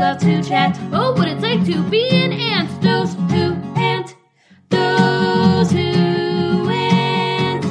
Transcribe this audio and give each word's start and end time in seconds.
love 0.00 0.18
to 0.18 0.42
chat. 0.42 0.78
Oh, 0.92 1.12
what 1.12 1.28
it's 1.28 1.42
like 1.42 1.62
to 1.66 1.82
be 1.90 2.08
an 2.08 2.32
ant. 2.32 2.80
Those 2.80 3.12
who 3.12 3.52
ant. 3.76 4.16
Those 4.70 5.70
who 5.70 6.70
ant. 6.70 7.64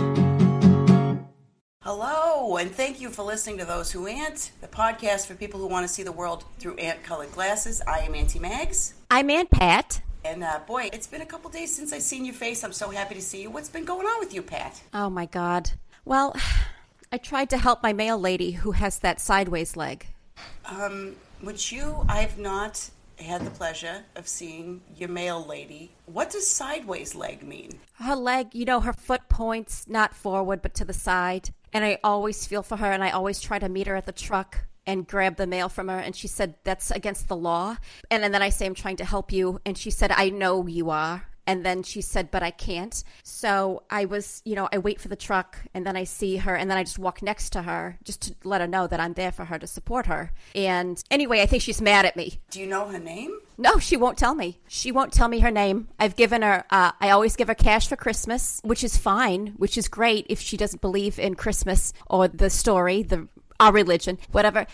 Hello, 1.82 2.57
and 2.57 2.70
thank 2.70 3.02
you 3.02 3.10
for 3.10 3.23
listening 3.23 3.57
to 3.57 3.66
Those 3.66 3.92
Who 3.92 4.05
Ant, 4.05 4.52
the 4.62 4.68
podcast 4.68 5.26
for 5.26 5.34
people 5.34 5.60
who 5.60 5.66
want 5.66 5.88
to 5.88 5.92
see 5.92 6.04
the 6.04 6.12
world 6.12 6.46
through 6.60 6.76
ant 6.76 7.02
colored 7.02 7.32
glasses. 7.32 7.82
I 7.88 8.02
am 8.02 8.14
Auntie 8.14 8.38
Mags. 8.38 8.93
I'm 9.09 9.32
Aunt 9.32 9.50
Pat. 9.50 10.00
And 10.23 10.43
uh, 10.43 10.59
boy, 10.68 10.91
it's 10.93 11.07
been 11.07 11.21
a 11.21 11.25
couple 11.25 11.50
days 11.50 11.75
since 11.75 11.91
I've 11.93 12.04
seen 12.04 12.25
your 12.25 12.36
face. 12.36 12.64
I'm 12.64 12.73
so 12.73 12.91
happy 12.91 13.16
to 13.16 13.23
see 13.23 13.41
you. 13.41 13.50
What's 13.50 13.70
been 13.70 13.86
going 13.86 14.05
on 14.05 14.20
with 14.20 14.36
you, 14.36 14.43
Pat? 14.43 14.80
Oh 14.93 15.09
my 15.09 15.25
God. 15.25 15.71
Well, 16.05 16.36
I 17.12 17.18
tried 17.18 17.50
to 17.50 17.58
help 17.58 17.82
my 17.82 17.91
mail 17.91 18.20
lady 18.20 18.52
who 18.52 18.73
has 18.73 19.00
that 19.00 19.20
sideways 19.20 19.76
leg. 19.76 20.05
Um, 20.66 21.16
which 21.41 21.71
you, 21.71 22.05
I 22.07 22.21
have 22.21 22.38
not 22.38 22.89
had 23.17 23.45
the 23.45 23.52
pleasure 23.52 24.03
of 24.16 24.27
seeing 24.27 24.81
your 24.95 25.09
mail 25.09 25.45
lady. 25.45 25.91
What 26.05 26.29
does 26.29 26.48
sideways 26.48 27.15
leg 27.15 27.43
mean? 27.43 27.79
Her 27.93 28.15
leg, 28.15 28.53
you 28.53 28.65
know, 28.65 28.79
her 28.79 28.93
foot 28.93 29.27
points 29.29 29.88
not 29.88 30.13
forward 30.13 30.62
but 30.62 30.73
to 30.75 30.85
the 30.85 30.93
side. 30.93 31.49
And 31.73 31.84
I 31.85 31.99
always 32.03 32.48
feel 32.48 32.63
for 32.63 32.77
her 32.77 32.91
and 32.91 33.03
I 33.03 33.12
always 33.12 33.39
try 33.39 33.59
to 33.59 33.70
meet 33.70 33.88
her 33.88 33.95
at 33.95 34.05
the 34.05 34.12
truck 34.12 34.65
and 34.88 35.05
grab 35.05 35.35
the 35.35 35.45
mail 35.45 35.70
from 35.70 35.88
her. 35.88 35.99
And 35.99 36.15
she 36.15 36.27
said, 36.27 36.55
That's 36.63 36.91
against 36.91 37.27
the 37.27 37.35
law. 37.35 37.77
And, 38.09 38.23
and 38.23 38.34
then 38.34 38.41
I 38.41 38.49
say, 38.49 38.65
I'm 38.65 38.73
trying 38.73 38.98
to 38.98 39.05
help 39.05 39.31
you. 39.31 39.62
And 39.65 39.77
she 39.77 39.91
said, 39.91 40.12
I 40.12 40.29
know 40.29 40.65
you 40.65 40.90
are. 40.90 41.29
And 41.49 41.66
then 41.66 41.84
she 41.84 42.02
said, 42.02 42.30
but 42.30 42.44
I 42.44 42.52
can't. 42.52 43.03
So 43.23 43.84
I 43.90 44.05
was, 44.05 44.41
you 44.45 44.55
know, 44.55 44.70
I 44.71 44.77
wait 44.77 45.02
for 45.02 45.07
the 45.07 45.16
truck 45.16 45.57
and 45.73 45.85
then 45.85 45.95
I 45.95 46.03
see 46.03 46.38
her 46.38 46.55
and 46.55 46.70
then 46.70 46.77
I 46.77 46.84
just 46.84 46.99
walk 46.99 47.21
next 47.21 47.49
to 47.53 47.63
her 47.63 47.98
just 48.03 48.21
to 48.23 48.35
let 48.44 48.62
her 48.62 48.68
know 48.68 48.85
that 48.85 48.99
I'm 48.99 49.13
there 49.13 49.32
for 49.32 49.46
her 49.46 49.57
to 49.57 49.68
support 49.68 50.05
her. 50.05 50.32
And 50.54 51.04
anyway, 51.09 51.41
I 51.41 51.48
think 51.48 51.63
she's 51.63 51.82
mad 51.82 52.05
at 52.05 52.15
me. 52.15 52.40
Do 52.51 52.59
you 52.59 52.68
know 52.68 52.87
her 52.87 52.99
name? 52.99 53.40
No, 53.57 53.79
she 53.79 53.98
won't 53.98 54.18
tell 54.18 54.35
me. 54.35 54.59
She 54.68 54.91
won't 54.91 55.12
tell 55.12 55.27
me 55.27 55.40
her 55.40 55.51
name. 55.51 55.87
I've 55.99 56.15
given 56.15 56.43
her, 56.43 56.63
uh, 56.70 56.91
I 57.01 57.09
always 57.09 57.35
give 57.35 57.48
her 57.48 57.55
cash 57.55 57.87
for 57.87 57.96
Christmas, 57.96 58.62
which 58.63 58.84
is 58.84 58.96
fine, 58.96 59.54
which 59.57 59.77
is 59.77 59.87
great 59.87 60.27
if 60.29 60.40
she 60.40 60.55
doesn't 60.55 60.81
believe 60.81 61.18
in 61.18 61.35
Christmas 61.35 61.93
or 62.07 62.27
the 62.27 62.49
story, 62.49 63.04
the 63.04 63.27
our 63.59 63.74
religion, 63.74 64.18
whatever. 64.31 64.66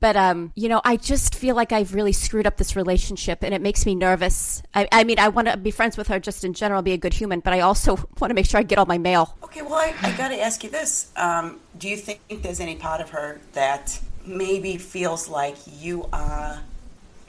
But 0.00 0.16
um, 0.16 0.52
you 0.54 0.68
know, 0.68 0.80
I 0.84 0.96
just 0.96 1.34
feel 1.34 1.54
like 1.54 1.72
I've 1.72 1.94
really 1.94 2.12
screwed 2.12 2.46
up 2.46 2.56
this 2.56 2.76
relationship, 2.76 3.42
and 3.42 3.54
it 3.54 3.60
makes 3.60 3.86
me 3.86 3.94
nervous. 3.94 4.62
I, 4.74 4.88
I 4.92 5.04
mean, 5.04 5.18
I 5.18 5.28
want 5.28 5.48
to 5.48 5.56
be 5.56 5.70
friends 5.70 5.96
with 5.96 6.08
her 6.08 6.18
just 6.18 6.44
in 6.44 6.54
general, 6.54 6.82
be 6.82 6.92
a 6.92 6.98
good 6.98 7.14
human, 7.14 7.40
but 7.40 7.52
I 7.52 7.60
also 7.60 7.96
want 8.20 8.30
to 8.30 8.34
make 8.34 8.46
sure 8.46 8.60
I 8.60 8.62
get 8.62 8.78
all 8.78 8.86
my 8.86 8.98
mail. 8.98 9.36
Okay, 9.44 9.62
well, 9.62 9.74
I, 9.74 9.94
I 10.02 10.16
got 10.16 10.28
to 10.28 10.40
ask 10.40 10.64
you 10.64 10.70
this. 10.70 11.10
Um, 11.16 11.60
do 11.78 11.88
you 11.88 11.96
think 11.96 12.20
there's 12.42 12.60
any 12.60 12.76
part 12.76 13.00
of 13.00 13.10
her 13.10 13.40
that 13.52 13.98
maybe 14.24 14.76
feels 14.76 15.28
like 15.28 15.56
you 15.78 16.08
are 16.12 16.60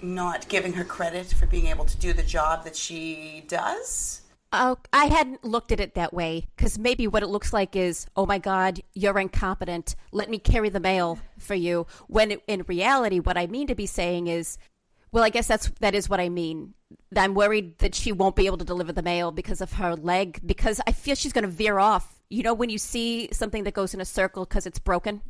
not 0.02 0.48
giving 0.50 0.74
her 0.74 0.84
credit 0.84 1.28
for 1.28 1.46
being 1.46 1.68
able 1.68 1.86
to 1.86 1.98
do 1.98 2.14
the 2.14 2.24
job 2.24 2.64
that 2.66 2.76
she 2.76 3.44
does? 3.48 4.22
Oh, 4.56 4.78
I 4.94 5.06
hadn't 5.06 5.44
looked 5.44 5.72
at 5.72 5.80
it 5.80 5.96
that 5.96 6.14
way 6.14 6.48
because 6.56 6.78
maybe 6.78 7.08
what 7.08 7.24
it 7.24 7.28
looks 7.28 7.52
like 7.52 7.76
is, 7.76 8.06
oh 8.16 8.28
my 8.28 8.38
God, 8.38 8.82
you're 8.94 9.18
incompetent. 9.18 9.96
Let 10.12 10.30
me 10.30 10.38
carry 10.38 10.70
the 10.70 10.80
mail 10.80 11.18
for 11.40 11.56
you. 11.56 11.88
When 12.06 12.30
it, 12.30 12.44
in 12.46 12.64
reality, 12.68 13.20
what 13.20 13.36
I 13.36 13.48
mean 13.48 13.66
to 13.66 13.74
be 13.74 13.88
saying 13.88 14.28
is, 14.28 14.60
well, 15.12 15.24
I 15.24 15.30
guess 15.30 15.48
that's 15.48 15.72
that 15.80 15.96
is 15.96 16.08
what 16.08 16.20
I 16.20 16.30
mean. 16.30 16.76
I'm 17.16 17.34
worried 17.34 17.80
that 17.80 17.96
she 17.96 18.12
won't 18.12 18.36
be 18.36 18.46
able 18.46 18.60
to 18.60 18.64
deliver 18.64 18.92
the 18.92 19.02
mail 19.02 19.32
because 19.32 19.60
of 19.60 19.74
her 19.74 19.96
leg. 19.96 20.40
Because 20.46 20.80
I 20.86 20.92
feel 20.92 21.16
she's 21.16 21.34
going 21.34 21.46
to 21.46 21.50
veer 21.50 21.80
off. 21.80 22.22
You 22.30 22.44
know, 22.44 22.54
when 22.54 22.70
you 22.70 22.78
see 22.78 23.30
something 23.32 23.64
that 23.64 23.74
goes 23.74 23.96
in 23.96 24.02
a 24.02 24.06
circle 24.06 24.46
because 24.46 24.68
it's 24.68 24.80
broken, 24.80 25.24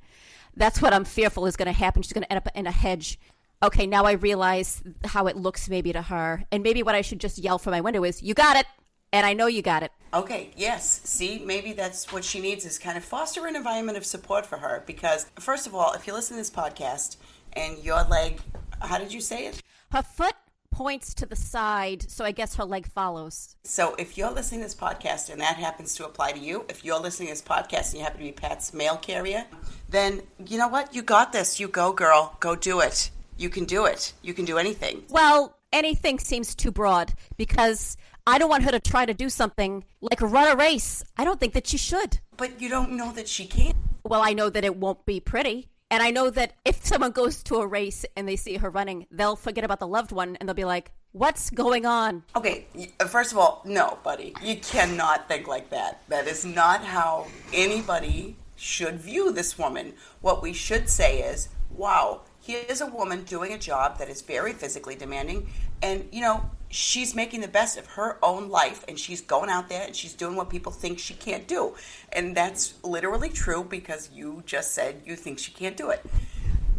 that's 0.57 0.81
what 0.81 0.93
I'm 0.93 1.05
fearful 1.05 1.45
is 1.45 1.55
going 1.55 1.67
to 1.67 1.71
happen. 1.71 2.01
She's 2.01 2.13
going 2.13 2.25
to 2.25 2.31
end 2.31 2.45
up 2.45 2.49
in 2.55 2.67
a 2.67 2.71
hedge 2.71 3.19
okay, 3.63 3.87
now 3.87 4.03
I 4.03 4.11
realize 4.13 4.83
how 5.05 5.27
it 5.27 5.37
looks 5.37 5.69
maybe 5.69 5.93
to 5.93 6.01
her. 6.01 6.43
And 6.51 6.63
maybe 6.63 6.83
what 6.83 6.95
I 6.95 7.01
should 7.01 7.19
just 7.19 7.37
yell 7.37 7.57
from 7.57 7.71
my 7.71 7.79
window 7.79 8.03
is, 8.03 8.21
you 8.21 8.33
got 8.33 8.57
it. 8.57 8.65
And 9.13 9.27
I 9.27 9.33
know 9.33 9.45
you 9.45 9.61
got 9.61 9.83
it. 9.83 9.91
Okay, 10.11 10.49
yes. 10.57 11.01
See, 11.03 11.39
maybe 11.45 11.73
that's 11.73 12.11
what 12.11 12.25
she 12.25 12.41
needs 12.41 12.65
is 12.65 12.79
kind 12.79 12.97
of 12.97 13.05
foster 13.05 13.45
an 13.45 13.55
environment 13.55 13.95
of 13.95 14.05
support 14.07 14.43
for 14.43 14.57
her. 14.57 14.83
Because, 14.87 15.27
first 15.39 15.67
of 15.67 15.75
all, 15.75 15.93
if 15.93 16.07
you 16.07 16.13
listen 16.13 16.35
to 16.35 16.41
this 16.41 16.49
podcast 16.49 17.17
and 17.53 17.77
your 17.83 18.03
leg, 18.05 18.41
how 18.81 18.97
did 18.97 19.13
you 19.13 19.21
say 19.21 19.45
it? 19.45 19.61
Her 19.91 20.01
foot 20.01 20.33
points 20.71 21.13
to 21.13 21.27
the 21.27 21.35
side, 21.35 22.09
so 22.09 22.25
I 22.25 22.31
guess 22.31 22.55
her 22.55 22.65
leg 22.65 22.87
follows. 22.87 23.55
So, 23.63 23.93
if 23.99 24.17
you're 24.17 24.31
listening 24.31 24.61
to 24.61 24.65
this 24.65 24.75
podcast 24.75 25.29
and 25.29 25.39
that 25.41 25.57
happens 25.57 25.93
to 25.95 26.05
apply 26.05 26.31
to 26.31 26.39
you, 26.39 26.65
if 26.67 26.83
you're 26.83 26.99
listening 26.99 27.27
to 27.27 27.33
this 27.33 27.43
podcast 27.43 27.91
and 27.91 27.99
you 27.99 28.03
happen 28.03 28.17
to 28.17 28.25
be 28.25 28.31
Pat's 28.31 28.73
mail 28.73 28.97
carrier, 28.97 29.45
then 29.89 30.23
you 30.47 30.57
know 30.57 30.67
what? 30.67 30.95
You 30.95 31.03
got 31.03 31.31
this. 31.31 31.59
You 31.59 31.67
go, 31.67 31.93
girl. 31.93 32.35
Go 32.39 32.55
do 32.55 32.79
it. 32.79 33.11
You 33.37 33.49
can 33.49 33.65
do 33.65 33.85
it. 33.85 34.13
You 34.23 34.33
can 34.33 34.45
do 34.45 34.57
anything. 34.57 35.03
Well, 35.09 35.55
anything 35.71 36.17
seems 36.17 36.55
too 36.55 36.71
broad 36.71 37.13
because 37.37 37.95
I 38.25 38.37
don't 38.37 38.49
want 38.49 38.63
her 38.63 38.71
to 38.71 38.79
try 38.79 39.05
to 39.05 39.13
do 39.13 39.29
something 39.29 39.83
like 40.01 40.21
run 40.21 40.47
a 40.51 40.55
race. 40.55 41.03
I 41.17 41.25
don't 41.25 41.39
think 41.39 41.53
that 41.53 41.67
she 41.67 41.77
should. 41.77 42.19
But 42.37 42.61
you 42.61 42.69
don't 42.69 42.91
know 42.91 43.11
that 43.11 43.27
she 43.27 43.45
can. 43.45 43.73
Well, 44.03 44.21
I 44.21 44.33
know 44.33 44.49
that 44.49 44.63
it 44.63 44.77
won't 44.77 45.05
be 45.05 45.19
pretty. 45.19 45.67
And 45.91 46.01
I 46.01 46.11
know 46.11 46.29
that 46.29 46.53
if 46.63 46.85
someone 46.85 47.11
goes 47.11 47.43
to 47.43 47.55
a 47.57 47.67
race 47.67 48.05
and 48.15 48.27
they 48.27 48.37
see 48.37 48.57
her 48.57 48.69
running, 48.69 49.07
they'll 49.11 49.35
forget 49.35 49.65
about 49.65 49.79
the 49.79 49.87
loved 49.87 50.13
one 50.13 50.37
and 50.37 50.47
they'll 50.47 50.53
be 50.55 50.63
like, 50.63 50.91
What's 51.11 51.51
going 51.51 51.85
on? 51.85 52.23
Okay, 52.35 52.65
uh, 52.99 53.05
first 53.05 53.33
of 53.33 53.37
all, 53.37 53.61
no, 53.65 53.99
buddy. 54.03 54.33
You 54.41 54.57
cannot 54.57 55.27
think 55.27 55.47
like 55.47 55.69
that. 55.69 56.01
That 56.07 56.25
is 56.25 56.43
not 56.43 56.83
how 56.83 57.27
anybody 57.53 58.35
should 58.55 58.99
view 58.99 59.31
this 59.31 59.55
woman. 59.55 59.93
What 60.21 60.41
we 60.41 60.53
should 60.53 60.89
say 60.89 61.19
is, 61.19 61.49
wow, 61.69 62.21
here's 62.41 62.81
a 62.81 62.87
woman 62.87 63.25
doing 63.25 63.53
a 63.53 63.59
job 63.59 63.99
that 63.99 64.09
is 64.09 64.23
very 64.23 64.53
physically 64.53 64.95
demanding. 64.95 65.49
And, 65.83 66.09
you 66.11 66.21
know, 66.21 66.49
she's 66.73 67.13
making 67.13 67.41
the 67.41 67.47
best 67.47 67.77
of 67.77 67.85
her 67.85 68.17
own 68.23 68.49
life 68.49 68.83
and 68.87 68.97
she's 68.97 69.21
going 69.21 69.49
out 69.49 69.69
there 69.69 69.85
and 69.85 69.95
she's 69.95 70.13
doing 70.13 70.35
what 70.35 70.49
people 70.49 70.71
think 70.71 70.97
she 70.97 71.13
can't 71.13 71.47
do. 71.47 71.75
And 72.11 72.35
that's 72.35 72.73
literally 72.83 73.29
true 73.29 73.63
because 73.63 74.09
you 74.11 74.41
just 74.47 74.73
said 74.73 75.01
you 75.05 75.15
think 75.15 75.37
she 75.37 75.51
can't 75.51 75.77
do 75.77 75.91
it. 75.91 76.03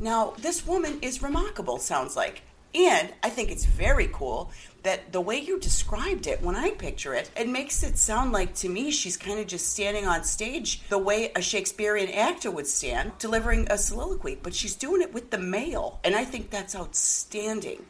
Now, 0.01 0.35
this 0.37 0.67
woman 0.67 0.99
is 1.01 1.23
remarkable, 1.23 1.79
sounds 1.79 2.17
like. 2.17 2.43
And 2.75 3.15
I 3.23 3.31
think 3.31 3.53
it's 3.53 3.65
very 3.65 4.11
cool 4.13 4.51
that 4.83 5.13
the 5.13 5.21
way 5.21 5.39
you 5.39 5.61
described 5.61 6.27
it, 6.27 6.43
when 6.43 6.57
I 6.57 6.71
picture 6.71 7.15
it, 7.15 7.31
it 7.37 7.49
makes 7.49 7.85
it 7.85 7.97
sound 7.97 8.33
like 8.33 8.53
to 8.57 8.69
me 8.69 8.91
she's 8.91 9.17
kind 9.17 9.39
of 9.39 9.47
just 9.47 9.71
standing 9.71 10.09
on 10.09 10.25
stage 10.25 10.83
the 10.89 10.99
way 10.99 11.31
a 11.37 11.41
Shakespearean 11.41 12.11
actor 12.11 12.51
would 12.51 12.67
stand, 12.67 13.13
delivering 13.21 13.69
a 13.71 13.79
soliloquy. 13.79 14.41
But 14.43 14.55
she's 14.55 14.75
doing 14.75 15.03
it 15.03 15.15
with 15.15 15.31
the 15.31 15.39
male. 15.39 16.01
And 16.03 16.17
I 16.17 16.25
think 16.25 16.51
that's 16.51 16.75
outstanding. 16.75 17.87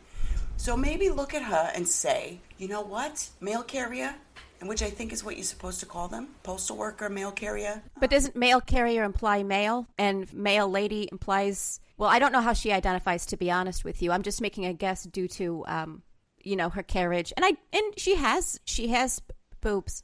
So 0.65 0.79
maybe 0.79 1.11
look 1.11 1.35
at 1.35 1.43
her 1.43 1.71
and 1.75 1.87
say, 1.87 2.39
you 2.57 2.69
know 2.69 2.81
what? 2.81 3.29
Mail 3.39 3.63
carrier, 3.63 4.15
and 4.61 4.67
which 4.67 4.83
I 4.83 4.89
think 4.89 5.13
is 5.13 5.23
what 5.23 5.37
you're 5.37 5.45
supposed 5.45 5.79
to 5.81 5.85
call 5.85 6.09
them 6.09 6.29
postal 6.43 6.79
worker, 6.79 7.11
mail 7.11 7.33
carrier. 7.33 7.83
But 8.01 8.09
doesn't 8.09 8.35
mail 8.35 8.63
carrier 8.63 9.05
imply 9.05 9.43
mail 9.43 9.87
and 9.99 10.33
mail 10.33 10.67
lady 10.67 11.07
implies 11.13 11.81
well, 11.99 12.09
I 12.09 12.19
don't 12.19 12.33
know 12.33 12.41
how 12.41 12.55
she 12.55 12.73
identifies 12.73 13.27
to 13.27 13.37
be 13.37 13.51
honest 13.51 13.85
with 13.85 14.01
you. 14.01 14.11
I'm 14.11 14.23
just 14.23 14.41
making 14.41 14.65
a 14.65 14.73
guess 14.73 15.05
due 15.05 15.29
to 15.29 15.67
um, 15.69 16.03
you 16.43 16.57
know, 16.57 16.71
her 16.71 16.83
carriage. 16.83 17.31
And 17.37 17.45
I 17.45 17.59
and 17.75 17.99
she 17.99 18.15
has 18.15 18.59
she 18.65 18.89
has 18.89 19.21
boobs. 19.61 20.03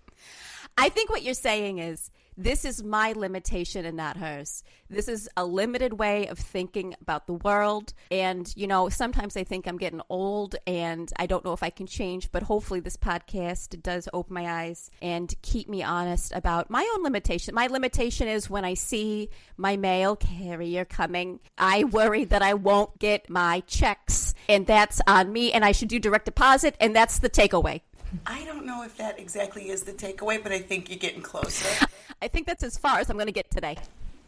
I 0.77 0.91
think 0.91 1.09
what 1.09 1.22
you're 1.22 1.32
saying 1.32 1.78
is 1.78 2.10
this 2.43 2.65
is 2.65 2.83
my 2.83 3.12
limitation 3.12 3.84
and 3.84 3.97
not 3.97 4.17
hers. 4.17 4.65
This 4.89 5.09
is 5.09 5.28
a 5.37 5.45
limited 5.45 5.99
way 5.99 6.27
of 6.28 6.39
thinking 6.39 6.95
about 7.01 7.27
the 7.27 7.34
world. 7.34 7.93
And, 8.11 8.53
you 8.56 8.67
know, 8.67 8.89
sometimes 8.89 9.37
I 9.37 9.45
think 9.45 9.67
I'm 9.67 9.77
getting 9.77 10.01
old 10.09 10.56
and 10.67 11.12
I 11.17 11.27
don't 11.27 11.45
know 11.45 11.53
if 11.53 11.62
I 11.62 11.71
can 11.71 11.87
change, 11.87 12.33
but 12.33 12.43
hopefully 12.43 12.81
this 12.81 12.97
podcast 12.97 13.83
does 13.83 14.09
open 14.12 14.34
my 14.34 14.65
eyes 14.65 14.91
and 15.03 15.33
keep 15.43 15.69
me 15.69 15.83
honest 15.83 16.33
about 16.34 16.71
my 16.71 16.89
own 16.95 17.05
limitation. 17.05 17.55
My 17.55 17.67
limitation 17.67 18.27
is 18.27 18.48
when 18.48 18.65
I 18.65 18.75
see 18.75 19.28
my 19.57 19.77
mail 19.77 20.16
carrier 20.16 20.84
coming, 20.84 21.41
I 21.59 21.84
worry 21.84 22.25
that 22.25 22.43
I 22.43 22.54
won't 22.54 22.98
get 22.98 23.28
my 23.28 23.60
checks. 23.66 24.34
And 24.48 24.66
that's 24.66 25.01
on 25.07 25.33
me. 25.33 25.53
And 25.53 25.65
I 25.65 25.72
should 25.72 25.89
do 25.89 25.98
direct 25.98 26.25
deposit. 26.25 26.75
And 26.81 26.97
that's 26.97 27.19
the 27.19 27.31
takeaway. 27.31 27.83
I 28.27 28.45
don't 28.45 28.66
know 28.66 28.83
if 28.83 28.97
that 28.97 29.18
exactly 29.18 29.71
is 29.71 29.83
the 29.83 29.92
takeaway, 29.92 30.42
but 30.42 30.53
I 30.53 30.59
think 30.59 30.89
you're 30.89 30.98
getting 30.98 31.22
closer. 31.22 31.86
I 32.22 32.28
think 32.28 32.47
that's 32.47 32.62
as 32.62 32.77
far 32.77 32.98
as 32.98 33.10
I'm 33.10 33.16
going 33.16 33.27
to 33.27 33.33
get 33.33 33.51
today. 33.51 33.77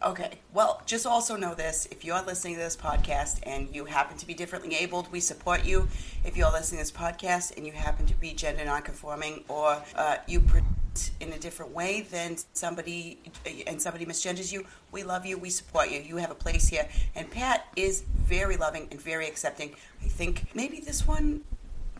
Okay. 0.04 0.40
Well, 0.52 0.82
just 0.84 1.06
also 1.06 1.36
know 1.36 1.54
this. 1.54 1.86
If 1.92 2.04
you're 2.04 2.22
listening 2.22 2.54
to 2.54 2.60
this 2.60 2.76
podcast 2.76 3.38
and 3.44 3.72
you 3.72 3.84
happen 3.84 4.16
to 4.16 4.26
be 4.26 4.34
differently 4.34 4.74
abled, 4.74 5.10
we 5.12 5.20
support 5.20 5.64
you. 5.64 5.86
If 6.24 6.36
you're 6.36 6.50
listening 6.50 6.78
to 6.78 6.84
this 6.84 6.90
podcast 6.90 7.56
and 7.56 7.64
you 7.64 7.72
happen 7.72 8.06
to 8.06 8.14
be 8.14 8.32
gender 8.32 8.64
nonconforming 8.64 9.44
or 9.48 9.80
uh, 9.94 10.16
you 10.26 10.40
present 10.40 11.12
in 11.20 11.32
a 11.32 11.38
different 11.38 11.72
way 11.72 12.02
than 12.10 12.36
somebody 12.52 13.18
and 13.66 13.80
somebody 13.80 14.04
misgenders 14.04 14.52
you, 14.52 14.66
we 14.90 15.04
love 15.04 15.24
you. 15.24 15.38
We 15.38 15.50
support 15.50 15.90
you. 15.90 16.00
You 16.00 16.16
have 16.16 16.32
a 16.32 16.34
place 16.34 16.66
here. 16.66 16.88
And 17.14 17.30
Pat 17.30 17.66
is 17.76 18.02
very 18.18 18.56
loving 18.56 18.88
and 18.90 19.00
very 19.00 19.28
accepting. 19.28 19.70
I 20.02 20.08
think 20.08 20.46
maybe 20.52 20.80
this 20.80 21.06
one 21.06 21.42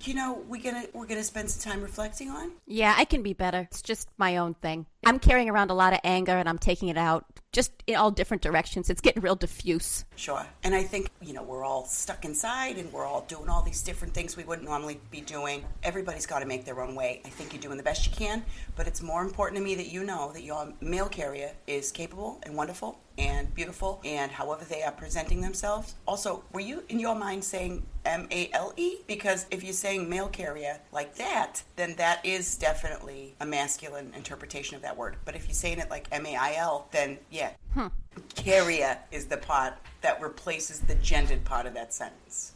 you 0.07 0.15
know, 0.15 0.43
we're 0.49 0.63
gonna 0.63 0.85
we're 0.93 1.07
gonna 1.07 1.23
spend 1.23 1.51
some 1.51 1.73
time 1.73 1.83
reflecting 1.83 2.31
on. 2.31 2.53
Yeah, 2.67 2.95
I 2.97 3.05
can 3.05 3.23
be 3.23 3.33
better. 3.33 3.61
It's 3.61 3.83
just 3.83 4.09
my 4.19 4.37
own 4.37 4.55
thing. 4.55 4.87
I'm 5.05 5.19
carrying 5.19 5.51
around 5.51 5.71
a 5.71 5.75
lot 5.75 5.93
of 5.93 6.01
anger 6.05 6.33
and 6.33 6.49
I'm 6.49 6.59
taking 6.59 6.89
it 6.89 6.97
out 6.97 7.25
just 7.53 7.73
in 7.87 7.97
all 7.97 8.11
different 8.11 8.43
directions. 8.43 8.89
It's 8.89 9.01
getting 9.01 9.21
real 9.21 9.35
diffuse. 9.35 10.05
Sure. 10.17 10.47
And 10.63 10.75
I 10.75 10.85
think, 10.85 11.11
you 11.21 11.33
know, 11.33 11.43
we're 11.43 11.65
all 11.65 11.85
stuck 11.87 12.25
inside 12.25 12.79
and 12.79 12.91
we're 12.93 13.05
all 13.05 13.23
doing 13.23 13.49
all 13.49 13.63
these 13.63 13.83
different 13.83 14.15
things 14.15 14.37
we 14.37 14.45
wouldn't 14.45 14.67
normally 14.67 15.01
be 15.11 15.21
doing. 15.21 15.65
Everybody's 15.83 16.27
got 16.27 16.39
to 16.39 16.47
make 16.47 16.65
their 16.65 16.81
own 16.81 16.95
way. 16.95 17.21
I 17.25 17.29
think 17.29 17.53
you're 17.53 17.61
doing 17.61 17.77
the 17.77 17.83
best 17.83 18.07
you 18.07 18.13
can, 18.13 18.45
but 18.77 18.87
it's 18.87 19.03
more 19.03 19.23
important 19.23 19.59
to 19.59 19.65
me 19.65 19.75
that 19.75 19.89
you 19.89 20.05
know 20.05 20.33
that 20.33 20.45
your 20.45 20.73
mail 20.81 21.09
carrier 21.09 21.53
is 21.67 21.91
capable 21.91 22.41
and 22.45 22.57
wonderful 22.57 22.99
and 23.19 23.55
beautiful 23.55 24.01
and 24.05 24.31
however 24.31 24.65
they 24.65 24.83
are 24.83 24.93
presenting 24.93 25.41
themselves. 25.41 25.95
Also, 26.07 26.45
were 26.53 26.61
you 26.61 26.83
in 26.89 26.99
your 26.99 27.15
mind 27.15 27.45
saying 27.45 27.85
M 28.05 28.27
A 28.31 28.51
L 28.53 28.73
E? 28.77 28.99
Because 29.07 29.47
if 29.51 29.63
you're 29.63 29.73
saying 29.73 30.09
mail 30.09 30.29
carrier 30.29 30.79
like 30.93 31.15
that, 31.17 31.63
then 31.77 31.95
that 31.97 32.25
is 32.25 32.57
definitely 32.57 33.35
a 33.41 33.47
masculine 33.47 34.13
interpretation 34.17 34.77
of 34.77 34.83
that 34.83 34.97
word. 34.97 35.17
But 35.25 35.37
if 35.37 35.47
you're 35.47 35.55
saying 35.55 35.79
it 35.79 35.91
like 35.91 36.09
M 36.13 36.27
A 36.27 36.37
I 36.37 36.55
L, 36.57 36.89
then 36.91 37.19
yeah, 37.31 37.51
hmm. 37.75 37.89
carrier 38.35 38.99
is 39.11 39.27
the 39.27 39.37
part 39.37 39.75
that 40.01 40.21
replaces 40.21 40.81
the 40.81 40.95
gendered 40.97 41.45
part 41.45 41.67
of 41.67 41.75
that 41.75 41.93
sentence. 41.93 42.53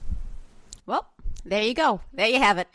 Well, 0.87 1.09
there 1.45 1.63
you 1.63 1.75
go. 1.75 2.01
There 2.13 2.29
you 2.29 2.39
have 2.39 2.59
it. 2.59 2.69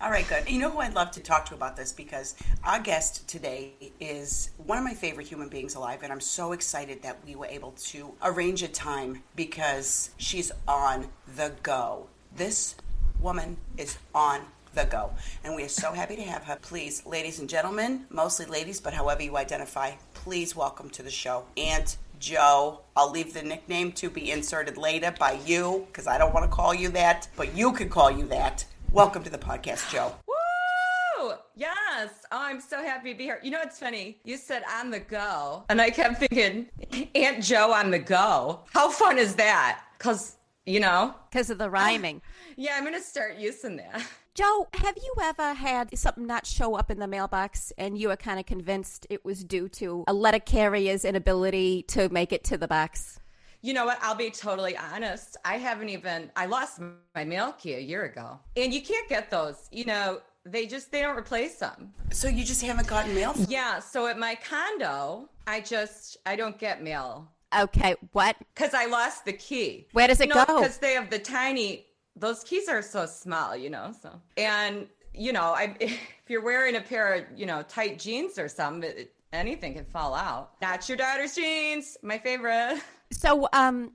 All 0.00 0.10
right, 0.10 0.26
good. 0.28 0.50
You 0.50 0.58
know 0.58 0.70
who 0.70 0.80
I'd 0.80 0.94
love 0.94 1.12
to 1.12 1.20
talk 1.20 1.46
to 1.46 1.54
about 1.54 1.76
this 1.76 1.92
because 1.92 2.34
our 2.64 2.80
guest 2.80 3.26
today 3.28 3.72
is 4.00 4.50
one 4.66 4.76
of 4.76 4.84
my 4.84 4.92
favorite 4.92 5.26
human 5.26 5.48
beings 5.48 5.76
alive, 5.76 6.02
and 6.02 6.12
I'm 6.12 6.20
so 6.20 6.52
excited 6.52 7.02
that 7.02 7.18
we 7.24 7.36
were 7.36 7.46
able 7.46 7.72
to 7.72 8.12
arrange 8.22 8.62
a 8.62 8.68
time 8.68 9.22
because 9.36 10.10
she's 10.16 10.50
on 10.66 11.08
the 11.36 11.52
go. 11.62 12.08
This 12.34 12.74
woman 13.20 13.56
is 13.78 13.96
on 14.14 14.40
the 14.74 14.84
go, 14.84 15.12
and 15.44 15.54
we 15.54 15.62
are 15.62 15.68
so 15.68 15.92
happy 15.92 16.16
to 16.16 16.22
have 16.22 16.42
her. 16.42 16.56
Please, 16.60 17.06
ladies 17.06 17.38
and 17.38 17.48
gentlemen, 17.48 18.04
mostly 18.10 18.46
ladies, 18.46 18.80
but 18.80 18.92
however 18.92 19.22
you 19.22 19.36
identify, 19.36 19.92
please 20.12 20.56
welcome 20.56 20.90
to 20.90 21.02
the 21.04 21.10
show 21.10 21.44
Aunt 21.56 21.96
Joe. 22.18 22.80
I'll 22.96 23.12
leave 23.12 23.32
the 23.32 23.42
nickname 23.42 23.92
to 23.92 24.10
be 24.10 24.32
inserted 24.32 24.76
later 24.76 25.14
by 25.18 25.38
you 25.46 25.86
because 25.86 26.08
I 26.08 26.18
don't 26.18 26.34
want 26.34 26.50
to 26.50 26.54
call 26.54 26.74
you 26.74 26.88
that, 26.90 27.28
but 27.36 27.56
you 27.56 27.72
could 27.72 27.90
call 27.90 28.10
you 28.10 28.26
that. 28.26 28.66
Welcome 28.94 29.24
to 29.24 29.30
the 29.30 29.38
podcast, 29.38 29.90
Joe. 29.90 30.14
Woo! 30.28 31.32
Yes. 31.56 32.10
Oh, 32.30 32.38
I'm 32.40 32.60
so 32.60 32.80
happy 32.80 33.10
to 33.10 33.18
be 33.18 33.24
here. 33.24 33.40
You 33.42 33.50
know, 33.50 33.60
it's 33.60 33.80
funny. 33.80 34.20
You 34.22 34.36
said 34.36 34.62
on 34.72 34.90
the 34.90 35.00
go, 35.00 35.64
and 35.68 35.80
I 35.80 35.90
kept 35.90 36.20
thinking, 36.20 36.68
Aunt 37.16 37.42
Joe 37.42 37.72
on 37.72 37.90
the 37.90 37.98
go. 37.98 38.60
How 38.72 38.88
fun 38.88 39.18
is 39.18 39.34
that? 39.34 39.82
Because, 39.98 40.36
you 40.64 40.78
know, 40.78 41.12
Because 41.28 41.50
of 41.50 41.58
the 41.58 41.68
rhyming. 41.68 42.22
yeah, 42.56 42.74
I'm 42.76 42.84
going 42.84 42.94
to 42.94 43.00
start 43.00 43.36
using 43.36 43.78
that. 43.78 44.00
Joe, 44.36 44.68
have 44.74 44.96
you 44.96 45.12
ever 45.22 45.54
had 45.54 45.98
something 45.98 46.28
not 46.28 46.46
show 46.46 46.76
up 46.76 46.88
in 46.88 47.00
the 47.00 47.08
mailbox 47.08 47.72
and 47.76 47.98
you 47.98 48.10
were 48.10 48.16
kind 48.16 48.38
of 48.38 48.46
convinced 48.46 49.08
it 49.10 49.24
was 49.24 49.42
due 49.42 49.68
to 49.70 50.04
a 50.06 50.12
letter 50.12 50.38
carrier's 50.38 51.04
inability 51.04 51.82
to 51.88 52.08
make 52.10 52.32
it 52.32 52.44
to 52.44 52.56
the 52.56 52.68
box? 52.68 53.18
You 53.64 53.72
know 53.72 53.86
what? 53.86 53.98
I'll 54.02 54.14
be 54.14 54.28
totally 54.28 54.76
honest. 54.76 55.38
I 55.42 55.56
haven't 55.56 55.88
even, 55.88 56.30
I 56.36 56.44
lost 56.44 56.82
my 57.14 57.24
mail 57.24 57.52
key 57.52 57.72
a 57.72 57.80
year 57.80 58.04
ago. 58.04 58.38
And 58.58 58.74
you 58.74 58.82
can't 58.82 59.08
get 59.08 59.30
those. 59.30 59.70
You 59.72 59.86
know, 59.86 60.20
they 60.44 60.66
just, 60.66 60.92
they 60.92 61.00
don't 61.00 61.16
replace 61.16 61.56
them. 61.56 61.94
So 62.10 62.28
you 62.28 62.44
just 62.44 62.60
haven't 62.60 62.88
gotten 62.88 63.14
mail? 63.14 63.34
Yeah. 63.48 63.78
So 63.78 64.06
at 64.06 64.18
my 64.18 64.34
condo, 64.34 65.30
I 65.46 65.62
just, 65.62 66.18
I 66.26 66.36
don't 66.36 66.58
get 66.58 66.82
mail 66.82 67.30
Okay, 67.58 67.94
what? 68.12 68.36
because 68.54 68.74
I 68.74 68.84
lost 68.84 69.24
the 69.24 69.32
key. 69.32 69.86
Where 69.92 70.08
does 70.08 70.20
it 70.20 70.28
you 70.28 70.34
know, 70.34 70.44
go? 70.44 70.60
Because 70.60 70.76
they 70.76 70.92
have 70.92 71.08
the 71.08 71.18
tiny. 71.18 71.86
Those 72.16 72.44
keys 72.44 72.68
are 72.68 72.82
so 72.82 73.06
small, 73.06 73.56
you 73.56 73.70
know. 73.70 73.94
So 74.00 74.10
and 74.36 74.88
you 75.14 75.32
know, 75.32 75.54
I 75.54 75.76
if 75.80 76.00
you're 76.28 76.42
wearing 76.42 76.76
a 76.76 76.80
pair 76.80 77.14
of 77.14 77.24
you 77.36 77.46
know 77.46 77.62
tight 77.62 77.98
jeans 77.98 78.38
or 78.38 78.48
something, 78.48 78.90
it, 78.90 79.12
anything 79.32 79.74
can 79.74 79.84
fall 79.84 80.14
out. 80.14 80.60
Not 80.60 80.88
your 80.88 80.98
daughter's 80.98 81.34
jeans, 81.34 81.96
my 82.02 82.18
favorite. 82.18 82.82
So, 83.10 83.48
um, 83.52 83.92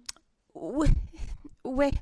wh- 0.56 0.89
wh- 1.65 1.95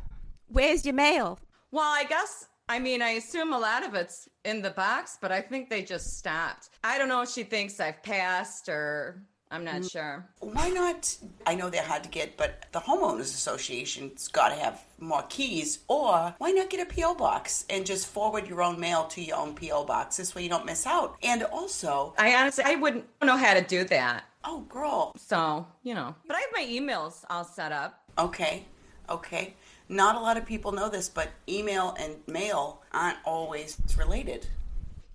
where's 0.48 0.86
your 0.86 0.94
mail? 0.94 1.40
Well, 1.72 1.84
I 1.92 2.04
guess. 2.06 2.48
I 2.70 2.80
mean, 2.80 3.02
I 3.02 3.12
assume 3.12 3.54
a 3.54 3.58
lot 3.60 3.86
of 3.86 3.94
it's 3.94 4.28
in 4.44 4.62
the 4.62 4.72
box, 4.72 5.18
but 5.22 5.32
I 5.32 5.40
think 5.42 5.70
they 5.70 5.84
just 5.84 6.18
stopped. 6.18 6.70
I 6.84 6.98
don't 6.98 7.08
know 7.08 7.22
if 7.22 7.30
she 7.30 7.44
thinks 7.44 7.80
I've 7.80 8.04
passed 8.04 8.68
or 8.68 9.24
I'm 9.50 9.64
not 9.64 9.82
Mm. 9.82 9.92
sure. 9.92 10.26
Why 10.40 10.70
not? 10.70 11.16
I 11.46 11.56
know 11.56 11.70
they're 11.70 11.84
hard 11.84 12.04
to 12.04 12.10
get, 12.10 12.36
but 12.38 12.66
the 12.74 12.80
homeowners 12.82 13.22
association's 13.34 14.28
got 14.28 14.50
to 14.50 14.56
have 14.56 14.84
more 15.00 15.24
keys. 15.30 15.80
Or 15.88 16.36
why 16.38 16.52
not 16.52 16.70
get 16.70 16.80
a 16.82 16.94
PO 16.94 17.16
box 17.16 17.66
and 17.70 17.86
just 17.86 18.08
forward 18.08 18.48
your 18.48 18.62
own 18.62 18.80
mail 18.80 19.06
to 19.08 19.22
your 19.22 19.38
own 19.38 19.56
PO 19.56 19.86
box? 19.86 20.18
This 20.18 20.36
way 20.36 20.44
you 20.44 20.50
don't 20.50 20.66
miss 20.66 20.86
out. 20.86 21.18
And 21.24 21.44
also, 21.44 22.14
I 22.18 22.36
honestly, 22.36 22.64
I 22.66 22.76
wouldn't 22.76 23.06
know 23.24 23.38
how 23.38 23.54
to 23.54 23.62
do 23.62 23.84
that. 23.86 24.26
oh 24.50 24.62
girl, 24.62 25.14
So, 25.18 25.68
you 25.84 25.94
know, 25.94 26.16
but 26.26 26.36
I 26.38 26.40
have 26.40 26.50
my 26.54 26.64
emails 26.66 27.26
all 27.30 27.44
set 27.44 27.72
up. 27.74 28.02
okay, 28.18 28.66
okay. 29.10 29.54
Not 29.90 30.16
a 30.16 30.20
lot 30.20 30.36
of 30.38 30.46
people 30.46 30.72
know 30.74 30.90
this, 30.90 31.08
but 31.10 31.30
email 31.48 31.96
and 32.00 32.16
mail 32.28 32.82
aren't 32.92 33.18
always 33.26 33.78
related. 33.98 34.46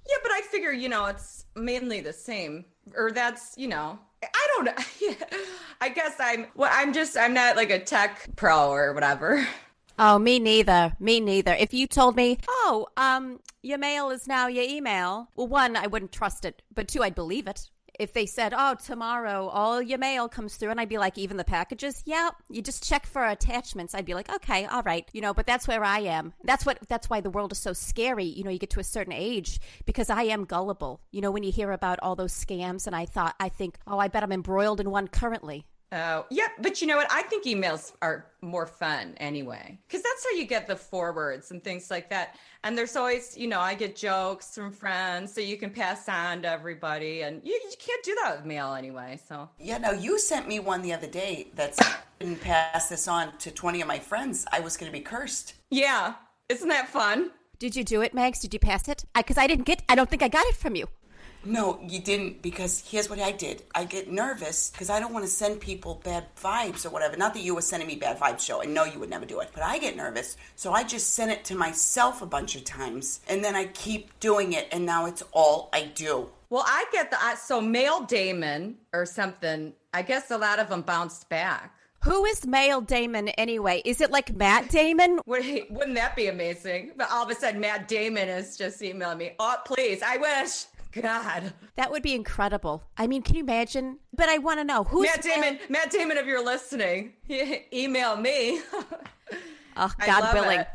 Yeah, 0.08 0.17
but 0.23 0.32
I 0.32 0.40
figure, 0.50 0.73
you 0.73 0.88
know, 0.88 1.05
it's 1.06 1.44
mainly 1.55 2.00
the 2.00 2.12
same. 2.12 2.64
Or 2.96 3.11
that's, 3.12 3.55
you 3.56 3.69
know, 3.69 3.99
I 4.23 4.49
don't 4.55 4.65
know. 4.65 5.17
I 5.81 5.89
guess 5.89 6.15
I'm, 6.19 6.47
well, 6.55 6.71
I'm 6.73 6.93
just, 6.93 7.17
I'm 7.17 7.35
not 7.35 7.57
like 7.57 7.71
a 7.71 7.79
tech 7.79 8.29
pro 8.37 8.71
or 8.71 8.93
whatever. 8.93 9.47
Oh, 9.99 10.19
me 10.19 10.39
neither. 10.39 10.95
Me 10.99 11.21
neither. 11.21 11.55
If 11.55 11.75
you 11.75 11.87
told 11.87 12.17
me, 12.17 12.39
oh, 12.49 12.87
um, 12.97 13.41
your 13.63 13.79
mail 13.79 14.11
is 14.11 14.27
now 14.27 14.47
your 14.47 14.65
email, 14.65 15.29
well, 15.37 15.49
one, 15.49 15.77
I 15.77 15.87
wouldn't 15.87 16.13
trust 16.13 16.45
it, 16.45 16.63
but 16.75 16.89
two, 16.89 17.03
I'd 17.03 17.15
believe 17.15 17.47
it. 17.47 17.71
If 17.99 18.12
they 18.12 18.27
said, 18.27 18.55
oh, 18.56 18.75
tomorrow 18.75 19.49
all 19.49 19.83
your 19.83 19.99
mail 19.99 20.29
comes 20.29 20.56
through, 20.56 20.71
and 20.71 20.81
I'd 20.81 20.89
be 20.89 20.99
like, 20.99 21.19
even 21.19 21.37
the 21.37 21.44
packages, 21.44 22.03
yeah, 22.06 22.31
you 22.49 22.62
just 22.62 22.83
check 22.83 23.06
for 23.06 23.25
attachments. 23.25 23.94
I'd 23.94 24.06
be 24.06 24.15
like, 24.15 24.33
okay, 24.33 24.65
all 24.65 24.83
right, 24.83 25.09
you 25.12 25.21
know. 25.21 25.35
But 25.35 25.47
that's 25.47 25.69
where 25.69 25.85
I 25.85 26.00
am. 26.00 26.33
That's 26.44 26.65
what. 26.65 26.79
That's 26.89 27.11
why 27.11 27.21
the 27.21 27.31
world 27.31 27.53
is 27.53 27.59
so 27.59 27.73
scary. 27.73 28.25
You 28.25 28.44
know, 28.44 28.50
you 28.50 28.59
get 28.59 28.71
to 28.71 28.81
a 28.81 28.85
certain 28.85 29.12
age 29.12 29.61
because 29.85 30.11
I 30.11 30.23
am 30.25 30.44
gullible. 30.44 31.00
You 31.11 31.21
know, 31.21 31.31
when 31.31 31.43
you 31.43 31.53
hear 31.53 31.71
about 31.71 31.99
all 32.03 32.17
those 32.17 32.33
scams, 32.33 32.87
and 32.87 32.97
I 32.97 33.05
thought, 33.06 33.35
I 33.39 33.49
think, 33.49 33.77
oh, 33.87 33.99
I 33.99 34.09
bet 34.09 34.23
I'm 34.23 34.33
embroiled 34.33 34.81
in 34.81 34.91
one 34.91 35.09
currently. 35.09 35.67
Oh, 35.93 36.25
yeah, 36.31 36.49
but 36.59 36.81
you 36.81 36.87
know 36.87 36.97
what? 36.97 37.06
I 37.11 37.23
think 37.23 37.44
emails 37.44 37.93
are 38.00 38.25
more 38.41 38.65
fun 38.67 39.15
anyway, 39.19 39.79
because 39.87 40.03
that's 40.03 40.25
how 40.25 40.35
you 40.37 40.47
get 40.47 40.67
the 40.67 40.75
forwards 40.75 41.50
and 41.50 41.62
things 41.62 41.91
like 41.91 42.09
that. 42.09 42.37
And 42.65 42.79
there's 42.79 42.97
always, 42.97 43.37
you 43.37 43.47
know, 43.47 43.61
I 43.61 43.75
get 43.75 43.94
jokes 43.94 44.55
from 44.55 44.73
friends, 44.73 45.35
so 45.35 45.43
you 45.43 45.59
can 45.59 45.69
pass 45.69 46.09
on 46.09 46.43
to 46.43 46.49
everybody, 46.49 47.23
and 47.23 47.43
you, 47.44 47.53
you 47.53 47.77
can't 47.79 48.03
do 48.03 48.17
that 48.23 48.37
with 48.37 48.47
mail 48.47 48.73
anyway. 48.73 49.21
So 49.29 49.50
Yeah, 49.59 49.79
no, 49.79 49.93
you 49.93 50.19
sent 50.19 50.49
me 50.49 50.61
one 50.61 50.81
the 50.81 50.94
other 50.94 51.06
day 51.06 51.49
that 51.56 51.75
said, 51.75 51.94
didn't 52.19 52.41
pass 52.41 52.89
this 52.89 53.06
on 53.06 53.37
to 53.39 53.51
20 53.51 53.82
of 53.82 53.89
my 53.89 53.99
friends. 53.99 54.46
I 54.51 54.61
was 54.61 54.79
going 54.79 54.91
to 54.91 54.96
be 54.96 55.05
cursed. 55.05 55.55
yeah, 55.70 56.15
isn't 56.49 56.69
that 56.69 56.89
fun? 56.89 57.31
Did 57.58 57.77
you 57.77 57.84
do 57.84 58.01
it, 58.03 58.13
Max? 58.13 58.41
Did 58.41 58.53
you 58.53 58.58
pass 58.58 58.89
it? 58.89 59.05
Because 59.15 59.39
I, 59.39 59.46
didn't 59.46 59.67
get. 59.67 59.82
I 59.89 59.94
don't 59.94 60.11
think 60.11 60.22
I 60.22 60.29
got 60.29 60.44
it 60.46 60.56
from 60.56 60.75
you. 60.75 60.89
No, 61.44 61.81
you 61.87 62.01
didn't 62.01 62.43
because 62.43 62.84
here's 62.89 63.11
what 63.11 63.19
I 63.19 63.32
did. 63.32 63.63
I 63.75 63.84
get 63.84 64.11
nervous 64.11 64.70
because 64.70 64.91
I 64.91 65.01
don't 65.01 65.13
want 65.13 65.25
to 65.25 65.31
send 65.31 65.61
people 65.61 66.01
bad 66.05 66.27
vibes 66.37 66.87
or 66.87 66.91
whatever. 66.91 67.17
Not 67.17 67.34
that 67.34 67.43
you 67.43 67.55
were 67.55 67.63
sending 67.63 67.89
me 67.89 67.96
bad 67.96 68.19
vibes, 68.19 68.46
Joe. 68.46 68.63
I 68.63 68.67
know 68.67 68.84
you 68.84 69.01
would 69.01 69.11
never 69.11 69.27
do 69.27 69.41
it, 69.41 69.51
but 69.53 69.63
I 69.63 69.79
get 69.79 69.96
nervous. 69.96 70.37
So 70.56 70.72
I 70.72 70.84
just 70.84 71.15
sent 71.15 71.32
it 71.32 71.44
to 71.46 71.56
myself 71.56 72.22
a 72.22 72.27
bunch 72.27 72.55
of 72.55 72.65
times 72.65 73.20
and 73.29 73.43
then 73.43 73.56
I 73.56 73.67
keep 73.67 74.19
doing 74.20 74.53
it 74.53 74.69
and 74.70 74.87
now 74.87 75.06
it's 75.06 75.22
all 75.32 75.69
I 75.72 75.84
do. 75.84 76.29
Well, 76.51 76.65
I 76.67 76.84
get 76.93 77.11
the 77.11 77.17
so 77.37 77.61
male 77.61 78.03
Damon 78.03 78.77
or 78.93 79.06
something. 79.06 79.72
I 79.94 80.03
guess 80.03 80.31
a 80.31 80.39
lot 80.39 80.58
of 80.58 80.69
them 80.69 80.82
bounced 80.82 81.29
back. 81.29 81.75
Who 82.05 82.25
is 82.25 82.44
male 82.44 82.81
Damon 82.81 83.29
anyway? 83.29 83.81
Is 83.84 84.01
it 84.01 84.11
like 84.11 84.34
Matt 84.34 84.69
Damon? 84.70 85.20
Would, 85.25 85.44
wouldn't 85.70 85.94
that 85.94 86.17
be 86.17 86.27
amazing? 86.27 86.93
But 86.96 87.08
all 87.13 87.25
of 87.25 87.31
a 87.31 87.34
sudden, 87.37 87.61
Matt 87.61 87.87
Damon 87.87 88.29
is 88.29 88.56
just 88.56 88.82
emailing 88.82 89.19
me. 89.19 89.32
Oh, 89.39 89.56
please, 89.65 90.03
I 90.03 90.17
wish. 90.17 90.65
God, 90.93 91.53
That 91.77 91.91
would 91.91 92.03
be 92.03 92.15
incredible. 92.15 92.82
I 92.96 93.06
mean, 93.06 93.22
can 93.22 93.37
you 93.37 93.43
imagine? 93.43 93.99
But 94.15 94.29
I 94.29 94.39
want 94.39 94.61
to 94.61 94.65
know 94.65 94.84
who's 94.84 95.06
Matt 95.06 95.22
Damon. 95.22 95.58
Matt 95.69 95.91
Damon, 95.91 96.17
if 96.19 96.27
you're 96.27 96.44
listening, 96.44 97.15
email 97.72 98.17
me. 98.17 98.61
Oh, 99.77 99.91
God 100.06 100.34
willing. 100.34 100.61
it. 100.61 100.69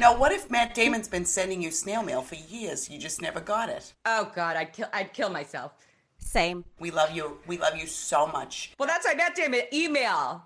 Now, 0.00 0.16
what 0.16 0.32
if 0.32 0.50
Matt 0.50 0.74
Damon's 0.74 1.08
been 1.08 1.24
sending 1.24 1.62
you 1.62 1.70
snail 1.70 2.02
mail 2.02 2.22
for 2.22 2.34
years? 2.36 2.88
You 2.90 2.98
just 2.98 3.20
never 3.20 3.40
got 3.40 3.68
it. 3.68 3.92
Oh 4.06 4.30
God, 4.34 4.56
I'd 4.56 4.72
kill. 4.72 4.88
I'd 4.92 5.12
kill 5.12 5.28
myself. 5.30 5.72
Same. 6.18 6.64
We 6.80 6.90
love 6.90 7.10
you. 7.12 7.38
We 7.46 7.58
love 7.58 7.76
you 7.76 7.86
so 7.86 8.26
much. 8.26 8.72
Well, 8.78 8.88
that's 8.88 9.06
why 9.06 9.14
Matt 9.14 9.34
Damon. 9.36 9.60
Email 9.72 10.42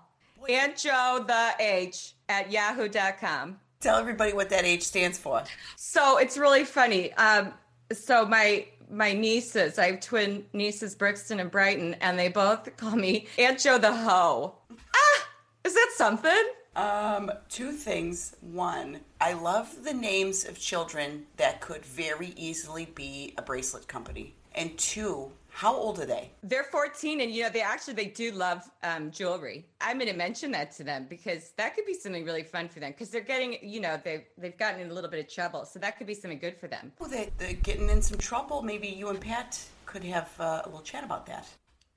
Aunt 0.49 0.77
Joe 0.77 1.23
the 1.25 1.51
H 1.59 2.13
at 2.29 2.51
yahoo.com. 2.51 3.59
Tell 3.79 3.97
everybody 3.97 4.33
what 4.33 4.49
that 4.49 4.65
H 4.65 4.83
stands 4.83 5.17
for. 5.17 5.43
So 5.75 6.17
it's 6.17 6.37
really 6.37 6.63
funny. 6.63 7.11
Um, 7.13 7.53
so 7.91 8.25
my 8.25 8.65
my 8.93 9.13
nieces, 9.13 9.79
I 9.79 9.87
have 9.91 9.99
twin 9.99 10.45
nieces, 10.53 10.95
Brixton 10.95 11.39
and 11.39 11.49
Brighton, 11.49 11.95
and 11.95 12.17
they 12.17 12.29
both 12.29 12.75
call 12.77 12.95
me 12.95 13.27
Aunt 13.37 13.59
Joe 13.59 13.77
the 13.77 13.93
Hoe. 13.93 14.55
Ah, 14.71 15.27
is 15.63 15.73
that 15.73 15.91
something? 15.95 16.43
Um, 16.75 17.31
two 17.49 17.71
things. 17.71 18.35
One, 18.41 18.99
I 19.19 19.33
love 19.33 19.83
the 19.83 19.93
names 19.93 20.45
of 20.45 20.59
children 20.59 21.25
that 21.37 21.61
could 21.61 21.85
very 21.85 22.33
easily 22.35 22.85
be 22.85 23.33
a 23.37 23.41
bracelet 23.41 23.87
company. 23.87 24.35
And 24.55 24.77
two, 24.77 25.31
How 25.53 25.75
old 25.75 25.99
are 25.99 26.05
they? 26.05 26.31
They're 26.41 26.63
14, 26.63 27.21
and 27.21 27.31
you 27.31 27.43
know 27.43 27.49
they 27.49 27.61
actually 27.61 27.93
they 27.93 28.07
do 28.07 28.31
love 28.31 28.63
um, 28.81 29.11
jewelry. 29.11 29.67
I'm 29.79 29.99
going 29.99 30.09
to 30.09 30.17
mention 30.17 30.51
that 30.51 30.71
to 30.73 30.83
them 30.83 31.05
because 31.07 31.51
that 31.57 31.75
could 31.75 31.85
be 31.85 31.93
something 31.93 32.25
really 32.25 32.41
fun 32.41 32.67
for 32.67 32.79
them 32.79 32.91
because 32.91 33.11
they're 33.11 33.21
getting 33.21 33.57
you 33.61 33.79
know 33.79 33.99
they 34.03 34.25
they've 34.37 34.57
gotten 34.57 34.81
in 34.81 34.89
a 34.89 34.93
little 34.93 35.11
bit 35.11 35.19
of 35.19 35.31
trouble, 35.31 35.63
so 35.65 35.77
that 35.77 35.97
could 35.97 36.07
be 36.07 36.15
something 36.15 36.39
good 36.39 36.57
for 36.57 36.67
them. 36.67 36.91
Oh, 36.99 37.07
they, 37.07 37.29
they're 37.37 37.53
getting 37.53 37.87
in 37.89 38.01
some 38.01 38.17
trouble. 38.17 38.63
Maybe 38.63 38.87
you 38.87 39.09
and 39.09 39.21
Pat 39.21 39.63
could 39.85 40.03
have 40.03 40.31
uh, 40.39 40.63
a 40.63 40.67
little 40.67 40.81
chat 40.81 41.03
about 41.03 41.27
that. 41.27 41.47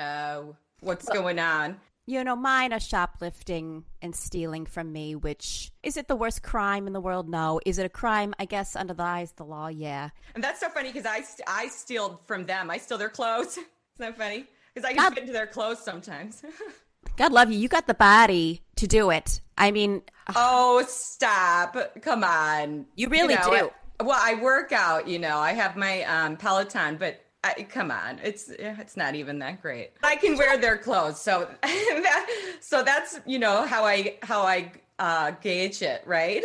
Oh, 0.01 0.55
what's 0.81 1.09
going 1.09 1.39
on? 1.39 1.81
You 2.09 2.23
know, 2.23 2.37
mine 2.37 2.73
are 2.73 2.79
shoplifting 2.79 3.85
and 4.01 4.15
stealing 4.15 4.65
from 4.65 4.93
me, 4.93 5.17
which 5.17 5.73
is 5.83 5.97
it 5.97 6.07
the 6.07 6.15
worst 6.15 6.43
crime 6.45 6.87
in 6.87 6.93
the 6.93 7.01
world? 7.01 7.29
No. 7.29 7.61
Is 7.67 7.79
it 7.79 7.87
a 7.87 7.89
crime? 7.89 8.33
I 8.39 8.45
guess 8.45 8.77
under 8.77 8.95
the 8.95 9.03
eyes 9.03 9.31
of 9.31 9.37
the 9.37 9.45
law, 9.45 9.67
yeah. 9.67 10.11
And 10.37 10.45
that's 10.45 10.61
so 10.61 10.69
funny 10.69 10.93
because 10.93 11.05
I 11.05 11.23
st- 11.23 11.49
I 11.49 11.67
steal 11.67 12.21
from 12.27 12.47
them. 12.47 12.71
I 12.71 12.79
steal 12.79 12.97
their 12.97 13.09
clothes. 13.09 13.57
Isn't 13.59 13.67
that 13.99 14.17
funny? 14.17 14.45
Because 14.73 14.89
I 14.89 14.93
can 14.95 15.03
God- 15.03 15.15
fit 15.15 15.23
into 15.23 15.33
their 15.33 15.49
clothes 15.49 15.81
sometimes. 15.81 16.45
God 17.17 17.33
love 17.33 17.51
you. 17.51 17.59
You 17.59 17.69
got 17.69 17.89
the 17.89 17.95
body 17.95 18.63
to 18.77 18.87
do 18.87 19.11
it. 19.11 19.41
I 19.59 19.73
mean, 19.73 20.03
oh, 20.37 20.85
stop! 20.87 21.77
Come 22.03 22.23
on. 22.23 22.87
You 22.95 23.09
really 23.09 23.35
know, 23.35 23.43
do. 23.43 23.53
I- 23.53 24.05
well, 24.05 24.21
I 24.21 24.35
work 24.35 24.71
out. 24.71 25.09
You 25.09 25.19
know, 25.19 25.39
I 25.39 25.55
have 25.55 25.77
my 25.77 26.03
um, 26.05 26.37
Peloton, 26.37 26.99
but. 26.99 27.21
I, 27.45 27.63
come 27.63 27.91
on, 27.91 28.19
it's 28.23 28.49
it's 28.49 28.97
not 28.97 29.15
even 29.15 29.39
that 29.39 29.63
great. 29.63 29.93
I 30.03 30.17
can 30.17 30.37
wear 30.37 30.59
their 30.59 30.77
clothes, 30.77 31.21
so 31.21 31.49
that, 31.63 32.27
so 32.61 32.83
that's 32.83 33.21
you 33.25 33.39
know 33.39 33.65
how 33.67 33.85
I 33.85 34.17
how 34.23 34.43
I 34.43 34.73
uh, 34.99 35.33
gauge 35.43 35.83
it, 35.83 36.03
right? 36.07 36.43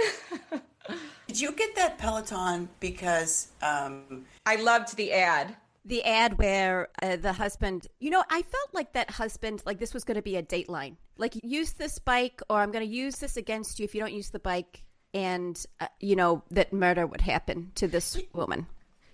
Did 1.28 1.40
you 1.40 1.54
get 1.54 1.76
that 1.76 1.98
Peloton 1.98 2.68
because 2.80 3.48
um, 3.62 4.26
I 4.46 4.58
loved 4.58 4.98
the 4.98 5.14
ad. 5.14 5.56
the 5.86 6.04
ad 6.04 6.38
where 6.38 6.90
uh, 7.02 7.16
the 7.16 7.34
husband, 7.34 7.88
you 8.00 8.10
know, 8.10 8.24
I 8.30 8.42
felt 8.42 8.74
like 8.74 8.94
that 8.94 9.10
husband, 9.10 9.64
like 9.66 9.80
this 9.80 9.94
was 9.94 10.04
going 10.04 10.16
to 10.16 10.22
be 10.22 10.36
a 10.36 10.44
dateline. 10.44 10.98
Like, 11.18 11.36
use 11.44 11.74
this 11.74 12.00
bike, 12.00 12.42
or 12.50 12.60
I'm 12.60 12.72
going 12.72 12.86
to 12.86 12.94
use 12.94 13.16
this 13.18 13.38
against 13.38 13.80
you 13.80 13.86
if 13.86 13.96
you 13.96 14.02
don't 14.02 14.14
use 14.14 14.30
the 14.30 14.40
bike. 14.40 14.84
And, 15.14 15.64
uh, 15.80 15.88
you 16.00 16.16
know, 16.16 16.44
that 16.52 16.74
murder 16.74 17.08
would 17.08 17.22
happen 17.22 17.72
to 17.76 17.88
this 17.88 18.20
woman. 18.34 18.68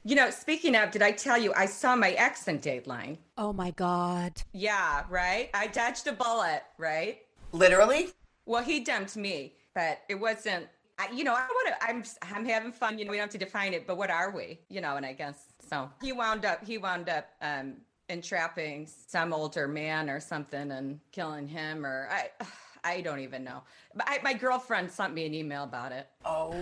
You 0.07 0.15
know, 0.15 0.29
speaking 0.29 0.73
of, 0.77 0.91
did 0.91 1.01
I 1.01 1.11
tell 1.11 1.37
you 1.37 1.51
I 1.53 1.65
saw 1.65 1.93
my 1.93 2.11
ex 2.11 2.47
in 2.47 2.59
Dateline? 2.59 3.17
Oh 3.37 3.51
my 3.51 3.71
God. 3.71 4.41
Yeah, 4.53 5.03
right. 5.09 5.49
I 5.53 5.67
dodged 5.67 6.07
a 6.07 6.13
bullet, 6.13 6.63
right? 6.77 7.19
literally? 7.51 8.11
Well, 8.45 8.63
he 8.63 8.79
dumped 8.79 9.17
me, 9.17 9.55
but 9.75 10.03
it 10.07 10.15
wasn't. 10.15 10.67
I, 10.97 11.09
you 11.11 11.25
know, 11.25 11.33
I 11.33 11.45
want 11.45 11.67
to. 11.67 11.85
I'm 11.85 12.03
I'm 12.21 12.45
having 12.45 12.71
fun. 12.71 12.97
You 12.97 13.03
know, 13.03 13.11
we 13.11 13.17
don't 13.17 13.25
have 13.25 13.31
to 13.31 13.37
define 13.37 13.73
it, 13.73 13.85
but 13.85 13.97
what 13.97 14.09
are 14.09 14.31
we? 14.31 14.59
You 14.69 14.79
know, 14.79 14.95
and 14.95 15.05
I 15.05 15.11
guess 15.11 15.47
so. 15.69 15.89
He 16.01 16.13
wound 16.13 16.45
up. 16.45 16.65
He 16.65 16.77
wound 16.77 17.09
up 17.09 17.27
um, 17.41 17.73
entrapping 18.07 18.87
some 18.87 19.33
older 19.33 19.67
man 19.67 20.09
or 20.09 20.21
something 20.21 20.71
and 20.71 21.01
killing 21.11 21.49
him, 21.49 21.85
or 21.85 22.07
I. 22.09 22.29
I 22.83 23.01
don't 23.01 23.19
even 23.19 23.43
know. 23.43 23.63
But 23.93 24.05
I, 24.07 24.19
my 24.23 24.31
girlfriend 24.31 24.89
sent 24.89 25.13
me 25.13 25.25
an 25.25 25.33
email 25.33 25.65
about 25.65 25.91
it. 25.91 26.07
Oh 26.23 26.55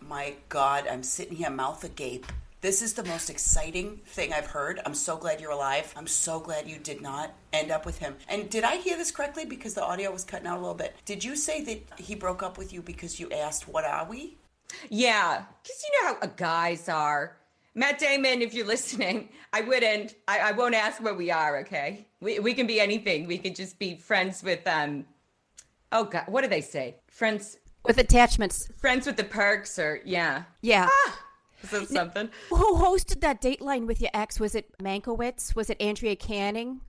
my 0.00 0.34
God, 0.48 0.86
I'm 0.86 1.02
sitting 1.02 1.36
here 1.36 1.50
mouth 1.50 1.82
agape. 1.82 2.26
This 2.62 2.80
is 2.80 2.94
the 2.94 3.02
most 3.02 3.28
exciting 3.28 4.00
thing 4.06 4.32
I've 4.32 4.46
heard. 4.46 4.78
I'm 4.86 4.94
so 4.94 5.16
glad 5.16 5.40
you're 5.40 5.50
alive. 5.50 5.92
I'm 5.96 6.06
so 6.06 6.38
glad 6.38 6.68
you 6.68 6.78
did 6.78 7.00
not 7.00 7.34
end 7.52 7.72
up 7.72 7.84
with 7.84 7.98
him. 7.98 8.14
And 8.28 8.48
did 8.48 8.62
I 8.62 8.76
hear 8.76 8.96
this 8.96 9.10
correctly? 9.10 9.44
Because 9.44 9.74
the 9.74 9.84
audio 9.84 10.12
was 10.12 10.22
cutting 10.22 10.46
out 10.46 10.58
a 10.58 10.60
little 10.60 10.76
bit. 10.76 10.94
Did 11.04 11.24
you 11.24 11.34
say 11.34 11.64
that 11.64 11.98
he 11.98 12.14
broke 12.14 12.40
up 12.40 12.58
with 12.58 12.72
you 12.72 12.80
because 12.80 13.18
you 13.18 13.28
asked, 13.32 13.66
What 13.66 13.84
are 13.84 14.06
we? 14.08 14.38
Yeah, 14.88 15.42
because 15.60 15.82
you 15.82 16.02
know 16.04 16.16
how 16.20 16.26
guys 16.36 16.88
are. 16.88 17.36
Matt 17.74 17.98
Damon, 17.98 18.42
if 18.42 18.54
you're 18.54 18.66
listening, 18.66 19.30
I 19.52 19.62
wouldn't. 19.62 20.14
I, 20.28 20.38
I 20.38 20.52
won't 20.52 20.76
ask 20.76 21.02
what 21.02 21.16
we 21.16 21.32
are. 21.32 21.58
Okay, 21.62 22.06
we 22.20 22.38
we 22.38 22.54
can 22.54 22.68
be 22.68 22.78
anything. 22.80 23.26
We 23.26 23.38
can 23.38 23.54
just 23.54 23.76
be 23.80 23.96
friends 23.96 24.40
with 24.42 24.64
um. 24.68 25.04
Oh 25.90 26.04
God, 26.04 26.24
what 26.28 26.42
do 26.42 26.48
they 26.48 26.60
say? 26.60 26.96
Friends, 27.08 27.58
With 27.84 27.98
attachments. 27.98 28.70
friends 28.78 29.04
with 29.04 29.16
the 29.16 29.24
perks, 29.24 29.78
or 29.80 30.00
yeah, 30.04 30.44
Yeah. 30.62 30.88
is 31.70 31.70
that 31.70 31.88
something? 31.88 32.28
Who 32.50 32.76
hosted 32.76 33.20
that 33.20 33.40
dateline 33.40 33.86
with 33.86 34.00
your 34.00 34.10
ex? 34.14 34.40
Was 34.40 34.54
it 34.54 34.76
Mankiewicz? 34.78 35.54
Was 35.54 35.70
it 35.70 35.80
Andrea 35.80 36.16
Canning? 36.16 36.80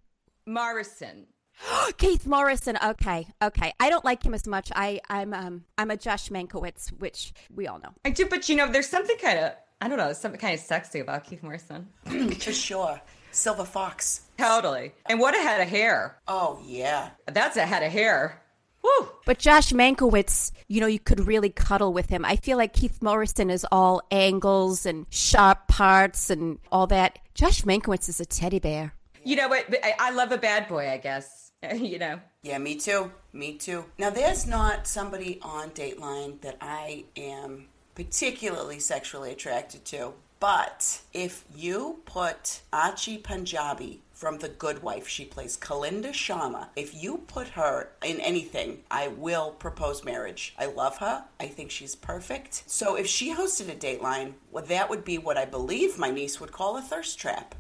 Morrison. 0.46 1.27
Keith 1.98 2.25
Morrison. 2.25 2.77
Okay, 2.84 3.27
okay. 3.42 3.74
I 3.80 3.89
don't 3.89 4.03
like 4.03 4.24
him 4.24 4.34
as 4.34 4.48
much. 4.48 4.72
I, 4.75 5.00
I'm, 5.10 5.34
um, 5.34 5.65
I'm 5.77 5.92
a 5.92 5.98
Josh 5.98 6.30
Mankiewicz, 6.30 6.89
which 7.00 7.34
we 7.53 7.68
all 7.68 7.80
know. 7.80 7.94
I 8.03 8.10
do, 8.10 8.25
but 8.25 8.50
you 8.50 8.56
know, 8.56 8.72
there's 8.72 8.89
something 8.89 9.18
kind 9.18 9.39
of 9.39 9.53
I 9.84 9.89
don't 9.89 9.98
know, 9.98 10.13
something 10.13 10.39
kind 10.39 10.53
of 10.53 10.62
sexy 10.62 11.01
about 11.01 11.25
Keith 11.25 11.44
Morrison. 11.44 11.89
For 12.06 12.53
sure. 12.53 13.01
Silver 13.34 13.65
Fox. 13.65 14.22
Totally. 14.38 14.94
And 15.08 15.20
what 15.20 15.36
a 15.36 15.39
head 15.39 15.60
of 15.60 15.68
hair. 15.68 16.20
Oh, 16.25 16.62
yeah. 16.63 17.10
That's 17.27 17.58
a 17.58 17.65
head 17.65 17.84
of 17.84 17.92
hair. 17.92 18.42
Woo. 18.84 19.10
But 19.25 19.40
Josh 19.40 19.72
Mankiewicz, 19.72 20.52
you 20.68 20.82
know, 20.82 20.88
you 20.88 21.00
could 21.00 21.25
really 21.25 21.50
cuddle 21.50 21.94
with 21.94 22.10
him. 22.10 22.25
I 22.25 22.36
feel 22.36 22.58
like 22.58 22.74
Keith 22.74 23.02
Morrison 23.02 23.50
is 23.50 23.66
all 23.72 24.02
angles 24.12 24.86
and 24.86 25.06
sharp 25.10 25.68
parts 25.68 26.30
and 26.30 26.60
all 26.72 26.88
that. 26.88 27.20
Josh 27.34 27.62
Mankiewicz 27.63 28.10
is 28.10 28.20
a 28.20 28.25
teddy 28.25 28.60
bear. 28.60 28.94
You 29.24 29.38
know 29.38 29.48
what? 29.48 29.66
I, 29.84 29.96
I 29.98 30.12
love 30.12 30.32
a 30.32 30.38
bad 30.38 30.68
boy. 30.68 30.90
I 30.90 30.98
guess. 30.98 31.52
you 31.75 32.00
know. 32.00 32.20
Yeah, 32.42 32.58
me 32.58 32.75
too. 32.75 33.12
Me 33.32 33.54
too. 33.54 33.86
Now, 33.98 34.10
there's 34.10 34.46
not 34.46 34.88
somebody 34.88 35.40
on 35.42 35.70
Dateline 35.72 36.42
that 36.42 36.58
I 36.62 37.06
am 37.16 37.68
particularly 37.96 38.80
sexually 38.80 39.32
attracted 39.32 39.86
to. 39.86 40.13
But 40.40 41.02
if 41.13 41.46
you 41.56 42.02
put 42.06 42.62
Archie 42.74 43.18
Panjabi 43.18 44.00
from 44.24 44.38
The 44.38 44.48
Good 44.48 44.82
Wife, 44.82 45.06
she 45.06 45.25
plays 45.25 45.58
Kalinda 45.58 46.12
Sharma. 46.12 46.70
If 46.77 46.96
you 46.96 47.18
put 47.27 47.50
her 47.50 47.89
in 48.06 48.22
anything, 48.22 48.80
I 48.89 49.10
will 49.10 49.51
propose 49.51 50.06
marriage. 50.06 50.56
I 50.58 50.68
love 50.68 50.98
her. 51.00 51.25
I 51.42 51.48
think 51.48 51.70
she's 51.70 51.94
perfect. 51.94 52.63
So 52.65 52.96
if 52.96 53.06
she 53.06 53.36
hosted 53.36 53.70
a 53.70 53.75
Dateline, 53.75 54.32
well, 54.50 54.63
that 54.63 54.89
would 54.89 55.03
be 55.03 55.18
what 55.18 55.38
I 55.38 55.44
believe 55.44 56.00
my 56.00 56.10
niece 56.10 56.39
would 56.39 56.53
call 56.53 56.77
a 56.77 56.82
thirst 56.82 57.20
trap. 57.20 57.53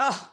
Oh, 0.00 0.30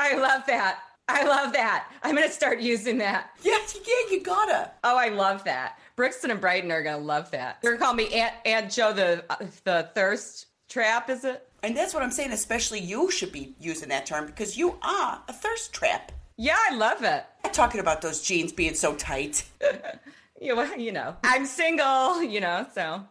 I 0.00 0.16
love 0.16 0.46
that. 0.46 0.78
I 1.06 1.24
love 1.24 1.52
that. 1.52 1.92
I'm 2.02 2.14
going 2.14 2.26
to 2.26 2.32
start 2.32 2.60
using 2.60 2.96
that. 2.98 3.30
Yeah, 3.42 3.58
yeah, 3.74 4.10
you 4.10 4.22
gotta. 4.22 4.70
Oh, 4.84 4.96
I 4.96 5.10
love 5.10 5.44
that. 5.44 5.80
Brixton 5.96 6.30
and 6.30 6.40
Brighton 6.40 6.72
are 6.72 6.82
going 6.82 6.98
to 6.98 7.04
love 7.04 7.30
that. 7.32 7.60
They're 7.60 7.72
going 7.72 7.80
to 7.80 7.84
call 7.84 7.94
me 7.94 8.14
Aunt, 8.14 8.34
Aunt 8.46 8.72
Joe 8.72 8.94
the 8.94 9.22
uh, 9.28 9.36
the 9.64 9.90
thirst 9.94 10.46
trap, 10.70 11.10
is 11.10 11.24
it? 11.24 11.46
And 11.62 11.76
that's 11.76 11.92
what 11.92 12.02
I'm 12.02 12.10
saying, 12.10 12.32
especially 12.32 12.80
you 12.80 13.10
should 13.10 13.32
be 13.32 13.54
using 13.60 13.90
that 13.90 14.06
term 14.06 14.24
because 14.24 14.56
you 14.56 14.78
are 14.82 15.22
a 15.28 15.32
thirst 15.32 15.74
trap. 15.74 16.12
Yeah, 16.38 16.56
I 16.70 16.74
love 16.74 17.02
it. 17.02 17.26
I'm 17.44 17.52
talking 17.52 17.80
about 17.80 18.00
those 18.00 18.22
jeans 18.22 18.52
being 18.52 18.74
so 18.74 18.94
tight. 18.94 19.44
You, 20.42 20.56
know- 20.56 20.74
you 20.74 20.90
know, 20.90 21.16
I'm 21.22 21.44
single, 21.44 22.22
you 22.22 22.40
know, 22.40 22.66
so. 22.74 23.02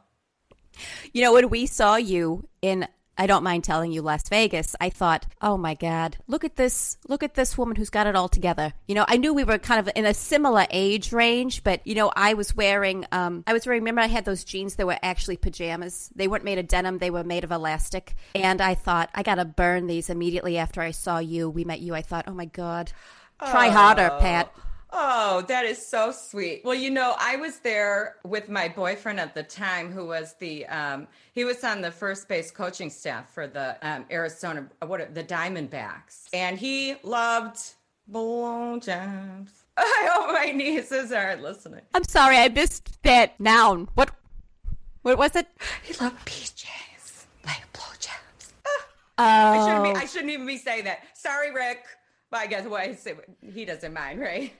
You 1.13 1.22
know, 1.22 1.32
when 1.34 1.50
we 1.51 1.68
saw 1.68 1.96
you 1.96 2.48
in, 2.63 2.88
I 3.20 3.28
don't 3.28 3.44
mind 3.44 3.66
telling 3.66 3.92
you, 3.92 4.02
Las 4.02 4.30
Vegas, 4.30 4.78
I 4.80 4.90
thought, 4.90 5.26
oh 5.42 5.58
my 5.58 5.74
God, 5.74 6.16
look 6.28 6.46
at 6.46 6.56
this, 6.56 6.98
look 7.10 7.22
at 7.22 7.34
this 7.34 7.58
woman 7.58 7.76
who's 7.76 7.90
got 7.90 8.08
it 8.08 8.16
all 8.16 8.30
together. 8.30 8.74
You 8.88 8.96
know, 8.96 9.04
I 9.06 9.18
knew 9.18 9.34
we 9.34 9.44
were 9.44 9.58
kind 9.58 9.86
of 9.86 9.94
in 9.94 10.06
a 10.06 10.14
similar 10.14 10.66
age 10.70 11.12
range, 11.12 11.66
but 11.66 11.86
you 11.86 11.96
know, 11.96 12.14
I 12.16 12.34
was 12.34 12.56
wearing, 12.56 13.06
um, 13.12 13.44
I 13.46 13.52
was 13.52 13.66
wearing, 13.66 13.82
remember 13.82 14.00
I 14.00 14.08
had 14.08 14.24
those 14.24 14.46
jeans 14.46 14.76
that 14.76 14.88
were 14.88 14.98
actually 15.04 15.36
pajamas. 15.36 16.10
They 16.16 16.30
weren't 16.30 16.46
made 16.46 16.60
of 16.60 16.70
denim, 16.70 16.98
they 16.98 17.10
were 17.10 17.26
made 17.26 17.44
of 17.44 17.52
elastic. 17.52 18.16
And 18.34 18.62
I 18.62 18.74
thought, 18.74 19.10
I 19.14 19.22
got 19.22 19.36
to 19.36 19.44
burn 19.44 19.88
these 19.88 20.10
immediately 20.10 20.58
after 20.58 20.82
I 20.82 20.92
saw 20.92 21.20
you. 21.20 21.50
We 21.50 21.66
met 21.66 21.82
you. 21.82 21.94
I 21.94 22.02
thought, 22.02 22.24
oh 22.30 22.34
my 22.34 22.46
God, 22.46 22.94
try 23.40 23.68
harder, 23.68 24.16
Pat. 24.22 24.50
Oh, 24.91 25.41
that 25.48 25.65
is 25.65 25.86
so 25.86 26.12
sweet. 26.12 26.62
Well, 26.65 26.74
you 26.74 26.89
know, 26.89 27.15
I 27.19 27.36
was 27.36 27.60
there 27.60 28.15
with 28.24 28.50
my 28.50 28.67
boyfriend 28.67 29.19
at 29.19 29.36
the 29.36 29.43
time, 29.43 29.91
who 29.91 30.08
was 30.08 30.34
the 30.39 30.65
um, 30.65 31.08
he 31.34 31.43
was 31.43 31.63
on 31.63 31.81
the 31.81 31.91
first 31.91 32.27
base 32.27 32.50
coaching 32.50 32.89
staff 32.89 33.31
for 33.31 33.46
the 33.46 33.77
um, 33.88 34.05
Arizona 34.10 34.67
what 34.86 35.00
are- 35.01 35.05
the 35.13 35.24
Diamondbacks, 35.24 36.27
and 36.34 36.58
he 36.58 36.96
loved 37.03 37.60
blowjobs. 38.12 39.50
I 39.77 40.10
hope 40.12 40.34
my 40.34 40.51
nieces 40.51 41.12
aren't 41.12 41.41
listening. 41.43 41.81
I'm 41.93 42.03
sorry, 42.03 42.38
I 42.38 42.50
missed 42.50 43.01
that 43.03 43.39
noun. 43.39 43.88
What, 43.93 44.10
what 45.03 45.17
was 45.17 45.36
it? 45.36 45.48
He 45.84 45.93
loved 46.03 46.25
PJs 46.25 47.25
like 47.46 47.62
blowjobs. 47.74 48.51
Oh, 48.65 48.74
I 49.19 49.65
shouldn't 49.67 49.84
be. 49.84 50.01
I 50.01 50.05
shouldn't 50.05 50.31
even 50.31 50.48
be 50.48 50.58
saying 50.58 50.86
that. 50.86 51.00
Sorry, 51.13 51.53
Rick. 51.53 51.84
But 52.31 52.41
I 52.41 52.48
guess 52.48 52.65
what 52.67 52.89
he 53.53 53.65
doesn't 53.65 53.93
mind, 53.93 54.19
right? 54.19 54.51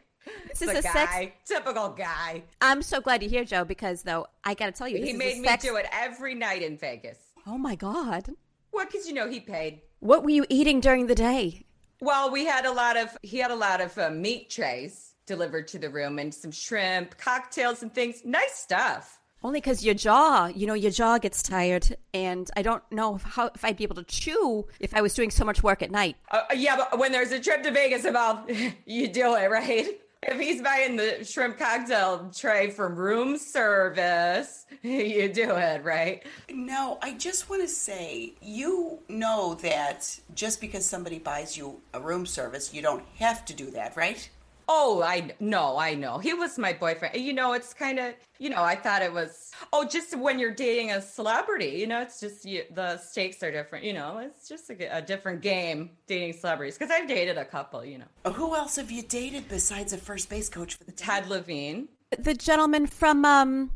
This 0.48 0.62
is 0.62 0.70
a 0.70 0.78
a 0.80 0.82
sex- 0.82 1.32
typical 1.46 1.90
guy. 1.90 2.44
I'm 2.62 2.82
so 2.82 3.02
glad 3.02 3.22
you're 3.22 3.30
here, 3.30 3.46
Joe, 3.46 3.64
because 3.64 4.04
though 4.04 4.28
I 4.44 4.54
got 4.54 4.68
to 4.68 4.72
tell 4.72 4.88
you, 4.88 5.00
this 5.00 5.10
He 5.10 5.16
made 5.16 5.40
me 5.40 5.48
sex- 5.48 5.64
do 5.64 5.76
it 5.76 5.86
every 5.92 6.36
night 6.36 6.62
in 6.62 6.78
Vegas. 6.78 7.18
Oh 7.48 7.58
my 7.58 7.76
God! 7.76 8.30
What? 8.72 8.92
Because 8.92 9.08
you 9.08 9.14
know 9.14 9.30
he 9.30 9.40
paid. 9.40 9.82
What 10.00 10.24
were 10.24 10.30
you 10.30 10.46
eating 10.50 10.80
during 10.80 11.08
the 11.08 11.16
day? 11.16 11.66
Well, 12.02 12.32
we 12.32 12.46
had 12.46 12.66
a 12.66 12.72
lot 12.72 12.98
of. 12.98 13.18
He 13.22 13.38
had 13.38 13.52
a 13.52 13.56
lot 13.56 13.82
of 13.82 13.98
uh, 13.98 14.10
meat 14.10 14.50
trays 14.50 15.14
delivered 15.26 15.68
to 15.70 15.80
the 15.80 15.90
room 15.90 16.20
and 16.20 16.34
some 16.34 16.52
shrimp, 16.52 17.18
cocktails, 17.18 17.84
and 17.84 17.94
things. 17.94 18.22
Nice 18.26 18.56
stuff. 18.56 19.20
Only 19.42 19.62
because 19.62 19.86
your 19.86 19.94
jaw, 19.94 20.48
you 20.48 20.68
know, 20.68 20.74
your 20.74 20.92
jaw 20.92 21.18
gets 21.18 21.42
tired, 21.42 21.96
and 22.14 22.50
I 22.58 22.62
don't 22.62 22.84
know 22.92 23.16
how 23.24 23.50
if 23.56 23.64
I'd 23.64 23.78
be 23.78 23.84
able 23.86 23.96
to 23.96 24.04
chew 24.04 24.68
if 24.82 24.94
I 24.94 25.02
was 25.02 25.14
doing 25.14 25.32
so 25.32 25.46
much 25.46 25.64
work 25.64 25.82
at 25.82 25.92
night. 25.92 26.18
Uh, 26.30 26.42
yeah, 26.54 26.76
but 26.76 27.00
when 27.00 27.14
there's 27.14 27.32
a 27.32 27.40
trip 27.40 27.64
to 27.64 27.72
Vegas 27.72 28.04
involved, 28.04 28.52
you 28.86 29.08
do 29.08 29.36
it, 29.36 29.50
right? 29.50 29.88
If 30.22 30.38
he's 30.38 30.62
buying 30.62 30.98
the 30.98 31.24
shrimp 31.24 31.58
cocktail 31.58 32.30
tray 32.36 32.72
from 32.72 32.96
room 32.96 33.38
service, 33.38 34.66
you 34.82 35.32
do 35.32 35.52
it, 35.52 35.84
right? 35.84 36.24
No, 36.50 36.98
I 37.02 37.14
just 37.14 37.50
want 37.50 37.62
to 37.62 37.70
say 37.70 38.34
you 38.42 39.00
know 39.08 39.54
that 39.62 40.20
just 40.36 40.60
because 40.60 40.86
somebody 40.86 41.20
buys 41.20 41.58
you 41.58 41.82
a 41.94 42.02
room 42.02 42.26
service, 42.26 42.74
you 42.74 42.82
don't 42.82 43.06
have 43.18 43.46
to 43.46 43.54
do 43.54 43.72
that, 43.72 43.96
right? 43.96 44.30
Oh, 44.72 45.02
I 45.04 45.34
know, 45.40 45.78
I 45.80 45.96
know. 45.96 46.20
He 46.20 46.36
was 46.36 46.60
my 46.60 46.74
boyfriend. 46.74 47.16
You 47.16 47.34
know, 47.34 47.54
it's 47.54 47.74
kind 47.74 47.98
of, 47.98 48.14
you 48.38 48.52
know, 48.52 48.62
I 48.64 48.76
thought 48.76 49.02
it 49.02 49.12
was, 49.12 49.50
oh, 49.74 49.84
just 49.84 50.16
when 50.16 50.38
you're 50.38 50.54
dating 50.54 50.92
a 50.92 51.02
celebrity, 51.02 51.70
you 51.80 51.88
know, 51.88 52.02
it's 52.02 52.20
just 52.20 52.46
you, 52.46 52.64
the 52.76 52.98
stakes 53.00 53.42
are 53.42 53.52
different. 53.52 53.84
You 53.84 53.94
know, 53.94 54.20
it's 54.20 54.48
just 54.48 54.70
a, 54.70 54.98
a 54.98 55.02
different 55.02 55.42
game 55.42 55.90
dating 56.06 56.34
celebrities 56.34 56.78
because 56.78 56.92
I've 56.92 57.08
dated 57.08 57.38
a 57.40 57.46
couple, 57.46 57.84
you 57.84 57.98
know. 57.98 58.32
Who 58.32 58.56
else 58.56 58.76
have 58.76 58.92
you 58.92 59.02
dated 59.02 59.50
besides 59.50 59.92
a 59.92 59.98
first 59.98 60.30
base 60.30 60.50
coach 60.50 60.76
for 60.76 60.84
the 60.84 60.92
team? 60.92 61.08
Ted 61.08 61.28
Levine. 61.30 61.88
The 62.20 62.36
gentleman 62.36 62.86
from 62.86 63.26
um, 63.26 63.72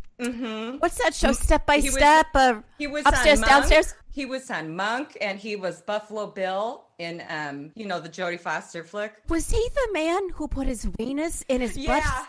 what's 0.80 1.00
that 1.00 1.16
show? 1.16 1.32
Step 1.34 1.66
by 1.66 1.78
He 1.78 1.88
was- 1.90 1.96
Step. 1.96 2.28
uh, 2.36 2.62
He 2.78 2.86
was 2.86 3.04
upstairs, 3.06 3.42
downstairs. 3.42 3.96
He 4.14 4.26
was 4.28 4.52
on 4.52 4.76
Monk, 4.76 5.18
and 5.22 5.40
he 5.40 5.56
was 5.56 5.82
Buffalo 5.82 6.28
Bill 6.28 6.84
in, 7.00 7.24
um, 7.30 7.72
you 7.74 7.88
know, 7.88 8.00
the 8.00 8.10
Jodie 8.10 8.40
Foster 8.40 8.84
flick. 8.84 9.12
Was 9.28 9.50
he 9.50 9.68
the 9.74 9.88
man 9.92 10.30
who 10.30 10.48
put 10.48 10.68
his 10.68 10.86
Venus 10.86 11.44
in 11.50 11.62
his 11.62 11.76
butt? 11.76 12.04
Yeah, 12.04 12.26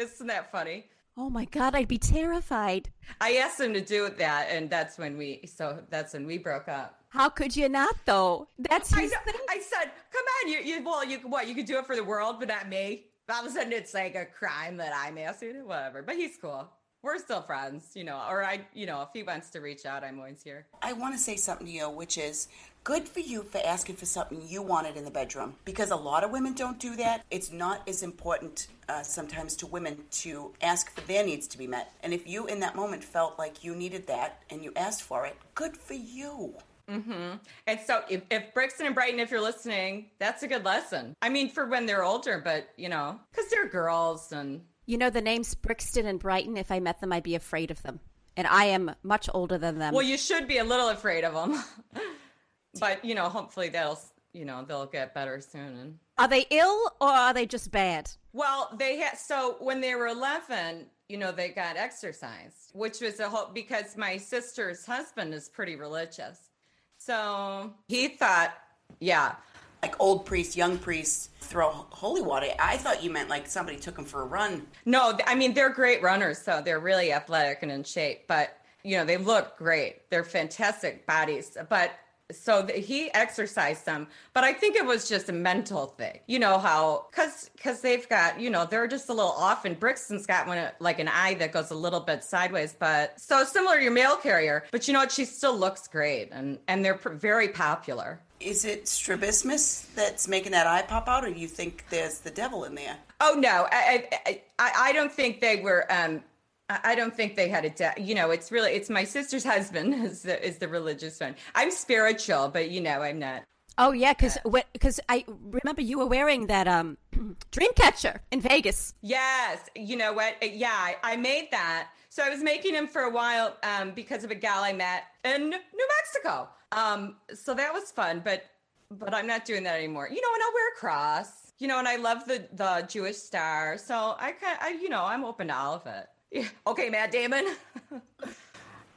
isn't 0.00 0.26
that 0.26 0.50
funny? 0.50 0.86
Oh 1.16 1.30
my 1.30 1.44
God, 1.44 1.76
I'd 1.76 1.86
be 1.86 1.98
terrified. 1.98 2.90
I 3.20 3.36
asked 3.36 3.60
him 3.60 3.72
to 3.74 3.80
do 3.80 4.08
that, 4.08 4.48
and 4.50 4.68
that's 4.68 4.98
when 4.98 5.16
we. 5.16 5.42
So 5.46 5.84
that's 5.88 6.14
when 6.14 6.26
we 6.26 6.36
broke 6.36 6.66
up. 6.66 6.96
How 7.10 7.28
could 7.28 7.54
you 7.54 7.68
not, 7.68 7.94
though? 8.06 8.48
That's 8.58 8.92
I 8.92 9.02
his 9.02 9.12
know. 9.12 9.18
thing. 9.24 9.40
I 9.48 9.60
said, 9.60 9.92
"Come 10.12 10.24
on, 10.42 10.50
you, 10.50 10.58
you 10.58 10.84
well, 10.84 11.04
you 11.04 11.18
what? 11.18 11.46
You 11.46 11.54
could 11.54 11.66
do 11.66 11.78
it 11.78 11.86
for 11.86 11.94
the 11.94 12.02
world, 12.02 12.40
but 12.40 12.48
not 12.48 12.68
me." 12.68 13.04
All 13.32 13.44
of 13.44 13.46
a 13.46 13.54
sudden, 13.54 13.72
it's 13.72 13.94
like 13.94 14.16
a 14.16 14.26
crime 14.26 14.78
that 14.78 14.92
I'm 14.92 15.16
asking 15.16 15.50
it, 15.50 15.64
whatever. 15.64 16.02
But 16.02 16.16
he's 16.16 16.36
cool. 16.40 16.68
We're 17.02 17.18
still 17.18 17.40
friends, 17.40 17.92
you 17.94 18.04
know. 18.04 18.22
Or 18.28 18.44
I, 18.44 18.60
you 18.74 18.86
know, 18.86 19.00
if 19.02 19.08
he 19.14 19.22
wants 19.22 19.48
to 19.50 19.60
reach 19.60 19.86
out, 19.86 20.04
I'm 20.04 20.18
always 20.18 20.42
here. 20.42 20.66
I 20.82 20.92
want 20.92 21.14
to 21.14 21.18
say 21.18 21.36
something 21.36 21.66
to 21.66 21.72
you, 21.72 21.88
which 21.88 22.18
is 22.18 22.48
good 22.84 23.08
for 23.08 23.20
you 23.20 23.42
for 23.42 23.60
asking 23.64 23.96
for 23.96 24.06
something 24.06 24.42
you 24.46 24.62
wanted 24.62 24.96
in 24.96 25.04
the 25.04 25.10
bedroom 25.10 25.54
because 25.64 25.90
a 25.90 25.96
lot 25.96 26.24
of 26.24 26.30
women 26.30 26.52
don't 26.52 26.78
do 26.78 26.96
that. 26.96 27.24
It's 27.30 27.52
not 27.52 27.86
as 27.88 28.02
important 28.02 28.68
uh, 28.88 29.02
sometimes 29.02 29.56
to 29.56 29.66
women 29.66 29.98
to 30.10 30.52
ask 30.60 30.90
for 30.94 31.00
their 31.02 31.24
needs 31.24 31.46
to 31.48 31.58
be 31.58 31.66
met. 31.66 31.92
And 32.02 32.12
if 32.12 32.26
you 32.26 32.46
in 32.46 32.60
that 32.60 32.76
moment 32.76 33.02
felt 33.02 33.38
like 33.38 33.64
you 33.64 33.74
needed 33.74 34.06
that 34.08 34.42
and 34.50 34.62
you 34.62 34.72
asked 34.76 35.02
for 35.02 35.24
it, 35.26 35.36
good 35.54 35.76
for 35.76 35.94
you. 35.94 36.54
Mm-hmm. 36.90 37.36
And 37.66 37.80
so, 37.86 38.02
if, 38.10 38.22
if 38.30 38.52
Brixton 38.52 38.86
and 38.86 38.94
Brighton, 38.94 39.20
if 39.20 39.30
you're 39.30 39.40
listening, 39.40 40.06
that's 40.18 40.42
a 40.42 40.48
good 40.48 40.64
lesson. 40.64 41.14
I 41.22 41.28
mean, 41.28 41.48
for 41.48 41.66
when 41.66 41.86
they're 41.86 42.02
older, 42.02 42.40
but 42.44 42.70
you 42.76 42.88
know, 42.88 43.20
because 43.30 43.48
they're 43.48 43.68
girls 43.68 44.32
and 44.32 44.62
You 44.90 44.98
know 44.98 45.08
the 45.08 45.22
names 45.22 45.54
Brixton 45.54 46.04
and 46.04 46.18
Brighton. 46.18 46.56
If 46.56 46.72
I 46.72 46.80
met 46.80 47.00
them, 47.00 47.12
I'd 47.12 47.22
be 47.22 47.36
afraid 47.36 47.70
of 47.70 47.80
them. 47.84 48.00
And 48.36 48.44
I 48.44 48.64
am 48.64 48.92
much 49.04 49.30
older 49.32 49.56
than 49.56 49.78
them. 49.78 49.94
well, 49.94 50.02
you 50.02 50.18
should 50.18 50.48
be 50.48 50.58
a 50.58 50.64
little 50.64 50.88
afraid 50.88 51.22
of 51.22 51.32
them. 51.32 51.62
but 52.80 53.04
you 53.04 53.14
know, 53.14 53.28
hopefully 53.28 53.68
they'll, 53.68 54.00
you 54.32 54.44
know, 54.44 54.64
they'll 54.66 54.86
get 54.86 55.14
better 55.14 55.40
soon. 55.40 55.76
And 55.76 55.98
are 56.18 56.26
they 56.26 56.44
ill 56.50 56.90
or 57.00 57.08
are 57.08 57.32
they 57.32 57.46
just 57.46 57.70
bad? 57.70 58.10
Well, 58.32 58.74
they 58.80 58.96
had 58.96 59.16
so 59.16 59.58
when 59.60 59.80
they 59.80 59.94
were 59.94 60.08
11, 60.08 60.86
you 61.08 61.18
know, 61.18 61.30
they 61.30 61.50
got 61.50 61.76
exorcised, 61.76 62.72
which 62.72 63.00
was 63.00 63.20
a 63.20 63.28
whole 63.28 63.48
because 63.54 63.96
my 63.96 64.16
sister's 64.16 64.84
husband 64.84 65.32
is 65.34 65.48
pretty 65.48 65.76
religious. 65.76 66.50
So 66.98 67.72
he 67.86 68.08
thought, 68.08 68.54
yeah, 68.98 69.36
Like 69.82 69.94
old 69.98 70.26
priests, 70.26 70.56
young 70.56 70.78
priests 70.78 71.30
throw 71.40 71.70
holy 71.90 72.22
water. 72.22 72.48
I 72.58 72.76
thought 72.76 73.02
you 73.02 73.10
meant 73.10 73.28
like 73.28 73.46
somebody 73.46 73.78
took 73.78 73.96
them 73.96 74.04
for 74.04 74.22
a 74.22 74.26
run. 74.26 74.66
no, 74.84 75.18
I 75.26 75.34
mean, 75.34 75.54
they're 75.54 75.70
great 75.70 76.02
runners, 76.02 76.38
so 76.40 76.60
they're 76.64 76.80
really 76.80 77.12
athletic 77.12 77.62
and 77.62 77.72
in 77.72 77.84
shape, 77.84 78.24
but 78.28 78.56
you 78.82 78.96
know, 78.96 79.04
they 79.04 79.16
look 79.16 79.56
great. 79.58 80.08
They're 80.10 80.24
fantastic 80.24 81.06
bodies, 81.06 81.56
but 81.68 81.92
so 82.32 82.64
th- 82.64 82.86
he 82.86 83.12
exorcised 83.12 83.84
them, 83.84 84.06
but 84.34 84.44
I 84.44 84.52
think 84.52 84.76
it 84.76 84.86
was 84.86 85.08
just 85.08 85.28
a 85.28 85.32
mental 85.32 85.86
thing. 85.86 86.20
You 86.28 86.38
know 86.38 86.58
how 86.58 87.06
cuz 87.10 87.50
cuz 87.60 87.80
they've 87.80 88.08
got, 88.08 88.38
you 88.40 88.50
know, 88.50 88.64
they're 88.64 88.86
just 88.86 89.08
a 89.08 89.12
little 89.12 89.32
off 89.32 89.64
and 89.64 89.78
Brixton's 89.78 90.26
got 90.26 90.46
one 90.46 90.58
uh, 90.58 90.70
like 90.78 91.00
an 91.00 91.08
eye 91.08 91.34
that 91.34 91.50
goes 91.52 91.70
a 91.70 91.74
little 91.74 92.00
bit 92.00 92.22
sideways, 92.22 92.74
but 92.78 93.18
so 93.20 93.44
similar 93.44 93.78
to 93.78 93.82
your 93.82 93.92
mail 93.92 94.16
carrier, 94.16 94.64
but 94.70 94.86
you 94.86 94.94
know 94.94 95.00
what, 95.00 95.10
she 95.10 95.24
still 95.24 95.56
looks 95.56 95.88
great 95.88 96.28
and 96.30 96.58
and 96.68 96.84
they're 96.84 96.94
pr- 96.94 97.10
very 97.10 97.48
popular. 97.48 98.20
Is 98.40 98.64
it 98.64 98.88
strabismus 98.88 99.86
that's 99.94 100.26
making 100.26 100.52
that 100.52 100.66
eye 100.66 100.82
pop 100.82 101.08
out, 101.08 101.24
or 101.24 101.30
do 101.30 101.38
you 101.38 101.46
think 101.48 101.84
there's 101.90 102.18
the 102.20 102.30
devil 102.30 102.64
in 102.64 102.74
there? 102.74 102.96
Oh 103.20 103.36
no, 103.38 103.66
I 103.70 104.08
I, 104.26 104.42
I, 104.58 104.72
I 104.76 104.92
don't 104.92 105.12
think 105.12 105.40
they 105.40 105.60
were. 105.60 105.86
Um, 105.92 106.22
I 106.68 106.80
I 106.84 106.94
don't 106.94 107.14
think 107.14 107.36
they 107.36 107.48
had 107.48 107.64
a. 107.64 107.70
De- 107.70 107.94
you 108.00 108.14
know, 108.14 108.30
it's 108.30 108.50
really 108.50 108.72
it's 108.72 108.88
my 108.88 109.04
sister's 109.04 109.44
husband 109.44 109.94
is 110.06 110.22
the, 110.22 110.42
is 110.46 110.58
the 110.58 110.68
religious 110.68 111.20
one. 111.20 111.36
I'm 111.54 111.70
spiritual, 111.70 112.48
but 112.48 112.70
you 112.70 112.80
know, 112.80 113.02
I'm 113.02 113.18
not. 113.18 113.42
Oh 113.78 113.92
yeah, 113.92 114.12
because 114.14 114.38
because 114.72 115.00
I 115.08 115.24
remember 115.28 115.82
you 115.82 115.98
were 115.98 116.06
wearing 116.06 116.46
that 116.46 116.66
um 116.66 116.96
Dreamcatcher 117.52 118.20
in 118.30 118.40
Vegas. 118.40 118.94
Yes, 119.02 119.60
you 119.74 119.96
know 119.96 120.12
what? 120.12 120.34
Uh, 120.42 120.46
Yeah, 120.46 120.72
I, 120.72 120.96
I 121.02 121.16
made 121.16 121.48
that. 121.50 121.88
So 122.08 122.24
I 122.24 122.28
was 122.28 122.42
making 122.42 122.72
them 122.72 122.88
for 122.88 123.02
a 123.02 123.10
while 123.10 123.56
um, 123.62 123.92
because 123.92 124.24
of 124.24 124.32
a 124.32 124.34
gal 124.34 124.64
I 124.64 124.72
met 124.72 125.04
in 125.24 125.50
New 125.50 125.88
Mexico. 125.98 126.48
Um, 126.72 127.16
so 127.34 127.54
that 127.54 127.72
was 127.72 127.90
fun, 127.90 128.20
but 128.24 128.44
but 128.90 129.14
I'm 129.14 129.26
not 129.26 129.44
doing 129.44 129.62
that 129.64 129.76
anymore. 129.76 130.08
You 130.08 130.20
know, 130.20 130.28
and 130.34 130.42
I'll 130.42 130.52
wear 130.54 130.68
a 130.72 130.76
cross. 130.76 131.52
You 131.58 131.68
know, 131.68 131.78
and 131.78 131.86
I 131.88 131.96
love 131.96 132.24
the 132.26 132.46
the 132.54 132.86
Jewish 132.88 133.16
star. 133.16 133.76
So 133.78 134.16
I 134.18 134.32
kind, 134.32 134.58
I 134.60 134.70
you 134.70 134.88
know, 134.88 135.04
I'm 135.04 135.24
open 135.24 135.48
to 135.48 135.56
all 135.56 135.74
of 135.74 135.86
it. 135.86 136.06
Yeah. 136.32 136.48
Okay, 136.66 136.88
Matt 136.90 137.10
Damon. 137.12 137.46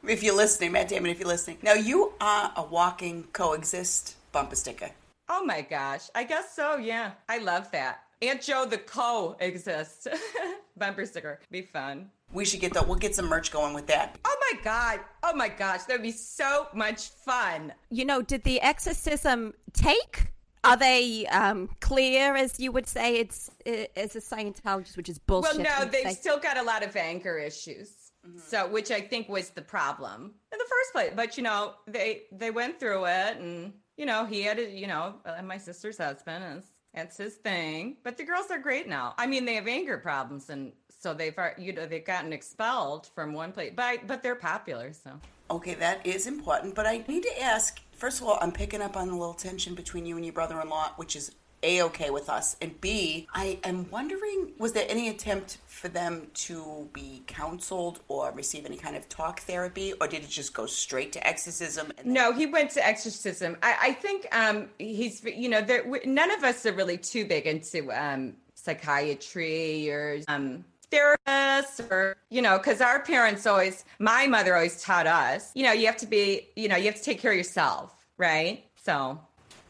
If 0.06 0.22
you're 0.22 0.36
listening, 0.36 0.74
Matt 0.74 0.90
Damon, 0.90 1.12
if 1.12 1.20
you're 1.20 1.30
listening. 1.30 1.60
Now, 1.62 1.74
you 1.76 2.12
are 2.20 2.52
a 2.58 2.64
walking 2.64 3.24
coexist 3.32 4.18
bumper 4.34 4.56
sticker. 4.58 4.90
oh 5.30 5.46
my 5.46 5.62
gosh, 5.62 6.10
I 6.14 6.26
guess 6.26 6.54
so. 6.54 6.76
Yeah, 6.76 7.12
I 7.30 7.38
love 7.38 7.72
that. 7.72 8.02
Aunt 8.30 8.42
Joe 8.42 8.66
the 8.66 8.78
co 8.78 9.36
exists. 9.40 10.08
Bumper 10.78 11.06
sticker, 11.06 11.40
be 11.52 11.62
fun. 11.62 12.10
We 12.32 12.46
should 12.46 12.62
get 12.62 12.74
the, 12.74 12.82
we'll 12.82 12.96
get 12.96 13.16
some 13.16 13.26
merch 13.26 13.52
going 13.52 13.74
with 13.74 13.88
that. 13.88 14.18
Oh 14.26 14.36
my 14.40 14.60
god. 14.64 15.00
Oh 15.22 15.36
my 15.36 15.50
gosh, 15.50 15.84
that 15.84 15.94
would 15.94 16.04
be 16.04 16.12
so 16.12 16.68
much 16.74 17.10
fun. 17.10 17.74
You 17.90 18.06
know, 18.06 18.22
did 18.22 18.44
the 18.44 18.60
exorcism 18.62 19.54
take? 19.74 20.32
Are 20.64 20.78
they 20.78 21.28
um, 21.28 21.70
clear, 21.82 22.36
as 22.36 22.60
you 22.60 22.72
would 22.72 22.88
say? 22.88 23.18
It's 23.18 23.52
uh, 23.68 23.86
as 23.98 24.16
a 24.16 24.22
Scientologist, 24.22 24.96
which 24.96 25.10
is 25.10 25.20
bullshit. 25.20 25.58
Well, 25.58 25.80
no, 25.80 25.86
they've 25.86 26.04
say. 26.04 26.14
still 26.14 26.40
got 26.40 26.58
a 26.58 26.64
lot 26.64 26.84
of 26.84 26.96
anger 26.96 27.38
issues. 27.38 27.92
So, 28.38 28.70
which 28.70 28.90
I 28.90 29.02
think 29.02 29.28
was 29.28 29.50
the 29.50 29.62
problem 29.62 30.34
in 30.54 30.58
the 30.58 30.66
first 30.70 30.94
place. 30.94 31.12
But 31.14 31.36
you 31.36 31.44
know, 31.44 31.74
they 31.88 32.24
they 32.32 32.52
went 32.52 32.80
through 32.80 33.04
it, 33.06 33.38
and 33.38 33.74
you 33.98 34.06
know, 34.06 34.26
he 34.26 34.42
had, 34.42 34.60
a, 34.60 34.70
you 34.70 34.88
know, 34.88 35.16
uh, 35.26 35.42
my 35.44 35.58
sister's 35.58 35.98
husband, 35.98 36.44
and 36.44 36.64
that's 36.94 37.18
his 37.18 37.36
thing. 37.36 37.98
But 38.04 38.18
the 38.18 38.24
girls 38.24 38.52
are 38.52 38.60
great 38.60 38.88
now. 38.88 39.14
I 39.18 39.28
mean, 39.28 39.46
they 39.46 39.56
have 39.56 39.68
anger 39.68 39.98
problems, 39.98 40.50
and 40.50 40.72
so 41.00 41.14
they've, 41.14 41.38
uh, 41.38 41.50
you 41.58 41.74
know, 41.74 41.86
they've 41.86 42.06
gotten 42.06 42.34
expelled 42.34 43.10
from 43.16 43.34
one 43.34 43.52
place, 43.52 43.74
but 43.76 44.08
but 44.08 44.24
they're 44.24 44.36
popular. 44.36 44.94
So, 44.94 45.12
Okay, 45.52 45.74
that 45.76 46.06
is 46.06 46.26
important, 46.26 46.74
but 46.74 46.88
I 46.88 47.04
need 47.08 47.24
to 47.24 47.42
ask 47.42 47.80
first 47.92 48.22
of 48.22 48.28
all, 48.28 48.38
I'm 48.42 48.52
picking 48.52 48.82
up 48.82 48.98
on 48.98 49.08
the 49.08 49.16
little 49.16 49.34
tension 49.34 49.76
between 49.76 50.06
you 50.06 50.16
and 50.18 50.26
your 50.26 50.34
brother 50.34 50.60
in 50.60 50.70
law, 50.70 50.92
which 50.98 51.16
is 51.16 51.32
A 51.64 51.82
okay 51.84 52.10
with 52.10 52.30
us. 52.30 52.56
And 52.62 52.80
B, 52.82 53.28
I 53.34 53.60
am 53.64 53.90
wondering 53.90 54.54
was 54.60 54.74
there 54.74 54.86
any 54.90 55.10
attempt 55.10 55.58
for 55.68 55.88
them 55.88 56.28
to 56.34 56.90
be 56.94 57.24
counseled 57.28 58.02
or 58.08 58.32
receive 58.32 58.66
any 58.66 58.78
kind 58.78 58.96
of 58.96 59.08
talk 59.10 59.42
therapy, 59.42 59.94
or 60.00 60.08
did 60.08 60.24
it 60.24 60.30
just 60.30 60.54
go 60.54 60.66
straight 60.66 61.12
to 61.14 61.28
exorcism? 61.28 61.92
Then- 61.98 62.14
No, 62.14 62.32
he 62.34 62.46
went 62.46 62.72
to 62.72 62.86
exorcism. 62.86 63.58
I, 63.64 63.76
I 63.82 63.92
think 63.94 64.28
um, 64.36 64.70
he's, 64.80 65.24
you 65.24 65.50
know, 65.50 65.62
there, 65.62 65.86
none 66.06 66.32
of 66.32 66.44
us 66.44 66.66
are 66.66 66.74
really 66.74 66.98
too 66.98 67.26
big 67.26 67.48
into 67.48 67.92
um, 67.92 68.34
psychiatry 68.56 69.90
or 69.90 70.20
um, 70.28 70.64
therapists 70.92 71.80
or, 71.92 72.18
you 72.30 72.42
know, 72.42 72.58
because 72.58 72.82
our 72.82 73.00
parents 73.02 73.46
always, 73.46 73.86
my 74.00 74.28
mother 74.28 74.56
always 74.56 74.82
taught 74.82 75.08
us, 75.08 75.52
you 75.56 75.64
know, 75.64 75.72
you 75.72 75.86
have 75.88 75.98
to 75.98 76.08
be, 76.08 76.48
you 76.56 76.68
know, 76.68 76.76
you 76.76 76.86
have 76.86 76.96
to 76.96 77.04
take 77.04 77.20
care 77.20 77.32
of 77.32 77.38
yourself, 77.38 77.94
right? 78.18 78.64
So, 78.76 79.20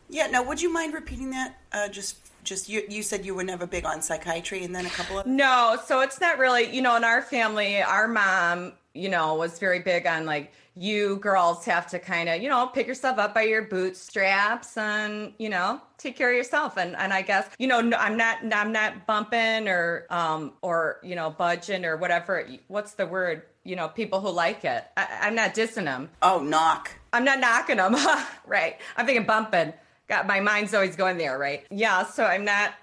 Yeah, 0.10 0.28
now 0.28 0.44
would 0.44 0.62
you 0.62 0.72
mind 0.72 0.94
repeating 0.94 1.32
that? 1.32 1.58
Uh, 1.72 1.88
just 1.88 2.18
just 2.44 2.70
you 2.70 2.84
you 2.90 3.04
said 3.04 3.26
you 3.26 3.34
were 3.34 3.44
never 3.44 3.66
big 3.66 3.86
on 3.86 4.02
psychiatry 4.02 4.64
and 4.64 4.76
then 4.76 4.86
a 4.86 4.90
couple 4.90 5.20
of 5.20 5.26
No, 5.26 5.78
so 5.86 6.02
it's 6.02 6.20
not 6.20 6.38
really, 6.38 6.74
you 6.74 6.82
know, 6.82 6.96
in 6.96 7.04
our 7.04 7.22
family, 7.22 7.82
our 7.82 8.08
mom, 8.08 8.74
you 8.94 9.10
know, 9.10 9.36
was 9.36 9.60
very 9.60 9.80
big 9.80 10.06
on 10.06 10.26
like, 10.26 10.52
you 10.76 11.18
girls 11.18 11.66
have 11.66 11.88
to 11.88 12.00
kind 12.00 12.30
of, 12.30 12.42
you 12.42 12.50
know, 12.50 12.68
pick 12.68 12.88
yourself 12.88 13.18
up 13.18 13.34
by 13.34 13.44
your 13.44 13.64
bootstraps 13.64 14.76
and, 14.78 15.34
you 15.38 15.50
know, 15.50 15.80
take 15.98 16.18
care 16.18 16.32
of 16.32 16.36
yourself. 16.36 16.78
And 16.78 16.96
and 16.96 17.14
I 17.14 17.22
guess, 17.22 17.48
you 17.58 17.68
know, 17.68 17.80
I'm 17.80 18.18
not 18.18 18.38
I'm 18.54 18.72
not 18.72 19.06
bumping 19.08 19.68
or 19.68 20.06
um 20.10 20.54
or, 20.62 21.00
you 21.04 21.16
know, 21.16 21.30
budging 21.30 21.86
or 21.86 21.98
whatever. 21.98 22.48
What's 22.68 22.94
the 22.94 23.08
word? 23.08 23.44
you 23.66 23.78
know 23.78 23.88
people 23.88 24.20
who 24.20 24.30
like 24.30 24.66
it. 24.66 24.84
I, 24.98 25.20
I'm 25.22 25.36
not 25.36 25.56
dissing 25.56 25.86
them. 25.86 26.10
Oh, 26.22 26.42
knock. 26.42 26.92
I'm 27.14 27.24
not 27.24 27.40
knocking 27.40 27.78
them. 27.78 27.96
right. 28.46 28.78
I'm 28.98 29.06
thinking 29.06 29.26
bumping. 29.26 29.74
Got 30.14 30.28
my 30.28 30.40
mind's 30.40 30.76
always 30.76 30.96
going 30.96 31.18
there, 31.18 31.40
right? 31.40 31.66
Yeah. 31.72 32.06
So 32.06 32.24
I'm 32.24 32.46
not 32.46 32.76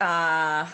uh 0.00 0.66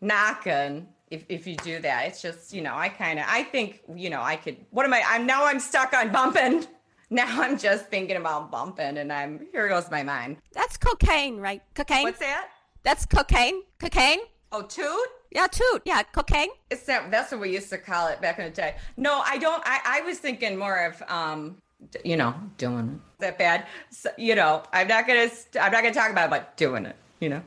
knocking 0.00 0.88
if 1.12 1.24
if 1.28 1.46
you 1.46 1.54
do 1.54 1.78
that. 1.78 2.06
It's 2.08 2.20
just 2.20 2.52
you 2.52 2.60
know 2.60 2.74
I 2.74 2.88
kind 2.88 3.20
of 3.20 3.26
I 3.28 3.44
think 3.44 3.80
you 3.94 4.10
know 4.10 4.20
I 4.20 4.34
could. 4.34 4.56
What 4.70 4.84
am 4.84 4.92
I? 4.92 5.04
I'm 5.06 5.26
now 5.26 5.44
I'm 5.44 5.60
stuck 5.60 5.94
on 5.94 6.10
bumping. 6.10 6.66
Now 7.12 7.42
I'm 7.42 7.58
just 7.58 7.86
thinking 7.86 8.16
about 8.16 8.52
bumping, 8.52 8.98
and 8.98 9.12
I'm 9.12 9.44
here 9.50 9.68
goes 9.68 9.90
my 9.90 10.04
mind. 10.04 10.36
That's 10.52 10.76
cocaine, 10.76 11.38
right? 11.38 11.60
Cocaine. 11.74 12.04
What's 12.04 12.20
that? 12.20 12.50
That's 12.84 13.04
cocaine. 13.04 13.62
Cocaine. 13.80 14.20
Oh, 14.52 14.62
toot. 14.62 15.08
Yeah, 15.32 15.48
toot. 15.48 15.82
Yeah, 15.84 16.04
cocaine. 16.04 16.50
It's 16.70 16.84
that. 16.84 17.10
That's 17.10 17.32
what 17.32 17.40
we 17.40 17.52
used 17.52 17.68
to 17.70 17.78
call 17.78 18.06
it 18.06 18.20
back 18.20 18.38
in 18.38 18.44
the 18.44 18.50
day. 18.52 18.76
No, 18.96 19.22
I 19.26 19.38
don't. 19.38 19.60
I 19.66 19.80
I 19.84 20.00
was 20.02 20.18
thinking 20.18 20.56
more 20.56 20.86
of 20.86 21.02
um 21.08 21.56
you 22.04 22.16
know, 22.16 22.34
doing 22.58 22.88
it. 23.18 23.20
that 23.20 23.38
bad. 23.38 23.66
So, 23.90 24.10
you 24.18 24.34
know, 24.34 24.62
I'm 24.72 24.88
not 24.88 25.06
gonna. 25.06 25.28
st- 25.28 25.62
I'm 25.62 25.72
not 25.72 25.82
gonna 25.82 25.94
talk 25.94 26.10
about 26.10 26.26
it, 26.26 26.30
but 26.30 26.56
doing 26.56 26.86
it. 26.86 26.96
You 27.20 27.28
know. 27.30 27.42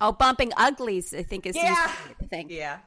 Oh, 0.00 0.12
bumping 0.12 0.52
uglies. 0.56 1.12
I 1.12 1.22
think 1.22 1.46
is 1.46 1.56
Yeah. 1.56 1.88
thing. 2.30 2.48
Yeah. 2.50 2.78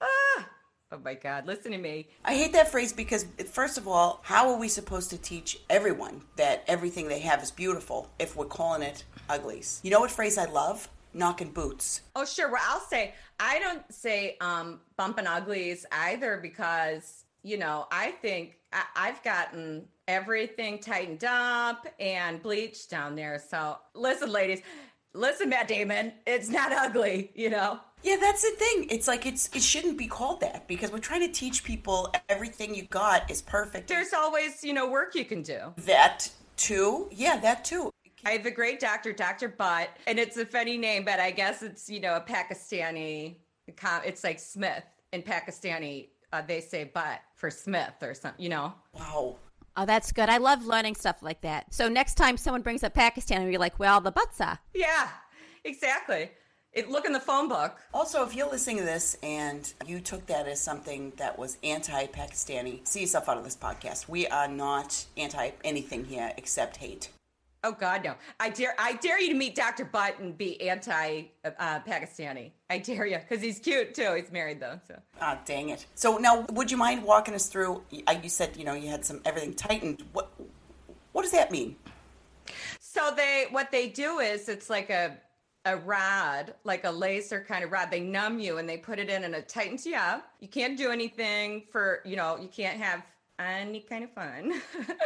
Ah. 0.00 0.48
Oh 0.92 0.98
my 1.04 1.14
God! 1.14 1.46
Listen 1.46 1.72
to 1.72 1.78
me. 1.78 2.08
I 2.24 2.34
hate 2.34 2.52
that 2.52 2.70
phrase 2.70 2.92
because, 2.92 3.26
first 3.50 3.76
of 3.76 3.88
all, 3.88 4.20
how 4.22 4.50
are 4.50 4.56
we 4.58 4.68
supposed 4.68 5.10
to 5.10 5.18
teach 5.18 5.58
everyone 5.68 6.22
that 6.36 6.62
everything 6.68 7.08
they 7.08 7.18
have 7.20 7.42
is 7.42 7.50
beautiful 7.50 8.08
if 8.20 8.36
we're 8.36 8.44
calling 8.46 8.82
it 8.82 9.02
uglies? 9.28 9.80
You 9.82 9.90
know 9.90 9.98
what 10.00 10.12
phrase 10.12 10.38
I 10.38 10.44
love? 10.44 10.88
Knocking 11.12 11.50
boots. 11.50 12.02
Oh, 12.14 12.24
sure. 12.24 12.52
Well, 12.52 12.60
I'll 12.64 12.80
say 12.80 13.14
I 13.40 13.58
don't 13.58 13.82
say 13.92 14.36
um, 14.40 14.80
bumping 14.96 15.26
uglies 15.26 15.86
either 15.90 16.38
because 16.40 17.24
you 17.42 17.58
know 17.58 17.86
I 17.90 18.12
think 18.12 18.56
I, 18.72 18.82
I've 18.94 19.22
gotten 19.24 19.86
everything 20.08 20.78
tightened 20.78 21.24
up 21.24 21.86
and 21.98 22.42
bleached 22.42 22.90
down 22.90 23.14
there. 23.14 23.42
So 23.50 23.78
listen, 23.94 24.30
ladies, 24.30 24.62
listen, 25.14 25.48
Matt 25.48 25.68
Damon, 25.68 26.12
it's 26.26 26.48
not 26.48 26.72
ugly. 26.72 27.30
You 27.34 27.50
know. 27.50 27.80
Yeah, 28.02 28.16
that's 28.20 28.42
the 28.42 28.56
thing. 28.56 28.86
It's 28.90 29.08
like 29.08 29.26
it's 29.26 29.48
it 29.54 29.62
shouldn't 29.62 29.98
be 29.98 30.06
called 30.06 30.40
that 30.40 30.68
because 30.68 30.92
we're 30.92 30.98
trying 30.98 31.26
to 31.26 31.32
teach 31.32 31.64
people 31.64 32.12
everything 32.28 32.74
you 32.74 32.84
got 32.84 33.30
is 33.30 33.42
perfect. 33.42 33.88
There's 33.88 34.12
always 34.12 34.62
you 34.62 34.72
know 34.72 34.88
work 34.88 35.14
you 35.14 35.24
can 35.24 35.42
do. 35.42 35.72
that 35.78 36.30
too. 36.56 37.08
Yeah, 37.10 37.38
that 37.38 37.64
too. 37.64 37.90
I 38.24 38.30
have 38.30 38.46
a 38.46 38.50
great 38.50 38.80
doctor, 38.80 39.12
Dr. 39.12 39.48
Butt, 39.48 39.88
and 40.08 40.18
it's 40.18 40.36
a 40.36 40.44
funny 40.44 40.76
name, 40.76 41.04
but 41.04 41.20
I 41.20 41.30
guess 41.30 41.62
it's, 41.62 41.88
you 41.88 42.00
know, 42.00 42.16
a 42.16 42.20
Pakistani, 42.20 43.36
it's 43.68 44.24
like 44.24 44.40
Smith 44.40 44.82
in 45.12 45.22
Pakistani. 45.22 46.08
Uh, 46.32 46.42
they 46.42 46.60
say 46.60 46.84
butt 46.84 47.20
for 47.36 47.50
Smith 47.50 47.94
or 48.02 48.14
something, 48.14 48.42
you 48.42 48.48
know? 48.48 48.74
Wow. 48.92 49.36
Oh, 49.76 49.84
that's 49.84 50.10
good. 50.12 50.28
I 50.28 50.38
love 50.38 50.66
learning 50.66 50.94
stuff 50.94 51.22
like 51.22 51.42
that. 51.42 51.72
So 51.72 51.88
next 51.88 52.14
time 52.14 52.36
someone 52.36 52.62
brings 52.62 52.82
up 52.82 52.94
Pakistan, 52.94 53.42
and 53.42 53.50
you're 53.50 53.60
like, 53.60 53.78
well, 53.78 54.00
the 54.00 54.12
butsa. 54.12 54.58
Yeah, 54.74 55.08
exactly. 55.64 56.30
It, 56.72 56.90
look 56.90 57.06
in 57.06 57.12
the 57.12 57.20
phone 57.20 57.48
book. 57.48 57.78
Also, 57.94 58.24
if 58.24 58.34
you're 58.34 58.50
listening 58.50 58.78
to 58.78 58.84
this 58.84 59.16
and 59.22 59.72
you 59.86 59.98
took 59.98 60.26
that 60.26 60.46
as 60.46 60.60
something 60.60 61.12
that 61.16 61.38
was 61.38 61.56
anti-Pakistani, 61.62 62.86
see 62.86 63.00
yourself 63.00 63.28
out 63.28 63.38
of 63.38 63.44
this 63.44 63.56
podcast. 63.56 64.08
We 64.08 64.26
are 64.26 64.48
not 64.48 65.06
anti 65.16 65.52
anything 65.64 66.04
here 66.04 66.32
except 66.36 66.76
hate. 66.76 67.08
Oh 67.66 67.72
God, 67.72 68.04
no! 68.04 68.14
I 68.38 68.48
dare, 68.48 68.76
I 68.78 68.92
dare 68.92 69.20
you 69.20 69.30
to 69.30 69.34
meet 69.34 69.56
Dr. 69.56 69.84
Butt 69.84 70.20
and 70.20 70.38
be 70.38 70.68
anti-Pakistani. 70.68 72.52
I 72.70 72.78
dare 72.78 73.06
you, 73.06 73.18
because 73.18 73.42
he's 73.42 73.58
cute 73.58 73.92
too. 73.92 74.14
He's 74.14 74.30
married 74.30 74.60
though, 74.60 74.78
so. 74.86 74.96
Ah, 75.20 75.40
dang 75.44 75.70
it. 75.70 75.84
So 75.96 76.16
now, 76.16 76.46
would 76.52 76.70
you 76.70 76.76
mind 76.76 77.02
walking 77.02 77.34
us 77.34 77.48
through? 77.48 77.82
You 77.90 78.28
said 78.28 78.56
you 78.56 78.64
know 78.64 78.74
you 78.74 78.88
had 78.88 79.04
some 79.04 79.20
everything 79.24 79.52
tightened. 79.54 80.04
What 80.12 80.30
what 81.10 81.22
does 81.22 81.32
that 81.32 81.50
mean? 81.50 81.74
So 82.78 83.12
they 83.16 83.46
what 83.50 83.72
they 83.72 83.88
do 83.88 84.20
is 84.20 84.48
it's 84.48 84.70
like 84.70 84.88
a 84.88 85.16
a 85.64 85.76
rod, 85.76 86.54
like 86.62 86.84
a 86.84 86.90
laser 86.90 87.44
kind 87.46 87.64
of 87.64 87.72
rod. 87.72 87.90
They 87.90 87.98
numb 87.98 88.38
you 88.38 88.58
and 88.58 88.68
they 88.68 88.76
put 88.76 89.00
it 89.00 89.10
in 89.10 89.24
and 89.24 89.34
it 89.34 89.48
tightens 89.48 89.84
you 89.84 89.96
up. 89.96 90.24
You 90.38 90.46
can't 90.46 90.78
do 90.78 90.92
anything 90.92 91.64
for, 91.72 92.02
you 92.04 92.14
know, 92.14 92.38
you 92.38 92.46
can't 92.46 92.78
have 92.78 93.02
any 93.40 93.80
kind 93.80 94.04
of 94.04 94.12
fun 94.12 94.54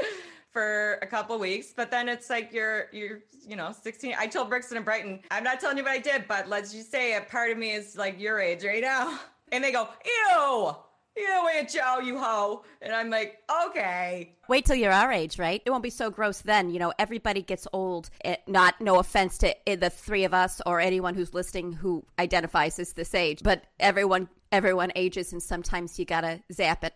for 0.53 0.99
a 1.03 1.07
couple 1.07 1.39
weeks. 1.39 1.73
But 1.75 1.91
then 1.91 2.09
it's 2.09 2.31
like 2.31 2.53
you're 2.53 2.87
you're, 2.93 3.21
you 3.47 3.57
know, 3.57 3.73
16. 3.83 4.15
I 4.19 4.27
told 4.27 4.49
Brixton 4.49 4.77
and 4.77 4.85
Brighton, 4.85 5.21
I'm 5.31 5.45
not 5.45 5.61
telling 5.61 5.77
you 5.77 5.85
what 5.85 5.93
I 5.93 5.99
did, 5.99 6.27
but 6.29 6.49
let's 6.49 6.73
just 6.73 6.91
say 6.91 7.17
a 7.17 7.21
part 7.21 7.51
of 7.51 7.59
me 7.59 7.73
is 7.73 7.97
like 7.97 8.21
your 8.21 8.41
age 8.41 8.65
right 8.65 8.83
now. 8.83 9.19
And 9.53 9.65
they 9.65 9.73
go, 9.73 9.89
ew, 10.05 10.77
ew, 11.17 11.49
Aunt 11.57 11.69
Joe, 11.69 11.99
you 11.99 12.17
hoe. 12.21 12.63
And 12.81 12.93
I'm 12.93 13.11
like, 13.11 13.39
okay. 13.67 14.37
Wait 14.47 14.65
till 14.65 14.77
you're 14.77 14.93
our 14.93 15.11
age, 15.11 15.41
right? 15.41 15.61
It 15.67 15.71
won't 15.71 15.83
be 15.83 15.91
so 15.91 16.09
gross 16.09 16.41
then. 16.41 16.71
You 16.71 16.79
know, 16.79 16.93
everybody 17.01 17.43
gets 17.43 17.67
old. 17.73 18.11
It, 18.25 18.43
not 18.47 18.81
no 18.81 19.01
offense 19.01 19.39
to 19.39 19.69
eh, 19.69 19.75
the 19.75 19.91
three 19.91 20.23
of 20.23 20.33
us 20.33 20.63
or 20.67 20.79
anyone 20.79 21.17
who's 21.17 21.35
listening 21.35 21.73
who 21.73 22.05
identifies 22.21 22.79
as 22.79 22.93
this 22.93 23.13
age, 23.13 23.41
but 23.43 23.65
everyone 23.81 24.29
everyone 24.53 24.93
ages, 24.97 25.33
and 25.33 25.43
sometimes 25.43 25.99
you 25.99 26.05
gotta 26.05 26.41
zap 26.53 26.85
it. 26.85 26.95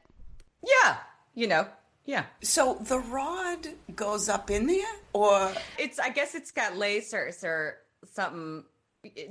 Yeah, 0.63 0.97
you 1.35 1.47
know, 1.47 1.67
yeah. 2.05 2.25
So 2.43 2.79
the 2.81 2.99
rod 2.99 3.69
goes 3.95 4.29
up 4.29 4.51
in 4.51 4.67
there, 4.67 4.95
or 5.13 5.53
It's 5.79 5.99
I 5.99 6.11
guess 6.11 6.35
it's 6.35 6.51
got 6.51 6.73
lasers 6.75 7.43
or 7.45 7.79
something. 8.13 8.65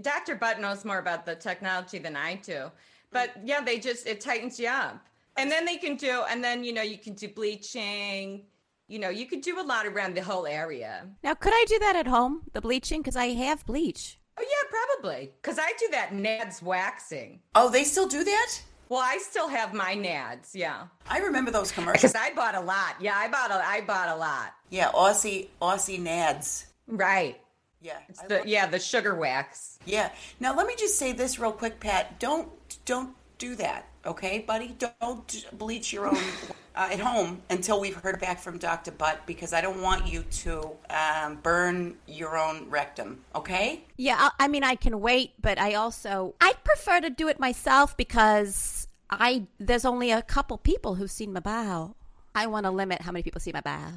Dr. 0.01 0.35
Butt 0.35 0.59
knows 0.59 0.85
more 0.85 0.99
about 0.99 1.25
the 1.25 1.35
technology 1.35 1.97
than 1.99 2.15
I 2.15 2.35
do. 2.35 2.71
But 3.11 3.31
yeah, 3.43 3.61
they 3.61 3.79
just 3.79 4.07
it 4.07 4.21
tightens 4.21 4.59
you 4.59 4.69
up. 4.69 5.05
And 5.37 5.49
then 5.49 5.65
they 5.65 5.77
can 5.77 5.95
do 5.95 6.23
and 6.29 6.43
then 6.43 6.63
you 6.63 6.73
know 6.73 6.81
you 6.81 6.97
can 6.97 7.13
do 7.13 7.27
bleaching. 7.27 8.43
You 8.87 8.99
know, 8.99 9.09
you 9.09 9.25
could 9.25 9.41
do 9.41 9.59
a 9.59 9.63
lot 9.63 9.85
around 9.87 10.15
the 10.15 10.21
whole 10.21 10.45
area. 10.45 11.07
Now, 11.23 11.33
could 11.35 11.53
I 11.53 11.65
do 11.67 11.79
that 11.79 11.95
at 11.95 12.05
home? 12.05 12.41
The 12.51 12.59
bleaching, 12.61 13.01
because 13.01 13.15
I 13.15 13.27
have 13.27 13.65
bleach. 13.65 14.19
Oh 14.37 14.43
yeah, 14.43 14.69
probably. 14.69 15.31
Cuz 15.41 15.57
I 15.59 15.71
do 15.79 15.87
that 15.91 16.09
nads 16.11 16.61
waxing. 16.61 17.39
oh, 17.55 17.69
they 17.69 17.83
still 17.83 18.07
do 18.07 18.23
that? 18.23 18.61
Well, 18.93 19.01
I 19.03 19.17
still 19.17 19.47
have 19.47 19.73
my 19.73 19.95
nads, 19.95 20.49
yeah. 20.53 20.83
I 21.09 21.17
remember 21.17 21.49
those 21.49 21.71
commercials. 21.71 22.13
Cuz 22.13 22.15
I 22.15 22.31
bought 22.33 22.53
a 22.53 22.61
lot. 22.61 22.95
Yeah, 22.99 23.17
I 23.17 23.27
bought 23.27 23.49
a 23.49 23.55
I 23.55 23.81
bought 23.81 24.07
a 24.09 24.15
lot. 24.15 24.53
Yeah, 24.69 24.91
Aussie 24.91 25.47
Aussie 25.59 25.99
Nads. 25.99 26.65
Right. 26.85 27.41
Yeah, 27.81 27.97
I 28.21 28.27
The, 28.27 28.37
love- 28.37 28.45
yeah, 28.45 28.67
the 28.67 28.77
sugar 28.77 29.15
wax. 29.15 29.79
yeah. 29.85 30.11
Now 30.39 30.53
let 30.55 30.67
me 30.67 30.75
just 30.77 30.99
say 30.99 31.11
this 31.11 31.39
real 31.39 31.51
quick, 31.51 31.79
Pat. 31.79 32.19
Don't 32.19 32.49
don't 32.85 33.15
do 33.39 33.55
that, 33.55 33.87
okay, 34.05 34.39
buddy? 34.39 34.75
Don't 34.77 35.45
bleach 35.53 35.91
your 35.91 36.07
own 36.07 36.23
uh, 36.75 36.89
at 36.91 36.99
home 36.99 37.41
until 37.49 37.79
we've 37.81 37.95
heard 37.95 38.19
back 38.21 38.39
from 38.39 38.57
Doctor 38.59 38.91
Butt 38.91 39.25
because 39.25 39.53
I 39.53 39.61
don't 39.61 39.81
want 39.81 40.07
you 40.07 40.21
to 40.43 40.69
um, 40.91 41.37
burn 41.41 41.97
your 42.07 42.37
own 42.37 42.69
rectum, 42.69 43.25
okay? 43.35 43.83
Yeah, 43.97 44.17
I, 44.19 44.45
I 44.45 44.47
mean, 44.47 44.63
I 44.63 44.75
can 44.75 45.01
wait, 45.01 45.31
but 45.41 45.57
I 45.59 45.73
also 45.73 46.35
I'd 46.39 46.63
prefer 46.63 47.01
to 47.01 47.09
do 47.09 47.27
it 47.27 47.39
myself 47.39 47.97
because 47.97 48.82
I 49.19 49.47
there's 49.59 49.85
only 49.85 50.11
a 50.11 50.21
couple 50.21 50.57
people 50.57 50.95
who've 50.95 51.11
seen 51.11 51.33
my 51.33 51.39
bow. 51.39 51.95
I 52.35 52.47
want 52.47 52.65
to 52.65 52.71
limit 52.71 53.01
how 53.01 53.11
many 53.11 53.23
people 53.23 53.41
see 53.41 53.51
my 53.51 53.61
bow, 53.61 53.91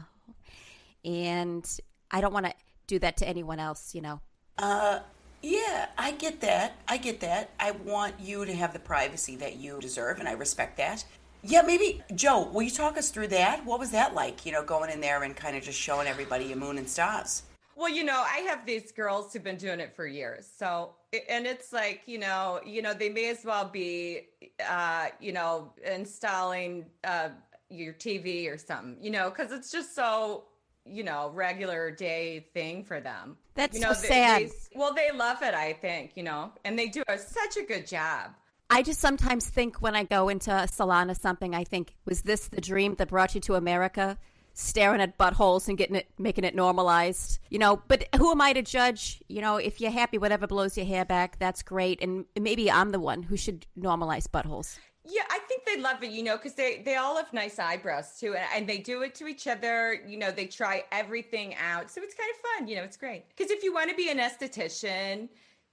and 1.04 1.66
I 2.10 2.20
don't 2.20 2.32
want 2.32 2.46
to 2.46 2.54
do 2.86 2.98
that 2.98 3.16
to 3.18 3.28
anyone 3.28 3.58
else. 3.58 3.94
You 3.94 4.02
know. 4.02 4.20
Uh, 4.58 5.00
yeah, 5.42 5.86
I 5.98 6.12
get 6.12 6.40
that. 6.40 6.76
I 6.88 6.96
get 6.96 7.20
that. 7.20 7.50
I 7.60 7.72
want 7.72 8.14
you 8.20 8.44
to 8.44 8.54
have 8.54 8.72
the 8.72 8.78
privacy 8.78 9.36
that 9.36 9.56
you 9.56 9.78
deserve, 9.80 10.18
and 10.18 10.28
I 10.28 10.32
respect 10.32 10.76
that. 10.78 11.04
Yeah, 11.42 11.62
maybe 11.62 12.02
Joe, 12.14 12.48
will 12.52 12.62
you 12.62 12.70
talk 12.70 12.96
us 12.96 13.10
through 13.10 13.28
that? 13.28 13.64
What 13.64 13.78
was 13.78 13.90
that 13.92 14.14
like? 14.14 14.44
You 14.44 14.52
know, 14.52 14.64
going 14.64 14.90
in 14.90 15.00
there 15.00 15.22
and 15.22 15.36
kind 15.36 15.56
of 15.56 15.62
just 15.62 15.78
showing 15.78 16.08
everybody 16.08 16.46
your 16.46 16.56
moon 16.56 16.78
and 16.78 16.88
stars. 16.88 17.42
Well, 17.76 17.90
you 17.90 18.04
know, 18.04 18.24
I 18.26 18.38
have 18.48 18.64
these 18.64 18.90
girls 18.90 19.32
who've 19.32 19.44
been 19.44 19.58
doing 19.58 19.80
it 19.80 19.94
for 19.94 20.06
years. 20.06 20.48
So, 20.58 20.94
and 21.28 21.46
it's 21.46 21.72
like, 21.72 22.02
you 22.06 22.18
know, 22.18 22.60
you 22.64 22.82
know, 22.82 22.94
they 22.94 23.08
may 23.08 23.30
as 23.30 23.44
well 23.44 23.68
be, 23.68 24.22
uh, 24.68 25.06
you 25.20 25.32
know, 25.32 25.72
installing 25.84 26.86
uh, 27.04 27.30
your 27.70 27.92
TV 27.92 28.52
or 28.52 28.58
something, 28.58 28.96
you 29.00 29.10
know, 29.10 29.30
because 29.30 29.52
it's 29.52 29.70
just 29.70 29.94
so, 29.94 30.44
you 30.84 31.04
know, 31.04 31.30
regular 31.34 31.90
day 31.90 32.46
thing 32.54 32.84
for 32.84 33.00
them. 33.00 33.36
That's 33.54 33.74
you 33.74 33.84
know, 33.84 33.92
so 33.92 34.02
they- 34.02 34.08
sad. 34.08 34.42
they- 34.42 34.50
well, 34.74 34.94
they 34.94 35.10
love 35.12 35.42
it, 35.42 35.54
I 35.54 35.72
think, 35.72 36.12
you 36.16 36.22
know, 36.22 36.52
and 36.64 36.78
they 36.78 36.88
do 36.88 37.02
a, 37.08 37.18
such 37.18 37.56
a 37.56 37.62
good 37.62 37.86
job. 37.86 38.32
I 38.68 38.82
just 38.82 39.00
sometimes 39.00 39.48
think 39.48 39.76
when 39.80 39.94
I 39.94 40.02
go 40.02 40.28
into 40.28 40.52
a 40.52 40.66
salon 40.66 41.08
or 41.08 41.14
something, 41.14 41.54
I 41.54 41.62
think, 41.62 41.94
was 42.04 42.22
this 42.22 42.48
the 42.48 42.60
dream 42.60 42.96
that 42.96 43.08
brought 43.08 43.34
you 43.34 43.40
to 43.42 43.54
America? 43.54 44.18
Staring 44.58 45.02
at 45.02 45.18
buttholes 45.18 45.68
and 45.68 45.76
getting 45.76 45.96
it, 45.96 46.08
making 46.18 46.42
it 46.44 46.54
normalized, 46.54 47.40
you 47.50 47.58
know. 47.58 47.82
But 47.88 48.08
who 48.16 48.30
am 48.30 48.40
I 48.40 48.54
to 48.54 48.62
judge? 48.62 49.22
You 49.28 49.42
know, 49.42 49.56
if 49.56 49.82
you're 49.82 49.90
happy, 49.90 50.16
whatever 50.16 50.46
blows 50.46 50.78
your 50.78 50.86
hair 50.86 51.04
back, 51.04 51.38
that's 51.38 51.62
great. 51.62 52.00
And 52.00 52.24
maybe 52.40 52.70
I'm 52.70 52.90
the 52.90 52.98
one 52.98 53.22
who 53.22 53.36
should 53.36 53.66
normalize 53.78 54.26
buttholes. 54.26 54.78
Yeah, 55.04 55.24
I 55.30 55.40
think 55.40 55.66
they 55.66 55.78
love 55.78 56.02
it, 56.02 56.10
you 56.10 56.22
know, 56.22 56.38
because 56.38 56.54
they 56.54 56.82
they 56.82 56.96
all 56.96 57.18
have 57.18 57.34
nice 57.34 57.58
eyebrows 57.58 58.18
too, 58.18 58.34
and, 58.34 58.46
and 58.54 58.66
they 58.66 58.78
do 58.78 59.02
it 59.02 59.14
to 59.16 59.26
each 59.26 59.46
other. 59.46 60.00
You 60.06 60.16
know, 60.16 60.30
they 60.30 60.46
try 60.46 60.84
everything 60.90 61.54
out, 61.56 61.90
so 61.90 62.00
it's 62.02 62.14
kind 62.14 62.30
of 62.30 62.36
fun. 62.50 62.68
You 62.68 62.76
know, 62.76 62.82
it's 62.82 62.96
great 62.96 63.28
because 63.28 63.50
if 63.52 63.62
you 63.62 63.74
want 63.74 63.90
to 63.90 63.94
be 63.94 64.08
an 64.08 64.18
esthetician, 64.18 65.28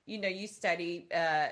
you 0.06 0.20
know, 0.20 0.28
you 0.28 0.46
study, 0.46 1.08
uh, 1.16 1.48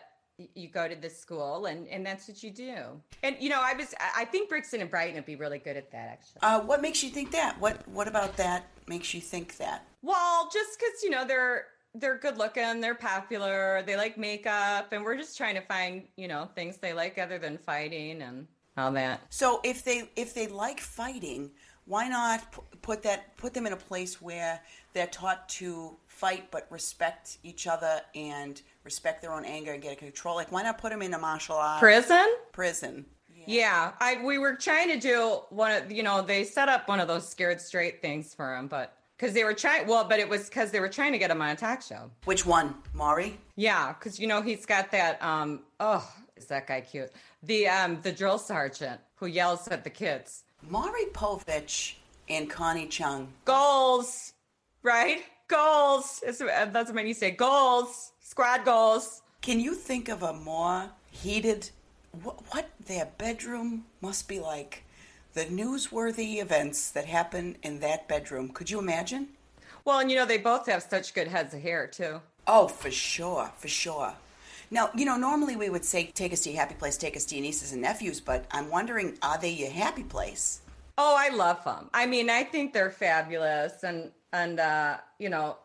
you 0.56 0.68
go 0.68 0.88
to 0.88 0.96
this 0.96 1.20
school 1.20 1.66
and 1.66 1.88
and 1.88 2.06
that's 2.06 2.28
what 2.28 2.42
you 2.44 2.52
do. 2.52 2.76
And 3.24 3.36
you 3.40 3.50
know, 3.50 3.60
I 3.62 3.74
was 3.74 3.94
I 4.16 4.26
think 4.26 4.50
Brixton 4.50 4.82
and 4.82 4.90
Brighton 4.90 5.16
would 5.16 5.26
be 5.26 5.36
really 5.36 5.60
good 5.60 5.78
at 5.78 5.92
that 5.92 6.10
actually. 6.10 6.42
Uh, 6.42 6.62
what 6.62 6.82
makes 6.82 7.04
you 7.04 7.10
think 7.10 7.32
that? 7.32 7.60
What 7.60 7.88
What 7.88 8.08
about 8.08 8.38
that 8.38 8.66
makes 8.88 9.14
you 9.14 9.22
think 9.22 9.58
that? 9.58 9.86
Well, 10.02 10.50
just 10.52 10.80
because 10.80 11.04
you 11.04 11.10
know 11.10 11.26
they're 11.26 11.66
they're 11.94 12.18
good 12.18 12.38
looking, 12.38 12.80
they're 12.80 12.96
popular, 12.96 13.84
they 13.86 13.98
like 13.98 14.18
makeup, 14.18 14.94
and 14.94 15.04
we're 15.04 15.18
just 15.18 15.38
trying 15.38 15.56
to 15.56 15.62
find 15.62 16.04
you 16.18 16.28
know 16.28 16.50
things 16.56 16.78
they 16.78 16.94
like 16.94 17.18
other 17.18 17.38
than 17.38 17.58
fighting 17.58 18.22
and 18.22 18.48
all 18.78 18.92
that. 18.94 19.22
So 19.30 19.62
if 19.64 19.84
they 19.84 20.10
if 20.16 20.34
they 20.34 20.48
like 20.48 20.80
fighting, 20.80 21.52
why 21.86 22.08
not 22.08 22.42
put 22.82 23.04
that 23.04 23.36
put 23.38 23.54
them 23.54 23.66
in 23.68 23.74
a 23.74 23.78
place 23.78 24.22
where 24.22 24.62
they're 24.94 25.08
taught 25.08 25.48
to 25.50 25.98
fight 26.22 26.44
but 26.52 26.68
respect 26.70 27.38
each 27.44 27.66
other 27.68 28.00
and 28.16 28.62
respect 28.84 29.22
their 29.24 29.34
own 29.34 29.44
anger 29.44 29.72
and 29.74 29.82
get 29.82 29.94
a 29.94 29.96
control? 29.96 30.36
Like 30.36 30.52
why 30.52 30.62
not 30.64 30.78
put 30.78 30.92
them 30.92 31.02
in 31.02 31.14
a 31.14 31.18
martial 31.20 31.56
art 31.56 31.80
Prison? 31.80 32.28
prison? 32.52 33.06
Yeah, 33.48 33.94
I 34.00 34.24
we 34.24 34.38
were 34.38 34.56
trying 34.56 34.90
to 34.90 35.00
do 35.00 35.40
one 35.50 35.72
of 35.72 35.92
you 35.92 36.04
know 36.04 36.22
they 36.22 36.44
set 36.44 36.70
up 36.70 36.88
one 36.88 37.00
of 37.00 37.08
those 37.08 37.28
scared 37.28 37.60
straight 37.60 38.00
things 38.00 38.36
for 38.36 38.56
him, 38.56 38.68
but 38.68 38.94
because 39.18 39.34
they 39.34 39.44
were 39.44 39.56
trying 39.56 39.88
well, 39.88 40.06
but 40.08 40.20
it 40.20 40.30
was 40.30 40.44
because 40.48 40.70
they 40.70 40.80
were 40.80 40.90
trying 40.90 41.12
to 41.14 41.18
get 41.18 41.32
him 41.32 41.42
on 41.42 41.50
a 41.50 41.56
talk 41.56 41.82
show. 41.82 42.12
Which 42.26 42.46
one, 42.46 42.76
Maury? 42.94 43.40
Yeah, 43.56 43.94
because 43.94 44.20
you 44.20 44.28
know 44.28 44.44
he's 44.44 44.66
got 44.68 44.92
that. 44.92 45.22
um 45.24 45.62
Oh, 45.80 46.08
is 46.38 46.46
that 46.48 46.68
guy 46.68 46.82
cute? 46.82 47.12
The 47.42 47.68
um 47.68 48.00
the 48.04 48.12
drill 48.12 48.38
sergeant 48.38 49.02
who 49.16 49.26
yells 49.26 49.68
at 49.70 49.84
the 49.84 49.90
kids. 49.90 50.44
Maury 50.70 51.06
Povich 51.12 51.96
and 52.30 52.48
Connie 52.48 52.88
Chung. 52.88 53.34
Goals, 53.46 54.34
right? 54.84 55.24
Goals. 55.52 56.24
That's 56.26 56.92
when 56.94 57.06
you 57.06 57.14
say 57.14 57.32
goals. 57.32 58.14
Squad 58.22 58.64
goals. 58.64 59.22
Can 59.42 59.60
you 59.60 59.76
think 59.76 60.08
of 60.08 60.24
a 60.24 60.32
more 60.32 60.90
heated 61.12 61.70
what, 62.24 62.40
what 62.54 62.70
their 62.86 63.10
bedroom 63.18 63.84
must 64.00 64.28
be 64.30 64.40
like? 64.40 64.84
The 65.34 65.46
newsworthy 65.46 66.42
events 66.42 66.90
that 66.92 67.06
happen 67.06 67.58
in 67.64 67.80
that 67.82 68.08
bedroom. 68.08 68.50
Could 68.50 68.70
you 68.70 68.80
imagine? 68.80 69.28
Well, 69.84 70.00
and 70.00 70.10
you 70.10 70.18
know 70.18 70.26
they 70.26 70.38
both 70.38 70.68
have 70.68 70.84
such 70.84 71.14
good 71.14 71.28
heads 71.28 71.54
of 71.54 71.62
hair 71.62 71.88
too. 71.88 72.22
Oh, 72.48 72.68
for 72.68 72.92
sure, 72.92 73.52
for 73.58 73.68
sure. 73.68 74.14
Now, 74.70 74.90
you 74.96 75.06
know, 75.06 75.18
normally 75.18 75.58
we 75.58 75.70
would 75.70 75.84
say, 75.84 76.06
take 76.06 76.32
us 76.32 76.42
to 76.42 76.50
your 76.50 76.60
happy 76.60 76.76
place, 76.76 76.98
take 76.98 77.18
us 77.18 77.26
to 77.26 77.36
your 77.36 77.44
nieces 77.44 77.74
and 77.74 77.82
nephews, 77.82 78.22
but 78.22 78.46
I'm 78.52 78.70
wondering, 78.70 79.18
are 79.22 79.38
they 79.38 79.52
your 79.52 79.72
happy 79.72 80.04
place? 80.04 80.62
Oh, 81.04 81.16
I 81.18 81.30
love 81.30 81.64
them. 81.64 81.90
I 81.96 82.06
mean, 82.06 82.30
I 82.30 82.44
think 82.44 82.74
they're 82.74 82.92
fabulous, 82.92 83.82
and 83.82 84.12
and 84.34 84.60
uh, 84.60 84.98
you 85.18 85.30
know, 85.30 85.58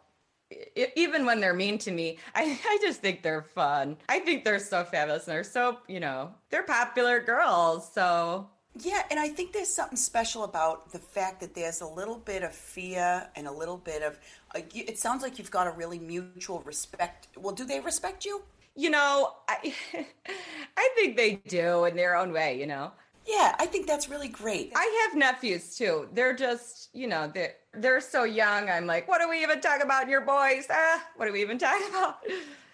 even 0.96 1.26
when 1.26 1.40
they're 1.40 1.52
mean 1.52 1.76
to 1.80 1.90
me, 1.90 2.16
I 2.34 2.58
I 2.64 2.78
just 2.80 3.02
think 3.02 3.22
they're 3.22 3.42
fun. 3.42 3.98
I 4.08 4.18
think 4.20 4.44
they're 4.44 4.58
so 4.58 4.82
fabulous, 4.84 5.26
and 5.26 5.34
they're 5.34 5.44
so 5.44 5.76
you 5.88 6.00
know, 6.00 6.32
they're 6.48 6.62
popular 6.62 7.20
girls. 7.20 7.92
So 7.92 8.48
Yeah, 8.80 9.02
and 9.10 9.20
I 9.20 9.28
think 9.28 9.52
there's 9.52 9.74
something 9.80 9.98
special 9.98 10.44
about 10.44 10.90
the 10.90 10.98
fact 10.98 11.40
that 11.40 11.54
there's 11.54 11.82
a 11.82 11.86
little 12.00 12.18
bit 12.18 12.42
of 12.42 12.54
fear 12.54 13.28
and 13.36 13.46
a 13.46 13.52
little 13.52 13.76
bit 13.76 14.02
of. 14.02 14.18
Uh, 14.54 14.62
it 14.72 14.98
sounds 14.98 15.22
like 15.22 15.38
you've 15.38 15.50
got 15.50 15.66
a 15.66 15.72
really 15.72 15.98
mutual 15.98 16.60
respect. 16.62 17.28
Well, 17.36 17.54
do 17.54 17.66
they 17.66 17.80
respect 17.80 18.24
you? 18.24 18.42
you 18.76 18.90
know, 18.90 19.32
I 19.48 19.74
I 20.76 20.88
think 20.94 21.16
they 21.16 21.36
do 21.48 21.84
in 21.86 21.96
their 21.96 22.14
own 22.16 22.32
way. 22.32 22.58
You 22.60 22.66
know, 22.66 22.92
Yeah, 23.26 23.54
I 23.58 23.66
think 23.66 23.86
that's 23.86 24.08
really 24.08 24.28
great. 24.28 24.72
I 24.76 25.06
have 25.08 25.18
nephews 25.18 25.76
too. 25.76 26.08
They're 26.12 26.34
just 26.34 26.90
you 26.92 27.06
know 27.06 27.30
they're 27.32 27.54
they're 27.74 28.00
so 28.00 28.24
young. 28.24 28.70
I'm 28.70 28.86
like, 28.86 29.08
what 29.08 29.20
do 29.20 29.28
we 29.28 29.42
even 29.42 29.60
talk 29.60 29.82
about? 29.82 30.08
Your 30.08 30.20
boys? 30.20 30.66
Ah, 30.70 31.04
what 31.16 31.26
do 31.26 31.32
we 31.32 31.40
even 31.42 31.58
talk 31.58 31.80
about? 31.88 32.18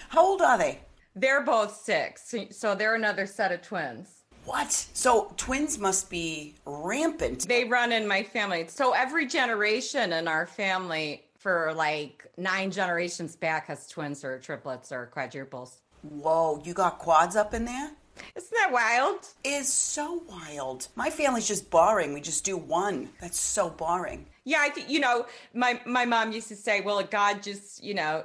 How 0.08 0.24
old 0.24 0.42
are 0.42 0.58
they? 0.58 0.80
They're 1.14 1.42
both 1.42 1.76
six, 1.76 2.34
so 2.50 2.74
they're 2.74 2.94
another 2.94 3.26
set 3.26 3.52
of 3.52 3.62
twins. 3.62 4.22
What? 4.44 4.72
So 4.72 5.32
twins 5.36 5.78
must 5.78 6.10
be 6.10 6.56
rampant. 6.66 7.46
They 7.46 7.64
run 7.64 7.92
in 7.92 8.08
my 8.08 8.22
family. 8.22 8.66
So 8.68 8.92
every 8.92 9.26
generation 9.26 10.12
in 10.12 10.26
our 10.26 10.46
family 10.46 11.26
for 11.38 11.72
like 11.76 12.26
nine 12.36 12.70
generations 12.70 13.36
back 13.36 13.66
has 13.66 13.86
twins 13.88 14.24
or 14.24 14.38
triplets 14.38 14.90
or 14.90 15.06
quadruples. 15.06 15.78
Whoa, 16.02 16.60
you 16.64 16.74
got 16.74 16.98
quads 16.98 17.36
up 17.36 17.54
in 17.54 17.64
there? 17.64 17.90
Isn't 18.36 18.54
that 18.56 18.70
wild? 18.72 19.28
Is 19.44 19.72
so 19.72 20.22
wild. 20.28 20.88
My 20.96 21.10
family's 21.10 21.48
just 21.48 21.70
boring. 21.70 22.12
We 22.14 22.20
just 22.20 22.44
do 22.44 22.56
one. 22.56 23.10
That's 23.20 23.38
so 23.38 23.70
boring. 23.70 24.26
Yeah, 24.44 24.58
I 24.60 24.70
think 24.70 24.88
you 24.90 25.00
know, 25.00 25.26
my 25.54 25.80
my 25.86 26.04
mom 26.04 26.32
used 26.32 26.48
to 26.48 26.56
say, 26.56 26.80
"Well, 26.80 27.02
God 27.02 27.42
just, 27.42 27.82
you 27.82 27.94
know, 27.94 28.24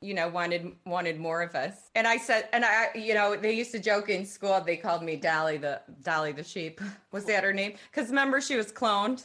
you 0.00 0.14
know, 0.14 0.28
wanted 0.28 0.72
wanted 0.86 1.18
more 1.18 1.42
of 1.42 1.54
us." 1.54 1.90
And 1.94 2.06
I 2.06 2.16
said, 2.16 2.48
and 2.52 2.64
I, 2.64 2.88
you 2.94 3.14
know, 3.14 3.36
they 3.36 3.52
used 3.52 3.72
to 3.72 3.78
joke 3.78 4.08
in 4.08 4.24
school. 4.24 4.60
They 4.60 4.76
called 4.76 5.02
me 5.02 5.16
Dolly 5.16 5.56
the 5.58 5.80
Dolly 6.02 6.32
the 6.32 6.44
sheep. 6.44 6.80
Was 7.12 7.24
that 7.26 7.44
her 7.44 7.52
name? 7.52 7.74
Because 7.90 8.08
remember, 8.10 8.40
she 8.40 8.56
was 8.56 8.72
cloned. 8.72 9.24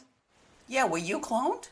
Yeah, 0.68 0.86
were 0.86 0.98
you 0.98 1.20
cloned? 1.20 1.68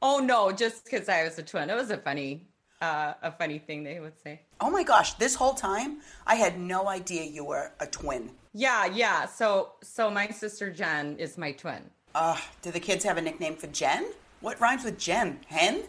Oh 0.00 0.18
no, 0.18 0.50
just 0.50 0.84
because 0.84 1.08
I 1.08 1.22
was 1.24 1.38
a 1.38 1.42
twin. 1.42 1.70
It 1.70 1.76
was 1.76 1.90
a 1.90 1.96
funny, 1.96 2.48
uh, 2.82 3.14
a 3.22 3.32
funny 3.32 3.58
thing 3.58 3.84
they 3.84 4.00
would 4.00 4.18
say. 4.22 4.40
Oh 4.60 4.70
my 4.70 4.82
gosh, 4.82 5.14
this 5.14 5.34
whole 5.34 5.54
time 5.54 5.98
I 6.26 6.34
had 6.34 6.58
no 6.58 6.88
idea 6.88 7.22
you 7.22 7.44
were 7.44 7.72
a 7.80 7.86
twin. 7.86 8.30
Yeah, 8.52 8.86
yeah. 8.86 9.26
So, 9.26 9.72
so 9.82 10.10
my 10.10 10.28
sister 10.28 10.70
Jen 10.70 11.16
is 11.18 11.38
my 11.38 11.52
twin. 11.52 11.82
Uh, 12.14 12.36
do 12.60 12.70
the 12.70 12.80
kids 12.80 13.04
have 13.04 13.16
a 13.16 13.22
nickname 13.22 13.56
for 13.56 13.68
Jen? 13.68 14.12
What 14.40 14.60
rhymes 14.60 14.84
with 14.84 14.98
Jen? 14.98 15.38
Hen? 15.46 15.84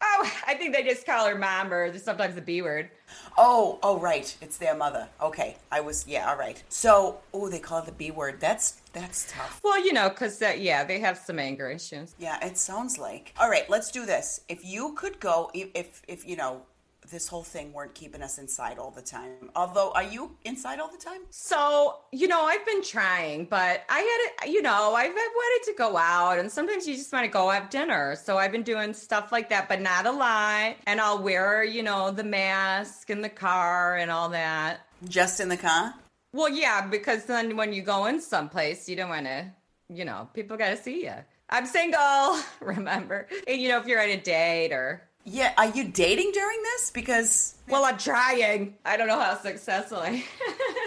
Oh, 0.00 0.32
I 0.46 0.54
think 0.54 0.74
they 0.74 0.82
just 0.82 1.04
call 1.04 1.28
her 1.28 1.36
mom 1.36 1.72
or 1.72 1.96
sometimes 1.98 2.34
the 2.34 2.40
B 2.40 2.62
word. 2.62 2.90
Oh, 3.36 3.78
oh, 3.82 3.98
right. 3.98 4.34
It's 4.40 4.56
their 4.56 4.74
mother. 4.74 5.08
Okay, 5.20 5.56
I 5.70 5.80
was. 5.80 6.06
Yeah, 6.08 6.28
all 6.30 6.36
right. 6.36 6.62
So, 6.68 7.18
oh, 7.34 7.48
they 7.48 7.58
call 7.58 7.80
it 7.80 7.86
the 7.86 7.92
B 7.92 8.10
word. 8.10 8.40
That's 8.40 8.80
that's 8.92 9.32
tough. 9.32 9.60
Well, 9.64 9.84
you 9.84 9.92
know, 9.92 10.08
because 10.08 10.38
that, 10.38 10.60
yeah, 10.60 10.84
they 10.84 11.00
have 11.00 11.18
some 11.18 11.38
anger 11.38 11.70
issues. 11.70 12.14
Yeah, 12.18 12.44
it 12.44 12.58
sounds 12.58 12.98
like. 12.98 13.34
All 13.38 13.48
right, 13.48 13.68
let's 13.68 13.90
do 13.90 14.06
this. 14.06 14.40
If 14.48 14.64
you 14.64 14.94
could 14.94 15.20
go, 15.20 15.50
if 15.54 15.68
if, 15.74 16.02
if 16.08 16.26
you 16.26 16.36
know, 16.36 16.62
this 17.10 17.28
whole 17.28 17.42
thing 17.42 17.72
weren't 17.72 17.94
keeping 17.94 18.22
us 18.22 18.38
inside 18.38 18.78
all 18.78 18.90
the 18.90 19.02
time. 19.02 19.50
Although, 19.56 19.92
are 19.92 20.02
you 20.02 20.36
inside 20.44 20.80
all 20.80 20.88
the 20.88 21.02
time? 21.02 21.20
So, 21.30 21.98
you 22.12 22.28
know, 22.28 22.42
I've 22.42 22.64
been 22.64 22.82
trying, 22.82 23.44
but 23.46 23.82
I 23.88 23.98
had, 23.98 24.48
it, 24.48 24.52
you 24.52 24.62
know, 24.62 24.94
I've, 24.94 25.10
I've 25.10 25.14
wanted 25.14 25.70
to 25.70 25.74
go 25.76 25.96
out 25.96 26.38
and 26.38 26.50
sometimes 26.50 26.86
you 26.86 26.94
just 26.94 27.12
want 27.12 27.24
to 27.24 27.30
go 27.30 27.50
have 27.50 27.70
dinner. 27.70 28.16
So 28.16 28.38
I've 28.38 28.52
been 28.52 28.62
doing 28.62 28.94
stuff 28.94 29.32
like 29.32 29.50
that, 29.50 29.68
but 29.68 29.80
not 29.80 30.06
a 30.06 30.12
lot. 30.12 30.76
And 30.86 31.00
I'll 31.00 31.22
wear, 31.22 31.64
you 31.64 31.82
know, 31.82 32.10
the 32.10 32.24
mask 32.24 33.10
in 33.10 33.20
the 33.20 33.28
car 33.28 33.96
and 33.96 34.10
all 34.10 34.30
that. 34.30 34.86
Just 35.06 35.40
in 35.40 35.48
the 35.48 35.56
car? 35.56 35.94
Well, 36.32 36.48
yeah, 36.48 36.86
because 36.86 37.24
then 37.24 37.56
when 37.56 37.72
you 37.72 37.82
go 37.82 38.06
in 38.06 38.20
someplace, 38.20 38.88
you 38.88 38.96
don't 38.96 39.10
want 39.10 39.26
to, 39.26 39.46
you 39.88 40.04
know, 40.04 40.28
people 40.34 40.56
got 40.56 40.70
to 40.70 40.76
see 40.76 41.04
you. 41.04 41.14
I'm 41.50 41.66
single, 41.66 42.38
remember? 42.60 43.28
And, 43.46 43.60
you 43.60 43.68
know, 43.68 43.78
if 43.80 43.86
you're 43.86 44.00
on 44.02 44.08
a 44.08 44.16
date 44.16 44.72
or, 44.72 45.02
Yeah. 45.24 45.52
Are 45.58 45.68
you 45.68 45.84
dating 45.88 46.32
during 46.32 46.62
this? 46.62 46.90
Because 46.90 47.54
well, 47.68 47.84
I'm 47.84 47.98
trying. 47.98 48.74
I 48.84 48.96
don't 48.96 49.08
know 49.08 49.20
how 49.20 49.36
successful 49.38 49.98
I, 49.98 50.24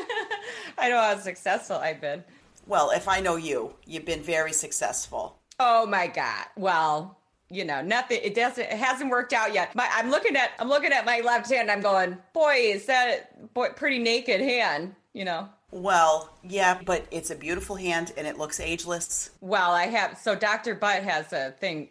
I 0.78 0.90
know 0.90 1.00
how 1.00 1.18
successful 1.18 1.78
I've 1.78 2.02
been. 2.02 2.24
well, 2.68 2.90
if 2.92 3.08
I 3.08 3.20
know 3.22 3.36
you, 3.36 3.74
you've 3.86 4.06
been 4.06 4.24
very 4.24 4.52
successful. 4.54 5.38
Oh 5.60 5.86
my 5.86 6.08
god. 6.08 6.46
Well, 6.58 7.18
you 7.50 7.64
know, 7.64 7.82
nothing. 7.82 8.20
It 8.24 8.34
doesn't. 8.36 8.64
It 8.64 8.78
hasn't 8.78 9.10
worked 9.12 9.32
out 9.32 9.54
yet. 9.54 9.74
My, 9.76 9.88
I'm 9.94 10.10
looking 10.10 10.36
at. 10.36 10.52
I'm 10.60 10.68
looking 10.68 10.92
at 10.92 11.06
my 11.06 11.22
left 11.22 11.50
hand. 11.50 11.70
I'm 11.72 11.82
going, 11.82 12.18
boy, 12.34 12.56
is 12.58 12.88
that 12.88 13.54
boy, 13.54 13.70
pretty 13.70 14.00
naked 14.00 14.42
hand. 14.42 14.96
You 15.16 15.24
know. 15.24 15.48
Well, 15.72 16.30
yeah, 16.44 16.78
but 16.86 17.06
it's 17.10 17.32
a 17.32 17.36
beautiful 17.36 17.78
hand 17.78 18.12
and 18.18 18.28
it 18.28 18.38
looks 18.38 18.60
ageless. 18.60 19.30
Well, 19.40 19.72
I 19.72 19.86
have. 19.86 20.18
So 20.18 20.36
Dr. 20.36 20.76
Butt 20.76 21.04
has 21.04 21.32
a 21.32 21.52
thing 21.52 21.88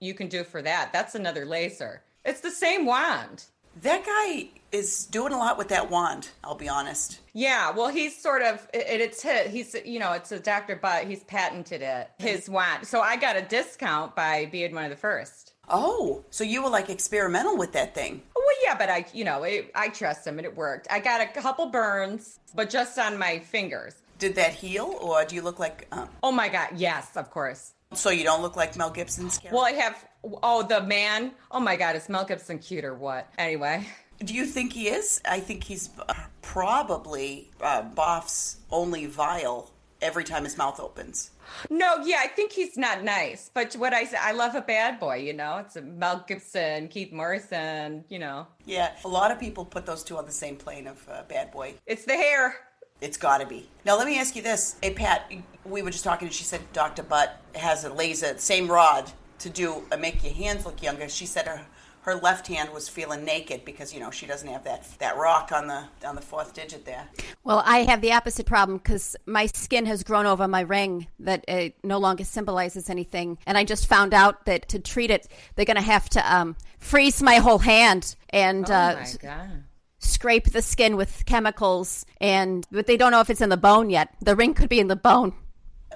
you 0.00 0.12
can 0.12 0.26
do 0.26 0.42
for 0.42 0.60
that. 0.60 0.92
That's 0.92 1.14
another 1.14 1.46
laser. 1.46 2.02
It's 2.24 2.40
the 2.40 2.50
same 2.50 2.84
wand. 2.84 3.44
That 3.82 4.04
guy 4.04 4.50
is 4.72 5.06
doing 5.06 5.32
a 5.32 5.38
lot 5.38 5.56
with 5.56 5.68
that 5.68 5.88
wand, 5.88 6.30
I'll 6.42 6.56
be 6.56 6.68
honest. 6.68 7.20
Yeah, 7.32 7.70
well, 7.70 7.88
he's 7.88 8.20
sort 8.20 8.42
of 8.42 8.66
it, 8.74 9.00
it's 9.00 9.22
his. 9.22 9.52
He's 9.52 9.76
you 9.84 10.00
know, 10.00 10.12
it's 10.12 10.32
a 10.32 10.40
Dr. 10.40 10.74
Butt. 10.74 11.04
He's 11.04 11.22
patented 11.24 11.80
it. 11.80 12.10
His 12.18 12.50
wand. 12.50 12.86
So 12.86 13.00
I 13.00 13.16
got 13.16 13.36
a 13.36 13.42
discount 13.42 14.16
by 14.16 14.46
being 14.46 14.74
one 14.74 14.84
of 14.84 14.90
the 14.90 14.96
first. 14.96 15.53
Oh, 15.68 16.24
so 16.30 16.44
you 16.44 16.62
were 16.62 16.68
like 16.70 16.90
experimental 16.90 17.56
with 17.56 17.72
that 17.72 17.94
thing. 17.94 18.22
Well, 18.34 18.44
yeah, 18.62 18.76
but 18.76 18.90
I, 18.90 19.06
you 19.14 19.24
know, 19.24 19.42
it, 19.44 19.70
I 19.74 19.88
trust 19.88 20.26
him 20.26 20.38
and 20.38 20.44
it 20.46 20.54
worked. 20.56 20.86
I 20.90 21.00
got 21.00 21.20
a 21.20 21.26
couple 21.40 21.66
burns, 21.66 22.38
but 22.54 22.68
just 22.70 22.98
on 22.98 23.18
my 23.18 23.38
fingers. 23.38 23.94
Did 24.18 24.34
that 24.36 24.52
heal, 24.52 24.96
or 25.00 25.24
do 25.24 25.34
you 25.34 25.42
look 25.42 25.58
like? 25.58 25.86
Um, 25.92 26.08
Oh 26.22 26.30
my 26.32 26.48
God, 26.48 26.68
yes, 26.76 27.16
of 27.16 27.30
course. 27.30 27.72
so 27.94 28.10
you 28.10 28.24
don't 28.24 28.42
look 28.42 28.56
like 28.56 28.76
Mel 28.76 28.90
Gibson's 28.90 29.38
character. 29.38 29.56
Well, 29.56 29.64
I 29.64 29.72
have, 29.72 30.04
oh, 30.42 30.62
the 30.62 30.82
man. 30.82 31.32
Oh 31.50 31.60
my 31.60 31.76
God, 31.76 31.96
is 31.96 32.08
Mel 32.08 32.24
Gibson 32.24 32.58
cute 32.58 32.84
or 32.84 32.94
what? 32.94 33.28
Anyway, 33.38 33.86
Do 34.24 34.32
you 34.34 34.46
think 34.46 34.72
he 34.72 34.88
is? 34.88 35.20
I 35.28 35.40
think 35.40 35.64
he's 35.64 35.90
uh, 36.08 36.14
probably 36.42 37.50
uh, 37.60 37.82
Boff's 37.82 38.58
only 38.70 39.06
vile 39.06 39.70
every 40.00 40.24
time 40.24 40.44
his 40.44 40.56
mouth 40.56 40.78
opens. 40.78 41.30
No, 41.70 41.96
yeah, 42.04 42.18
I 42.20 42.28
think 42.28 42.52
he's 42.52 42.76
not 42.76 43.04
nice. 43.04 43.50
But 43.52 43.74
what 43.74 43.92
I 43.92 44.04
say, 44.04 44.16
I 44.20 44.32
love 44.32 44.54
a 44.54 44.60
bad 44.60 44.98
boy. 45.00 45.16
You 45.16 45.32
know, 45.32 45.58
it's 45.58 45.76
a 45.76 45.82
Mel 45.82 46.24
Gibson, 46.26 46.88
Keith 46.88 47.12
Morrison. 47.12 48.04
You 48.08 48.18
know, 48.18 48.46
Yeah, 48.64 48.92
a 49.04 49.08
lot 49.08 49.30
of 49.30 49.38
people 49.40 49.64
put 49.64 49.86
those 49.86 50.02
two 50.02 50.16
on 50.18 50.26
the 50.26 50.32
same 50.32 50.56
plane 50.56 50.86
of 50.86 51.06
uh, 51.08 51.22
bad 51.28 51.50
boy. 51.50 51.74
it's 51.86 52.04
the 52.04 52.14
hair. 52.14 52.56
It's 53.00 53.16
got 53.16 53.38
to 53.38 53.46
be. 53.46 53.68
Now, 53.84 53.98
let 53.98 54.06
me 54.06 54.18
ask 54.18 54.34
you 54.36 54.40
this. 54.42 54.76
Hey, 54.80 54.94
Pat, 54.94 55.30
we 55.64 55.82
were 55.82 55.90
just 55.90 56.04
talking, 56.04 56.26
and 56.28 56.34
she 56.34 56.44
said 56.44 56.60
Dr. 56.72 57.02
Butt 57.02 57.40
has 57.54 57.84
a 57.84 57.92
laser, 57.92 58.38
same 58.38 58.68
rod, 58.70 59.10
to 59.40 59.50
do 59.50 59.82
uh, 59.92 59.96
make 59.96 60.22
your 60.24 60.32
hands 60.32 60.64
look 60.64 60.80
younger. 60.82 61.08
She 61.08 61.26
said 61.26 61.46
her, 61.48 61.66
her 62.04 62.14
left 62.16 62.46
hand 62.46 62.70
was 62.70 62.86
feeling 62.86 63.24
naked 63.24 63.64
because, 63.64 63.94
you 63.94 63.98
know, 63.98 64.10
she 64.10 64.26
doesn't 64.26 64.48
have 64.48 64.62
that, 64.64 64.86
that 64.98 65.16
rock 65.16 65.52
on 65.52 65.66
the, 65.66 65.84
on 66.06 66.14
the 66.14 66.20
fourth 66.20 66.52
digit 66.52 66.84
there. 66.84 67.08
Well, 67.44 67.62
I 67.64 67.78
have 67.78 68.02
the 68.02 68.12
opposite 68.12 68.44
problem 68.44 68.76
because 68.76 69.16
my 69.24 69.46
skin 69.46 69.86
has 69.86 70.04
grown 70.04 70.26
over 70.26 70.46
my 70.46 70.60
ring 70.60 71.06
that 71.20 71.46
it 71.48 71.76
no 71.82 71.96
longer 71.96 72.24
symbolizes 72.24 72.90
anything. 72.90 73.38
And 73.46 73.56
I 73.56 73.64
just 73.64 73.86
found 73.86 74.12
out 74.12 74.44
that 74.44 74.68
to 74.68 74.78
treat 74.78 75.10
it, 75.10 75.28
they're 75.54 75.64
going 75.64 75.76
to 75.76 75.82
have 75.82 76.10
to 76.10 76.34
um, 76.34 76.56
freeze 76.78 77.22
my 77.22 77.36
whole 77.36 77.58
hand 77.58 78.16
and 78.28 78.70
Oh 78.70 78.74
uh, 78.74 78.96
my 79.00 79.10
god. 79.22 79.64
scrape 79.98 80.52
the 80.52 80.60
skin 80.60 80.96
with 80.96 81.24
chemicals. 81.24 82.04
And 82.20 82.66
but 82.70 82.86
they 82.86 82.98
don't 82.98 83.12
know 83.12 83.20
if 83.20 83.30
it's 83.30 83.40
in 83.40 83.48
the 83.48 83.56
bone 83.56 83.88
yet. 83.88 84.10
The 84.20 84.36
ring 84.36 84.52
could 84.52 84.68
be 84.68 84.78
in 84.78 84.88
the 84.88 84.96
bone. 84.96 85.32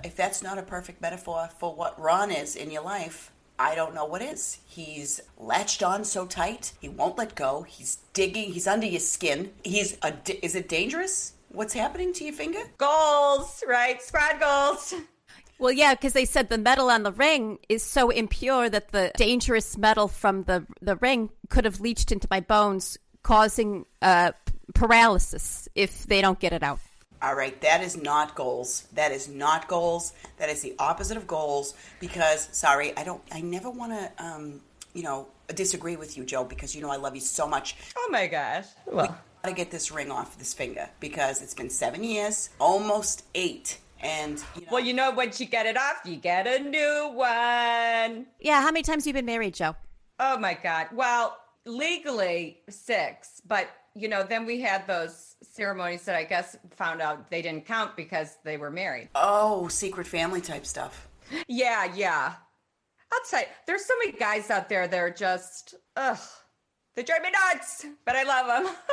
If 0.02 0.16
that's 0.16 0.42
not 0.42 0.56
a 0.56 0.62
perfect 0.62 1.02
metaphor 1.02 1.50
for 1.58 1.74
what 1.74 2.00
Ron 2.00 2.30
is 2.30 2.56
in 2.56 2.70
your 2.70 2.82
life, 2.82 3.30
I 3.58 3.74
don't 3.74 3.94
know 3.94 4.04
what 4.04 4.22
is. 4.22 4.58
He's 4.66 5.20
latched 5.36 5.82
on 5.82 6.04
so 6.04 6.26
tight, 6.26 6.72
he 6.80 6.88
won't 6.88 7.18
let 7.18 7.34
go. 7.34 7.62
He's 7.62 7.98
digging, 8.12 8.52
he's 8.52 8.66
under 8.66 8.86
your 8.86 9.00
skin. 9.00 9.52
He's 9.64 9.96
a, 10.02 10.14
is 10.44 10.54
it 10.54 10.68
dangerous? 10.68 11.32
What's 11.50 11.74
happening 11.74 12.12
to 12.14 12.24
your 12.24 12.34
finger? 12.34 12.60
Goals, 12.76 13.64
right? 13.66 14.00
Squad 14.02 14.38
goals. 14.38 14.94
Well, 15.58 15.72
yeah, 15.72 15.94
because 15.94 16.12
they 16.12 16.24
said 16.24 16.48
the 16.48 16.58
metal 16.58 16.88
on 16.88 17.02
the 17.02 17.10
ring 17.10 17.58
is 17.68 17.82
so 17.82 18.10
impure 18.10 18.70
that 18.70 18.92
the 18.92 19.10
dangerous 19.16 19.76
metal 19.76 20.06
from 20.06 20.44
the 20.44 20.64
the 20.80 20.94
ring 20.96 21.30
could 21.48 21.64
have 21.64 21.80
leached 21.80 22.12
into 22.12 22.28
my 22.30 22.38
bones, 22.38 22.96
causing 23.24 23.84
uh, 24.00 24.32
paralysis 24.74 25.68
if 25.74 26.06
they 26.06 26.20
don't 26.20 26.38
get 26.38 26.52
it 26.52 26.62
out. 26.62 26.78
All 27.20 27.34
right, 27.34 27.60
that 27.62 27.82
is 27.82 27.96
not 27.96 28.34
goals. 28.34 28.86
That 28.94 29.12
is 29.12 29.28
not 29.28 29.66
goals. 29.68 30.12
That 30.36 30.48
is 30.48 30.62
the 30.62 30.74
opposite 30.78 31.16
of 31.16 31.26
goals. 31.26 31.74
Because, 32.00 32.48
sorry, 32.52 32.96
I 32.96 33.04
don't. 33.04 33.22
I 33.32 33.40
never 33.40 33.70
want 33.70 33.92
to, 33.92 34.24
um, 34.24 34.60
you 34.94 35.02
know, 35.02 35.26
disagree 35.54 35.96
with 35.96 36.16
you, 36.16 36.24
Joe. 36.24 36.44
Because 36.44 36.74
you 36.76 36.82
know 36.82 36.90
I 36.90 36.96
love 36.96 37.14
you 37.14 37.20
so 37.20 37.48
much. 37.48 37.76
Oh 37.96 38.08
my 38.10 38.26
gosh. 38.28 38.66
Well, 38.86 39.18
Gotta 39.42 39.54
get 39.54 39.70
this 39.70 39.92
ring 39.92 40.10
off 40.10 40.36
this 40.36 40.52
finger 40.52 40.88
because 40.98 41.42
it's 41.42 41.54
been 41.54 41.70
seven 41.70 42.02
years, 42.02 42.50
almost 42.58 43.24
eight, 43.36 43.78
and 44.00 44.42
you 44.56 44.62
know, 44.62 44.68
well, 44.72 44.80
you 44.84 44.92
know, 44.92 45.12
once 45.12 45.40
you 45.40 45.46
get 45.46 45.64
it 45.64 45.76
off, 45.76 46.00
you 46.04 46.16
get 46.16 46.46
a 46.48 46.62
new 46.62 47.12
one. 47.14 48.26
Yeah, 48.40 48.60
how 48.60 48.72
many 48.72 48.82
times 48.82 49.04
have 49.04 49.06
you 49.06 49.12
been 49.12 49.26
married, 49.26 49.54
Joe? 49.54 49.76
Oh 50.18 50.38
my 50.38 50.54
God. 50.60 50.88
Well, 50.92 51.38
legally 51.64 52.58
six, 52.68 53.40
but 53.46 53.68
you 53.98 54.08
know, 54.08 54.22
then 54.22 54.46
we 54.46 54.60
had 54.60 54.86
those 54.86 55.36
ceremonies 55.42 56.04
that 56.04 56.14
I 56.14 56.24
guess 56.24 56.56
found 56.76 57.00
out 57.00 57.30
they 57.30 57.42
didn't 57.42 57.66
count 57.66 57.96
because 57.96 58.38
they 58.44 58.56
were 58.56 58.70
married. 58.70 59.08
oh, 59.14 59.68
secret 59.68 60.06
family 60.06 60.40
type 60.40 60.66
stuff. 60.66 61.08
Yeah, 61.46 61.92
yeah. 61.94 62.34
Tell 63.30 63.42
there's 63.66 63.84
so 63.84 63.94
many 63.98 64.12
guys 64.12 64.50
out 64.50 64.68
there 64.68 64.86
that 64.86 64.98
are 64.98 65.10
just, 65.10 65.74
ugh, 65.96 66.18
they 66.94 67.02
drive 67.02 67.22
me 67.22 67.30
nuts, 67.30 67.86
but 68.04 68.16
I 68.16 68.22
love 68.22 68.64
them. 68.64 68.74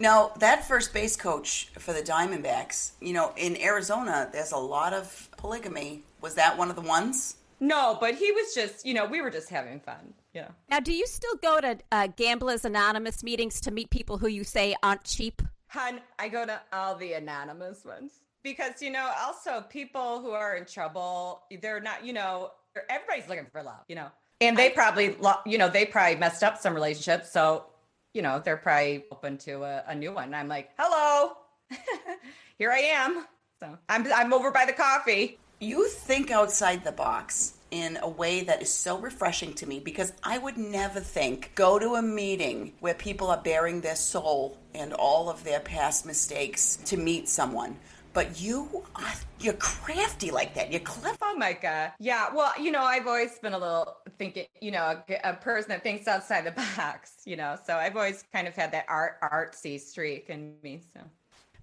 Now, 0.00 0.32
that 0.38 0.66
first 0.66 0.94
base 0.94 1.14
coach 1.14 1.68
for 1.78 1.92
the 1.92 2.00
Diamondbacks, 2.00 2.92
you 3.02 3.12
know, 3.12 3.34
in 3.36 3.60
Arizona, 3.60 4.30
there's 4.32 4.52
a 4.52 4.56
lot 4.56 4.94
of 4.94 5.28
polygamy. 5.36 6.04
Was 6.22 6.36
that 6.36 6.56
one 6.56 6.70
of 6.70 6.76
the 6.76 6.82
ones? 6.82 7.36
no, 7.60 7.98
but 8.00 8.14
he 8.14 8.32
was 8.32 8.54
just, 8.54 8.86
you 8.86 8.94
know, 8.94 9.04
we 9.04 9.20
were 9.20 9.30
just 9.30 9.50
having 9.50 9.78
fun. 9.78 10.14
You 10.34 10.42
know. 10.42 10.48
Now, 10.68 10.80
do 10.80 10.92
you 10.92 11.06
still 11.06 11.34
go 11.42 11.60
to 11.60 11.78
uh, 11.90 12.06
Gamblers 12.16 12.64
Anonymous 12.64 13.22
meetings 13.22 13.60
to 13.62 13.70
meet 13.70 13.90
people 13.90 14.18
who 14.18 14.28
you 14.28 14.44
say 14.44 14.76
aren't 14.82 15.04
cheap? 15.04 15.42
Hun, 15.68 16.00
I 16.18 16.28
go 16.28 16.46
to 16.46 16.60
all 16.72 16.96
the 16.96 17.12
anonymous 17.14 17.84
ones 17.84 18.20
because, 18.42 18.82
you 18.82 18.90
know, 18.90 19.10
also 19.20 19.60
people 19.68 20.20
who 20.20 20.30
are 20.30 20.56
in 20.56 20.64
trouble, 20.64 21.42
they're 21.60 21.80
not, 21.80 22.04
you 22.04 22.12
know, 22.12 22.50
everybody's 22.88 23.28
looking 23.28 23.46
for 23.52 23.62
love, 23.62 23.80
you 23.88 23.94
know, 23.96 24.08
and 24.40 24.56
they 24.56 24.70
probably, 24.70 25.16
lo- 25.20 25.40
you 25.46 25.58
know, 25.58 25.68
they 25.68 25.84
probably 25.84 26.16
messed 26.16 26.42
up 26.42 26.58
some 26.58 26.74
relationships. 26.74 27.30
So, 27.32 27.66
you 28.14 28.22
know, 28.22 28.40
they're 28.44 28.56
probably 28.56 29.04
open 29.12 29.38
to 29.38 29.62
a, 29.62 29.84
a 29.88 29.94
new 29.94 30.12
one. 30.12 30.24
And 30.24 30.36
I'm 30.36 30.48
like, 30.48 30.70
hello, 30.78 31.32
here 32.58 32.72
I 32.72 32.78
am. 32.78 33.26
So 33.60 33.78
I'm, 33.88 34.06
I'm 34.12 34.32
over 34.32 34.50
by 34.50 34.64
the 34.64 34.72
coffee. 34.72 35.38
You 35.60 35.88
think 35.88 36.30
outside 36.30 36.82
the 36.84 36.92
box 36.92 37.54
in 37.70 37.98
a 38.02 38.08
way 38.08 38.42
that 38.42 38.62
is 38.62 38.72
so 38.72 38.98
refreshing 38.98 39.52
to 39.54 39.66
me 39.66 39.80
because 39.80 40.12
I 40.22 40.38
would 40.38 40.56
never 40.56 41.00
think 41.00 41.52
go 41.54 41.78
to 41.78 41.94
a 41.94 42.02
meeting 42.02 42.72
where 42.80 42.94
people 42.94 43.28
are 43.28 43.40
bearing 43.40 43.80
their 43.80 43.96
soul 43.96 44.58
and 44.74 44.92
all 44.92 45.28
of 45.28 45.44
their 45.44 45.60
past 45.60 46.06
mistakes 46.06 46.76
to 46.86 46.96
meet 46.96 47.28
someone. 47.28 47.76
But 48.12 48.40
you 48.40 48.84
are 48.96 49.12
you're 49.38 49.54
crafty 49.54 50.32
like 50.32 50.54
that. 50.54 50.72
You're 50.72 50.80
clever. 50.80 51.16
Oh 51.22 51.36
my 51.36 51.52
God. 51.52 51.92
Yeah. 52.00 52.34
Well, 52.34 52.52
you 52.60 52.72
know, 52.72 52.82
I've 52.82 53.06
always 53.06 53.38
been 53.38 53.52
a 53.52 53.58
little 53.58 53.96
thinking, 54.18 54.46
you 54.60 54.72
know, 54.72 55.00
a, 55.08 55.30
a 55.30 55.34
person 55.34 55.68
that 55.68 55.84
thinks 55.84 56.08
outside 56.08 56.44
the 56.44 56.50
box, 56.76 57.22
you 57.24 57.36
know, 57.36 57.56
so 57.64 57.76
I've 57.76 57.96
always 57.96 58.24
kind 58.32 58.48
of 58.48 58.56
had 58.56 58.72
that 58.72 58.86
art 58.88 59.20
artsy 59.22 59.78
streak 59.78 60.28
in 60.28 60.54
me. 60.62 60.80
So. 60.92 61.00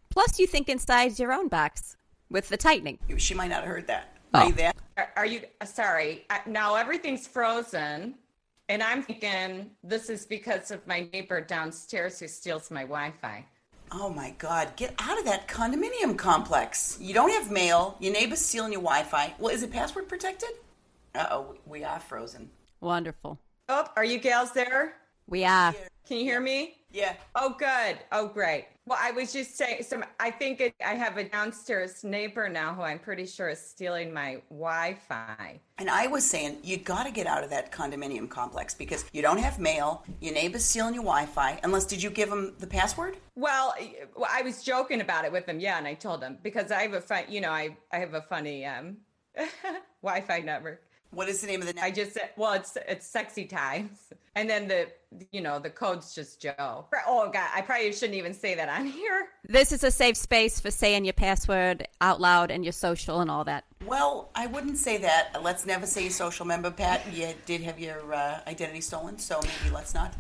Plus, 0.10 0.40
you 0.40 0.48
think 0.48 0.70
inside 0.70 1.20
your 1.20 1.34
own 1.34 1.50
box 1.50 1.98
with 2.30 2.48
the 2.48 2.58
tightening. 2.58 2.98
She 3.18 3.34
might 3.34 3.50
not 3.50 3.62
have 3.62 3.70
heard 3.70 3.88
that. 3.88 4.18
Oh. 4.34 4.40
Are 4.40 4.46
you 4.48 4.54
there? 4.54 4.74
Are, 4.98 5.10
are 5.16 5.26
you 5.26 5.42
uh, 5.62 5.66
sorry? 5.66 6.26
Uh, 6.30 6.40
Now 6.48 6.76
everything's 6.76 7.28
frozen, 7.28 8.16
and 8.68 8.82
I'm 8.84 9.04
thinking 9.04 9.72
this 9.84 10.10
is 10.10 10.26
because 10.26 10.72
of 10.72 10.86
my 10.88 11.08
neighbor 11.14 11.40
downstairs 11.40 12.20
who 12.20 12.28
steals 12.28 12.72
my 12.72 12.82
Wi-Fi. 12.82 13.46
Oh 13.92 14.10
my 14.10 14.32
God! 14.38 14.76
Get 14.76 14.94
out 15.00 15.18
of 15.18 15.26
that 15.26 15.48
condominium 15.48 16.18
complex. 16.18 16.98
You 17.00 17.14
don't 17.14 17.32
have 17.32 17.52
mail. 17.52 17.96
Your 18.00 18.12
neighbor's 18.12 18.44
stealing 18.44 18.74
your 18.74 18.82
Wi-Fi. 18.82 19.36
Well, 19.40 19.54
is 19.54 19.64
it 19.64 19.72
password 19.72 20.10
protected? 20.10 20.50
Uh 21.16 21.28
oh, 21.32 21.56
we 21.66 21.84
are 21.84 22.00
frozen. 22.00 22.50
Wonderful. 22.82 23.40
Oh, 23.70 23.88
are 23.96 24.04
you 24.06 24.18
gals 24.18 24.52
there? 24.52 24.96
We 25.28 25.46
are. 25.46 25.74
Can 26.08 26.20
you 26.20 26.24
hear 26.24 26.40
me? 26.40 26.76
Yeah. 26.90 27.16
Oh, 27.36 27.54
good. 27.60 27.98
Oh, 28.14 28.30
great. 28.30 28.68
Well, 28.86 28.98
I 29.02 29.12
was 29.12 29.34
just 29.34 29.58
saying. 29.58 29.84
So 29.84 30.02
I 30.22 30.32
think 30.32 30.62
it, 30.62 30.74
I 30.84 30.94
have 30.94 31.18
a 31.18 31.26
downstairs 31.26 32.02
neighbor 32.02 32.48
now 32.48 32.74
who 32.74 32.82
I'm 32.82 32.98
pretty 32.98 33.26
sure 33.26 33.50
is 33.50 33.60
stealing 33.60 34.14
my 34.14 34.42
Wi-Fi. 34.50 35.60
And 35.78 35.90
I 35.90 36.08
was 36.08 36.26
saying, 36.26 36.60
you 36.64 36.78
got 36.78 37.04
to 37.04 37.12
get 37.12 37.28
out 37.28 37.44
of 37.44 37.50
that 37.50 37.74
condominium 37.74 38.30
complex 38.30 38.74
because 38.74 39.04
you 39.12 39.22
don't 39.22 39.38
have 39.38 39.60
mail. 39.60 40.06
Your 40.22 40.34
neighbor's 40.34 40.64
stealing 40.64 40.94
your 40.94 41.04
Wi-Fi. 41.04 41.60
Unless, 41.64 41.88
did 41.88 42.02
you 42.02 42.10
give 42.10 42.30
him 42.30 42.54
the 42.60 42.68
password? 42.68 43.18
Well, 43.36 43.76
I 44.30 44.42
was 44.44 44.64
joking 44.64 45.02
about 45.02 45.26
it 45.26 45.32
with 45.34 45.46
him, 45.46 45.60
yeah, 45.60 45.78
and 45.78 45.86
I 45.86 45.94
told 45.94 46.24
him 46.24 46.38
because 46.42 46.72
I 46.72 46.84
have 46.84 46.94
a 46.94 47.02
fun, 47.02 47.26
you 47.28 47.42
know, 47.42 47.52
I 47.52 47.76
I 47.92 47.98
have 47.98 48.14
a 48.14 48.22
funny 48.22 48.66
um, 48.66 48.98
Wi-Fi 50.02 50.40
network. 50.40 50.87
What 51.12 51.30
is 51.30 51.42
the 51.42 51.48
name 51.48 51.62
of 51.62 51.74
the? 51.74 51.82
I 51.82 51.92
just 51.92 52.14
said, 52.14 52.32
well, 52.36 52.54
it's 52.54 52.78
it's 52.88 53.08
sexy 53.08 53.46
times, 53.46 53.98
and 54.36 54.50
then 54.50 54.68
the 54.68 54.88
you 55.32 55.42
know 55.42 55.60
the 55.60 55.70
code's 55.70 56.14
just 56.14 56.42
Joe. 56.42 56.86
Oh 57.08 57.30
God, 57.32 57.50
I 57.54 57.62
probably 57.62 57.92
shouldn't 57.94 58.18
even 58.18 58.34
say 58.34 58.56
that 58.56 58.70
on 58.70 58.86
here. 58.86 59.30
This 59.48 59.72
is 59.72 59.84
a 59.84 59.92
safe 59.92 60.18
space 60.18 60.60
for 60.60 60.72
saying 60.72 61.06
your 61.06 61.14
password 61.14 61.88
out 62.02 62.20
loud 62.20 62.52
and 62.52 62.66
your 62.66 62.74
social 62.74 63.22
and 63.22 63.32
all 63.32 63.46
that. 63.46 63.64
well, 63.86 64.30
I 64.36 64.48
wouldn't 64.48 64.78
say 64.78 64.98
that. 64.98 65.42
Let's 65.42 65.66
never 65.66 65.86
say 65.86 66.04
your 66.04 66.12
social 66.12 66.46
member, 66.46 66.72
Pat. 66.72 67.02
You 67.14 67.34
did 67.46 67.62
have 67.62 67.80
your 67.80 68.14
uh, 68.14 68.42
identity 68.48 68.82
stolen, 68.82 69.18
so 69.18 69.40
maybe 69.42 69.74
let's 69.74 69.94
not. 69.94 70.14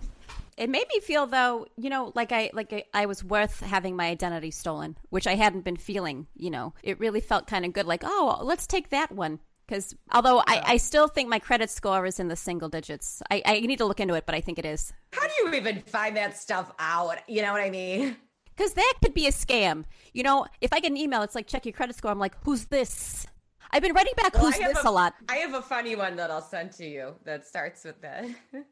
It 0.57 0.71
made 0.71 0.87
me 0.91 0.99
feel 1.01 1.27
though, 1.27 1.67
you 1.77 1.91
know, 1.91 2.11
like 2.15 2.31
I 2.31 2.49
like 2.51 2.73
I, 2.73 2.83
I 2.91 3.05
was 3.05 3.23
worth 3.23 3.59
having 3.59 3.95
my 3.95 4.07
identity 4.07 4.49
stolen, 4.49 4.97
which 5.09 5.27
I 5.27 5.35
hadn't 5.35 5.63
been 5.63 5.77
feeling. 5.77 6.25
You 6.35 6.49
know, 6.49 6.73
it 6.81 6.99
really 6.99 7.21
felt 7.21 7.45
kind 7.45 7.63
of 7.63 7.73
good. 7.73 7.85
Like, 7.85 8.01
oh, 8.03 8.39
let's 8.41 8.65
take 8.65 8.89
that 8.89 9.11
one. 9.11 9.39
Because 9.67 9.93
although 10.13 10.39
I, 10.47 10.63
I 10.65 10.77
still 10.77 11.07
think 11.07 11.27
my 11.27 11.39
credit 11.39 11.69
score 11.69 12.05
is 12.05 12.19
in 12.19 12.29
the 12.29 12.37
single 12.37 12.69
digits, 12.69 13.21
I, 13.29 13.41
I 13.45 13.59
need 13.59 13.77
to 13.79 13.85
look 13.85 13.99
into 13.99 14.13
it, 14.13 14.25
but 14.25 14.33
I 14.33 14.39
think 14.39 14.57
it 14.57 14.65
is. 14.65 14.93
How 15.11 15.27
do 15.27 15.33
you 15.39 15.53
even 15.55 15.81
find 15.81 16.15
that 16.15 16.37
stuff 16.37 16.71
out? 16.79 17.17
You 17.27 17.41
know 17.41 17.51
what 17.51 17.61
I 17.61 17.69
mean? 17.69 18.15
Because 18.55 18.73
that 18.73 18.93
could 19.03 19.13
be 19.13 19.27
a 19.27 19.31
scam. 19.31 19.83
You 20.13 20.23
know, 20.23 20.45
if 20.61 20.71
I 20.71 20.79
get 20.79 20.91
an 20.91 20.97
email, 20.97 21.21
it's 21.21 21.35
like 21.35 21.47
check 21.47 21.65
your 21.65 21.73
credit 21.73 21.95
score. 21.95 22.11
I'm 22.11 22.19
like, 22.19 22.35
who's 22.43 22.65
this? 22.65 23.27
I've 23.71 23.81
been 23.81 23.93
writing 23.93 24.13
back 24.15 24.35
who's 24.35 24.55
I 24.55 24.63
have 24.63 24.73
this 24.75 24.85
a 24.85 24.91
lot. 24.91 25.13
I 25.27 25.35
have 25.37 25.53
a 25.53 25.61
funny 25.61 25.95
one 25.95 26.15
that 26.15 26.31
I'll 26.31 26.41
send 26.41 26.71
to 26.73 26.85
you 26.85 27.15
that 27.25 27.45
starts 27.45 27.83
with 27.83 28.01
that. 28.01 28.25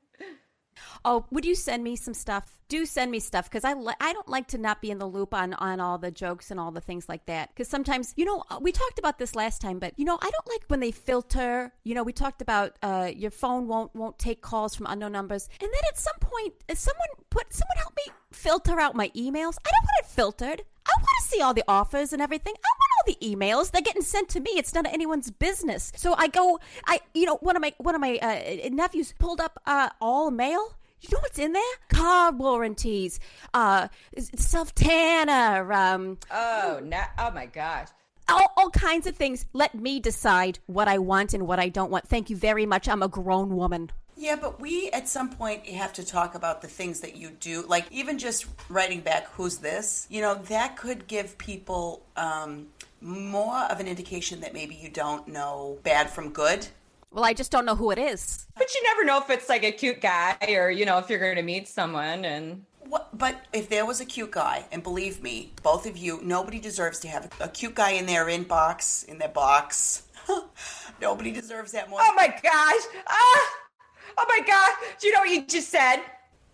Oh, 1.04 1.26
would 1.32 1.46
you 1.46 1.56
send 1.56 1.84
me 1.84 1.96
some 1.96 2.14
stuff? 2.14 2.52
Do 2.68 2.86
send 2.86 3.12
me 3.12 3.20
stuff 3.20 3.50
because 3.50 3.64
I 3.64 3.74
li- 3.74 3.94
I 4.00 4.12
don't 4.14 4.28
like 4.28 4.48
to 4.50 4.58
not 4.58 4.82
be 4.82 4.90
in 4.90 4.98
the 4.98 5.06
loop 5.06 5.34
on 5.34 5.54
on 5.54 5.80
all 5.80 5.98
the 5.98 6.10
jokes 6.12 6.50
and 6.50 6.60
all 6.60 6.72
the 6.72 6.82
things 6.82 7.08
like 7.08 7.26
that. 7.28 7.50
Because 7.50 7.68
sometimes, 7.68 8.14
you 8.16 8.26
know, 8.26 8.44
we 8.60 8.72
talked 8.72 8.98
about 8.98 9.20
this 9.20 9.36
last 9.36 9.62
time, 9.62 9.78
but 9.78 9.94
you 9.98 10.06
know, 10.06 10.18
I 10.20 10.30
don't 10.30 10.48
like 10.48 10.64
when 10.68 10.80
they 10.80 10.92
filter. 10.92 11.72
You 11.84 11.94
know, 11.94 12.04
we 12.04 12.12
talked 12.14 12.42
about 12.42 12.78
uh, 12.82 13.12
your 13.16 13.32
phone 13.32 13.68
won't 13.68 13.94
won't 13.96 14.18
take 14.18 14.42
calls 14.42 14.76
from 14.76 14.88
unknown 14.88 15.12
numbers, 15.12 15.48
and 15.62 15.70
then 15.70 15.82
at 15.90 15.98
some 16.00 16.18
point, 16.20 16.54
uh, 16.70 16.76
someone 16.76 17.08
put 17.30 17.54
someone 17.54 17.78
help 17.78 17.94
me 17.96 18.14
filter 18.32 18.80
out 18.80 18.96
my 18.96 19.10
emails. 19.10 19.58
I 19.64 19.72
don't 19.72 19.86
want 19.86 20.00
it 20.00 20.06
filtered. 20.08 20.64
I 20.88 20.92
want 20.98 21.08
to 21.22 21.28
see 21.28 21.42
all 21.42 21.54
the 21.54 21.64
offers 21.68 22.14
and 22.14 22.22
everything. 22.22 22.54
I 22.56 22.70
want 22.80 22.92
all 22.98 23.14
the 23.20 23.36
emails. 23.36 23.72
They're 23.72 23.82
getting 23.82 24.02
sent 24.04 24.30
to 24.30 24.40
me. 24.40 24.52
It's 24.56 24.74
none 24.74 24.86
of 24.86 24.94
anyone's 24.94 25.32
business. 25.32 25.92
So 25.96 26.14
I 26.18 26.28
go, 26.28 26.60
I, 26.86 27.00
you 27.14 27.26
know, 27.26 27.38
one 27.42 27.56
of 27.56 27.62
my 27.62 27.74
one 27.78 27.96
of 27.96 28.02
my 28.02 28.18
uh, 28.18 28.70
nephews 28.72 29.14
pulled 29.20 29.42
up 29.42 29.60
uh, 29.66 29.90
all 30.00 30.32
mail. 30.32 30.76
You 31.02 31.10
know 31.12 31.20
what's 31.20 31.38
in 31.38 31.52
there? 31.54 31.62
Car 31.90 32.32
warranties, 32.32 33.20
uh, 33.54 33.90
self 34.18 34.74
tanner, 34.74 35.72
um, 35.72 36.18
Oh, 36.32 36.80
no. 36.84 37.02
Oh 37.20 37.30
my 37.32 37.46
gosh. 37.46 37.90
all, 38.28 38.52
all 38.58 38.70
kinds 38.72 39.06
of 39.06 39.16
things. 39.16 39.46
Let 39.54 39.76
me 39.76 40.00
decide 40.00 40.58
what 40.66 40.88
I 40.88 40.98
want 40.98 41.34
and 41.36 41.46
what 41.46 41.60
I 41.60 41.70
don't 41.70 41.92
want. 41.92 42.08
Thank 42.08 42.30
you 42.32 42.36
very 42.38 42.66
much. 42.66 42.88
I'm 42.90 43.04
a 43.04 43.08
grown 43.08 43.56
woman. 43.56 43.92
Yeah, 44.18 44.38
but 44.38 44.62
we 44.62 44.90
at 44.92 45.10
some 45.10 45.30
point 45.30 45.66
have 45.68 45.94
to 45.94 46.06
talk 46.06 46.36
about 46.36 46.62
the 46.62 46.68
things 46.68 47.02
that 47.02 47.16
you 47.18 47.32
do. 47.32 47.66
Like 47.68 47.86
even 47.92 48.18
just 48.18 48.46
writing 48.70 49.02
back, 49.02 49.28
"Who's 49.34 49.58
this?" 49.58 50.08
You 50.10 50.22
know, 50.22 50.36
that 50.36 50.78
could 50.78 51.08
give 51.08 51.38
people 51.38 52.02
um, 52.16 52.68
more 53.02 53.64
of 53.64 53.80
an 53.80 53.88
indication 53.88 54.40
that 54.42 54.54
maybe 54.54 54.76
you 54.76 54.90
don't 54.90 55.28
know 55.28 55.80
bad 55.84 56.10
from 56.10 56.30
good. 56.30 56.68
Well, 57.12 57.24
I 57.24 57.34
just 57.34 57.50
don't 57.50 57.66
know 57.66 57.76
who 57.76 57.92
it 57.92 57.98
is. 57.98 58.46
But 58.58 58.74
you 58.74 58.84
never 58.84 59.06
know 59.06 59.20
if 59.20 59.30
it's 59.30 59.48
like 59.48 59.64
a 59.64 59.72
cute 59.72 60.02
guy 60.02 60.36
or, 60.50 60.70
you 60.70 60.86
know, 60.86 60.98
if 60.98 61.10
you're 61.10 61.20
going 61.20 61.38
to 61.38 61.44
meet 61.44 61.68
someone 61.68 62.26
and. 62.26 62.66
What, 62.88 63.18
but 63.18 63.46
if 63.52 63.70
there 63.70 63.84
was 63.86 64.00
a 64.00 64.06
cute 64.06 64.30
guy, 64.30 64.66
and 64.72 64.84
believe 64.84 65.24
me, 65.24 65.54
both 65.64 65.88
of 65.88 65.98
you, 65.98 66.20
nobody 66.22 66.60
deserves 66.60 67.00
to 67.00 67.08
have 67.08 67.32
a, 67.40 67.46
a 67.46 67.48
cute 67.48 67.74
guy 67.74 67.92
in 67.92 68.06
their 68.06 68.26
inbox, 68.26 69.04
in 69.06 69.18
their 69.18 69.30
box. 69.30 70.04
nobody 71.02 71.32
deserves 71.32 71.72
that 71.72 71.90
more. 71.90 72.00
Oh 72.02 72.14
my 72.16 72.28
gosh. 72.28 73.02
Ah! 73.08 73.65
Oh 74.18 74.26
my 74.28 74.40
gosh. 74.46 74.96
Do 75.00 75.08
you 75.08 75.14
know 75.14 75.20
what 75.20 75.30
you 75.30 75.46
just 75.46 75.70
said? 75.70 75.98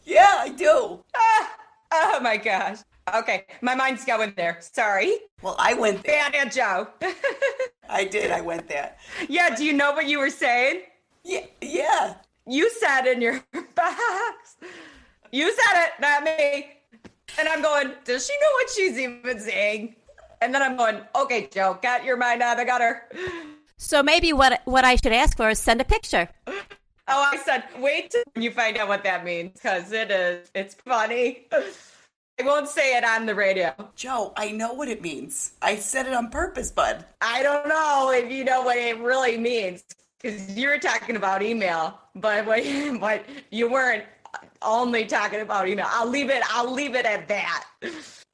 yeah, 0.04 0.36
I 0.40 0.50
do. 0.50 1.04
Ah! 1.16 1.52
Oh 1.94 2.20
my 2.22 2.38
gosh. 2.38 2.80
Okay. 3.14 3.46
My 3.62 3.76
mind's 3.76 4.06
going 4.06 4.34
there. 4.38 4.58
Sorry. 4.62 5.14
Well, 5.42 5.56
I 5.60 5.74
went 5.74 6.04
there. 6.04 6.22
Bad 6.32 6.36
Aunt 6.36 6.54
Joe. 6.54 6.88
I 7.90 8.06
did. 8.06 8.32
I 8.32 8.42
went 8.42 8.68
there. 8.68 8.96
yeah. 9.30 9.56
Do 9.56 9.66
you 9.66 9.74
know 9.74 9.92
what 9.92 10.08
you 10.08 10.20
were 10.20 10.30
saying? 10.30 10.82
Yeah, 11.24 11.46
yeah. 11.62 12.16
You 12.48 12.70
said 12.72 13.06
in 13.06 13.22
your 13.22 13.44
box. 13.76 14.58
You 15.32 15.50
said 15.54 15.86
it, 15.86 15.92
not 16.02 16.24
me. 16.24 16.72
And 17.40 17.48
I'm 17.48 17.62
going, 17.62 17.92
does 18.04 18.26
she 18.28 18.34
know 18.34 18.52
what 18.54 18.70
she's 18.70 18.98
even 19.00 19.40
saying? 19.40 19.96
And 20.42 20.54
then 20.54 20.62
I'm 20.62 20.76
going, 20.76 21.02
okay, 21.16 21.48
Joe, 21.52 21.78
got 21.82 22.04
your 22.04 22.18
mind 22.18 22.42
out 22.42 22.54
of 22.54 22.58
the 22.60 22.66
gutter. 22.66 23.04
So 23.78 24.04
maybe 24.04 24.34
what 24.34 24.62
what 24.66 24.84
I 24.86 24.96
should 24.96 25.14
ask 25.14 25.38
for 25.38 25.50
is 25.50 25.60
send 25.60 25.82
a 25.82 25.86
picture. 25.86 26.30
Oh, 27.14 27.30
I 27.32 27.38
said, 27.38 27.64
wait 27.80 28.12
till 28.12 28.42
you 28.42 28.52
find 28.52 28.78
out 28.78 28.88
what 28.88 29.04
that 29.04 29.26
means 29.26 29.52
because 29.54 29.92
it 29.92 30.10
is, 30.12 30.50
it's 30.56 30.76
funny. 30.76 31.48
I 31.52 32.44
won't 32.44 32.70
say 32.70 32.96
it 32.98 33.04
on 33.04 33.26
the 33.26 33.36
radio. 33.36 33.74
Joe, 33.96 34.34
I 34.38 34.52
know 34.52 34.74
what 34.74 34.88
it 34.88 35.02
means. 35.02 35.54
I 35.62 35.76
said 35.76 36.08
it 36.08 36.14
on 36.14 36.30
purpose, 36.30 36.72
bud. 36.72 37.06
I 37.20 37.44
don't 37.44 37.68
know 37.68 38.12
if 38.16 38.32
you 38.32 38.46
know 38.46 38.62
what 38.62 38.78
it 38.78 38.98
really 39.00 39.38
means 39.38 39.84
because 40.22 40.56
you 40.58 40.70
were 40.70 40.78
talking 40.78 41.18
about 41.18 41.44
email, 41.44 42.00
but 42.16 42.46
what, 42.48 42.64
but 43.00 43.26
you 43.52 43.70
weren't 43.70 44.06
only 44.62 45.06
talking 45.06 45.42
about 45.42 45.68
email. 45.68 45.88
I'll 45.90 46.08
leave 46.08 46.30
it. 46.30 46.44
I'll 46.50 46.72
leave 46.72 46.96
it 46.96 47.06
at 47.06 47.28
that. 47.28 47.66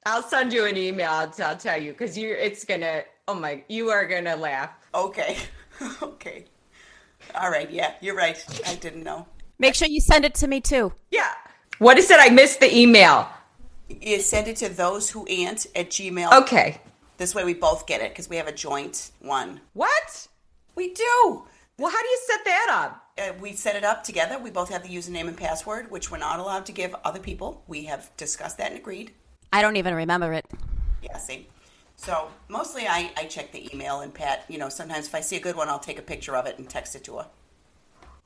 I'll 0.06 0.24
send 0.24 0.54
you 0.54 0.66
an 0.66 0.78
email. 0.78 1.10
I'll, 1.10 1.34
I'll 1.44 1.58
tell 1.58 1.82
you 1.82 1.92
because 1.92 2.18
you. 2.18 2.30
It's 2.30 2.64
gonna. 2.64 3.04
Oh 3.28 3.34
my! 3.34 3.64
You 3.68 3.90
are 3.90 4.06
gonna 4.06 4.36
laugh. 4.36 4.72
Okay. 4.94 5.38
okay. 6.02 6.46
All 7.36 7.50
right. 7.50 7.70
Yeah, 7.70 7.94
you're 8.02 8.16
right. 8.16 8.44
I 8.66 8.76
didn't 8.76 9.04
know. 9.04 9.28
Make 9.60 9.76
sure 9.76 9.88
you 9.88 10.02
send 10.02 10.26
it 10.26 10.36
to 10.36 10.48
me 10.48 10.62
too. 10.62 10.94
Yeah. 11.12 11.32
What 11.80 11.98
is 11.98 12.10
it? 12.12 12.20
I 12.20 12.30
missed 12.30 12.60
the 12.60 12.76
email. 12.76 13.30
You 13.90 14.20
send 14.20 14.48
it 14.48 14.58
to 14.58 14.70
those 14.70 15.10
who 15.10 15.26
ant 15.28 15.68
at 15.76 15.90
Gmail. 15.90 16.34
Okay. 16.42 16.82
This 17.18 17.34
way 17.34 17.44
we 17.44 17.54
both 17.54 17.88
get 17.88 18.02
it 18.02 18.12
because 18.12 18.30
we 18.30 18.36
have 18.36 18.48
a 18.48 18.52
joint 18.52 19.12
one. 19.20 19.62
What? 19.74 20.28
We 20.76 20.94
do. 20.94 21.44
Well, 21.80 21.92
how 21.92 22.02
do 22.02 22.08
you 22.08 22.20
set 22.28 22.46
that 22.46 22.68
up? 22.70 23.04
Uh, 23.18 23.34
we 23.40 23.54
set 23.54 23.76
it 23.76 23.84
up 23.84 24.04
together. 24.04 24.38
We 24.38 24.52
both 24.52 24.70
have 24.70 24.84
the 24.84 24.90
username 24.90 25.28
and 25.28 25.38
password, 25.38 25.90
which 25.90 26.12
we're 26.12 26.18
not 26.18 26.40
allowed 26.40 26.66
to 26.68 26.72
give 26.72 26.96
other 27.04 27.20
people. 27.20 27.64
We 27.68 27.86
have 27.86 28.10
discussed 28.18 28.58
that 28.60 28.72
and 28.72 28.80
agreed. 28.80 29.12
I 29.52 29.62
don't 29.62 29.78
even 29.78 29.94
remember 29.94 30.34
it. 30.34 30.46
Yeah, 31.02 31.18
see. 31.18 31.48
So 31.98 32.30
mostly 32.48 32.88
I, 32.88 33.12
I 33.18 33.26
check 33.26 33.52
the 33.52 33.70
email 33.74 34.02
and 34.02 34.14
Pat, 34.14 34.46
you 34.48 34.58
know, 34.58 34.70
sometimes 34.70 35.08
if 35.08 35.16
I 35.16 35.22
see 35.22 35.36
a 35.36 35.42
good 35.42 35.56
one, 35.56 35.68
I'll 35.68 35.80
take 35.80 36.00
a 36.00 36.04
picture 36.04 36.36
of 36.36 36.46
it 36.46 36.58
and 36.58 36.70
text 36.70 36.96
it 36.96 37.04
to 37.06 37.18
her. 37.18 37.28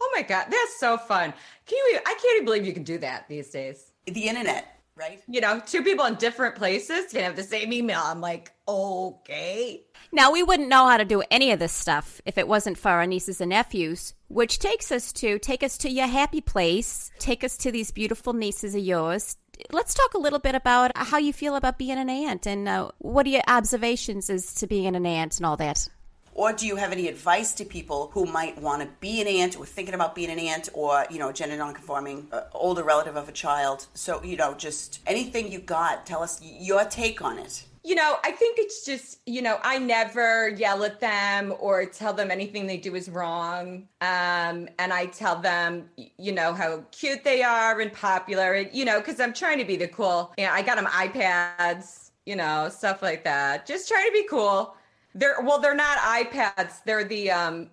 Oh 0.02 0.12
my 0.16 0.24
god, 0.24 0.48
that's 0.50 0.80
so 0.80 0.98
fun! 0.98 1.34
Can 1.68 1.78
you? 1.78 2.00
I 2.06 2.14
can't 2.14 2.36
even 2.36 2.46
believe 2.46 2.66
you 2.66 2.74
can 2.74 2.84
do 2.84 2.98
that 3.00 3.30
these 3.30 3.50
days. 3.50 3.92
The 4.06 4.28
internet, 4.28 4.80
right? 4.96 5.22
You 5.28 5.42
know, 5.42 5.62
two 5.64 5.84
people 5.84 6.06
in 6.06 6.16
different 6.16 6.56
places 6.56 7.12
can 7.12 7.24
have 7.24 7.36
the 7.36 7.44
same 7.44 7.72
email. 7.72 8.02
I'm 8.04 8.20
like, 8.20 8.52
okay. 8.68 9.84
Now, 10.12 10.32
we 10.32 10.42
wouldn't 10.42 10.70
know 10.70 10.88
how 10.88 10.98
to 10.98 11.06
do 11.06 11.22
any 11.30 11.52
of 11.52 11.60
this 11.60 11.72
stuff 11.72 12.20
if 12.26 12.40
it 12.40 12.48
wasn't 12.48 12.80
for 12.80 12.90
our 12.90 13.06
nieces 13.06 13.42
and 13.42 13.50
nephews, 13.50 14.16
which 14.28 14.58
takes 14.58 14.92
us 14.92 15.14
to 15.14 15.38
take 15.38 15.62
us 15.62 15.78
to 15.78 15.90
your 15.90 16.08
happy 16.08 16.42
place, 16.42 17.12
take 17.20 17.44
us 17.44 17.56
to 17.58 17.72
these 17.72 17.92
beautiful 17.92 18.34
nieces 18.34 18.74
of 18.74 18.82
yours. 18.82 19.38
Let's 19.72 19.94
talk 19.94 20.14
a 20.14 20.18
little 20.18 20.40
bit 20.40 20.56
about 20.56 20.92
how 20.96 21.18
you 21.18 21.34
feel 21.34 21.56
about 21.56 21.78
being 21.78 21.98
an 21.98 22.10
aunt 22.10 22.46
and 22.48 22.68
uh, 22.68 22.92
what 23.00 23.26
are 23.26 23.30
your 23.30 23.44
observations 23.48 24.30
as 24.30 24.54
to 24.56 24.68
being 24.68 24.96
an 24.96 25.06
aunt 25.06 25.38
and 25.38 25.46
all 25.46 25.58
that. 25.58 25.88
Or 26.34 26.54
do 26.54 26.66
you 26.66 26.78
have 26.78 26.92
any 26.92 27.08
advice 27.08 27.54
to 27.56 27.66
people 27.66 28.10
who 28.14 28.26
might 28.26 28.60
want 28.62 28.82
to 28.82 28.88
be 29.02 29.22
an 29.22 29.28
aunt 29.28 29.60
or 29.60 29.66
thinking 29.66 29.94
about 29.94 30.16
being 30.16 30.30
an 30.30 30.40
aunt 30.40 30.70
or, 30.74 31.06
you 31.10 31.20
know, 31.20 31.32
gender 31.32 31.58
nonconforming, 31.58 32.28
uh, 32.32 32.44
older 32.54 32.84
relative 32.84 33.18
of 33.18 33.28
a 33.28 33.34
child? 33.34 33.86
So, 33.94 34.24
you 34.24 34.38
know, 34.38 34.54
just 34.54 35.02
anything 35.06 35.52
you 35.52 35.60
got, 35.60 36.06
tell 36.06 36.24
us 36.24 36.42
your 36.42 36.86
take 36.86 37.22
on 37.22 37.38
it. 37.38 37.66
You 37.84 37.96
know, 37.96 38.18
I 38.24 38.32
think 38.32 38.60
it's 38.60 38.86
just, 38.86 39.22
you 39.26 39.42
know, 39.42 39.58
I 39.64 39.80
never 39.80 40.50
yell 40.50 40.84
at 40.84 41.00
them 41.00 41.54
or 41.60 41.86
tell 41.86 42.14
them 42.14 42.30
anything 42.30 42.68
they 42.68 42.78
do 42.78 42.94
is 42.94 43.10
wrong. 43.10 43.88
Um, 44.02 44.70
and 44.78 44.94
I 44.94 45.08
tell 45.08 45.42
them, 45.42 45.90
you 46.18 46.32
know, 46.32 46.54
how 46.54 46.84
cute 46.92 47.24
they 47.24 47.42
are 47.42 47.80
and 47.80 47.92
popular, 47.92 48.54
and, 48.54 48.70
you 48.72 48.86
know, 48.86 49.00
because 49.00 49.20
I'm 49.20 49.34
trying 49.34 49.58
to 49.58 49.66
be 49.66 49.78
the 49.78 49.88
cool. 49.88 50.32
Yeah, 50.38 50.54
I 50.54 50.62
got 50.62 50.76
them 50.76 50.86
iPads, 50.86 52.12
you 52.28 52.36
know, 52.36 52.70
stuff 52.70 53.02
like 53.02 53.24
that. 53.24 53.66
Just 53.66 53.88
trying 53.88 54.06
to 54.06 54.14
be 54.14 54.28
cool. 54.30 54.76
They're, 55.16 55.42
well, 55.42 55.60
they're 55.60 55.74
not 55.74 55.98
iPads. 55.98 56.84
They're 56.86 57.04
the, 57.04 57.32
um, 57.32 57.72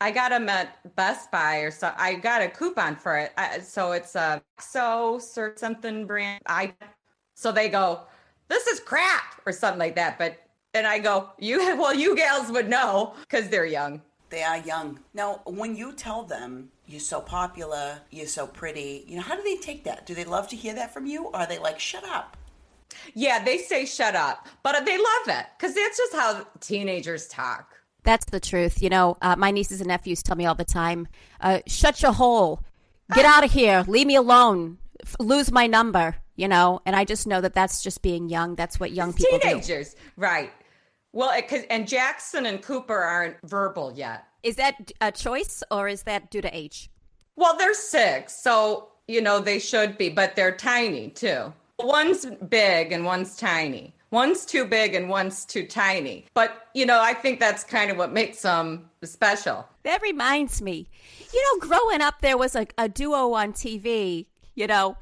I 0.00 0.12
got 0.12 0.30
them 0.30 0.48
at 0.48 0.94
Best 0.94 1.30
Buy 1.32 1.56
or 1.58 1.72
so. 1.72 1.92
I 1.96 2.14
got 2.14 2.40
a 2.40 2.48
coupon 2.48 2.94
for 2.94 3.18
it. 3.18 3.32
I, 3.36 3.58
so 3.58 3.92
it's 3.92 4.14
a 4.14 4.40
Exos 4.60 5.36
or 5.36 5.54
something 5.56 6.06
brand. 6.06 6.40
I, 6.46 6.72
so 7.34 7.50
they 7.50 7.68
go, 7.68 8.02
this 8.50 8.66
is 8.66 8.80
crap 8.80 9.40
or 9.46 9.52
something 9.52 9.78
like 9.78 9.96
that. 9.96 10.18
But 10.18 10.38
and 10.74 10.86
I 10.86 10.98
go, 10.98 11.30
you 11.38 11.58
well, 11.78 11.94
you 11.94 12.14
gals 12.14 12.50
would 12.50 12.68
know 12.68 13.14
because 13.22 13.48
they're 13.48 13.64
young. 13.64 14.02
They 14.28 14.42
are 14.42 14.58
young. 14.58 15.00
Now, 15.12 15.40
when 15.44 15.74
you 15.74 15.92
tell 15.92 16.22
them 16.22 16.70
you're 16.86 17.00
so 17.00 17.20
popular, 17.20 18.00
you're 18.10 18.26
so 18.26 18.46
pretty, 18.46 19.04
you 19.08 19.16
know, 19.16 19.22
how 19.22 19.34
do 19.34 19.42
they 19.42 19.56
take 19.56 19.82
that? 19.84 20.06
Do 20.06 20.14
they 20.14 20.24
love 20.24 20.46
to 20.48 20.56
hear 20.56 20.72
that 20.74 20.94
from 20.94 21.06
you? 21.06 21.26
Or 21.26 21.36
are 21.36 21.46
they 21.48 21.58
like, 21.58 21.80
shut 21.80 22.04
up? 22.04 22.36
Yeah, 23.14 23.42
they 23.42 23.58
say 23.58 23.86
shut 23.86 24.14
up, 24.14 24.46
but 24.62 24.84
they 24.84 24.96
love 24.96 25.28
it 25.38 25.46
because 25.58 25.74
that's 25.74 25.96
just 25.96 26.12
how 26.12 26.46
teenagers 26.60 27.26
talk. 27.26 27.74
That's 28.04 28.24
the 28.26 28.40
truth. 28.40 28.82
You 28.82 28.88
know, 28.88 29.16
uh, 29.20 29.36
my 29.36 29.50
nieces 29.50 29.80
and 29.80 29.88
nephews 29.88 30.22
tell 30.22 30.36
me 30.36 30.46
all 30.46 30.54
the 30.54 30.64
time, 30.64 31.08
uh, 31.40 31.60
shut 31.66 32.02
your 32.02 32.12
hole, 32.12 32.62
get 33.14 33.24
out 33.24 33.44
of 33.44 33.52
here, 33.52 33.84
leave 33.88 34.06
me 34.06 34.16
alone, 34.16 34.78
F- 35.02 35.16
lose 35.18 35.50
my 35.50 35.66
number, 35.66 36.16
you 36.40 36.48
know, 36.48 36.80
and 36.86 36.96
I 36.96 37.04
just 37.04 37.26
know 37.26 37.42
that 37.42 37.52
that's 37.52 37.82
just 37.82 38.00
being 38.00 38.30
young. 38.30 38.54
That's 38.54 38.80
what 38.80 38.92
young 38.92 39.12
people 39.12 39.38
do. 39.38 39.48
Teenagers, 39.50 39.94
right? 40.16 40.50
Well, 41.12 41.30
it, 41.36 41.66
and 41.68 41.86
Jackson 41.86 42.46
and 42.46 42.62
Cooper 42.62 42.96
aren't 42.96 43.36
verbal 43.44 43.92
yet. 43.94 44.24
Is 44.42 44.56
that 44.56 44.90
a 45.02 45.12
choice 45.12 45.62
or 45.70 45.86
is 45.86 46.04
that 46.04 46.30
due 46.30 46.40
to 46.40 46.56
age? 46.56 46.88
Well, 47.36 47.58
they're 47.58 47.74
six, 47.74 48.34
so 48.40 48.88
you 49.06 49.20
know 49.20 49.38
they 49.38 49.58
should 49.58 49.98
be, 49.98 50.08
but 50.08 50.34
they're 50.34 50.56
tiny 50.56 51.10
too. 51.10 51.52
One's 51.78 52.24
big 52.48 52.92
and 52.92 53.04
one's 53.04 53.36
tiny. 53.36 53.94
One's 54.10 54.46
too 54.46 54.64
big 54.64 54.94
and 54.94 55.10
one's 55.10 55.44
too 55.44 55.66
tiny. 55.66 56.24
But 56.32 56.68
you 56.74 56.86
know, 56.86 57.02
I 57.02 57.12
think 57.12 57.38
that's 57.38 57.64
kind 57.64 57.90
of 57.90 57.98
what 57.98 58.12
makes 58.12 58.40
them 58.40 58.88
special. 59.04 59.66
That 59.82 60.00
reminds 60.00 60.62
me, 60.62 60.88
you 61.34 61.42
know, 61.42 61.68
growing 61.68 62.00
up, 62.00 62.22
there 62.22 62.38
was 62.38 62.56
a, 62.56 62.66
a 62.78 62.88
duo 62.88 63.34
on 63.34 63.52
TV, 63.52 64.26
you 64.54 64.66
know, 64.66 64.96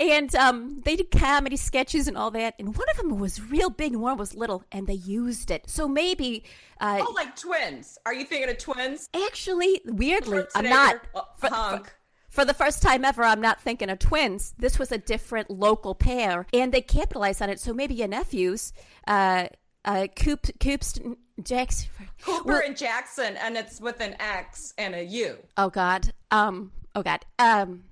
and 0.00 0.34
um, 0.34 0.80
they 0.84 0.96
did 0.96 1.10
comedy 1.12 1.56
sketches 1.56 2.08
and 2.08 2.16
all 2.16 2.30
that. 2.32 2.54
And 2.58 2.74
one 2.76 2.88
of 2.90 2.96
them 2.96 3.18
was 3.18 3.40
real 3.40 3.70
big 3.70 3.92
and 3.92 4.00
one 4.02 4.16
was 4.16 4.34
little, 4.34 4.64
and 4.72 4.86
they 4.86 4.94
used 4.94 5.50
it. 5.50 5.68
So 5.70 5.86
maybe, 5.86 6.42
uh, 6.80 7.04
Oh, 7.06 7.12
like 7.14 7.36
twins. 7.36 7.98
Are 8.06 8.14
you 8.14 8.24
thinking 8.24 8.48
of 8.50 8.58
twins? 8.58 9.08
actually, 9.14 9.80
weirdly, 9.84 10.44
I'm 10.56 10.64
not. 10.68 10.96
For, 11.38 11.48
for- 11.48 11.82
for 12.30 12.44
the 12.44 12.54
first 12.54 12.80
time 12.80 13.04
ever, 13.04 13.24
I'm 13.24 13.40
not 13.40 13.60
thinking 13.60 13.90
of 13.90 13.98
twins. 13.98 14.54
This 14.56 14.78
was 14.78 14.92
a 14.92 14.98
different 14.98 15.50
local 15.50 15.96
pair, 15.96 16.46
and 16.52 16.72
they 16.72 16.80
capitalized 16.80 17.42
on 17.42 17.50
it. 17.50 17.58
So 17.58 17.74
maybe 17.74 17.94
your 17.94 18.06
nephews, 18.06 18.72
uh, 19.08 19.48
uh, 19.84 20.06
Coop, 20.14 20.46
Coops, 20.60 21.00
Jax. 21.42 21.88
Cooper 22.22 22.44
Well- 22.48 22.62
and 22.64 22.76
Jackson, 22.76 23.36
and 23.36 23.56
it's 23.56 23.80
with 23.80 24.00
an 24.00 24.14
X 24.20 24.74
and 24.78 24.94
a 24.94 25.02
U. 25.02 25.38
Oh 25.56 25.70
God. 25.70 26.12
Um. 26.30 26.70
Oh 26.94 27.02
God. 27.02 27.24
Um. 27.40 27.82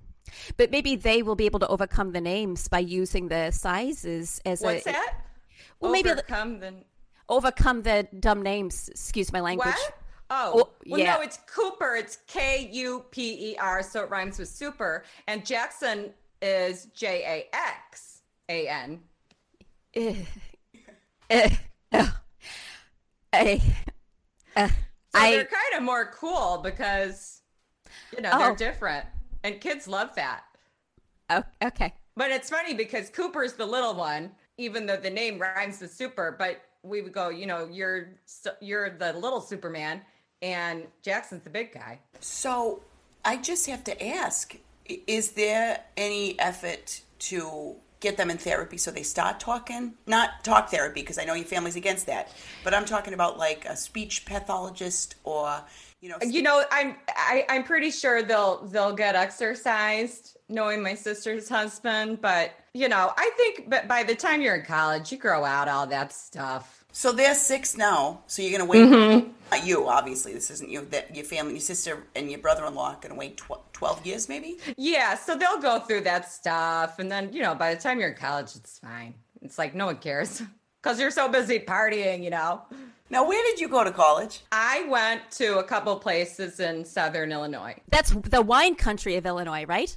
But 0.56 0.70
maybe 0.70 0.96
they 0.96 1.22
will 1.22 1.34
be 1.36 1.46
able 1.46 1.60
to 1.60 1.68
overcome 1.68 2.12
the 2.12 2.20
names 2.20 2.68
by 2.68 2.78
using 2.80 3.28
the 3.28 3.50
sizes 3.50 4.40
as 4.44 4.60
What's 4.62 4.86
a. 4.86 4.92
that? 4.92 5.14
Well, 5.80 5.92
maybe 5.92 6.08
the- 6.10 6.14
Overcome 6.24 6.60
the. 6.60 6.74
overcome 7.28 7.82
the 7.82 8.08
dumb 8.18 8.42
names. 8.42 8.88
Excuse 8.88 9.32
my 9.32 9.40
language. 9.40 9.66
What? 9.74 9.94
Oh, 10.30 10.52
Oh, 10.54 10.70
well, 10.86 11.00
yeah. 11.00 11.14
no, 11.14 11.20
it's 11.22 11.38
Cooper. 11.46 11.94
It's 11.96 12.18
K 12.26 12.68
U 12.72 13.04
P 13.10 13.52
E 13.52 13.56
R, 13.58 13.82
so 13.82 14.02
it 14.04 14.10
rhymes 14.10 14.38
with 14.38 14.48
super. 14.48 15.04
And 15.26 15.44
Jackson 15.46 16.12
is 16.42 16.86
J 16.94 17.22
A 17.52 17.56
X 17.56 18.20
A 18.48 18.68
N. 18.68 19.00
Eh, 21.30 21.54
eh, 21.92 22.06
eh, 23.32 23.58
eh. 24.56 24.68
So 24.68 24.74
I 25.14 25.30
they're 25.32 25.44
kind 25.44 25.74
of 25.76 25.82
more 25.82 26.10
cool 26.14 26.58
because, 26.62 27.42
you 28.14 28.22
know, 28.22 28.30
Oh. 28.32 28.38
they're 28.38 28.54
different. 28.56 29.06
And 29.44 29.60
kids 29.60 29.86
love 29.88 30.14
that. 30.16 30.44
oh, 31.30 31.42
okay. 31.62 31.94
But 32.16 32.30
it's 32.30 32.50
funny 32.50 32.74
because 32.74 33.10
Cooper's 33.10 33.54
the 33.54 33.66
little 33.66 33.94
one, 33.94 34.32
even 34.56 34.86
though 34.86 34.96
the 34.96 35.10
name 35.10 35.38
rhymes 35.38 35.80
with 35.80 35.92
super. 35.92 36.34
But 36.36 36.62
we 36.82 37.02
would 37.02 37.12
go, 37.12 37.28
you 37.28 37.46
know, 37.46 37.68
you're 37.70 38.10
you're 38.60 38.90
the 38.90 39.12
little 39.12 39.40
Superman, 39.40 40.00
and 40.42 40.84
Jackson's 41.02 41.44
the 41.44 41.50
big 41.50 41.72
guy. 41.72 42.00
So 42.20 42.82
I 43.24 43.36
just 43.36 43.66
have 43.66 43.84
to 43.84 44.06
ask 44.06 44.56
is 45.06 45.32
there 45.32 45.84
any 45.96 46.38
effort 46.40 47.02
to 47.18 47.76
get 48.00 48.16
them 48.16 48.30
in 48.30 48.38
therapy 48.38 48.76
so 48.76 48.90
they 48.90 49.02
start 49.02 49.40
talking? 49.40 49.94
Not 50.06 50.44
talk 50.44 50.70
therapy, 50.70 51.00
because 51.00 51.18
I 51.18 51.24
know 51.24 51.34
your 51.34 51.44
family's 51.44 51.76
against 51.76 52.06
that, 52.06 52.32
but 52.64 52.72
I'm 52.74 52.84
talking 52.84 53.14
about 53.14 53.38
like 53.38 53.64
a 53.64 53.76
speech 53.76 54.24
pathologist 54.24 55.16
or, 55.24 55.62
you 56.00 56.08
know. 56.08 56.16
You 56.24 56.42
know, 56.42 56.64
I'm 56.70 56.96
I, 57.08 57.44
I'm 57.48 57.64
pretty 57.64 57.90
sure 57.90 58.22
they'll 58.22 58.64
they'll 58.66 58.94
get 58.94 59.14
exorcised, 59.14 60.36
knowing 60.48 60.82
my 60.82 60.94
sister's 60.94 61.48
husband. 61.48 62.20
But 62.20 62.52
you 62.74 62.88
know, 62.88 63.12
I 63.16 63.30
think 63.36 63.68
but 63.68 63.88
by 63.88 64.02
the 64.02 64.14
time 64.14 64.40
you're 64.40 64.56
in 64.56 64.64
college, 64.64 65.12
you 65.12 65.18
grow 65.18 65.44
out 65.44 65.68
all 65.68 65.86
that 65.88 66.12
stuff. 66.12 66.84
So 66.90 67.12
they're 67.12 67.34
six 67.34 67.76
now, 67.76 68.22
so 68.26 68.42
you're 68.42 68.58
going 68.58 68.62
to 68.62 68.70
wait. 68.70 68.82
Mm-hmm. 68.82 69.30
Not 69.52 69.66
you, 69.66 69.88
obviously. 69.88 70.32
This 70.32 70.50
isn't 70.50 70.70
you. 70.70 70.86
That 70.90 71.14
your 71.14 71.24
family, 71.24 71.52
your 71.52 71.60
sister, 71.60 72.02
and 72.16 72.30
your 72.30 72.40
brother-in-law 72.40 72.94
are 72.94 73.00
going 73.00 73.12
to 73.12 73.18
wait 73.18 73.36
tw- 73.36 73.72
twelve 73.72 74.04
years, 74.04 74.28
maybe. 74.28 74.58
Yeah, 74.76 75.14
so 75.14 75.36
they'll 75.36 75.60
go 75.60 75.78
through 75.80 76.02
that 76.02 76.30
stuff, 76.30 76.98
and 76.98 77.10
then 77.10 77.32
you 77.32 77.42
know, 77.42 77.54
by 77.54 77.74
the 77.74 77.80
time 77.80 78.00
you're 78.00 78.10
in 78.10 78.16
college, 78.16 78.56
it's 78.56 78.78
fine. 78.78 79.14
It's 79.42 79.58
like 79.58 79.74
no 79.74 79.86
one 79.86 79.98
cares 79.98 80.42
because 80.82 80.98
you're 80.98 81.10
so 81.10 81.28
busy 81.28 81.58
partying. 81.58 82.24
You 82.24 82.30
know. 82.30 82.62
Now, 83.10 83.26
where 83.26 83.42
did 83.44 83.60
you 83.60 83.68
go 83.68 83.84
to 83.84 83.90
college? 83.90 84.40
I 84.52 84.86
went 84.88 85.30
to 85.32 85.58
a 85.58 85.64
couple 85.64 85.96
places 85.96 86.60
in 86.60 86.84
Southern 86.84 87.32
Illinois. 87.32 87.76
That's 87.90 88.10
the 88.10 88.42
wine 88.42 88.74
country 88.74 89.16
of 89.16 89.24
Illinois, 89.24 89.64
right? 89.64 89.96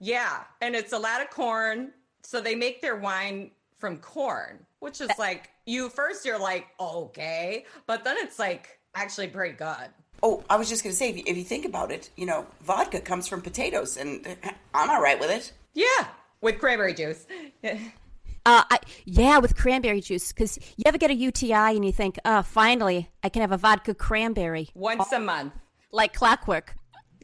Yeah, 0.00 0.44
and 0.60 0.74
it's 0.74 0.92
a 0.92 0.98
lot 0.98 1.20
of 1.20 1.30
corn. 1.30 1.92
So 2.22 2.40
they 2.40 2.54
make 2.54 2.80
their 2.80 2.96
wine 2.96 3.50
from 3.78 3.98
corn, 3.98 4.66
which 4.80 5.00
is 5.00 5.10
like 5.18 5.50
you 5.66 5.88
first 5.88 6.24
you're 6.24 6.38
like 6.38 6.66
okay, 6.80 7.64
but 7.86 8.04
then 8.04 8.16
it's 8.18 8.38
like 8.38 8.78
actually 8.94 9.28
pretty 9.28 9.54
good. 9.54 9.88
Oh, 10.22 10.42
I 10.50 10.56
was 10.56 10.68
just 10.68 10.82
going 10.82 10.92
to 10.92 10.96
say, 10.96 11.10
if 11.10 11.16
you, 11.16 11.22
if 11.26 11.36
you 11.36 11.44
think 11.44 11.64
about 11.64 11.92
it, 11.92 12.10
you 12.16 12.26
know, 12.26 12.44
vodka 12.62 13.00
comes 13.00 13.28
from 13.28 13.40
potatoes, 13.40 13.96
and 13.96 14.26
I'm 14.74 14.90
all 14.90 15.00
right 15.00 15.18
with 15.18 15.30
it. 15.30 15.52
Yeah, 15.74 16.08
with 16.40 16.58
cranberry 16.58 16.94
juice. 16.94 17.24
Uh, 18.48 18.64
I, 18.70 18.78
yeah, 19.04 19.36
with 19.40 19.54
cranberry 19.56 20.00
juice. 20.00 20.32
Because 20.32 20.58
you 20.78 20.84
ever 20.86 20.96
get 20.96 21.10
a 21.10 21.14
UTI 21.14 21.76
and 21.76 21.84
you 21.84 21.92
think, 21.92 22.18
oh, 22.24 22.40
finally, 22.40 23.10
I 23.22 23.28
can 23.28 23.42
have 23.42 23.52
a 23.52 23.58
vodka 23.58 23.92
cranberry, 23.92 24.70
Once 24.74 25.12
a 25.12 25.18
month. 25.18 25.52
like 25.92 26.14
clockwork. 26.14 26.74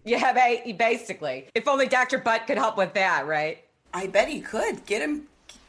Yeah, 0.05 0.35
ba- 0.35 0.75
basically. 0.75 1.49
If 1.55 1.67
only 1.67 1.89
Dr. 1.89 2.19
Butt 2.19 2.47
could 2.47 2.59
help 2.59 2.77
with 2.77 2.93
that, 2.93 3.27
right? 3.27 3.65
I 3.95 4.07
bet 4.09 4.29
he 4.29 4.43
could 4.43 4.85
get 4.85 5.01
him, 5.01 5.23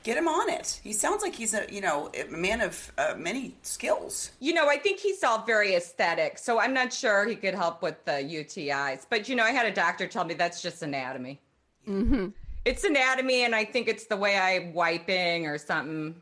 get 0.04 0.18
him 0.18 0.28
on 0.28 0.50
it. 0.50 0.82
He 0.84 0.92
sounds 0.92 1.22
like 1.22 1.34
he's 1.34 1.54
a, 1.54 1.66
you 1.72 1.80
know, 1.80 2.12
a 2.14 2.30
man 2.30 2.60
of 2.60 2.92
uh, 2.98 3.14
many 3.18 3.56
skills. 3.62 4.32
You 4.42 4.54
know, 4.54 4.68
I 4.68 4.78
think 4.78 5.00
he's 5.00 5.24
all 5.24 5.46
very 5.46 5.76
aesthetic, 5.76 6.38
so 6.38 6.60
I'm 6.60 6.74
not 6.74 6.92
sure 6.92 7.26
he 7.26 7.38
could 7.38 7.54
help 7.56 7.82
with 7.82 8.04
the 8.04 8.12
UTIs. 8.12 9.06
But 9.10 9.30
you 9.30 9.38
know, 9.38 9.46
I 9.46 9.52
had 9.52 9.68
a 9.68 9.74
doctor 9.74 10.06
tell 10.06 10.26
me 10.26 10.34
that's 10.34 10.62
just 10.62 10.84
anatomy. 10.84 11.40
Mm-hmm. 11.88 12.28
It's 12.66 12.84
anatomy, 12.84 13.46
and 13.46 13.54
I 13.54 13.64
think 13.64 13.88
it's 13.88 14.06
the 14.06 14.18
way 14.18 14.38
I'm 14.38 14.74
wiping 14.74 15.46
or 15.46 15.60
something. 15.60 16.16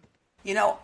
You 0.44 0.56
know, 0.56 0.78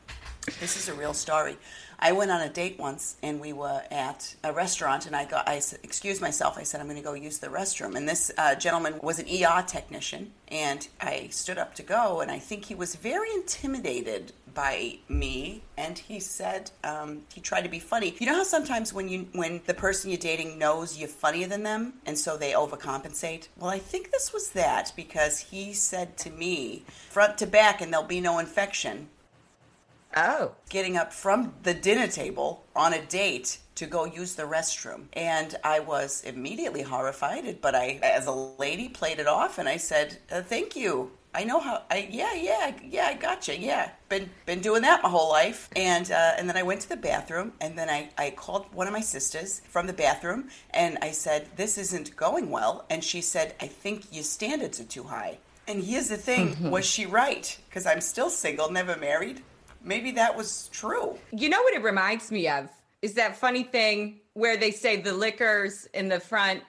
this 0.59 0.77
is 0.77 0.89
a 0.89 0.93
real 0.93 1.13
story. 1.13 1.57
I 2.01 2.13
went 2.13 2.31
on 2.31 2.39
a 2.39 2.49
date 2.49 2.79
once, 2.79 3.17
and 3.21 3.41
we 3.41 3.51
were 3.51 3.83
at 3.91 4.35
a 4.43 4.53
restaurant, 4.53 5.05
and 5.05 5.15
I 5.15 5.25
got, 5.25 5.49
I 5.49 5.61
excused 5.83 6.21
myself. 6.21 6.57
I 6.57 6.63
said, 6.63 6.79
I'm 6.79 6.87
going 6.87 6.97
to 6.97 7.03
go 7.03 7.13
use 7.13 7.39
the 7.39 7.47
restroom. 7.47 7.95
And 7.95 8.07
this 8.07 8.31
uh, 8.37 8.55
gentleman 8.55 8.99
was 9.03 9.19
an 9.19 9.25
ER 9.27 9.61
technician, 9.63 10.31
and 10.47 10.87
I 11.01 11.27
stood 11.29 11.57
up 11.57 11.75
to 11.75 11.83
go, 11.83 12.21
and 12.21 12.31
I 12.31 12.39
think 12.39 12.65
he 12.65 12.75
was 12.75 12.95
very 12.95 13.29
intimidated 13.33 14.31
by 14.53 14.99
me. 15.09 15.61
And 15.77 15.97
he 15.97 16.21
said, 16.21 16.71
um, 16.85 17.23
he 17.33 17.41
tried 17.41 17.63
to 17.63 17.69
be 17.69 17.79
funny. 17.79 18.15
You 18.17 18.27
know 18.27 18.35
how 18.35 18.43
sometimes 18.43 18.93
when 18.93 19.09
you, 19.09 19.27
when 19.33 19.61
the 19.65 19.73
person 19.73 20.09
you're 20.09 20.17
dating 20.17 20.57
knows 20.57 20.97
you're 20.97 21.09
funnier 21.09 21.47
than 21.47 21.63
them, 21.63 21.95
and 22.05 22.17
so 22.17 22.37
they 22.37 22.53
overcompensate? 22.53 23.49
Well, 23.57 23.69
I 23.69 23.79
think 23.79 24.11
this 24.11 24.31
was 24.31 24.51
that 24.51 24.93
because 24.95 25.39
he 25.39 25.73
said 25.73 26.17
to 26.19 26.29
me, 26.29 26.83
front 27.09 27.37
to 27.39 27.45
back, 27.45 27.81
and 27.81 27.91
there'll 27.91 28.07
be 28.07 28.21
no 28.21 28.39
infection 28.39 29.09
Oh. 30.15 30.55
getting 30.69 30.97
up 30.97 31.13
from 31.13 31.53
the 31.63 31.73
dinner 31.73 32.07
table 32.07 32.65
on 32.75 32.93
a 32.93 33.01
date 33.05 33.59
to 33.75 33.85
go 33.85 34.05
use 34.05 34.35
the 34.35 34.43
restroom. 34.43 35.05
And 35.13 35.55
I 35.63 35.79
was 35.79 36.23
immediately 36.23 36.81
horrified, 36.81 37.61
but 37.61 37.75
I, 37.75 37.99
as 38.03 38.25
a 38.25 38.31
lady, 38.31 38.89
played 38.89 39.19
it 39.19 39.27
off 39.27 39.57
and 39.57 39.69
I 39.69 39.77
said, 39.77 40.17
uh, 40.31 40.41
Thank 40.41 40.75
you. 40.75 41.11
I 41.33 41.43
know 41.43 41.59
how. 41.59 41.83
I 41.91 42.07
yeah 42.09 42.33
yeah 42.33 42.73
yeah 42.83 43.05
I 43.05 43.13
gotcha 43.13 43.55
yeah 43.55 43.91
been 44.09 44.31
been 44.47 44.61
doing 44.61 44.81
that 44.81 45.03
my 45.03 45.09
whole 45.09 45.29
life 45.29 45.69
and 45.75 46.11
uh, 46.11 46.33
and 46.37 46.49
then 46.49 46.57
I 46.57 46.63
went 46.63 46.81
to 46.81 46.89
the 46.89 46.97
bathroom 46.97 47.53
and 47.61 47.77
then 47.77 47.87
I 47.87 48.09
I 48.17 48.31
called 48.31 48.65
one 48.73 48.87
of 48.87 48.93
my 48.93 48.99
sisters 49.01 49.61
from 49.69 49.85
the 49.85 49.93
bathroom 49.93 50.49
and 50.71 50.97
I 51.03 51.11
said 51.11 51.47
this 51.55 51.77
isn't 51.77 52.15
going 52.15 52.49
well 52.49 52.83
and 52.89 53.03
she 53.03 53.21
said 53.21 53.53
I 53.61 53.67
think 53.67 54.11
your 54.11 54.23
standards 54.23 54.79
are 54.79 54.85
too 54.85 55.03
high 55.03 55.37
and 55.67 55.83
here's 55.83 56.09
the 56.09 56.17
thing 56.17 56.71
was 56.71 56.83
she 56.83 57.05
right 57.05 57.55
because 57.69 57.85
I'm 57.85 58.01
still 58.01 58.31
single 58.31 58.71
never 58.71 58.97
married 58.97 59.43
maybe 59.83 60.11
that 60.11 60.35
was 60.35 60.69
true 60.71 61.17
You 61.31 61.49
know 61.49 61.61
what 61.61 61.73
it 61.73 61.83
reminds 61.83 62.31
me 62.31 62.47
of? 62.47 62.69
Is 63.01 63.13
that 63.13 63.37
funny 63.37 63.63
thing 63.63 64.19
where 64.33 64.57
they 64.57 64.71
say 64.71 64.97
the 65.01 65.13
liquor's 65.13 65.85
in 65.93 66.09
the 66.09 66.19
front 66.19 66.63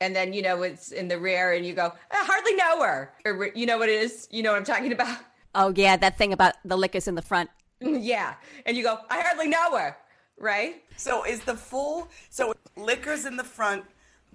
and 0.00 0.14
then, 0.14 0.32
you 0.32 0.42
know, 0.42 0.62
it's 0.62 0.92
in 0.92 1.08
the 1.08 1.18
rear 1.18 1.52
and 1.52 1.66
you 1.66 1.74
go, 1.74 1.92
I 2.10 2.24
hardly 2.24 2.54
know 2.54 2.82
her. 2.82 3.12
Or, 3.24 3.50
you 3.54 3.66
know 3.66 3.78
what 3.78 3.88
it 3.88 4.00
is? 4.00 4.28
You 4.30 4.42
know 4.42 4.52
what 4.52 4.58
I'm 4.58 4.64
talking 4.64 4.92
about? 4.92 5.18
Oh, 5.54 5.72
yeah, 5.74 5.96
that 5.96 6.16
thing 6.18 6.32
about 6.32 6.54
the 6.64 6.76
liquors 6.76 7.08
in 7.08 7.14
the 7.14 7.22
front. 7.22 7.50
yeah. 7.80 8.34
And 8.66 8.76
you 8.76 8.84
go, 8.84 8.98
I 9.10 9.20
hardly 9.20 9.48
know 9.48 9.76
her. 9.76 9.96
Right? 10.38 10.84
So 10.96 11.24
is 11.24 11.40
the 11.40 11.56
full 11.56 12.08
so 12.30 12.54
liquor's 12.76 13.24
in 13.24 13.36
the 13.36 13.44
front, 13.44 13.84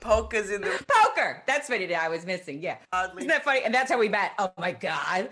poker's 0.02 0.50
in 0.50 0.62
the 0.62 0.84
Poker. 0.88 1.44
That's 1.48 1.70
what 1.70 1.80
it 1.80 1.94
I 1.94 2.10
was 2.10 2.26
missing. 2.26 2.62
Yeah. 2.62 2.78
Oddly. 2.92 3.22
Isn't 3.22 3.30
that 3.30 3.46
funny? 3.46 3.62
And 3.64 3.74
that's 3.74 3.90
how 3.90 3.98
we 3.98 4.10
met. 4.10 4.34
Oh 4.38 4.52
my 4.58 4.74
God. 4.74 5.30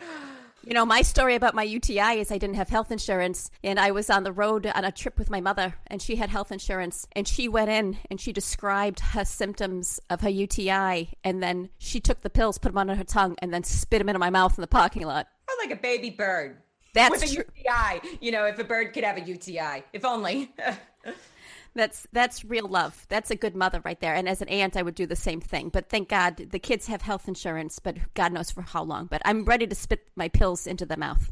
You 0.63 0.75
know, 0.75 0.85
my 0.85 1.01
story 1.01 1.33
about 1.33 1.55
my 1.55 1.63
UTI 1.63 2.19
is 2.19 2.31
I 2.31 2.37
didn't 2.37 2.55
have 2.55 2.69
health 2.69 2.91
insurance, 2.91 3.49
and 3.63 3.79
I 3.79 3.89
was 3.91 4.11
on 4.11 4.23
the 4.23 4.31
road 4.31 4.67
on 4.67 4.85
a 4.85 4.91
trip 4.91 5.17
with 5.17 5.31
my 5.31 5.41
mother, 5.41 5.73
and 5.87 5.99
she 5.99 6.15
had 6.17 6.29
health 6.29 6.51
insurance, 6.51 7.07
and 7.13 7.27
she 7.27 7.47
went 7.47 7.71
in 7.71 7.97
and 8.11 8.21
she 8.21 8.31
described 8.31 8.99
her 8.99 9.25
symptoms 9.25 9.99
of 10.11 10.21
her 10.21 10.29
UTI, 10.29 11.13
and 11.23 11.41
then 11.41 11.69
she 11.79 11.99
took 11.99 12.21
the 12.21 12.29
pills, 12.29 12.59
put 12.59 12.69
them 12.69 12.77
under 12.77 12.93
her 12.93 13.03
tongue, 13.03 13.35
and 13.39 13.51
then 13.51 13.63
spit 13.63 13.99
them 13.99 14.09
into 14.09 14.19
my 14.19 14.29
mouth 14.29 14.55
in 14.55 14.61
the 14.61 14.67
parking 14.67 15.03
lot. 15.03 15.27
Oh, 15.49 15.57
like 15.65 15.75
a 15.75 15.81
baby 15.81 16.11
bird. 16.11 16.57
That's 16.93 17.09
With 17.09 17.31
a 17.31 17.35
true. 17.35 17.43
UTI. 17.57 18.17
You 18.21 18.31
know, 18.31 18.45
if 18.45 18.59
a 18.59 18.63
bird 18.63 18.93
could 18.93 19.03
have 19.03 19.17
a 19.17 19.21
UTI. 19.21 19.83
If 19.93 20.05
only. 20.05 20.53
That's 21.73 22.05
that's 22.11 22.43
real 22.43 22.67
love. 22.67 23.05
That's 23.07 23.31
a 23.31 23.35
good 23.35 23.55
mother 23.55 23.81
right 23.83 23.99
there. 23.99 24.13
And 24.13 24.27
as 24.27 24.41
an 24.41 24.49
aunt, 24.49 24.75
I 24.75 24.81
would 24.81 24.95
do 24.95 25.05
the 25.05 25.15
same 25.15 25.39
thing. 25.39 25.69
But 25.69 25.89
thank 25.89 26.09
God 26.09 26.37
the 26.51 26.59
kids 26.59 26.87
have 26.87 27.01
health 27.01 27.27
insurance, 27.27 27.79
but 27.79 27.97
God 28.13 28.33
knows 28.33 28.51
for 28.51 28.61
how 28.61 28.83
long. 28.83 29.05
But 29.05 29.21
I'm 29.23 29.45
ready 29.45 29.65
to 29.67 29.75
spit 29.75 30.07
my 30.15 30.27
pills 30.27 30.67
into 30.67 30.85
the 30.85 30.97
mouth. 30.97 31.31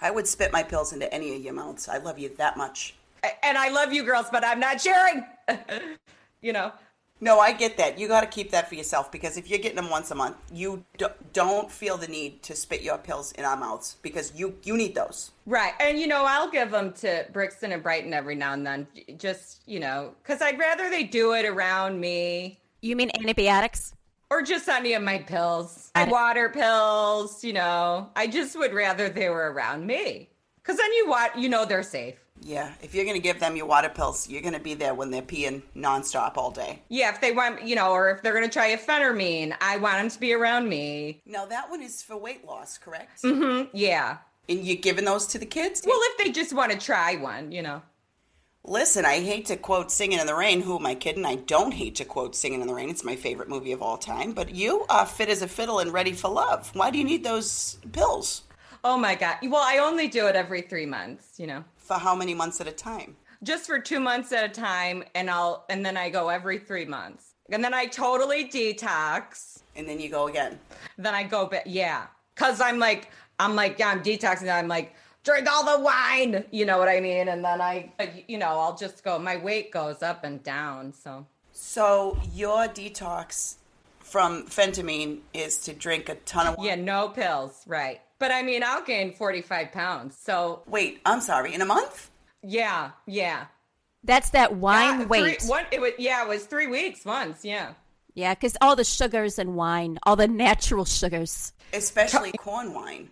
I 0.00 0.10
would 0.10 0.26
spit 0.26 0.52
my 0.52 0.62
pills 0.62 0.92
into 0.92 1.12
any 1.12 1.34
of 1.34 1.42
your 1.42 1.54
mouths. 1.54 1.88
I 1.88 1.98
love 1.98 2.18
you 2.18 2.28
that 2.36 2.56
much. 2.56 2.94
and 3.42 3.58
I 3.58 3.68
love 3.68 3.92
you 3.92 4.04
girls, 4.04 4.26
but 4.30 4.44
I'm 4.44 4.60
not 4.60 4.80
sharing. 4.80 5.24
you 6.40 6.52
know. 6.52 6.72
No, 7.22 7.38
I 7.38 7.52
get 7.52 7.76
that. 7.76 8.00
You 8.00 8.08
got 8.08 8.22
to 8.22 8.26
keep 8.26 8.50
that 8.50 8.68
for 8.68 8.74
yourself 8.74 9.12
because 9.12 9.36
if 9.36 9.48
you're 9.48 9.60
getting 9.60 9.76
them 9.76 9.90
once 9.90 10.10
a 10.10 10.14
month, 10.16 10.36
you 10.52 10.84
do, 10.98 11.06
don't 11.32 11.70
feel 11.70 11.96
the 11.96 12.08
need 12.08 12.42
to 12.42 12.56
spit 12.56 12.82
your 12.82 12.98
pills 12.98 13.30
in 13.38 13.44
our 13.44 13.56
mouths 13.56 13.94
because 14.02 14.32
you 14.34 14.56
you 14.64 14.76
need 14.76 14.96
those. 14.96 15.30
Right. 15.46 15.72
And, 15.78 16.00
you 16.00 16.08
know, 16.08 16.24
I'll 16.26 16.50
give 16.50 16.72
them 16.72 16.92
to 16.94 17.24
Brixton 17.32 17.70
and 17.70 17.80
Brighton 17.80 18.12
every 18.12 18.34
now 18.34 18.54
and 18.54 18.66
then, 18.66 18.88
just, 19.18 19.62
you 19.66 19.78
know, 19.78 20.14
because 20.22 20.42
I'd 20.42 20.58
rather 20.58 20.90
they 20.90 21.04
do 21.04 21.32
it 21.34 21.44
around 21.46 22.00
me 22.00 22.58
You 22.80 22.96
mean 22.96 23.10
antibiotics? 23.14 23.94
or 24.28 24.42
just 24.42 24.66
any 24.68 24.94
of 24.94 25.02
my 25.02 25.18
pills, 25.18 25.90
my 25.94 26.04
water 26.08 26.48
pills, 26.48 27.44
you 27.44 27.52
know. 27.52 28.08
I 28.16 28.26
just 28.26 28.58
would 28.58 28.72
rather 28.74 29.08
they 29.10 29.28
were 29.28 29.52
around 29.52 29.86
me 29.86 30.28
because 30.56 30.76
then 30.78 30.92
you, 30.94 31.06
wa- 31.08 31.28
you 31.36 31.48
know, 31.50 31.66
they're 31.66 31.82
safe. 31.82 32.16
Yeah, 32.44 32.72
if 32.82 32.94
you're 32.94 33.04
going 33.04 33.16
to 33.16 33.22
give 33.22 33.38
them 33.38 33.56
your 33.56 33.66
water 33.66 33.88
pills, 33.88 34.28
you're 34.28 34.42
going 34.42 34.52
to 34.54 34.60
be 34.60 34.74
there 34.74 34.94
when 34.94 35.10
they're 35.10 35.22
peeing 35.22 35.62
nonstop 35.76 36.36
all 36.36 36.50
day. 36.50 36.82
Yeah, 36.88 37.10
if 37.10 37.20
they 37.20 37.30
want, 37.32 37.62
you 37.62 37.76
know, 37.76 37.92
or 37.92 38.10
if 38.10 38.22
they're 38.22 38.34
going 38.34 38.44
to 38.44 38.52
try 38.52 38.68
a 38.68 38.78
phentermine, 38.78 39.54
I 39.60 39.76
want 39.76 39.98
them 39.98 40.10
to 40.10 40.20
be 40.20 40.34
around 40.34 40.68
me. 40.68 41.22
Now 41.24 41.46
that 41.46 41.70
one 41.70 41.82
is 41.82 42.02
for 42.02 42.16
weight 42.16 42.44
loss, 42.44 42.78
correct? 42.78 43.22
Mm, 43.22 43.36
hmm. 43.36 43.68
Yeah. 43.72 44.18
And 44.48 44.64
you're 44.64 44.76
giving 44.76 45.04
those 45.04 45.26
to 45.28 45.38
the 45.38 45.46
kids? 45.46 45.82
Well, 45.86 45.98
if 46.02 46.18
they 46.18 46.32
just 46.32 46.52
want 46.52 46.72
to 46.72 46.78
try 46.78 47.16
one, 47.16 47.52
you 47.52 47.62
know. 47.62 47.82
Listen, 48.64 49.04
I 49.04 49.20
hate 49.20 49.46
to 49.46 49.56
quote 49.56 49.90
Singing 49.90 50.20
in 50.20 50.26
the 50.26 50.34
Rain. 50.34 50.62
Who 50.62 50.78
am 50.78 50.86
I 50.86 50.94
kidding? 50.94 51.24
I 51.24 51.36
don't 51.36 51.72
hate 51.72 51.96
to 51.96 52.04
quote 52.04 52.36
Singing 52.36 52.60
in 52.60 52.66
the 52.66 52.74
Rain. 52.74 52.90
It's 52.90 53.04
my 53.04 53.16
favorite 53.16 53.48
movie 53.48 53.72
of 53.72 53.82
all 53.82 53.98
time. 53.98 54.32
But 54.32 54.54
you 54.54 54.84
are 54.88 55.06
fit 55.06 55.28
as 55.28 55.42
a 55.42 55.48
fiddle 55.48 55.80
and 55.80 55.92
ready 55.92 56.12
for 56.12 56.28
love. 56.28 56.70
Why 56.74 56.90
do 56.90 56.98
you 56.98 57.04
need 57.04 57.24
those 57.24 57.78
pills? 57.92 58.42
Oh 58.84 58.96
my 58.96 59.14
god. 59.14 59.36
Well, 59.42 59.62
I 59.64 59.78
only 59.78 60.08
do 60.08 60.26
it 60.26 60.36
every 60.36 60.62
3 60.62 60.86
months, 60.86 61.38
you 61.38 61.46
know. 61.46 61.64
For 61.82 61.94
how 61.94 62.14
many 62.14 62.34
months 62.34 62.60
at 62.60 62.68
a 62.68 62.72
time? 62.72 63.16
Just 63.42 63.66
for 63.66 63.78
2 63.78 63.98
months 63.98 64.32
at 64.32 64.44
a 64.44 64.48
time 64.48 65.04
and 65.14 65.28
I'll 65.28 65.64
and 65.68 65.84
then 65.84 65.96
I 65.96 66.10
go 66.10 66.28
every 66.28 66.58
3 66.58 66.84
months. 66.84 67.34
And 67.50 67.62
then 67.62 67.74
I 67.74 67.86
totally 67.86 68.48
detox. 68.48 69.62
And 69.74 69.88
then 69.88 69.98
you 70.00 70.08
go 70.08 70.28
again. 70.28 70.58
Then 70.96 71.14
I 71.14 71.24
go 71.24 71.46
back 71.46 71.64
yeah. 71.66 72.06
Cuz 72.36 72.60
I'm 72.60 72.78
like 72.78 73.10
I'm 73.38 73.56
like 73.56 73.78
yeah, 73.78 73.88
I'm 73.88 74.02
detoxing. 74.02 74.52
I'm 74.52 74.68
like 74.68 74.94
drink 75.24 75.48
all 75.50 75.64
the 75.76 75.82
wine, 75.82 76.44
you 76.50 76.64
know 76.66 76.78
what 76.78 76.88
I 76.88 77.00
mean? 77.00 77.28
And 77.28 77.44
then 77.44 77.60
I 77.60 77.92
you 78.28 78.38
know, 78.38 78.58
I'll 78.60 78.76
just 78.76 79.02
go 79.02 79.18
my 79.18 79.36
weight 79.36 79.72
goes 79.72 80.02
up 80.02 80.24
and 80.24 80.42
down, 80.42 80.92
so 80.92 81.26
So 81.52 82.18
your 82.32 82.68
detox 82.68 83.56
from 83.98 84.46
phentermine 84.46 85.20
is 85.34 85.58
to 85.64 85.72
drink 85.72 86.08
a 86.08 86.14
ton 86.14 86.46
of 86.46 86.56
Yeah, 86.64 86.76
no 86.76 87.08
pills, 87.08 87.64
right. 87.66 88.00
But 88.22 88.30
I 88.30 88.44
mean, 88.44 88.62
I'll 88.62 88.84
gain 88.84 89.12
45 89.12 89.72
pounds. 89.72 90.16
So, 90.16 90.62
Wait, 90.68 91.00
I'm 91.04 91.20
sorry. 91.20 91.54
In 91.54 91.60
a 91.60 91.64
month? 91.64 92.08
yeah, 92.40 92.92
yeah. 93.04 93.46
That's 94.04 94.30
that 94.30 94.54
wine 94.54 95.00
Yeah, 95.00 95.06
weight. 95.06 95.40
Three, 95.40 95.48
one, 95.48 95.64
it 95.72 95.80
was, 95.80 95.90
yeah, 95.98 96.22
it 96.22 96.28
was 96.28 96.44
three 96.44 96.68
weeks 96.68 97.04
once. 97.04 97.44
Yeah. 97.44 97.72
Yeah, 98.14 98.32
because 98.34 98.56
all 98.60 98.76
the 98.76 98.84
sugars 98.84 99.40
and 99.40 99.56
wine, 99.56 99.98
all 100.04 100.14
the 100.14 100.28
natural 100.28 100.84
sugars. 100.84 101.52
Especially 101.72 102.30
corn 102.38 102.72
wine. 102.74 103.10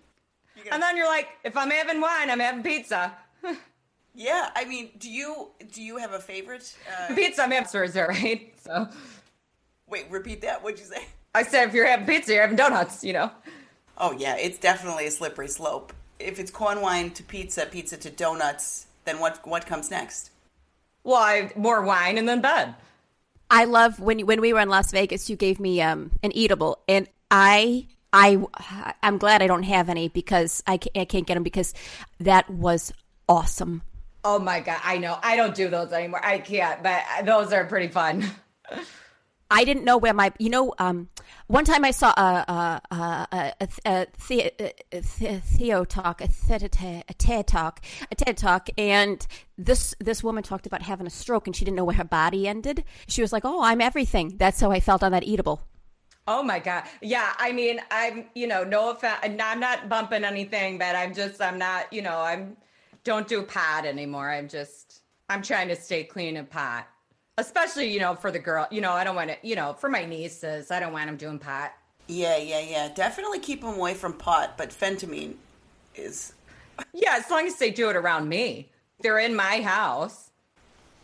And 0.70 0.80
then 0.80 0.96
you're 0.96 1.08
like, 1.08 1.26
if 1.42 1.56
I'm 1.56 1.72
having 1.72 2.00
wine, 2.00 2.30
I'm 2.30 2.38
having 2.40 2.62
pizza. 2.62 3.12
Yeah, 4.12 4.50
I 4.56 4.64
mean, 4.64 4.90
do 4.98 5.08
you 5.08 5.52
do 5.72 5.80
you 5.80 5.96
have 5.98 6.12
a 6.12 6.18
favorite? 6.18 6.76
Uh, 6.90 7.14
Pizza, 7.14 7.44
I'm 7.44 7.52
having 7.52 7.68
Swordsor, 7.68 8.08
right? 8.08 8.52
So 8.64 8.88
wait, 9.86 10.06
repeat 10.10 10.42
that. 10.42 10.64
What'd 10.64 10.80
you 10.80 10.84
say? 10.84 11.06
I 11.32 11.44
said, 11.44 11.68
if 11.68 11.74
you're 11.74 11.86
having 11.86 12.06
pizza, 12.06 12.32
you're 12.32 12.42
having 12.42 12.56
donuts, 12.56 13.04
you 13.04 13.12
know? 13.12 13.30
Oh 14.00 14.12
yeah, 14.12 14.36
it's 14.36 14.58
definitely 14.58 15.06
a 15.06 15.10
slippery 15.10 15.48
slope. 15.48 15.92
If 16.18 16.38
it's 16.40 16.50
corn 16.50 16.80
wine 16.80 17.10
to 17.10 17.22
pizza, 17.22 17.66
pizza 17.66 17.98
to 17.98 18.10
donuts, 18.10 18.86
then 19.04 19.20
what 19.20 19.46
what 19.46 19.66
comes 19.66 19.90
next? 19.90 20.30
Well, 21.04 21.16
I 21.16 21.52
more 21.54 21.82
wine 21.82 22.16
and 22.16 22.26
then 22.26 22.40
bed. 22.40 22.74
I 23.50 23.64
love 23.64 24.00
when 24.00 24.20
you, 24.20 24.26
when 24.26 24.40
we 24.40 24.52
were 24.52 24.60
in 24.60 24.70
Las 24.70 24.90
Vegas, 24.90 25.28
you 25.28 25.36
gave 25.36 25.60
me 25.60 25.82
um, 25.82 26.12
an 26.22 26.32
eatable, 26.32 26.78
and 26.88 27.08
I 27.30 27.86
I 28.12 28.42
I'm 29.02 29.18
glad 29.18 29.42
I 29.42 29.46
don't 29.46 29.64
have 29.64 29.90
any 29.90 30.08
because 30.08 30.62
I 30.66 30.78
can't, 30.78 30.96
I 30.96 31.04
can't 31.04 31.26
get 31.26 31.34
them 31.34 31.42
because 31.42 31.74
that 32.20 32.48
was 32.48 32.92
awesome. 33.28 33.82
Oh 34.24 34.38
my 34.38 34.60
God. 34.60 34.80
I 34.82 34.98
know. 34.98 35.18
I 35.22 35.36
don't 35.36 35.54
do 35.54 35.68
those 35.68 35.92
anymore. 35.92 36.24
I 36.24 36.38
can't, 36.38 36.82
but 36.82 37.02
those 37.24 37.52
are 37.52 37.64
pretty 37.64 37.88
fun. 37.88 38.24
I 39.50 39.64
didn't 39.64 39.84
know 39.84 39.96
where 39.96 40.14
my, 40.14 40.32
you 40.38 40.50
know, 40.50 40.74
um, 40.78 41.08
one 41.50 41.64
time 41.64 41.84
I 41.84 41.90
saw 41.90 42.10
a 42.16 42.44
a 42.48 42.94
a 42.94 42.96
a, 42.96 43.52
a, 43.60 43.68
a, 43.84 44.06
the, 44.28 44.52
a, 44.92 45.00
the- 45.00 45.40
Theo 45.40 45.84
talk, 45.84 46.20
a 46.20 46.28
TED, 46.28 46.62
a 47.08 47.14
TED 47.14 47.46
talk, 47.48 47.80
a 48.10 48.14
TED 48.14 48.36
talk, 48.36 48.68
and 48.78 49.26
this 49.58 49.94
this 49.98 50.22
woman 50.22 50.44
talked 50.44 50.66
about 50.66 50.82
having 50.82 51.08
a 51.08 51.10
stroke 51.10 51.48
and 51.48 51.56
she 51.56 51.64
didn't 51.64 51.76
know 51.76 51.84
where 51.84 51.96
her 51.96 52.04
body 52.04 52.46
ended. 52.46 52.84
She 53.08 53.20
was 53.20 53.32
like, 53.32 53.44
"Oh, 53.44 53.62
I'm 53.62 53.80
everything." 53.80 54.36
That's 54.36 54.60
how 54.60 54.70
I 54.70 54.78
felt 54.78 55.02
on 55.02 55.10
that 55.10 55.24
eatable. 55.24 55.62
Oh 56.28 56.42
my 56.42 56.60
god. 56.60 56.84
Yeah, 57.02 57.32
I 57.38 57.50
mean, 57.50 57.80
I'm, 57.90 58.26
you 58.34 58.46
know, 58.46 58.62
no 58.62 58.90
offense, 58.90 59.18
I'm 59.24 59.58
not 59.58 59.88
bumping 59.88 60.22
anything, 60.22 60.78
but 60.78 60.94
I'm 60.94 61.12
just 61.12 61.42
I'm 61.42 61.58
not, 61.58 61.92
you 61.92 62.02
know, 62.02 62.20
I'm 62.20 62.56
don't 63.02 63.26
do 63.26 63.42
pot 63.42 63.84
anymore. 63.86 64.30
I'm 64.30 64.48
just 64.48 65.00
I'm 65.28 65.42
trying 65.42 65.66
to 65.68 65.76
stay 65.76 66.04
clean 66.04 66.36
of 66.36 66.48
pot. 66.48 66.86
Especially, 67.40 67.90
you 67.90 68.00
know, 68.00 68.14
for 68.14 68.30
the 68.30 68.38
girl, 68.38 68.68
you 68.70 68.82
know, 68.82 68.92
I 68.92 69.02
don't 69.02 69.16
want 69.16 69.30
to, 69.30 69.36
you 69.42 69.56
know, 69.56 69.72
for 69.72 69.88
my 69.88 70.04
nieces, 70.04 70.70
I 70.70 70.78
don't 70.78 70.92
want 70.92 71.06
them 71.06 71.16
doing 71.16 71.38
pot. 71.38 71.72
Yeah, 72.06 72.36
yeah, 72.36 72.60
yeah. 72.60 72.88
Definitely 72.94 73.38
keep 73.38 73.62
them 73.62 73.74
away 73.74 73.94
from 73.94 74.12
pot, 74.12 74.58
but 74.58 74.70
phentermine 74.70 75.34
is. 75.94 76.34
Yeah, 76.94 77.16
as 77.18 77.30
long 77.30 77.46
as 77.46 77.56
they 77.56 77.70
do 77.70 77.90
it 77.90 77.96
around 77.96 78.28
me. 78.28 78.70
They're 79.02 79.18
in 79.18 79.34
my 79.34 79.60
house. 79.60 80.30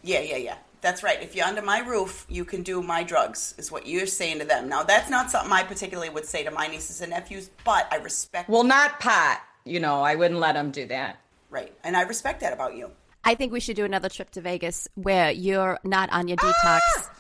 Yeah, 0.03 0.21
yeah, 0.21 0.37
yeah. 0.37 0.57
That's 0.81 1.03
right. 1.03 1.23
If 1.23 1.35
you're 1.35 1.45
under 1.47 1.61
my 1.63 1.81
roof, 1.81 2.25
you 2.31 2.45
can 2.47 2.63
do 2.63 2.81
my 2.83 3.03
drugs, 3.03 3.55
is 3.59 3.71
what 3.71 3.87
you're 3.87 4.07
saying 4.07 4.39
to 4.39 4.45
them. 4.47 4.69
Now, 4.69 4.85
that's 4.85 5.11
not 5.11 5.31
something 5.31 5.53
I 5.53 5.65
particularly 5.65 6.09
would 6.11 6.25
say 6.25 6.45
to 6.45 6.51
my 6.51 6.67
nieces 6.67 7.01
and 7.03 7.11
nephews, 7.11 7.51
but 7.65 7.89
I 7.93 7.97
respect. 7.97 8.49
Well, 8.49 8.65
not 8.65 9.01
pot. 9.01 9.41
You 9.65 9.81
know, 9.81 10.01
I 10.03 10.15
wouldn't 10.15 10.41
let 10.41 10.53
them 10.55 10.71
do 10.71 10.87
that. 10.87 11.19
right, 11.51 11.73
and 11.85 11.97
I 11.97 12.03
respect 12.03 12.41
that 12.41 12.53
about 12.53 12.77
you. 12.77 12.91
I 13.27 13.35
think 13.35 13.53
we 13.53 13.59
should 13.59 13.75
do 13.75 13.85
another 13.85 14.09
trip 14.09 14.31
to 14.31 14.41
Vegas 14.41 14.87
where 14.95 15.33
you're 15.33 15.81
not 15.83 16.11
on 16.13 16.29
your 16.29 16.39
ah, 16.41 16.81
detox. 16.95 17.11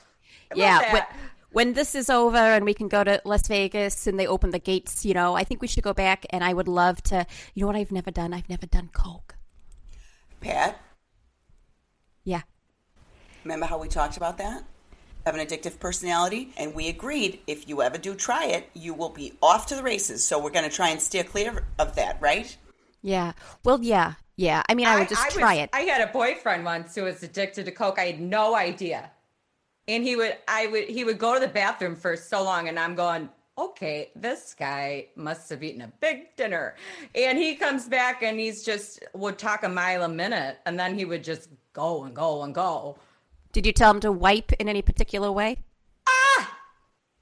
yeah. 0.54 0.92
When, 0.92 1.02
when 1.50 1.72
this 1.72 1.96
is 1.96 2.08
over 2.08 2.38
and 2.38 2.64
we 2.64 2.74
can 2.74 2.86
go 2.86 3.02
to 3.02 3.20
Las 3.24 3.48
Vegas 3.48 4.06
and 4.06 4.18
they 4.18 4.26
open 4.28 4.50
the 4.50 4.60
gates, 4.60 5.04
you 5.04 5.14
know, 5.14 5.34
I 5.34 5.42
think 5.42 5.60
we 5.60 5.66
should 5.66 5.82
go 5.82 5.92
back 5.92 6.24
and 6.30 6.44
I 6.44 6.54
would 6.54 6.68
love 6.68 7.02
to. 7.04 7.26
You 7.54 7.62
know 7.62 7.66
what 7.66 7.74
I've 7.74 7.90
never 7.90 8.12
done? 8.12 8.32
I've 8.32 8.48
never 8.48 8.66
done 8.66 8.88
coke. 8.92 9.34
Pat, 10.40 10.80
Yeah. 12.24 12.42
remember 13.42 13.66
how 13.66 13.78
we 13.78 13.88
talked 13.88 14.16
about 14.16 14.38
that? 14.38 14.62
Have 15.24 15.34
an 15.34 15.44
addictive 15.44 15.80
personality, 15.80 16.52
and 16.56 16.72
we 16.72 16.88
agreed 16.88 17.40
if 17.48 17.68
you 17.68 17.82
ever 17.82 17.98
do 17.98 18.14
try 18.14 18.44
it, 18.46 18.70
you 18.74 18.94
will 18.94 19.08
be 19.08 19.32
off 19.42 19.66
to 19.66 19.74
the 19.74 19.82
races. 19.82 20.22
So 20.24 20.38
we're 20.38 20.50
going 20.50 20.70
to 20.70 20.76
try 20.76 20.90
and 20.90 21.02
steer 21.02 21.24
clear 21.24 21.64
of 21.80 21.96
that, 21.96 22.18
right? 22.20 22.56
Yeah. 23.02 23.32
Well, 23.64 23.82
yeah. 23.82 24.14
Yeah. 24.36 24.62
I 24.68 24.74
mean, 24.74 24.86
I 24.86 24.98
would 24.98 25.08
just 25.08 25.24
was- 25.24 25.34
try 25.34 25.54
it. 25.54 25.70
I 25.72 25.80
had 25.80 26.06
a 26.06 26.12
boyfriend 26.12 26.64
once 26.64 26.94
who 26.94 27.02
was 27.04 27.22
addicted 27.22 27.64
to 27.66 27.72
coke. 27.72 27.98
I 27.98 28.06
had 28.06 28.20
no 28.20 28.54
idea, 28.54 29.10
and 29.88 30.04
he 30.04 30.16
would, 30.16 30.36
I 30.48 30.66
would, 30.66 30.84
he 30.88 31.04
would 31.04 31.18
go 31.18 31.34
to 31.34 31.40
the 31.40 31.48
bathroom 31.48 31.96
for 31.96 32.16
so 32.16 32.42
long, 32.42 32.68
and 32.68 32.78
I'm 32.78 32.94
going, 32.94 33.28
okay, 33.58 34.10
this 34.14 34.54
guy 34.58 35.06
must 35.16 35.48
have 35.48 35.62
eaten 35.62 35.80
a 35.80 35.92
big 36.00 36.36
dinner, 36.36 36.76
and 37.14 37.38
he 37.38 37.54
comes 37.54 37.88
back 37.88 38.22
and 38.22 38.38
he's 38.38 38.62
just 38.62 39.02
would 39.14 39.38
talk 39.38 39.64
a 39.64 39.68
mile 39.68 40.02
a 40.02 40.08
minute, 40.08 40.58
and 40.66 40.78
then 40.78 40.98
he 40.98 41.04
would 41.06 41.24
just 41.24 41.48
go 41.72 42.04
and 42.04 42.14
go 42.14 42.42
and 42.42 42.54
go. 42.54 42.98
Did 43.52 43.64
you 43.64 43.72
tell 43.72 43.90
him 43.90 44.00
to 44.00 44.12
wipe 44.12 44.52
in 44.54 44.68
any 44.68 44.82
particular 44.82 45.32
way? 45.32 45.56
Ah, 46.06 46.58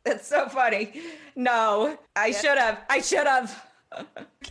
that's 0.03 0.27
so 0.27 0.49
funny. 0.49 1.01
No, 1.37 1.97
I 2.17 2.33
should 2.33 2.59
have. 2.59 2.81
I 2.91 3.01
should 3.01 3.27
have. 3.29 3.65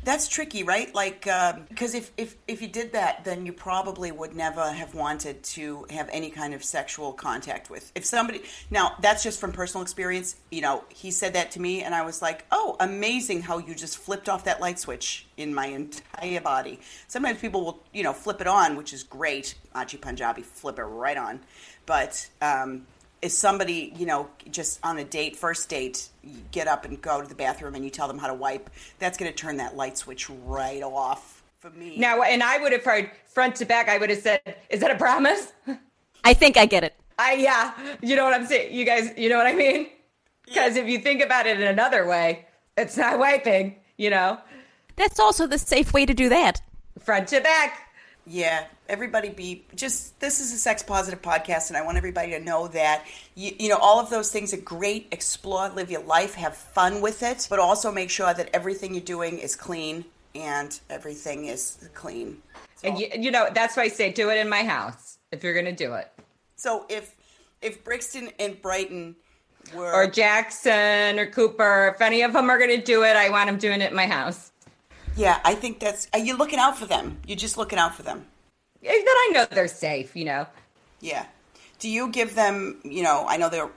That's 0.03 0.27
tricky, 0.27 0.63
right? 0.63 0.93
Like, 0.93 1.21
because 1.69 1.93
if, 1.93 2.11
if 2.17 2.35
if 2.47 2.61
you 2.61 2.67
did 2.67 2.93
that, 2.93 3.23
then 3.23 3.45
you 3.45 3.53
probably 3.53 4.11
would 4.11 4.35
never 4.35 4.71
have 4.71 4.93
wanted 4.93 5.43
to 5.43 5.85
have 5.89 6.09
any 6.11 6.29
kind 6.29 6.53
of 6.53 6.63
sexual 6.63 7.13
contact 7.13 7.69
with. 7.69 7.91
If 7.95 8.05
somebody 8.05 8.41
now, 8.69 8.95
that's 9.01 9.23
just 9.23 9.39
from 9.39 9.51
personal 9.51 9.81
experience. 9.81 10.35
You 10.51 10.61
know, 10.61 10.83
he 10.89 11.11
said 11.11 11.33
that 11.33 11.51
to 11.51 11.61
me, 11.61 11.83
and 11.83 11.95
I 11.95 12.03
was 12.03 12.21
like, 12.21 12.45
"Oh, 12.51 12.75
amazing! 12.79 13.43
How 13.43 13.59
you 13.59 13.75
just 13.75 13.97
flipped 13.97 14.27
off 14.27 14.43
that 14.45 14.59
light 14.59 14.79
switch 14.79 15.25
in 15.37 15.53
my 15.53 15.67
entire 15.67 16.41
body." 16.41 16.79
Sometimes 17.07 17.39
people 17.39 17.63
will, 17.63 17.79
you 17.93 18.03
know, 18.03 18.13
flip 18.13 18.41
it 18.41 18.47
on, 18.47 18.75
which 18.75 18.93
is 18.93 19.03
great. 19.03 19.55
Archie 19.73 19.97
Panjabi, 19.97 20.43
flip 20.43 20.79
it 20.79 20.83
right 20.83 21.17
on. 21.17 21.39
But 21.85 22.27
um, 22.41 22.85
is 23.23 23.37
somebody, 23.37 23.93
you 23.97 24.05
know, 24.05 24.29
just 24.51 24.79
on 24.83 24.97
a 24.97 25.03
date, 25.03 25.35
first 25.35 25.69
date, 25.69 26.09
you 26.23 26.41
get 26.51 26.67
up 26.67 26.83
and 26.85 27.01
go 27.01 27.21
to 27.21 27.27
the 27.27 27.35
bathroom 27.35 27.73
and 27.75 27.83
you 27.83 27.89
tell 27.89 28.07
them 28.07 28.17
how 28.17 28.27
to 28.27 28.33
wipe, 28.33 28.69
that's 28.99 29.17
going 29.17 29.31
to 29.31 29.35
turn 29.35 29.57
that 29.57 29.75
light 29.77 29.97
switch 29.97 30.29
right 30.29 30.83
off 30.83 31.41
for 31.59 31.69
me. 31.71 31.97
Now, 31.97 32.21
and 32.21 32.43
I 32.43 32.57
would 32.59 32.73
have 32.73 32.83
heard 32.83 33.09
front 33.25 33.55
to 33.57 33.65
back. 33.65 33.87
I 33.87 33.97
would 33.97 34.09
have 34.09 34.19
said, 34.19 34.41
"Is 34.69 34.81
that 34.81 34.91
a 34.91 34.95
promise?" 34.97 35.53
I 36.23 36.33
think 36.33 36.57
I 36.57 36.65
get 36.65 36.83
it. 36.83 36.93
I 37.17 37.33
yeah, 37.35 37.73
you 38.01 38.15
know 38.15 38.25
what 38.25 38.33
I'm 38.33 38.45
saying. 38.45 38.73
You 38.75 38.85
guys, 38.85 39.11
you 39.17 39.29
know 39.29 39.37
what 39.37 39.47
I 39.47 39.53
mean? 39.53 39.87
Because 40.45 40.75
if 40.75 40.87
you 40.87 40.99
think 40.99 41.21
about 41.21 41.45
it 41.47 41.59
in 41.59 41.67
another 41.67 42.05
way, 42.05 42.45
it's 42.77 42.97
not 42.97 43.17
wiping. 43.17 43.77
You 43.97 44.09
know, 44.09 44.39
That's 44.97 45.19
also 45.19 45.47
the 45.47 45.57
safe 45.57 45.93
way 45.93 46.05
to 46.05 46.13
do 46.13 46.27
that. 46.29 46.61
front 46.99 47.29
to 47.29 47.39
back. 47.39 47.89
Yeah, 48.25 48.65
everybody 48.87 49.29
be 49.29 49.65
just 49.75 50.19
this 50.19 50.39
is 50.39 50.53
a 50.53 50.57
sex 50.57 50.81
positive 50.81 51.21
podcast, 51.21 51.69
and 51.69 51.77
I 51.77 51.81
want 51.81 51.97
everybody 51.97 52.31
to 52.31 52.39
know 52.39 52.67
that 52.69 53.05
you, 53.35 53.53
you 53.59 53.69
know 53.69 53.77
all 53.77 53.99
of 53.99 54.09
those 54.09 54.31
things 54.31 54.53
are 54.53 54.61
great. 54.61 55.07
Explore, 55.11 55.69
live 55.69 55.91
your 55.91 56.03
life, 56.03 56.35
have 56.35 56.55
fun 56.55 57.01
with 57.01 57.21
it, 57.21 57.47
but 57.49 57.59
also 57.59 57.91
make 57.91 58.09
sure 58.09 58.33
that 58.33 58.49
everything 58.53 58.93
you're 58.93 59.03
doing 59.03 59.39
is 59.39 59.55
clean 59.55 60.05
and 60.35 60.79
everything 60.89 61.45
is 61.45 61.89
clean. 61.93 62.41
And 62.83 62.97
you, 62.97 63.07
you 63.17 63.31
know 63.31 63.49
that's 63.53 63.75
why 63.75 63.83
I 63.83 63.87
say 63.89 64.11
do 64.11 64.29
it 64.29 64.37
in 64.37 64.47
my 64.47 64.63
house 64.63 65.17
if 65.31 65.43
you're 65.43 65.55
gonna 65.55 65.75
do 65.75 65.93
it, 65.95 66.11
So 66.55 66.85
if 66.89 67.15
if 67.61 67.83
Brixton 67.83 68.29
and 68.39 68.61
Brighton 68.61 69.15
were 69.75 69.91
or 69.93 70.07
Jackson 70.07 71.19
or 71.19 71.25
Cooper. 71.27 71.93
If 71.95 72.01
any 72.01 72.21
of 72.21 72.33
them 72.33 72.49
are 72.49 72.59
gonna 72.59 72.81
do 72.81 73.03
it, 73.03 73.15
I 73.15 73.29
want 73.29 73.47
them 73.47 73.57
doing 73.57 73.81
it 73.81 73.91
in 73.91 73.95
my 73.95 74.07
house. 74.07 74.51
Yeah, 75.15 75.39
I 75.43 75.55
think 75.55 75.79
that's. 75.79 76.07
Are 76.13 76.19
you 76.19 76.35
looking 76.37 76.59
out 76.59 76.77
for 76.77 76.85
them? 76.85 77.19
You're 77.27 77.37
just 77.37 77.57
looking 77.57 77.79
out 77.79 77.95
for 77.95 78.03
them. 78.03 78.25
That 78.81 78.91
I 78.91 79.31
know 79.33 79.45
they're 79.49 79.67
safe. 79.67 80.15
You 80.15 80.25
know. 80.25 80.47
Yeah. 81.01 81.25
Do 81.79 81.89
you 81.89 82.09
give 82.09 82.35
them? 82.35 82.79
You 82.83 83.03
know, 83.03 83.25
I 83.27 83.37
know 83.37 83.49
they're. 83.49 83.69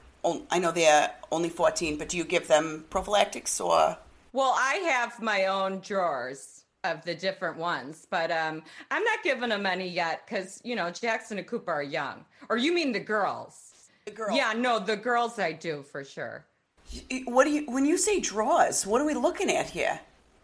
I 0.50 0.58
know 0.58 0.72
they're 0.72 1.12
only 1.30 1.48
14, 1.48 1.98
but 1.98 2.08
do 2.08 2.16
you 2.16 2.24
give 2.24 2.48
them 2.48 2.84
prophylactics 2.90 3.60
or? 3.60 3.96
Well, 4.32 4.54
I 4.56 4.74
have 4.90 5.22
my 5.22 5.46
own 5.46 5.80
drawers. 5.80 6.64
of 6.84 7.04
the 7.04 7.14
different 7.14 7.58
ones. 7.58 8.06
But 8.10 8.30
um, 8.30 8.62
I'm 8.90 9.04
not 9.04 9.22
giving 9.22 9.50
them 9.50 9.66
any 9.66 9.88
yet 9.88 10.22
because 10.26 10.60
you 10.64 10.74
know 10.76 10.90
Jackson 10.90 11.38
and 11.38 11.46
Cooper 11.46 11.72
are 11.72 11.82
young. 11.82 12.24
Or 12.48 12.56
you 12.56 12.72
mean 12.72 12.92
the 12.92 13.00
girls? 13.00 13.88
The 14.04 14.12
girl. 14.12 14.36
Yeah, 14.36 14.52
no, 14.56 14.78
the 14.78 14.96
girls 14.96 15.38
I 15.38 15.52
do 15.52 15.82
for 15.82 16.04
sure. 16.04 16.44
What 17.24 17.44
do 17.44 17.50
you 17.50 17.64
when 17.66 17.84
you 17.84 17.98
say 17.98 18.20
drawers? 18.20 18.86
What 18.86 19.00
are 19.00 19.04
we 19.06 19.14
looking 19.14 19.50
at 19.50 19.68
here? 19.68 19.98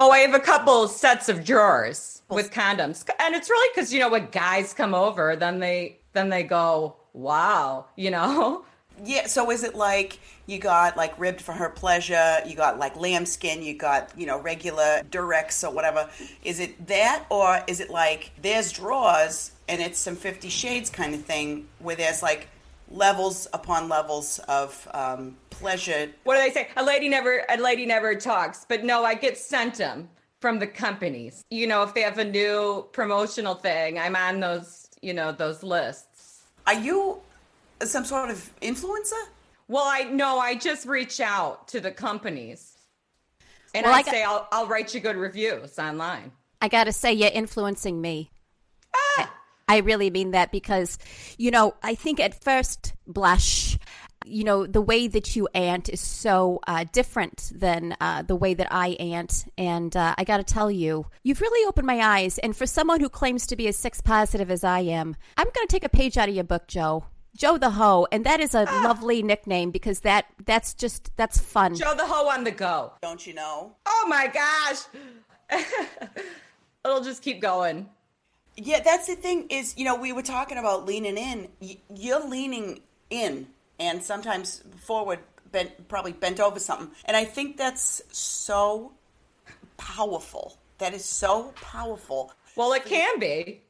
Oh, 0.05 0.11
I 0.11 0.19
have 0.19 0.35
a 0.35 0.41
couple 0.41 0.89
sets 0.89 1.29
of 1.29 1.45
drawers 1.45 2.23
oh. 2.29 2.35
with 2.35 2.51
condoms, 2.51 3.09
and 3.21 3.37
it's 3.37 3.49
really 3.49 3.71
because 3.73 3.95
you 3.95 4.01
know 4.01 4.09
when 4.09 4.27
guys 4.33 4.75
come 4.75 4.95
over, 4.95 5.37
then 5.37 5.61
they 5.61 5.99
then 6.13 6.29
they 6.29 6.43
go, 6.43 6.97
"Wow," 7.13 7.87
you 7.95 8.11
know. 8.11 8.65
Yeah. 9.05 9.29
So 9.29 9.53
is 9.53 9.63
it 9.63 9.77
like 9.77 10.19
you 10.47 10.59
got 10.59 10.97
like 10.97 11.17
ribbed 11.21 11.41
for 11.41 11.53
her 11.53 11.69
pleasure? 11.69 12.41
You 12.45 12.57
got 12.57 12.81
like 12.81 12.97
lambskin? 12.97 13.63
You 13.63 13.79
got 13.79 14.11
you 14.19 14.27
know 14.27 14.41
regular 14.41 15.03
Durex 15.09 15.63
or 15.63 15.73
whatever? 15.73 16.11
Is 16.43 16.59
it 16.59 16.85
that, 16.89 17.25
or 17.31 17.63
is 17.69 17.79
it 17.79 17.89
like 17.89 18.33
there's 18.43 18.73
drawers 18.73 19.53
and 19.69 19.81
it's 19.81 20.01
some 20.01 20.17
Fifty 20.17 20.49
Shades 20.49 20.91
kind 20.91 21.15
of 21.15 21.23
thing 21.23 21.69
where 21.79 21.95
there's 21.95 22.25
like 22.25 22.49
levels 22.93 23.49
upon 23.53 23.89
levels 23.89 24.39
of 24.49 24.87
um, 24.95 25.37
pleasure? 25.51 26.11
What 26.25 26.37
do 26.37 26.43
they 26.43 26.51
say? 26.51 26.69
A 26.77 26.85
lady 26.85 27.09
never 27.09 27.45
a 27.49 27.57
lady 27.57 27.87
never 27.87 28.15
talks, 28.15 28.65
but 28.69 28.85
no, 28.85 29.05
I 29.05 29.15
get 29.15 29.37
sent 29.39 29.77
them 29.77 30.09
from 30.41 30.59
the 30.59 30.67
companies. 30.67 31.45
You 31.51 31.67
know, 31.67 31.83
if 31.83 31.95
they 31.95 32.03
have 32.03 32.19
a 32.19 32.25
new 32.25 32.87
promotional 32.93 33.55
thing, 33.55 33.99
I'm 33.99 34.17
on 34.17 34.41
those 34.41 34.89
you 35.01 35.15
know 35.15 35.33
those 35.33 35.63
lists. 35.63 36.43
Are 36.67 36.75
you 36.75 37.21
some 37.83 38.05
sort 38.05 38.31
of 38.31 38.51
influencer? 38.61 39.21
Well, 39.69 39.85
I 39.87 40.05
no, 40.05 40.39
I 40.39 40.55
just 40.55 40.87
reach 40.87 41.21
out 41.21 41.69
to 41.69 41.81
the 41.81 41.91
companies, 41.91 42.77
and 43.75 43.85
Well, 43.85 43.95
I, 43.95 43.99
I 43.99 44.03
got- 44.03 44.11
say 44.13 44.23
I'll 44.23 44.49
I'll 44.53 44.67
write 44.67 44.95
you 44.95 45.01
good 45.01 45.17
reviews 45.17 45.79
online. 45.79 46.33
I 46.61 46.69
got 46.69 46.85
to 46.85 46.93
say, 46.93 47.13
you're 47.13 47.29
influencing 47.33 48.01
me. 48.01 48.31
Ah! 48.95 49.35
I 49.73 49.79
really 49.79 50.11
mean 50.11 50.33
that 50.33 50.53
because, 50.53 50.99
you 51.39 51.51
know, 51.51 51.75
I 51.83 51.95
think 51.95 52.21
at 52.21 52.45
first 52.45 52.93
blush, 53.07 53.79
you 54.27 54.45
know, 54.45 54.67
the 54.67 54.83
way 54.83 55.09
that 55.09 55.35
you 55.35 55.49
ant 55.55 55.89
is 55.89 55.99
so 55.99 56.61
uh, 56.67 56.85
different 56.93 57.51
than 57.55 57.97
uh, 57.99 58.21
the 58.21 58.37
way 58.37 58.53
that 58.53 58.69
I 58.71 58.89
ant. 58.89 59.47
And 59.57 59.97
uh, 59.97 60.15
I 60.19 60.25
got 60.25 60.37
to 60.37 60.45
tell 60.45 60.71
you, 60.71 61.07
you've 61.23 61.41
really 61.41 61.67
opened 61.67 61.87
my 61.87 62.01
eyes. 62.01 62.37
And 62.37 62.55
for 62.55 62.67
someone 62.67 63.01
who 63.01 63.09
claims 63.09 63.47
to 63.47 63.57
be 63.57 63.67
as 63.67 63.79
sex 63.79 64.03
positive 64.03 64.51
as 64.51 64.63
I 64.63 64.81
am, 64.81 65.17
I'm 65.39 65.49
going 65.55 65.67
to 65.67 65.73
take 65.73 65.85
a 65.85 65.89
page 65.89 66.19
out 66.19 66.29
of 66.29 66.35
your 66.35 66.45
book, 66.45 66.69
Joe. 66.69 67.07
Joe 67.35 67.57
the 67.57 67.71
Hoe, 67.71 68.07
and 68.13 68.27
that 68.27 68.41
is 68.41 68.55
a 68.55 68.65
lovely 68.65 69.23
nickname 69.23 69.71
because 69.71 70.01
that 70.01 70.27
that's 70.45 70.75
just 70.75 71.17
that's 71.17 71.41
fun. 71.41 71.75
Joe 71.77 71.95
the 71.97 72.05
hoe 72.05 72.29
on 72.29 72.45
the 72.45 72.51
go. 72.51 72.93
Don't 73.01 73.27
you 73.27 73.33
know? 73.33 73.75
Oh 73.87 74.07
my 74.07 74.27
gosh. 74.27 75.65
It'll 76.85 77.01
just 77.01 77.23
keep 77.23 77.41
going. 77.41 77.89
Yeah, 78.57 78.81
that's 78.81 79.07
the 79.07 79.17
thing 79.17 79.47
is, 79.49 79.77
you 79.79 79.85
know, 79.85 79.97
we 79.97 80.13
were 80.13 80.23
talking 80.23 80.59
about 80.59 80.85
leaning 80.85 81.17
in. 81.17 81.49
You're 81.95 82.27
leaning 82.27 82.81
in 83.11 83.47
and 83.81 84.03
sometimes 84.03 84.63
forward, 84.79 85.21
bent, 85.51 85.89
probably 85.89 86.13
bent 86.13 86.39
over 86.39 86.59
something. 86.59 86.91
And 87.07 87.17
I 87.17 87.25
think 87.25 87.57
that's 87.57 88.03
so 88.11 88.93
powerful. 89.77 90.59
That 90.79 90.95
is 90.95 91.05
so 91.05 91.53
powerful. 91.57 92.33
Well, 92.57 92.73
it 92.73 92.85
can 92.85 93.19
be. 93.19 93.63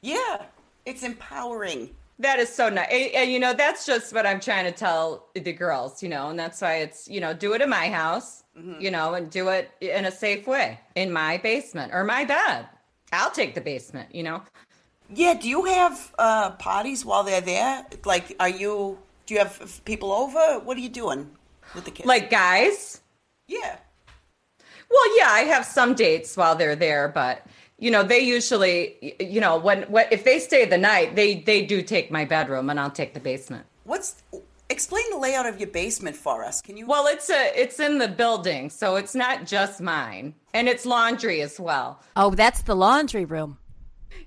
Yeah, 0.00 0.42
it's 0.86 1.02
empowering. 1.02 1.90
That 2.18 2.38
is 2.38 2.48
so 2.48 2.68
nice. 2.68 2.88
And, 2.90 3.14
and, 3.14 3.32
you 3.32 3.38
know, 3.38 3.52
that's 3.52 3.84
just 3.84 4.14
what 4.14 4.26
I'm 4.26 4.40
trying 4.40 4.64
to 4.64 4.72
tell 4.72 5.28
the 5.34 5.52
girls, 5.52 6.02
you 6.02 6.08
know, 6.08 6.28
and 6.28 6.38
that's 6.38 6.60
why 6.60 6.76
it's, 6.76 7.08
you 7.08 7.20
know, 7.20 7.34
do 7.34 7.52
it 7.54 7.60
in 7.60 7.68
my 7.68 7.88
house, 7.88 8.44
mm-hmm. 8.56 8.80
you 8.80 8.90
know, 8.90 9.14
and 9.14 9.30
do 9.30 9.48
it 9.48 9.70
in 9.80 10.04
a 10.04 10.10
safe 10.10 10.46
way 10.46 10.78
in 10.94 11.12
my 11.12 11.38
basement 11.38 11.92
or 11.92 12.04
my 12.04 12.24
bed. 12.24 12.66
I'll 13.12 13.30
take 13.30 13.54
the 13.54 13.60
basement, 13.60 14.14
you 14.14 14.22
know. 14.22 14.42
Yeah, 15.14 15.34
do 15.34 15.48
you 15.48 15.64
have 15.64 16.14
uh, 16.18 16.50
parties 16.52 17.04
while 17.04 17.22
they're 17.22 17.40
there? 17.42 17.84
Like, 18.04 18.34
are 18.40 18.48
you, 18.48 18.98
do 19.26 19.34
you 19.34 19.40
have 19.40 19.82
people 19.84 20.10
over? 20.12 20.60
What 20.60 20.76
are 20.76 20.80
you 20.80 20.88
doing 20.88 21.30
with 21.74 21.84
the 21.84 21.90
kids? 21.90 22.06
Like 22.06 22.30
guys. 22.30 23.02
yeah. 23.46 23.76
Well, 24.90 25.18
yeah, 25.18 25.28
I 25.30 25.40
have 25.40 25.64
some 25.64 25.94
dates 25.94 26.36
while 26.36 26.54
they're 26.54 26.76
there, 26.76 27.08
but 27.08 27.46
you 27.78 27.90
know, 27.90 28.02
they 28.02 28.20
usually, 28.20 29.16
you 29.18 29.40
know, 29.40 29.58
when, 29.58 29.82
when 29.84 30.06
if 30.12 30.22
they 30.22 30.38
stay 30.38 30.66
the 30.66 30.78
night, 30.78 31.16
they 31.16 31.40
they 31.40 31.64
do 31.64 31.82
take 31.82 32.10
my 32.10 32.24
bedroom 32.24 32.70
and 32.70 32.78
I'll 32.78 32.90
take 32.90 33.14
the 33.14 33.20
basement. 33.20 33.66
What's, 33.84 34.22
explain 34.68 35.04
the 35.10 35.16
layout 35.16 35.46
of 35.46 35.58
your 35.58 35.68
basement 35.68 36.14
for 36.14 36.44
us. 36.44 36.60
Can 36.60 36.76
you? 36.76 36.86
Well, 36.86 37.06
it's 37.06 37.30
a 37.30 37.52
it's 37.60 37.80
in 37.80 37.98
the 37.98 38.08
building, 38.08 38.70
so 38.70 38.96
it's 38.96 39.14
not 39.14 39.46
just 39.46 39.80
mine, 39.80 40.34
and 40.54 40.68
it's 40.68 40.86
laundry 40.86 41.40
as 41.42 41.58
well. 41.58 42.00
Oh, 42.16 42.34
that's 42.34 42.62
the 42.62 42.76
laundry 42.76 43.24
room. 43.24 43.58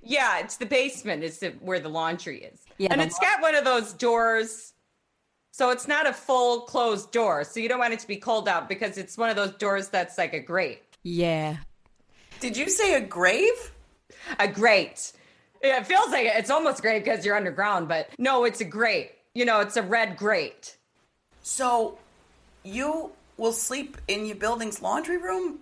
Yeah, 0.01 0.39
it's 0.39 0.57
the 0.57 0.65
basement 0.65 1.23
is 1.23 1.39
the, 1.39 1.49
where 1.61 1.79
the 1.79 1.89
laundry 1.89 2.43
is. 2.43 2.59
Yeah, 2.77 2.89
and 2.91 3.01
the 3.01 3.05
it's 3.05 3.19
got 3.19 3.41
one 3.41 3.55
of 3.55 3.65
those 3.65 3.93
doors. 3.93 4.73
So 5.51 5.69
it's 5.69 5.87
not 5.87 6.07
a 6.07 6.13
full 6.13 6.61
closed 6.61 7.11
door. 7.11 7.43
So 7.43 7.59
you 7.59 7.69
don't 7.69 7.79
want 7.79 7.93
it 7.93 7.99
to 7.99 8.07
be 8.07 8.17
cold 8.17 8.49
out 8.49 8.67
because 8.67 8.97
it's 8.97 9.17
one 9.17 9.29
of 9.29 9.35
those 9.35 9.51
doors 9.51 9.87
that's 9.87 10.17
like 10.17 10.33
a 10.33 10.39
grate. 10.39 10.81
Yeah. 11.03 11.57
Did 12.39 12.57
you 12.57 12.69
say 12.69 12.95
a 12.95 13.01
grave? 13.01 13.71
A 14.39 14.47
grate. 14.47 15.13
Yeah, 15.63 15.79
it 15.79 15.87
feels 15.87 16.11
like 16.11 16.25
it. 16.25 16.33
It's 16.35 16.49
almost 16.49 16.81
great 16.81 17.03
because 17.03 17.25
you're 17.25 17.37
underground, 17.37 17.87
but 17.87 18.09
no, 18.19 18.43
it's 18.43 18.61
a 18.61 18.65
grate. 18.65 19.11
You 19.33 19.45
know, 19.45 19.61
it's 19.61 19.77
a 19.77 19.81
red 19.81 20.17
grate. 20.17 20.75
So, 21.41 21.97
you 22.63 23.11
will 23.37 23.53
sleep 23.53 23.97
in 24.07 24.25
your 24.25 24.35
building's 24.35 24.81
laundry 24.81 25.17
room? 25.17 25.59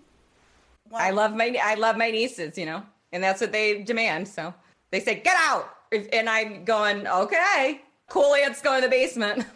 Wow. 0.94 1.00
I 1.00 1.10
love 1.10 1.36
my 1.36 1.58
I 1.62 1.74
love 1.74 1.98
my 1.98 2.12
nieces, 2.12 2.58
you 2.58 2.68
know, 2.68 2.84
and 3.12 3.24
that's 3.24 3.42
what 3.42 3.52
they 3.52 3.82
demand. 3.82 4.28
So 4.28 4.54
they 4.92 5.00
say, 5.00 5.16
"Get 5.16 5.36
out," 5.38 5.68
and 5.92 6.30
I'm 6.30 6.64
going, 6.64 7.08
"Okay." 7.08 7.82
Cool 8.10 8.36
ants 8.36 8.62
go 8.62 8.76
in 8.76 8.82
the 8.82 8.90
basement. 8.90 9.46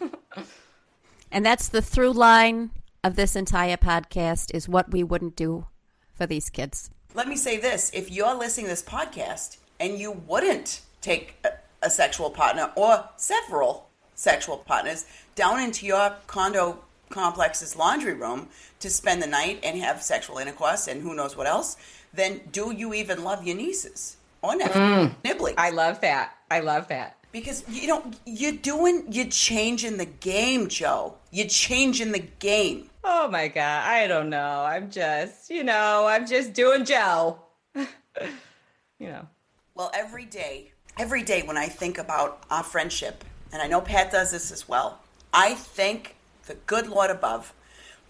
And 1.30 1.44
that's 1.44 1.68
the 1.68 1.82
through 1.82 2.12
line 2.12 2.70
of 3.04 3.16
this 3.16 3.36
entire 3.36 3.76
podcast 3.76 4.54
is 4.54 4.68
what 4.68 4.90
we 4.90 5.04
wouldn't 5.04 5.36
do 5.36 5.66
for 6.14 6.26
these 6.26 6.50
kids. 6.50 6.90
Let 7.14 7.28
me 7.28 7.36
say 7.36 7.58
this 7.58 7.90
if 7.94 8.10
you're 8.10 8.34
listening 8.34 8.66
to 8.66 8.72
this 8.72 8.82
podcast 8.82 9.58
and 9.78 9.98
you 9.98 10.12
wouldn't 10.12 10.80
take 11.00 11.36
a, 11.44 11.50
a 11.82 11.90
sexual 11.90 12.30
partner 12.30 12.72
or 12.76 13.08
several 13.16 13.88
sexual 14.14 14.56
partners 14.56 15.04
down 15.34 15.60
into 15.60 15.86
your 15.86 16.16
condo 16.26 16.82
complex's 17.10 17.76
laundry 17.76 18.14
room 18.14 18.48
to 18.80 18.90
spend 18.90 19.22
the 19.22 19.26
night 19.26 19.60
and 19.62 19.78
have 19.78 20.02
sexual 20.02 20.38
intercourse 20.38 20.88
and 20.88 21.02
who 21.02 21.14
knows 21.14 21.36
what 21.36 21.46
else, 21.46 21.76
then 22.12 22.40
do 22.52 22.72
you 22.72 22.94
even 22.94 23.24
love 23.24 23.46
your 23.46 23.56
nieces 23.56 24.16
or 24.42 24.56
nephews? 24.56 24.76
Mm. 24.76 25.14
Nibbling. 25.24 25.54
I 25.58 25.70
love 25.70 26.00
that. 26.00 26.36
I 26.50 26.60
love 26.60 26.88
that. 26.88 27.16
Because 27.30 27.62
you 27.68 27.88
know 27.88 28.10
you're 28.24 28.52
doing 28.52 29.04
you're 29.10 29.26
changing 29.26 29.98
the 29.98 30.06
game, 30.06 30.68
Joe. 30.68 31.14
You're 31.30 31.46
changing 31.46 32.12
the 32.12 32.24
game. 32.38 32.88
Oh 33.04 33.28
my 33.28 33.48
god, 33.48 33.86
I 33.86 34.06
don't 34.06 34.30
know. 34.30 34.64
I'm 34.66 34.90
just, 34.90 35.50
you 35.50 35.62
know, 35.62 36.06
I'm 36.06 36.26
just 36.26 36.54
doing 36.54 36.84
Joe. 36.84 37.38
you 37.74 37.88
know. 39.00 39.28
Well, 39.74 39.90
every 39.94 40.24
day, 40.24 40.72
every 40.98 41.22
day 41.22 41.42
when 41.42 41.56
I 41.56 41.66
think 41.66 41.98
about 41.98 42.42
our 42.50 42.64
friendship, 42.64 43.24
and 43.52 43.62
I 43.62 43.68
know 43.68 43.80
Pat 43.80 44.10
does 44.10 44.32
this 44.32 44.50
as 44.50 44.68
well, 44.68 44.98
I 45.32 45.54
thank 45.54 46.16
the 46.48 46.54
good 46.66 46.88
Lord 46.88 47.10
above 47.10 47.54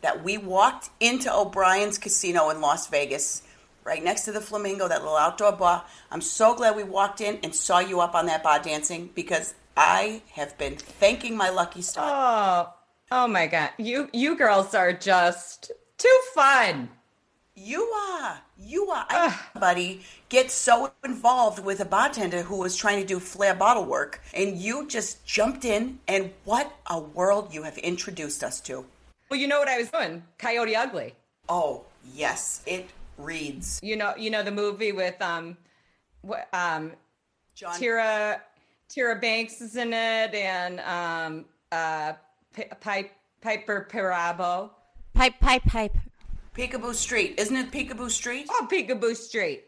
that 0.01 0.25
we 0.25 0.39
walked 0.39 0.91
into 1.01 1.33
O'Brien's 1.33 1.99
Casino 1.99 2.51
in 2.51 2.61
Las 2.61 2.87
Vegas, 2.87 3.43
right 3.85 4.03
next 4.03 4.25
to 4.25 4.33
the 4.33 4.41
Flamingo, 4.41 4.89
that 4.89 5.03
little 5.03 5.17
outdoor 5.17 5.53
bar. 5.53 5.85
I'm 6.11 6.21
so 6.21 6.55
glad 6.55 6.77
we 6.77 6.85
walked 6.85 7.21
in 7.21 7.39
and 7.43 7.55
saw 7.55 7.81
you 7.81 8.01
up 8.01 8.15
on 8.15 8.27
that 8.27 8.43
bar 8.43 8.61
dancing 8.61 9.11
because 9.15 9.55
I 9.77 10.23
have 10.33 10.57
been 10.57 10.77
thanking 10.77 11.37
my 11.37 11.51
lucky 11.51 11.83
star. 11.83 12.09
Oh, 12.09 12.75
oh 13.11 13.29
my 13.29 13.47
god. 13.47 13.71
You 13.79 14.09
you 14.13 14.37
girls 14.37 14.75
are 14.75 14.93
just 14.93 15.73
too 15.99 16.21
fun. 16.35 16.91
You 17.61 17.83
are. 17.83 18.41
You 18.57 18.89
are. 18.91 19.07
I, 19.11 19.37
buddy, 19.59 20.03
get 20.29 20.51
so 20.51 20.93
involved 21.05 21.65
with 21.65 21.81
a 21.81 21.85
bartender 21.85 22.43
who 22.43 22.59
was 22.59 22.77
trying 22.77 23.01
to 23.01 23.07
do 23.07 23.19
flair 23.19 23.55
bottle 23.55 23.85
work, 23.85 24.23
and 24.33 24.57
you 24.57 24.87
just 24.87 25.27
jumped 25.27 25.65
in, 25.65 25.99
and 26.07 26.31
what 26.45 26.73
a 26.87 27.01
world 27.01 27.53
you 27.53 27.65
have 27.65 27.77
introduced 27.79 28.45
us 28.45 28.61
to. 28.63 28.85
Well, 29.29 29.41
you 29.41 29.49
know 29.49 29.59
what 29.59 29.69
I 29.69 29.79
was 29.79 29.91
doing? 29.91 30.23
Coyote 30.39 30.77
Ugly. 30.77 31.15
Oh, 31.49 31.85
yes, 32.15 32.63
it 32.67 32.89
reads. 33.17 33.81
You 33.83 33.97
know, 33.97 34.15
you 34.17 34.31
know 34.31 34.43
the 34.43 34.53
movie 34.53 34.93
with 34.93 35.21
um 35.21 35.57
what 36.23 36.49
um 36.53 36.93
John, 37.55 37.75
Tyra 37.75 38.41
Tyra 38.89 39.21
Banks 39.21 39.61
is 39.61 39.77
in 39.77 39.93
it 39.93 40.35
and 40.35 40.81
um 40.81 41.45
uh 41.73 42.13
P- 42.55 42.71
Pipe 42.81 43.11
Piper 43.41 43.89
Perabo. 43.91 44.71
Pipe, 45.15 45.35
pipe, 45.41 45.65
pipe. 45.65 45.97
Picabo 46.59 46.93
Street. 46.93 47.35
Isn't 47.39 47.57
it 47.57 47.71
Picabo 47.71 48.11
Street? 48.11 48.49
Oh, 48.51 48.67
Picabo 48.69 49.15
Street. 49.15 49.63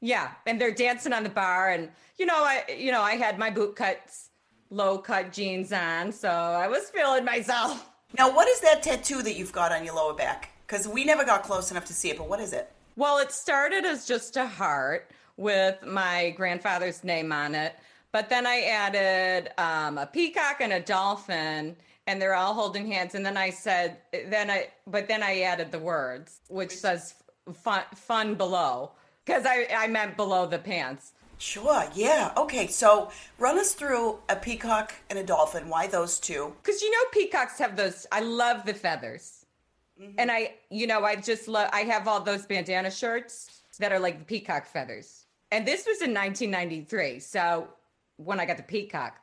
Yeah, 0.00 0.30
and 0.46 0.58
they're 0.58 0.72
dancing 0.72 1.12
on 1.12 1.24
the 1.24 1.28
bar, 1.28 1.68
and 1.68 1.90
you 2.18 2.24
know, 2.24 2.42
I 2.42 2.64
you 2.74 2.90
know, 2.90 3.02
I 3.02 3.16
had 3.16 3.38
my 3.38 3.50
boot 3.50 3.76
cuts, 3.76 4.30
low 4.70 4.96
cut 4.96 5.30
jeans 5.30 5.74
on, 5.74 6.10
so 6.10 6.30
I 6.30 6.68
was 6.68 6.88
feeling 6.88 7.26
myself. 7.26 7.86
Now, 8.18 8.34
what 8.34 8.48
is 8.48 8.60
that 8.60 8.82
tattoo 8.82 9.22
that 9.22 9.36
you've 9.36 9.52
got 9.52 9.72
on 9.72 9.84
your 9.84 9.94
lower 9.94 10.14
back? 10.14 10.50
Because 10.66 10.88
we 10.88 11.04
never 11.04 11.22
got 11.22 11.42
close 11.42 11.70
enough 11.70 11.84
to 11.84 11.92
see 11.92 12.08
it, 12.08 12.16
but 12.16 12.30
what 12.30 12.40
is 12.40 12.54
it? 12.54 12.72
Well, 12.96 13.18
it 13.18 13.30
started 13.30 13.84
as 13.84 14.06
just 14.06 14.36
a 14.38 14.46
heart 14.46 15.10
with 15.36 15.84
my 15.84 16.30
grandfather's 16.30 17.04
name 17.04 17.30
on 17.30 17.54
it, 17.54 17.74
but 18.10 18.30
then 18.30 18.46
I 18.46 18.62
added 18.62 19.50
um, 19.58 19.98
a 19.98 20.06
peacock 20.06 20.56
and 20.60 20.72
a 20.72 20.80
dolphin, 20.80 21.76
and 22.06 22.20
they're 22.20 22.34
all 22.34 22.54
holding 22.54 22.86
hands. 22.86 23.14
And 23.14 23.24
then 23.24 23.36
I 23.36 23.50
said, 23.50 23.98
then 24.12 24.50
I, 24.50 24.68
but 24.86 25.08
then 25.08 25.22
I 25.22 25.40
added 25.40 25.70
the 25.70 25.78
words, 25.78 26.40
which 26.48 26.72
says 26.72 27.14
fun, 27.52 27.82
fun 27.94 28.34
below, 28.34 28.92
because 29.24 29.44
I, 29.46 29.66
I 29.74 29.86
meant 29.86 30.16
below 30.16 30.46
the 30.46 30.58
pants. 30.58 31.12
Sure, 31.38 31.84
yeah. 31.94 32.32
Okay, 32.36 32.68
so 32.68 33.10
run 33.38 33.58
us 33.58 33.74
through 33.74 34.18
a 34.28 34.36
peacock 34.36 34.94
and 35.10 35.18
a 35.18 35.24
dolphin. 35.24 35.68
Why 35.68 35.88
those 35.88 36.20
two? 36.20 36.54
Because 36.62 36.80
you 36.82 36.90
know, 36.90 36.98
peacocks 37.12 37.58
have 37.58 37.76
those, 37.76 38.06
I 38.12 38.20
love 38.20 38.64
the 38.64 38.74
feathers. 38.74 39.44
Mm-hmm. 40.00 40.14
And 40.18 40.30
I, 40.30 40.54
you 40.70 40.86
know, 40.86 41.04
I 41.04 41.16
just 41.16 41.48
love, 41.48 41.68
I 41.72 41.80
have 41.80 42.06
all 42.06 42.20
those 42.20 42.46
bandana 42.46 42.90
shirts 42.90 43.62
that 43.78 43.92
are 43.92 43.98
like 43.98 44.20
the 44.20 44.24
peacock 44.24 44.66
feathers. 44.66 45.26
And 45.50 45.66
this 45.66 45.80
was 45.86 46.00
in 46.00 46.14
1993. 46.14 47.18
So 47.18 47.68
when 48.16 48.38
I 48.38 48.46
got 48.46 48.56
the 48.56 48.62
peacock, 48.62 49.18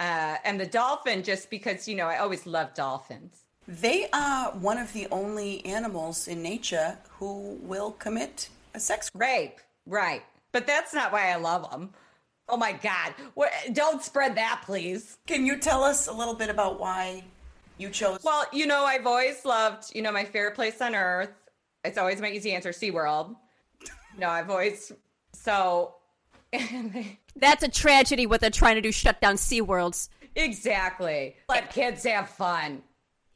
uh, 0.00 0.36
and 0.44 0.60
the 0.60 0.66
dolphin, 0.66 1.22
just 1.22 1.50
because, 1.50 1.88
you 1.88 1.96
know, 1.96 2.06
I 2.06 2.18
always 2.18 2.46
love 2.46 2.74
dolphins. 2.74 3.44
They 3.68 4.08
are 4.12 4.52
one 4.52 4.78
of 4.78 4.92
the 4.92 5.08
only 5.10 5.64
animals 5.64 6.28
in 6.28 6.42
nature 6.42 6.98
who 7.08 7.58
will 7.62 7.92
commit 7.92 8.48
a 8.74 8.80
sex. 8.80 9.10
Rape, 9.14 9.60
right. 9.86 10.22
But 10.52 10.66
that's 10.66 10.94
not 10.94 11.12
why 11.12 11.30
I 11.30 11.36
love 11.36 11.70
them. 11.70 11.90
Oh 12.48 12.56
my 12.56 12.72
God. 12.72 13.14
What, 13.34 13.50
don't 13.72 14.02
spread 14.02 14.36
that, 14.36 14.62
please. 14.64 15.18
Can 15.26 15.44
you 15.44 15.58
tell 15.58 15.82
us 15.82 16.06
a 16.06 16.12
little 16.12 16.34
bit 16.34 16.48
about 16.48 16.78
why 16.78 17.24
you 17.76 17.90
chose? 17.90 18.20
Well, 18.22 18.44
you 18.52 18.66
know, 18.66 18.84
I've 18.84 19.06
always 19.06 19.44
loved, 19.44 19.94
you 19.94 20.02
know, 20.02 20.12
my 20.12 20.24
favorite 20.24 20.54
place 20.54 20.80
on 20.80 20.94
earth. 20.94 21.32
It's 21.84 21.98
always 21.98 22.20
my 22.20 22.30
easy 22.30 22.52
answer, 22.52 22.70
SeaWorld. 22.70 23.34
No, 24.16 24.28
I've 24.28 24.48
always, 24.48 24.92
so. 25.32 25.96
That's 27.36 27.62
a 27.62 27.68
tragedy 27.68 28.26
what 28.26 28.40
they're 28.40 28.50
trying 28.50 28.76
to 28.76 28.80
do 28.80 28.92
shut 28.92 29.20
down 29.20 29.36
SeaWorlds. 29.36 30.08
exactly. 30.34 31.36
Let 31.48 31.72
kids 31.72 32.04
have 32.04 32.28
fun. 32.28 32.82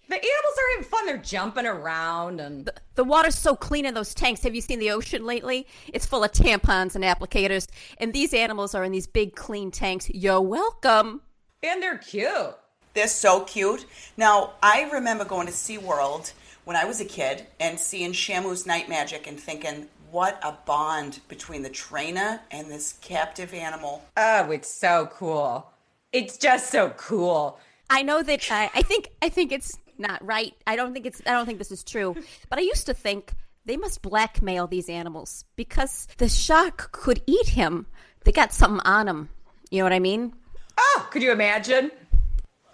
The 0.09 0.17
animals 0.17 0.55
are 0.59 0.71
having 0.73 0.85
fun. 0.91 1.07
They're 1.07 1.19
jumping 1.19 1.67
around 1.67 2.41
and. 2.41 2.69
The 2.97 3.05
water's 3.05 3.39
so 3.39 3.55
clean 3.55 3.87
in 3.87 3.95
those 3.95 4.13
tanks. 4.13 4.43
Have 4.43 4.57
you 4.57 4.61
seen 4.61 4.81
the 4.81 4.91
ocean 4.91 5.25
lately? 5.25 5.69
It's 5.87 6.05
full 6.05 6.25
of 6.25 6.33
tampons 6.33 6.97
and 6.97 7.05
applicators. 7.05 7.69
And 7.99 8.13
these 8.13 8.35
animals 8.35 8.75
are 8.75 8.83
in 8.85 8.91
these 8.91 9.07
big 9.07 9.37
clean 9.37 9.71
tanks. 9.71 10.11
You're 10.11 10.41
welcome. 10.41 11.23
And 11.63 11.81
they're 11.81 11.99
cute. 11.99 12.57
They're 12.95 13.07
so 13.07 13.43
cute. 13.45 13.87
Now, 14.17 14.55
I 14.63 14.91
remember 14.93 15.25
going 15.25 15.47
to 15.47 15.53
SeaWorld 15.53 16.33
when 16.65 16.77
I 16.77 16.85
was 16.85 17.01
a 17.01 17.05
kid 17.05 17.47
and 17.61 17.79
seeing 17.79 18.13
Shamu's 18.13 18.67
Night 18.67 18.89
Magic 18.89 19.29
and 19.29 19.39
thinking, 19.39 19.89
what 20.11 20.39
a 20.43 20.53
bond 20.67 21.21
between 21.29 21.63
the 21.63 21.71
trainer 21.71 22.41
and 22.51 22.71
this 22.71 22.95
captive 23.01 23.55
animal. 23.55 24.05
Oh, 24.17 24.51
it's 24.51 24.73
so 24.73 25.09
cool. 25.13 25.71
It's 26.13 26.37
just 26.37 26.71
so 26.71 26.91
cool. 26.91 27.59
I 27.89 28.03
know 28.03 28.23
that 28.23 28.51
uh, 28.51 28.69
I 28.75 28.83
think 28.83 29.11
I 29.23 29.29
think 29.29 29.53
it's 29.53 29.79
not 29.99 30.25
right. 30.25 30.55
I 30.67 30.77
don't 30.77 30.93
think 30.93 31.07
it's 31.07 31.23
I 31.27 31.33
don't 31.33 31.47
think 31.47 31.59
this 31.59 31.71
is 31.73 31.85
true. 31.85 32.17
But 32.49 32.59
I 32.59 32.63
used 32.63 32.87
to 32.87 32.95
think 32.95 33.33
they 33.65 33.77
must 33.77 34.03
blackmail 34.03 34.67
these 34.67 34.89
animals 34.89 35.45
because 35.57 36.09
the 36.19 36.29
shark 36.29 36.91
could 36.93 37.23
eat 37.27 37.49
him. 37.49 37.87
They 38.25 38.33
got 38.33 38.53
something 38.53 38.85
on 38.85 39.09
him. 39.09 39.29
You 39.71 39.79
know 39.79 39.85
what 39.85 39.93
I 39.93 40.01
mean? 40.01 40.33
Oh, 40.79 41.09
could 41.11 41.23
you 41.23 41.33
imagine? 41.33 41.91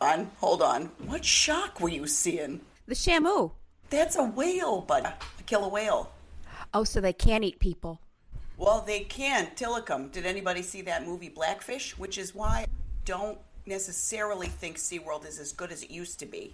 On, 0.00 0.30
hold 0.38 0.62
on. 0.62 0.86
What 1.06 1.24
shark 1.24 1.80
were 1.80 1.88
you 1.88 2.06
seeing? 2.06 2.60
The 2.86 2.94
Shamu. 2.94 3.52
That's 3.90 4.16
a 4.16 4.24
whale, 4.24 4.80
bud. 4.80 5.04
I 5.04 5.12
kill 5.12 5.28
a 5.38 5.42
killer 5.44 5.68
whale. 5.68 6.10
Oh, 6.76 6.84
so 6.84 7.00
they 7.00 7.14
can't 7.14 7.42
eat 7.42 7.58
people. 7.58 8.02
Well, 8.58 8.84
they 8.86 9.00
can. 9.00 9.46
Tilikum. 9.56 10.12
Did 10.12 10.26
anybody 10.26 10.60
see 10.60 10.82
that 10.82 11.06
movie 11.06 11.30
Blackfish? 11.30 11.96
Which 11.96 12.18
is 12.18 12.34
why 12.34 12.48
I 12.48 12.66
don't 13.06 13.38
necessarily 13.64 14.48
think 14.48 14.76
SeaWorld 14.76 15.26
is 15.26 15.38
as 15.38 15.54
good 15.54 15.72
as 15.72 15.82
it 15.82 15.90
used 15.90 16.18
to 16.18 16.26
be. 16.26 16.52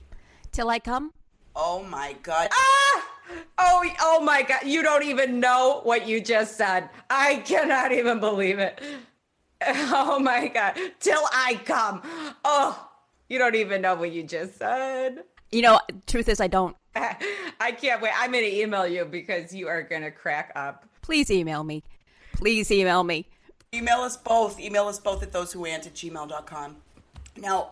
Till 0.53 0.71
I 0.71 0.79
come? 0.79 1.13
Oh 1.57 1.83
my 1.83 2.15
god. 2.23 2.51
Ah! 2.53 3.05
Oh, 3.59 3.91
oh 4.01 4.21
my 4.21 4.43
God. 4.43 4.61
You 4.65 4.85
don't 4.85 5.03
even 5.03 5.41
know 5.41 5.81
what 5.83 6.07
you 6.07 6.21
just 6.21 6.57
said. 6.57 6.89
I 7.11 7.43
cannot 7.45 7.91
even 7.91 8.21
believe 8.21 8.61
it. 8.61 8.81
Oh 9.65 10.21
my 10.21 10.47
God. 10.49 10.77
Till 11.01 11.23
I 11.33 11.61
come. 11.65 12.03
Oh, 12.45 12.89
you 13.29 13.39
don't 13.39 13.57
even 13.57 13.83
know 13.83 13.97
what 13.97 14.13
you 14.13 14.23
just 14.23 14.59
said. 14.59 15.25
You 15.51 15.63
know, 15.63 15.81
truth 16.07 16.29
is 16.29 16.41
I 16.41 16.47
don't. 16.47 16.77
I 17.61 17.73
can't 17.73 18.03
wait. 18.03 18.13
I'm 18.17 18.33
going 18.33 18.45
to 18.45 18.61
email 18.61 18.87
you 18.87 19.05
because 19.05 19.55
you 19.55 19.69
are 19.69 19.83
going 19.83 20.03
to 20.03 20.11
crack 20.11 20.53
up. 20.55 20.85
Please 21.01 21.31
email 21.31 21.65
me. 21.65 21.83
Please 22.33 22.71
email 22.71 23.03
me. 23.05 23.27
Email 23.75 23.99
us 23.99 24.17
both. 24.17 24.61
Email 24.61 24.89
us 24.89 24.99
both 24.99 25.23
at 25.23 25.33
thosewhoant 25.33 25.87
at 25.87 25.95
gmail.com. 25.95 26.77
Now, 27.37 27.71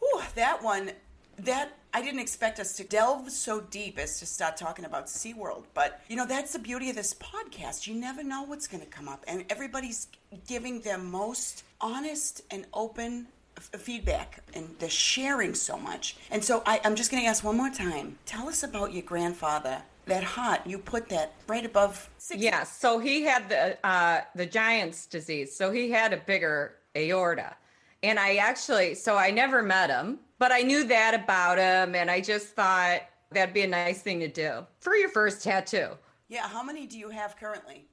whew, 0.00 0.22
that 0.34 0.62
one, 0.62 0.90
that 1.38 1.76
I 1.94 2.02
didn't 2.02 2.20
expect 2.20 2.58
us 2.58 2.72
to 2.74 2.84
delve 2.84 3.30
so 3.30 3.60
deep 3.60 3.98
as 3.98 4.18
to 4.18 4.26
start 4.26 4.56
talking 4.56 4.84
about 4.84 5.06
SeaWorld. 5.06 5.64
But, 5.72 6.00
you 6.08 6.16
know, 6.16 6.26
that's 6.26 6.52
the 6.52 6.58
beauty 6.58 6.90
of 6.90 6.96
this 6.96 7.14
podcast. 7.14 7.86
You 7.86 7.94
never 7.94 8.22
know 8.22 8.42
what's 8.42 8.66
going 8.66 8.82
to 8.82 8.90
come 8.90 9.08
up. 9.08 9.24
And 9.28 9.44
everybody's 9.48 10.08
giving 10.48 10.80
their 10.80 10.98
most 10.98 11.62
honest 11.80 12.42
and 12.50 12.66
open 12.74 13.28
f- 13.56 13.80
feedback 13.80 14.42
and 14.54 14.74
they're 14.78 14.88
sharing 14.88 15.54
so 15.54 15.76
much. 15.76 16.16
And 16.30 16.42
so 16.42 16.62
I, 16.66 16.80
I'm 16.84 16.94
just 16.94 17.10
going 17.10 17.22
to 17.22 17.28
ask 17.28 17.44
one 17.44 17.56
more 17.56 17.70
time. 17.70 18.18
Tell 18.26 18.48
us 18.48 18.62
about 18.62 18.92
your 18.92 19.02
grandfather. 19.02 19.82
That 20.06 20.22
heart, 20.22 20.60
you 20.64 20.78
put 20.78 21.08
that 21.08 21.34
right 21.48 21.66
above 21.66 22.08
six. 22.18 22.40
Yeah, 22.40 22.62
so 22.62 23.00
he 23.00 23.22
had 23.24 23.48
the 23.48 23.76
uh, 23.84 24.20
the 24.36 24.46
Giant's 24.46 25.04
disease. 25.06 25.52
So 25.56 25.72
he 25.72 25.90
had 25.90 26.12
a 26.12 26.18
bigger 26.18 26.76
aorta, 26.96 27.56
and 28.04 28.16
I 28.16 28.36
actually, 28.36 28.94
so 28.94 29.16
I 29.16 29.32
never 29.32 29.64
met 29.64 29.90
him, 29.90 30.20
but 30.38 30.52
I 30.52 30.60
knew 30.60 30.84
that 30.84 31.14
about 31.14 31.58
him, 31.58 31.96
and 31.96 32.08
I 32.08 32.20
just 32.20 32.54
thought 32.54 33.00
that'd 33.32 33.52
be 33.52 33.62
a 33.62 33.66
nice 33.66 34.00
thing 34.00 34.20
to 34.20 34.28
do 34.28 34.64
for 34.78 34.94
your 34.94 35.08
first 35.08 35.42
tattoo. 35.42 35.88
Yeah, 36.28 36.46
how 36.46 36.62
many 36.62 36.86
do 36.86 37.00
you 37.00 37.08
have 37.10 37.36
currently? 37.36 37.88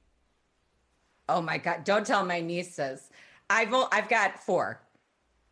Oh 1.28 1.42
my 1.42 1.58
God! 1.58 1.82
Don't 1.82 2.06
tell 2.06 2.24
my 2.24 2.40
nieces. 2.40 3.10
I've 3.50 3.74
i've 3.90 4.08
got 4.08 4.38
four. 4.38 4.80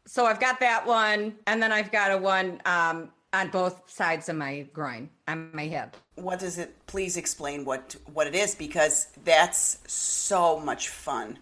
So 0.07 0.26
I've 0.26 0.40
got 0.40 0.61
that 0.61 0.86
one, 0.86 1.34
and 1.46 1.62
then 1.62 1.72
I've 1.72 1.92
got 1.92 2.11
a 2.11 2.18
one 2.18 2.61
um, 2.64 3.11
on 3.32 3.48
both 3.50 3.88
sides 3.90 4.28
of 4.28 4.36
my 4.36 4.66
groin, 4.72 5.09
on 5.28 5.50
my 5.53 5.64
hip. 5.66 5.96
What 6.16 6.40
does 6.40 6.59
it? 6.59 6.74
Please 6.86 7.16
explain 7.16 7.64
what 7.64 7.96
what 8.12 8.26
it 8.26 8.34
is 8.34 8.55
because 8.55 9.09
that's 9.24 9.78
so 9.86 10.59
much 10.59 10.88
fun. 10.88 11.38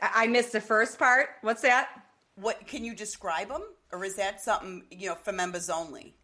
I 0.00 0.26
missed 0.26 0.52
the 0.52 0.60
first 0.60 0.98
part. 0.98 1.30
What's 1.40 1.62
that? 1.62 1.88
What 2.36 2.66
can 2.66 2.84
you 2.84 2.94
describe 2.94 3.48
them, 3.48 3.62
or 3.92 4.04
is 4.04 4.16
that 4.16 4.40
something 4.40 4.84
you 4.90 5.08
know 5.08 5.14
for 5.14 5.32
members 5.32 5.70
only? 5.70 6.14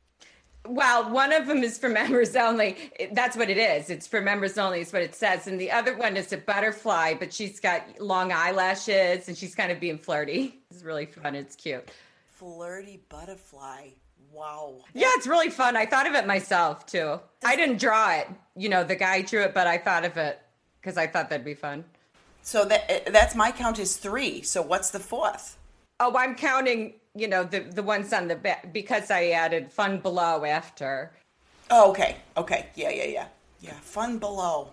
Well, 0.66 1.10
one 1.10 1.32
of 1.32 1.46
them 1.46 1.62
is 1.62 1.78
for 1.78 1.88
members 2.00 2.36
only. 2.36 2.76
That's 3.12 3.36
what 3.36 3.50
it 3.50 3.58
is. 3.58 3.90
It's 3.90 4.06
for 4.06 4.20
members 4.20 4.58
only, 4.58 4.80
is 4.80 4.92
what 4.92 5.02
it 5.02 5.14
says. 5.14 5.46
And 5.46 5.60
the 5.60 5.70
other 5.70 5.96
one 5.96 6.16
is 6.16 6.32
a 6.32 6.38
butterfly, 6.38 7.14
but 7.14 7.32
she's 7.32 7.60
got 7.60 7.82
long 8.00 8.32
eyelashes 8.32 9.28
and 9.28 9.36
she's 9.36 9.54
kind 9.54 9.72
of 9.72 9.80
being 9.80 9.98
flirty. 9.98 10.58
It's 10.70 10.82
really 10.82 11.06
fun. 11.06 11.34
It's 11.34 11.56
cute. 11.56 11.88
Flirty 12.30 13.00
butterfly. 13.08 13.88
Wow. 14.32 14.76
Yeah, 14.94 15.08
it's 15.14 15.26
really 15.26 15.50
fun. 15.50 15.76
I 15.76 15.86
thought 15.86 16.06
of 16.06 16.14
it 16.14 16.26
myself 16.26 16.86
too. 16.86 17.18
I 17.44 17.56
didn't 17.56 17.80
draw 17.80 18.12
it. 18.12 18.28
You 18.56 18.68
know, 18.68 18.84
the 18.84 18.96
guy 18.96 19.22
drew 19.22 19.42
it, 19.42 19.54
but 19.54 19.66
I 19.66 19.78
thought 19.78 20.04
of 20.04 20.16
it 20.16 20.38
because 20.80 20.96
I 20.96 21.06
thought 21.06 21.30
that'd 21.30 21.44
be 21.44 21.54
fun. 21.54 21.84
So 22.42 22.64
that 22.66 23.12
that's 23.12 23.34
my 23.34 23.52
count 23.52 23.78
is 23.78 23.96
three. 23.96 24.42
So 24.42 24.62
what's 24.62 24.90
the 24.90 25.00
fourth? 25.00 25.58
Oh, 26.00 26.16
I'm 26.16 26.34
counting, 26.36 26.94
you 27.14 27.28
know, 27.28 27.44
the, 27.44 27.60
the 27.60 27.82
ones 27.82 28.12
on 28.12 28.28
the 28.28 28.36
back 28.36 28.72
because 28.72 29.10
I 29.10 29.28
added 29.30 29.70
fun 29.72 29.98
below 29.98 30.44
after. 30.44 31.12
Oh, 31.70 31.90
okay. 31.90 32.16
Okay. 32.36 32.66
Yeah, 32.74 32.90
yeah, 32.90 33.04
yeah. 33.04 33.26
Yeah. 33.60 33.72
Fun 33.80 34.18
below. 34.18 34.72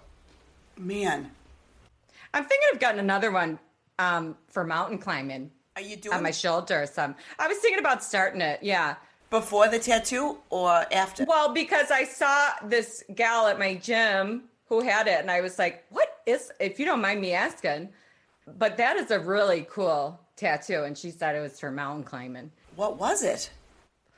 Man, 0.78 1.32
I'm 2.34 2.44
thinking 2.46 2.70
of 2.74 2.80
getting 2.80 3.00
another 3.00 3.32
one 3.32 3.60
um, 4.00 4.36
for 4.48 4.64
mountain 4.66 4.98
climbing 4.98 5.52
are 5.76 5.82
you 5.82 5.96
doing 5.96 6.16
on 6.16 6.24
my 6.24 6.32
shoulder 6.32 6.84
or 6.84 6.86
some. 6.86 7.16
I 7.40 7.48
was 7.48 7.58
thinking 7.58 7.80
about 7.80 8.04
starting 8.04 8.42
it. 8.42 8.60
Yeah. 8.62 8.96
before 9.30 9.68
the 9.68 9.80
tattoo 9.80 10.38
or 10.50 10.86
after? 10.92 11.26
Well, 11.26 11.54
because 11.54 11.92
I 11.92 12.04
saw 12.06 12.52
this 12.64 13.04
gal 13.16 13.48
at 13.48 13.60
my 13.60 13.76
gym 13.76 14.44
who 14.68 14.82
had 14.82 15.08
it, 15.08 15.20
and 15.20 15.30
I 15.32 15.42
was 15.42 15.60
like, 15.60 15.86
"What 15.90 16.22
is?" 16.26 16.52
If 16.60 16.80
you 16.80 16.86
don't 16.86 17.02
mind 17.02 17.22
me 17.22 17.34
asking, 17.34 17.90
but 18.58 18.78
that 18.78 18.98
is 18.98 19.12
a 19.12 19.20
really 19.20 19.68
cool 19.70 20.20
tattoo, 20.36 20.84
and 20.84 20.98
she 20.98 21.12
said 21.12 21.36
it 21.36 21.42
was 21.42 21.60
for 21.60 21.72
mountain 21.72 22.04
climbing. 22.04 22.52
What 22.76 22.98
was 22.98 23.24
it? 23.24 23.50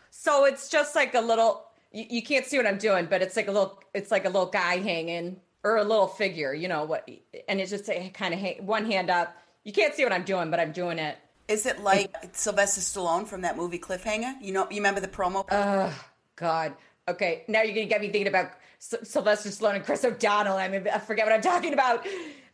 So 0.09 0.45
it's 0.45 0.69
just 0.69 0.95
like 0.95 1.13
a 1.13 1.21
little. 1.21 1.65
You, 1.91 2.05
you 2.09 2.21
can't 2.21 2.45
see 2.45 2.57
what 2.57 2.67
I'm 2.67 2.77
doing, 2.77 3.05
but 3.05 3.21
it's 3.21 3.35
like 3.35 3.47
a 3.47 3.51
little. 3.51 3.81
It's 3.93 4.11
like 4.11 4.25
a 4.25 4.29
little 4.29 4.49
guy 4.49 4.77
hanging 4.77 5.39
or 5.63 5.77
a 5.77 5.83
little 5.83 6.07
figure, 6.07 6.53
you 6.53 6.67
know 6.67 6.85
what? 6.85 7.09
And 7.49 7.59
it's 7.59 7.71
just 7.71 7.89
a 7.89 8.09
kind 8.09 8.33
of 8.33 8.39
hang, 8.39 8.65
one 8.65 8.85
hand 8.89 9.09
up. 9.09 9.35
You 9.63 9.73
can't 9.73 9.93
see 9.93 10.03
what 10.03 10.13
I'm 10.13 10.23
doing, 10.23 10.49
but 10.49 10.59
I'm 10.59 10.71
doing 10.71 10.97
it. 10.97 11.17
Is 11.47 11.65
it 11.65 11.81
like 11.81 12.13
Sylvester 12.33 12.79
Stallone 12.81 13.25
from 13.25 13.41
that 13.41 13.57
movie 13.57 13.79
Cliffhanger? 13.79 14.35
You 14.41 14.53
know, 14.53 14.67
you 14.69 14.77
remember 14.77 15.01
the 15.01 15.07
promo? 15.07 15.45
Oh 15.51 16.05
God, 16.35 16.73
Okay, 17.09 17.43
now 17.47 17.61
you're 17.61 17.73
gonna 17.73 17.85
get 17.87 18.01
me 18.01 18.09
thinking 18.09 18.27
about 18.27 18.51
S- 18.81 18.95
Sylvester 19.09 19.49
Stallone 19.49 19.75
and 19.75 19.85
Chris 19.85 20.03
O'Donnell. 20.03 20.57
I 20.57 20.67
mean, 20.67 20.87
I 20.93 20.99
forget 20.99 21.25
what 21.25 21.33
I'm 21.33 21.41
talking 21.41 21.73
about. 21.73 22.05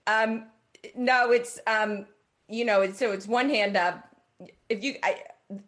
Um, 0.05 0.45
no, 0.95 1.32
it's 1.32 1.59
um, 1.66 2.05
you 2.50 2.66
know, 2.66 2.91
so 2.91 3.12
it's 3.12 3.28
one 3.28 3.50
hand 3.50 3.78
up. 3.78 4.08
If 4.70 4.84
you, 4.84 4.96
I, 5.04 5.24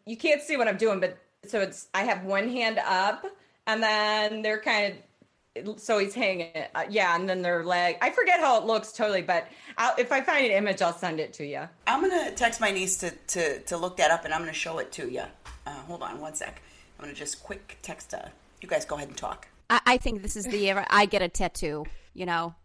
you 0.06 0.18
can't 0.18 0.42
see 0.42 0.58
what 0.58 0.68
I'm 0.68 0.78
doing, 0.78 1.00
but 1.00 1.18
so 1.46 1.62
it's 1.62 1.88
I 1.94 2.04
have 2.04 2.24
one 2.24 2.50
hand 2.50 2.80
up, 2.80 3.26
and 3.68 3.82
then 3.82 4.42
they're 4.42 4.62
kind 4.62 4.94
of 4.94 5.00
so 5.78 6.00
he's 6.00 6.14
hanging 6.14 6.48
it. 6.54 6.70
Uh, 6.76 6.84
yeah, 6.90 7.16
and 7.16 7.30
then 7.30 7.42
their 7.42 7.64
leg. 7.64 7.98
I 8.02 8.10
forget 8.10 8.40
how 8.40 8.60
it 8.60 8.66
looks 8.66 8.92
totally, 8.92 9.22
but 9.22 9.48
I'll, 9.78 9.96
if 9.98 10.12
I 10.12 10.22
find 10.22 10.46
an 10.46 10.52
image, 10.52 10.82
I'll 10.82 10.94
send 10.94 11.20
it 11.20 11.34
to 11.34 11.46
you. 11.46 11.62
I'm 11.88 12.02
gonna 12.02 12.32
text 12.32 12.60
my 12.60 12.72
niece 12.72 12.98
to, 12.98 13.12
to, 13.12 13.60
to 13.62 13.78
look 13.78 13.98
that 13.98 14.12
up, 14.12 14.26
and 14.26 14.34
I'm 14.34 14.42
gonna 14.42 14.54
show 14.54 14.80
it 14.80 14.92
to 14.94 15.10
you. 15.10 15.24
Uh, 15.66 15.72
hold 15.88 16.04
on 16.04 16.20
one 16.20 16.36
sec. 16.36 16.62
I'm 17.00 17.06
gonna 17.06 17.16
just 17.16 17.42
quick 17.44 17.78
text. 17.82 18.14
Uh, 18.14 18.28
you 18.62 18.68
guys 18.68 18.86
go 18.86 18.96
ahead 18.96 19.08
and 19.08 19.18
talk. 19.18 19.48
I, 19.70 19.80
I 19.86 19.98
think 19.98 20.22
this 20.22 20.36
is 20.36 20.46
the 20.46 20.58
year 20.58 20.86
I 20.90 21.06
get 21.06 21.22
a 21.22 21.30
tattoo. 21.30 21.86
You 22.14 22.26
know, 22.26 22.56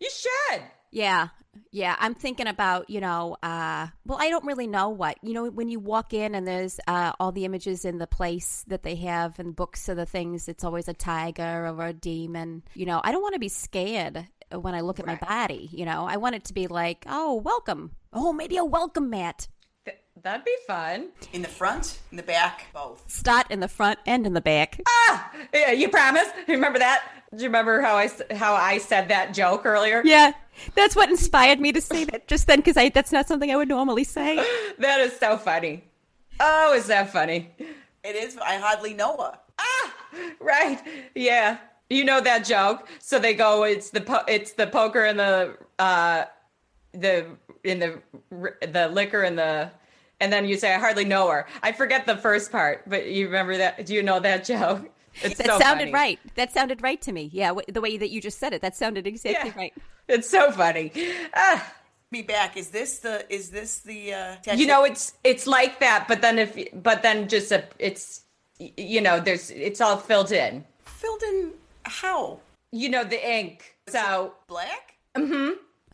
You 0.00 0.10
should. 0.10 0.62
Yeah. 0.90 1.28
Yeah, 1.70 1.96
I'm 1.98 2.14
thinking 2.14 2.46
about, 2.46 2.88
you 2.90 3.00
know, 3.00 3.36
uh, 3.42 3.88
well, 4.04 4.18
I 4.20 4.30
don't 4.30 4.44
really 4.44 4.66
know 4.66 4.88
what. 4.90 5.18
You 5.22 5.34
know, 5.34 5.46
when 5.50 5.68
you 5.68 5.78
walk 5.80 6.12
in 6.14 6.34
and 6.34 6.46
there's 6.46 6.78
uh, 6.86 7.12
all 7.20 7.32
the 7.32 7.44
images 7.44 7.84
in 7.84 7.98
the 7.98 8.06
place 8.06 8.64
that 8.68 8.82
they 8.82 8.96
have 8.96 9.38
and 9.38 9.54
books 9.54 9.88
of 9.88 9.96
the 9.96 10.06
things, 10.06 10.48
it's 10.48 10.64
always 10.64 10.88
a 10.88 10.94
tiger 10.94 11.66
or 11.66 11.86
a 11.86 11.92
demon. 11.92 12.62
You 12.74 12.86
know, 12.86 13.00
I 13.02 13.12
don't 13.12 13.22
want 13.22 13.34
to 13.34 13.40
be 13.40 13.48
scared 13.48 14.26
when 14.52 14.74
I 14.74 14.80
look 14.80 14.98
at 15.00 15.06
my 15.06 15.16
body. 15.16 15.68
You 15.72 15.84
know, 15.84 16.06
I 16.06 16.16
want 16.18 16.34
it 16.34 16.44
to 16.44 16.54
be 16.54 16.66
like, 16.66 17.04
oh, 17.08 17.34
welcome. 17.34 17.92
Oh, 18.12 18.32
maybe 18.32 18.56
a 18.56 18.64
welcome 18.64 19.10
mat. 19.10 19.48
Th- 19.84 19.98
that'd 20.22 20.44
be 20.44 20.56
fun. 20.66 21.08
In 21.32 21.42
the 21.42 21.48
front, 21.48 21.98
in 22.10 22.16
the 22.16 22.22
back, 22.22 22.66
both. 22.72 23.04
Start 23.10 23.50
in 23.50 23.60
the 23.60 23.68
front 23.68 23.98
and 24.06 24.26
in 24.26 24.32
the 24.32 24.40
back. 24.40 24.80
Ah, 24.88 25.32
yeah, 25.52 25.72
you 25.72 25.88
promise? 25.88 26.26
Remember 26.48 26.78
that? 26.78 27.02
Do 27.34 27.42
you 27.42 27.48
remember 27.48 27.80
how 27.82 27.96
I 27.96 28.04
s- 28.04 28.22
how 28.32 28.54
I 28.54 28.78
said 28.78 29.08
that 29.08 29.34
joke 29.34 29.66
earlier? 29.66 30.00
Yeah, 30.04 30.32
that's 30.74 30.96
what 30.96 31.08
inspired 31.10 31.60
me 31.60 31.72
to 31.72 31.80
say 31.80 32.04
that 32.04 32.26
just 32.28 32.46
then 32.46 32.58
because 32.60 32.76
I 32.76 32.88
that's 32.88 33.12
not 33.12 33.28
something 33.28 33.50
I 33.50 33.56
would 33.56 33.68
normally 33.68 34.04
say. 34.04 34.36
That 34.78 35.00
is 35.00 35.16
so 35.18 35.36
funny. 35.38 35.84
Oh, 36.40 36.74
is 36.74 36.86
that 36.88 37.10
funny? 37.10 37.50
It 38.04 38.14
is. 38.14 38.36
I 38.38 38.56
hardly 38.56 38.92
know 38.94 39.16
her. 39.16 39.38
Ah, 39.58 39.92
right. 40.40 40.80
Yeah. 41.14 41.58
You 41.88 42.04
know 42.04 42.20
that 42.20 42.44
joke. 42.44 42.88
So 43.00 43.18
they 43.18 43.32
go. 43.34 43.64
It's 43.64 43.90
the 43.90 44.00
po- 44.02 44.24
it's 44.28 44.52
the 44.52 44.66
poker 44.66 45.04
and 45.04 45.18
the 45.18 45.56
uh 45.78 46.24
the 46.92 47.26
in 47.64 47.78
the 47.78 48.02
the 48.66 48.88
liquor 48.88 49.22
and 49.22 49.38
the 49.38 49.70
and 50.20 50.32
then 50.32 50.46
you 50.46 50.56
say 50.58 50.74
I 50.74 50.78
hardly 50.78 51.04
know 51.04 51.28
her. 51.30 51.46
I 51.62 51.72
forget 51.72 52.06
the 52.06 52.16
first 52.16 52.52
part, 52.52 52.82
but 52.88 53.06
you 53.06 53.26
remember 53.26 53.56
that? 53.56 53.86
Do 53.86 53.94
you 53.94 54.02
know 54.02 54.20
that 54.20 54.44
joke? 54.52 54.90
It's 55.22 55.38
That 55.38 55.46
so 55.46 55.58
sounded 55.58 55.84
funny. 55.84 55.92
right. 55.94 56.18
That 56.34 56.52
sounded 56.52 56.82
right 56.82 57.00
to 57.02 57.12
me. 57.12 57.30
Yeah, 57.32 57.48
w- 57.48 57.64
the 57.72 57.80
way 57.80 57.96
that 57.96 58.10
you 58.10 58.20
just 58.20 58.38
said 58.38 58.52
it, 58.52 58.60
that 58.60 58.76
sounded 58.76 59.06
exactly 59.06 59.50
Yeah. 59.50 59.56
right. 59.58 59.74
It's 60.08 60.28
so 60.28 60.50
funny. 60.52 60.92
Ah. 61.34 61.72
Me 62.12 62.22
back. 62.22 62.56
Is 62.56 62.68
this 62.70 63.00
the? 63.00 63.26
Is 63.32 63.50
this 63.50 63.80
the? 63.80 64.14
Uh, 64.14 64.36
you 64.54 64.66
know 64.66 64.84
it's 64.84 65.14
it's 65.24 65.46
like 65.46 65.80
that 65.80 66.06
but 66.06 66.22
then 66.22 66.38
if 66.38 66.56
but 66.82 67.02
then 67.02 67.28
just 67.28 67.50
a 67.50 67.64
it's 67.80 68.22
you 68.56 69.00
know 69.00 69.18
there's 69.18 69.50
it's 69.50 69.80
all 69.80 69.96
filled 69.96 70.30
in 70.32 70.64
filled 70.84 71.22
in 71.22 71.52
how? 71.84 72.38
you 72.72 72.88
know 72.88 73.04
the 73.04 73.30
ink 73.30 73.76
so 73.88 74.34
Black? 74.48 74.94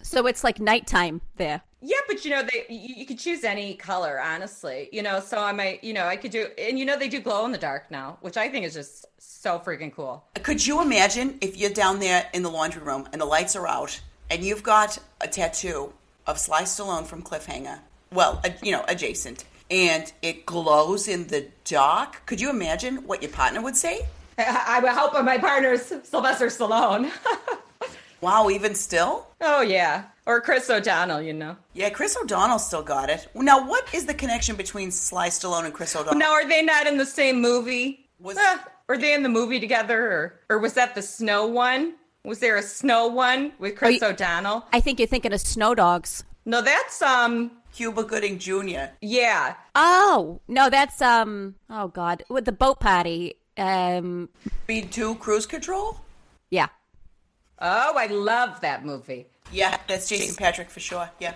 So 0.02 0.26
it's 0.26 0.42
like 0.44 0.60
nighttime 0.60 1.20
there. 1.36 1.62
yeah 1.80 1.96
but 2.08 2.24
you 2.24 2.30
know 2.30 2.42
they 2.42 2.64
you, 2.68 2.94
you 3.00 3.06
could 3.06 3.18
choose 3.18 3.42
any 3.44 3.74
color 3.74 4.20
honestly 4.20 4.88
you 4.92 5.02
know 5.02 5.18
so 5.20 5.36
i 5.38 5.52
might 5.52 5.82
you 5.82 5.92
know 5.92 6.06
i 6.06 6.16
could 6.16 6.30
do 6.30 6.46
and 6.56 6.78
you 6.78 6.84
know 6.84 6.96
they 6.96 7.08
do 7.08 7.18
glow 7.20 7.44
in 7.44 7.50
the 7.50 7.58
dark 7.58 7.90
now 7.90 8.16
which 8.20 8.36
i 8.36 8.48
think 8.48 8.64
is 8.64 8.74
just 8.74 9.06
so 9.18 9.58
freaking 9.58 9.92
cool 9.92 10.22
Could 10.48 10.64
you 10.64 10.80
imagine 10.80 11.38
if 11.40 11.56
you're 11.56 11.70
down 11.84 11.98
there 11.98 12.22
in 12.32 12.42
the 12.44 12.50
laundry 12.50 12.82
room 12.82 13.08
and 13.12 13.20
the 13.20 13.24
lights 13.36 13.56
are 13.56 13.66
out 13.66 14.00
and 14.30 14.44
you've 14.44 14.62
got 14.62 14.98
a 15.20 15.26
tattoo 15.28 15.92
of 16.26 16.38
Sly 16.38 16.62
Stallone 16.62 17.04
from 17.04 17.20
Cliffhanger? 17.22 17.78
Well, 18.12 18.40
uh, 18.44 18.50
you 18.62 18.70
know, 18.72 18.84
adjacent, 18.86 19.44
and 19.70 20.04
it 20.22 20.46
glows 20.46 21.08
in 21.08 21.26
the 21.26 21.48
dark. 21.64 22.24
Could 22.26 22.40
you 22.40 22.48
imagine 22.50 22.94
what 23.08 23.22
your 23.22 23.32
partner 23.32 23.60
would 23.60 23.76
say? 23.76 23.96
i, 24.38 24.76
I 24.76 24.80
would 24.80 24.92
hope 24.92 25.12
my 25.24 25.38
partner's 25.38 25.82
sylvester 26.04 26.46
stallone 26.46 27.10
Wow, 28.22 28.48
even 28.50 28.74
still? 28.74 29.26
oh 29.44 29.60
yeah 29.62 30.04
or 30.24 30.40
chris 30.40 30.70
o'donnell 30.70 31.20
you 31.20 31.32
know 31.32 31.56
Yeah, 31.74 31.90
Chris 31.90 32.16
O'Donnell 32.16 32.60
still 32.60 32.82
got 32.82 33.10
it. 33.10 33.26
Now, 33.34 33.66
what 33.66 33.92
is 33.92 34.06
the 34.06 34.14
connection 34.14 34.54
between 34.56 34.90
Sly 34.92 35.28
Stallone 35.30 35.64
and 35.64 35.74
Chris 35.74 35.96
O'Donnell? 35.96 36.18
now 36.20 36.32
are 36.32 36.46
they 36.48 36.62
not 36.62 36.86
in 36.86 36.96
the 36.96 37.06
same 37.06 37.40
movie 37.40 38.06
Was- 38.20 38.36
Ah, 38.38 38.64
are 38.88 38.96
they 38.96 39.14
in 39.14 39.22
the 39.24 39.28
movie 39.28 39.58
together 39.58 39.98
or, 40.12 40.34
or 40.50 40.58
was 40.60 40.74
that 40.74 40.94
the 40.94 41.02
snow 41.02 41.46
one 41.46 41.94
was 42.24 42.38
there 42.38 42.56
a 42.56 42.62
snow 42.62 43.08
one 43.08 43.52
with 43.58 43.74
chris 43.76 44.00
you- 44.00 44.06
o'donnell 44.06 44.64
I 44.72 44.78
think 44.80 45.00
you're 45.00 45.08
thinking 45.08 45.32
of 45.32 45.40
Snow 45.40 45.74
Dogs. 45.74 46.22
no 46.44 46.62
that's 46.62 47.02
um 47.02 47.50
Cuba 47.74 48.04
Gooding 48.04 48.38
Jr. 48.38 48.84
yeah 49.00 49.54
Oh 49.74 50.40
no, 50.46 50.68
that's 50.70 51.00
um. 51.02 51.54
Oh 51.70 51.88
God, 51.88 52.22
with 52.28 52.44
the 52.44 52.52
boat 52.52 52.78
party. 52.80 53.34
Um. 53.56 54.28
Speed 54.64 54.92
2 54.92 55.14
Cruise 55.16 55.46
Control? 55.46 55.96
Yeah. 56.50 56.68
Oh 57.58 57.94
i 57.96 58.06
love 58.06 58.60
that 58.60 58.84
movie 58.84 59.26
Yeah, 59.52 59.76
that's 59.86 60.08
Jason 60.08 60.34
Patric 60.36 60.70
for 60.70 60.80
sure. 60.80 61.08
Yeah. 61.20 61.34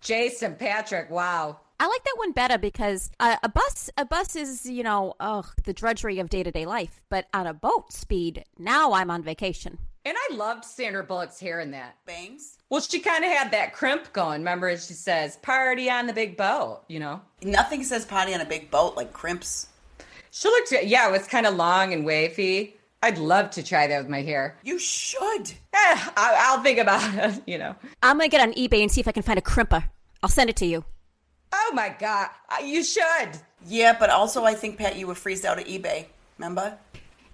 jason 0.00 0.54
patric 0.56 1.10
wow 1.10 1.60
I 1.80 1.86
like 1.86 2.02
that 2.02 2.14
one 2.16 2.32
better 2.32 2.58
because 2.58 3.08
uh, 3.20 3.36
a 3.40 3.48
bus, 3.48 3.88
a 3.96 4.04
bus 4.04 4.34
is 4.34 4.66
you 4.66 4.82
know, 4.82 5.14
oh, 5.20 5.44
the 5.62 5.72
drudgery 5.72 6.18
of 6.18 6.28
day 6.28 6.42
to 6.42 6.50
day 6.50 6.66
life. 6.66 7.00
But 7.08 7.28
on 7.32 7.46
a 7.46 7.54
boat, 7.54 7.92
speed. 7.92 8.44
Now 8.58 8.94
I'm 8.94 9.12
on 9.12 9.22
vacation. 9.22 9.78
and 10.04 10.16
i 10.28 10.34
loved 10.34 10.64
sandra 10.64 11.04
bullock's 11.04 11.38
hair 11.38 11.60
in 11.60 11.70
that 11.72 11.94
Bangs? 12.04 12.56
well 12.70 12.80
she 12.80 12.98
kind 12.98 13.24
of 13.24 13.30
had 13.30 13.52
that 13.52 13.74
crimp 13.74 14.12
going 14.12 14.40
remember 14.40 14.70
she 14.76 14.94
says 14.94 15.36
party 15.36 15.88
on 15.90 16.06
the 16.08 16.12
big 16.12 16.36
boat 16.36 16.82
you 16.88 16.98
know 16.98 17.20
Nothing 17.44 17.84
says 17.84 18.04
party 18.04 18.34
on 18.34 18.40
a 18.40 18.44
big 18.44 18.70
boat 18.72 18.96
like 18.96 19.12
crimps. 19.12 19.68
she 20.32 20.48
looked 20.48 20.72
yeah 20.84 21.08
it 21.08 21.12
was 21.12 21.26
kind 21.28 21.46
of 21.46 21.54
long 21.54 21.92
and 21.92 22.04
wavy 22.04 22.74
i'd 23.02 23.18
love 23.18 23.50
to 23.50 23.62
try 23.62 23.86
that 23.86 23.98
with 23.98 24.08
my 24.08 24.22
hair 24.22 24.56
You 24.62 24.78
should. 24.78 25.52
eh, 25.72 25.96
I, 26.16 26.34
i'll 26.48 26.62
think 26.62 26.78
about 26.78 27.02
it 27.14 27.42
you 27.46 27.58
know 27.58 27.74
I'm 28.02 28.16
gonna 28.18 28.28
get 28.28 28.40
on 28.40 28.52
eBay 28.54 28.82
and 28.82 28.90
see 28.90 29.00
if 29.00 29.08
I 29.08 29.12
can 29.12 29.22
find 29.22 29.38
a 29.38 29.42
crimper. 29.42 29.84
I'll 30.22 30.28
send 30.28 30.50
it 30.50 30.56
to 30.56 30.66
you. 30.66 30.84
oh 31.52 31.70
my 31.74 31.94
god 31.98 32.28
Uh, 32.50 32.62
you 32.64 32.82
should 32.82 33.30
Yeah, 33.66 33.96
but 33.98 34.10
also 34.10 34.44
I 34.44 34.54
think 34.54 34.78
Pat, 34.78 34.96
you 34.96 35.06
were 35.06 35.14
freezed 35.14 35.44
out 35.46 35.58
at 35.58 35.66
eBay. 35.66 36.06
Remember? 36.38 36.76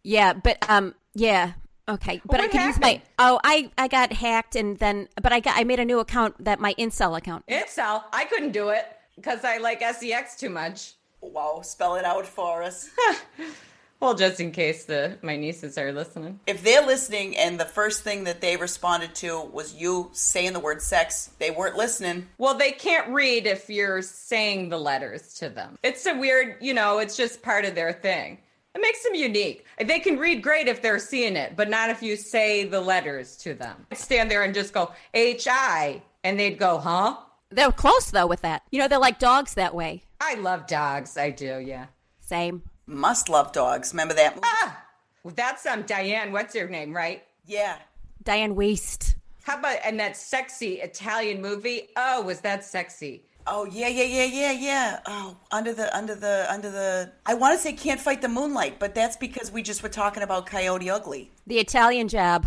Yeah, 0.02 0.32
but 0.34 0.58
um, 0.68 0.94
yeah, 1.14 1.52
okay. 1.88 2.20
But 2.26 2.40
I 2.40 2.44
what 2.44 2.50
can 2.52 2.66
use 2.68 2.78
my. 2.80 3.00
Oh, 3.18 3.38
I 3.44 3.70
I 3.78 3.88
got 3.88 4.12
hacked 4.12 4.54
and 4.56 4.78
then, 4.78 5.08
but 5.22 5.32
I 5.32 5.40
got 5.40 5.56
I 5.56 5.64
made 5.64 5.80
a 5.80 5.84
new 5.84 5.98
account 5.98 6.42
that 6.44 6.60
my 6.60 6.74
incel 6.74 7.16
account. 7.16 7.44
it's 7.48 7.78
all 7.78 8.04
i 8.12 8.24
couldn't 8.26 8.52
do 8.52 8.68
it 8.68 8.84
because 9.16 9.44
i 9.44 9.56
like 9.58 9.80
sex 9.94 10.36
too 10.36 10.50
much 10.50 10.94
Wow, 11.22 11.62
spell 11.62 11.94
it 11.96 12.04
out 12.04 12.26
for 12.26 12.62
us. 12.62 12.90
well 14.04 14.14
just 14.14 14.38
in 14.38 14.52
case 14.52 14.84
the 14.84 15.18
my 15.22 15.36
nieces 15.36 15.76
are 15.78 15.92
listening 15.92 16.38
if 16.46 16.62
they're 16.62 16.86
listening 16.86 17.36
and 17.36 17.58
the 17.58 17.64
first 17.64 18.02
thing 18.02 18.24
that 18.24 18.40
they 18.40 18.56
responded 18.56 19.14
to 19.14 19.40
was 19.52 19.74
you 19.74 20.10
saying 20.12 20.52
the 20.52 20.60
word 20.60 20.82
sex, 20.82 21.30
they 21.38 21.50
weren't 21.50 21.76
listening. 21.76 22.26
Well, 22.38 22.54
they 22.54 22.72
can't 22.72 23.08
read 23.08 23.46
if 23.46 23.68
you're 23.68 24.02
saying 24.02 24.68
the 24.68 24.78
letters 24.78 25.34
to 25.34 25.48
them. 25.48 25.78
It's 25.82 26.06
a 26.06 26.14
weird, 26.14 26.56
you 26.60 26.74
know, 26.74 26.98
it's 26.98 27.16
just 27.16 27.42
part 27.42 27.64
of 27.64 27.74
their 27.74 27.92
thing. 27.92 28.38
It 28.74 28.80
makes 28.80 29.02
them 29.04 29.14
unique. 29.14 29.64
They 29.78 30.00
can 30.00 30.18
read 30.18 30.42
great 30.42 30.66
if 30.66 30.82
they're 30.82 30.98
seeing 30.98 31.36
it, 31.36 31.56
but 31.56 31.70
not 31.70 31.90
if 31.90 32.02
you 32.02 32.16
say 32.16 32.64
the 32.64 32.80
letters 32.80 33.36
to 33.38 33.54
them. 33.54 33.86
Stand 33.92 34.30
there 34.30 34.42
and 34.42 34.52
just 34.52 34.72
go 34.72 34.92
H 35.14 35.46
I, 35.48 36.02
and 36.24 36.38
they'd 36.38 36.58
go, 36.58 36.78
huh? 36.78 37.16
They're 37.50 37.70
close 37.70 38.10
though 38.10 38.26
with 38.26 38.42
that. 38.42 38.62
You 38.70 38.80
know, 38.80 38.88
they're 38.88 38.98
like 38.98 39.18
dogs 39.18 39.54
that 39.54 39.74
way. 39.74 40.02
I 40.20 40.34
love 40.34 40.66
dogs. 40.66 41.16
I 41.16 41.30
do, 41.30 41.58
yeah. 41.58 41.86
Same. 42.20 42.62
Must 42.86 43.28
love 43.28 43.52
dogs. 43.52 43.92
Remember 43.92 44.14
that 44.14 44.34
movie? 44.34 44.46
Ah, 44.62 44.82
well, 45.22 45.34
that's 45.36 45.64
um 45.66 45.82
Diane. 45.82 46.32
What's 46.32 46.54
her 46.54 46.68
name, 46.68 46.94
right? 46.94 47.22
Yeah. 47.46 47.78
Diane 48.22 48.54
Waste. 48.54 49.16
How 49.42 49.58
about 49.58 49.78
and 49.84 49.98
that 50.00 50.16
sexy 50.16 50.80
Italian 50.80 51.40
movie? 51.42 51.88
Oh, 51.96 52.22
was 52.22 52.40
that 52.40 52.64
sexy? 52.64 53.24
Oh 53.46 53.66
yeah, 53.66 53.88
yeah, 53.88 54.04
yeah, 54.04 54.24
yeah, 54.24 54.52
yeah. 54.52 55.00
Oh, 55.06 55.36
under 55.50 55.74
the, 55.74 55.94
under 55.94 56.14
the, 56.14 56.46
under 56.50 56.70
the. 56.70 57.12
I 57.26 57.34
want 57.34 57.54
to 57.56 57.62
say 57.62 57.74
can't 57.74 58.00
fight 58.00 58.22
the 58.22 58.28
moonlight, 58.28 58.78
but 58.78 58.94
that's 58.94 59.16
because 59.16 59.52
we 59.52 59.62
just 59.62 59.82
were 59.82 59.90
talking 59.90 60.22
about 60.22 60.46
Coyote 60.46 60.88
Ugly, 60.88 61.30
The 61.46 61.58
Italian 61.58 62.08
job. 62.08 62.46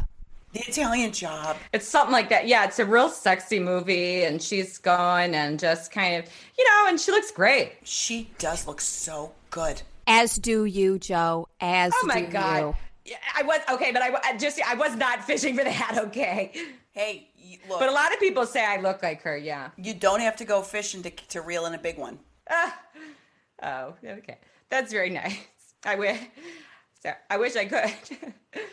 the 0.54 0.62
Italian 0.68 1.12
Job. 1.12 1.58
It's 1.72 1.88
something 1.88 2.12
like 2.14 2.30
that. 2.30 2.48
Yeah, 2.48 2.66
it's 2.66 2.80
a 2.80 2.86
real 2.86 3.10
sexy 3.10 3.60
movie, 3.60 4.24
and 4.24 4.42
she's 4.42 4.80
going 4.80 5.36
and 5.36 5.60
just 5.60 5.92
kind 5.92 6.16
of, 6.24 6.32
you 6.58 6.64
know, 6.66 6.86
and 6.90 7.00
she 7.00 7.12
looks 7.12 7.30
great. 7.30 7.74
She 7.84 8.32
does 8.40 8.66
look 8.66 8.82
so 8.82 9.34
good. 9.52 9.84
As 10.08 10.36
do 10.36 10.66
you, 10.66 10.98
Joe. 11.00 11.48
As 11.60 11.92
Oh 11.96 12.06
my 12.08 12.22
do 12.22 12.28
god. 12.32 12.76
you. 13.06 13.16
I 13.36 13.44
was 13.44 13.60
okay, 13.72 13.92
but 13.92 14.02
I, 14.02 14.12
I 14.24 14.38
just 14.38 14.60
I 14.66 14.76
was 14.76 14.96
not 14.96 15.24
fishing 15.26 15.56
for 15.56 15.64
that. 15.64 15.98
Okay, 16.08 16.52
Hey, 16.92 17.30
look, 17.70 17.80
but 17.80 17.90
a 17.90 17.92
lot 17.92 18.12
of 18.14 18.20
people 18.20 18.46
say 18.46 18.66
I 18.66 18.78
look 18.82 19.02
like 19.04 19.22
her. 19.22 19.38
Yeah. 19.38 19.70
you 19.78 19.94
don't 19.94 20.20
have 20.22 20.36
to 20.38 20.46
go 20.46 20.62
fishing 20.62 21.04
to 21.04 21.10
to 21.10 21.42
reel 21.42 21.66
in 21.66 21.74
a 21.74 21.78
big 21.78 21.98
one. 21.98 22.20
Ah. 22.50 22.80
Oh, 23.64 23.94
okay. 24.04 24.38
That's 24.70 24.92
very 24.92 25.10
nice. 25.10 25.38
I 25.86 25.96
wish. 25.96 26.20
So 27.04 27.12
I 27.30 27.38
wish 27.38 27.56
I 27.56 27.66
could. 27.66 27.94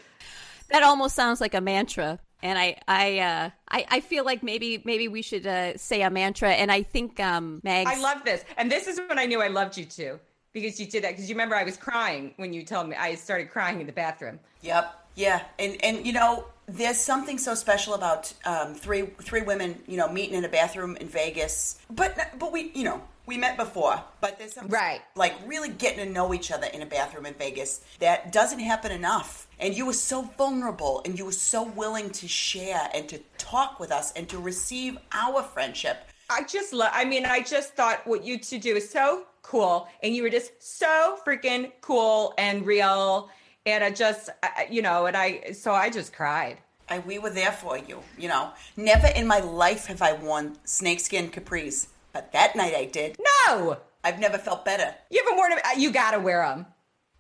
That 0.71 0.83
almost 0.83 1.15
sounds 1.15 1.41
like 1.41 1.55
a 1.55 1.61
mantra. 1.61 2.19
And 2.43 2.59
I, 2.59 2.77
I, 2.89 3.19
uh, 3.21 3.51
I, 3.71 3.87
I 3.91 4.01
feel 4.01 4.25
like 4.25 4.43
maybe, 4.43 4.83
maybe 4.85 5.09
we 5.09 5.23
should 5.23 5.47
uh, 5.47 5.77
say 5.77 6.03
a 6.03 6.11
mantra. 6.11 6.51
And 6.53 6.73
I 6.73 6.83
think, 6.83 7.21
um, 7.21 7.61
Mags, 7.63 7.91
I 7.91 8.01
love 8.01 8.25
this. 8.25 8.45
And 8.57 8.73
this 8.73 8.87
is 8.89 8.99
when 9.09 9.19
I 9.19 9.27
knew 9.27 9.41
I 9.41 9.49
loved 9.49 9.77
you 9.77 9.85
too. 9.85 10.19
Because 10.55 10.81
you 10.81 10.87
did 10.87 11.05
that. 11.05 11.11
Because 11.11 11.29
you 11.29 11.35
remember 11.35 11.55
I 11.57 11.65
was 11.65 11.77
crying 11.77 12.33
when 12.37 12.55
you 12.55 12.65
told 12.65 12.89
me 12.89 12.97
I 12.97 13.17
started 13.17 13.51
crying 13.51 13.81
in 13.81 13.87
the 13.87 13.93
bathroom. 13.93 14.41
Yep. 14.63 14.95
Yeah. 15.17 15.43
And 15.59 15.77
and 15.85 16.07
you 16.07 16.15
know, 16.15 16.47
there's 16.67 16.97
something 16.99 17.37
so 17.37 17.55
special 17.55 17.93
about 17.95 18.33
um, 18.47 18.75
three 18.75 19.03
three 19.21 19.43
women, 19.43 19.83
you 19.87 19.99
know, 19.99 20.09
meeting 20.11 20.37
in 20.37 20.45
a 20.45 20.49
bathroom 20.49 20.97
in 20.97 21.09
Vegas. 21.09 21.79
But 21.91 22.17
but 22.39 22.53
we, 22.53 22.71
you 22.75 22.85
know, 22.85 23.03
we 23.27 23.37
met 23.37 23.57
before. 23.57 24.01
But 24.21 24.39
there's 24.39 24.55
something 24.55 24.73
Right. 24.73 25.03
like 25.17 25.35
really 25.47 25.69
getting 25.71 26.07
to 26.07 26.11
know 26.13 26.33
each 26.33 26.51
other 26.51 26.67
in 26.69 26.83
a 26.83 26.87
bathroom 26.87 27.27
in 27.27 27.35
Vegas 27.35 27.83
that 27.99 28.33
doesn't 28.33 28.61
happen 28.61 28.93
enough. 28.93 29.47
And 29.59 29.77
you 29.77 29.87
were 29.87 29.93
so 29.93 30.23
vulnerable, 30.39 31.03
and 31.05 31.19
you 31.19 31.25
were 31.25 31.33
so 31.33 31.63
willing 31.65 32.11
to 32.11 32.29
share 32.29 32.89
and 32.95 33.09
to 33.09 33.19
talk 33.39 33.81
with 33.81 33.91
us 33.93 34.13
and 34.13 34.29
to 34.29 34.39
receive 34.39 34.99
our 35.13 35.43
friendship. 35.43 36.09
I 36.29 36.43
just 36.45 36.73
love, 36.73 36.91
I 36.93 37.05
mean, 37.05 37.25
I 37.27 37.41
just 37.43 37.75
thought 37.75 38.07
what 38.07 38.25
you 38.25 38.39
two 38.39 38.59
do 38.59 38.75
is 38.77 38.91
so 38.91 39.25
cool. 39.45 39.87
And 40.03 40.17
you 40.17 40.25
were 40.25 40.31
just 40.31 40.51
so 40.61 41.17
freaking 41.25 41.71
cool 41.81 42.35
and 42.37 42.67
real. 42.67 43.31
And 43.65 43.85
I 43.85 43.91
just, 43.91 44.31
you 44.69 44.83
know, 44.83 45.07
and 45.07 45.17
I, 45.17 45.53
so 45.53 45.73
I 45.73 45.91
just 45.91 46.13
cried. 46.13 46.59
I, 46.89 46.99
we 46.99 47.19
were 47.19 47.31
there 47.31 47.53
for 47.53 47.79
you, 47.79 48.01
you 48.19 48.29
know. 48.29 48.51
Never 48.77 49.07
in 49.07 49.27
my 49.27 49.39
life 49.39 49.87
have 49.87 50.03
I 50.03 50.13
worn 50.15 50.57
snakeskin 50.65 51.31
capris, 51.31 51.87
but 52.13 52.33
that 52.33 52.57
night 52.57 52.75
I 52.75 52.85
did. 52.87 53.17
No, 53.47 53.79
I've 54.03 54.19
never 54.19 54.37
felt 54.37 54.65
better. 54.65 54.95
you 55.11 55.23
haven't 55.23 55.39
worn 55.39 55.51
them. 55.51 55.61
Uh, 55.65 55.79
you 55.79 55.91
got 55.91 56.11
to 56.11 56.21
wear 56.21 56.43
them 56.43 56.67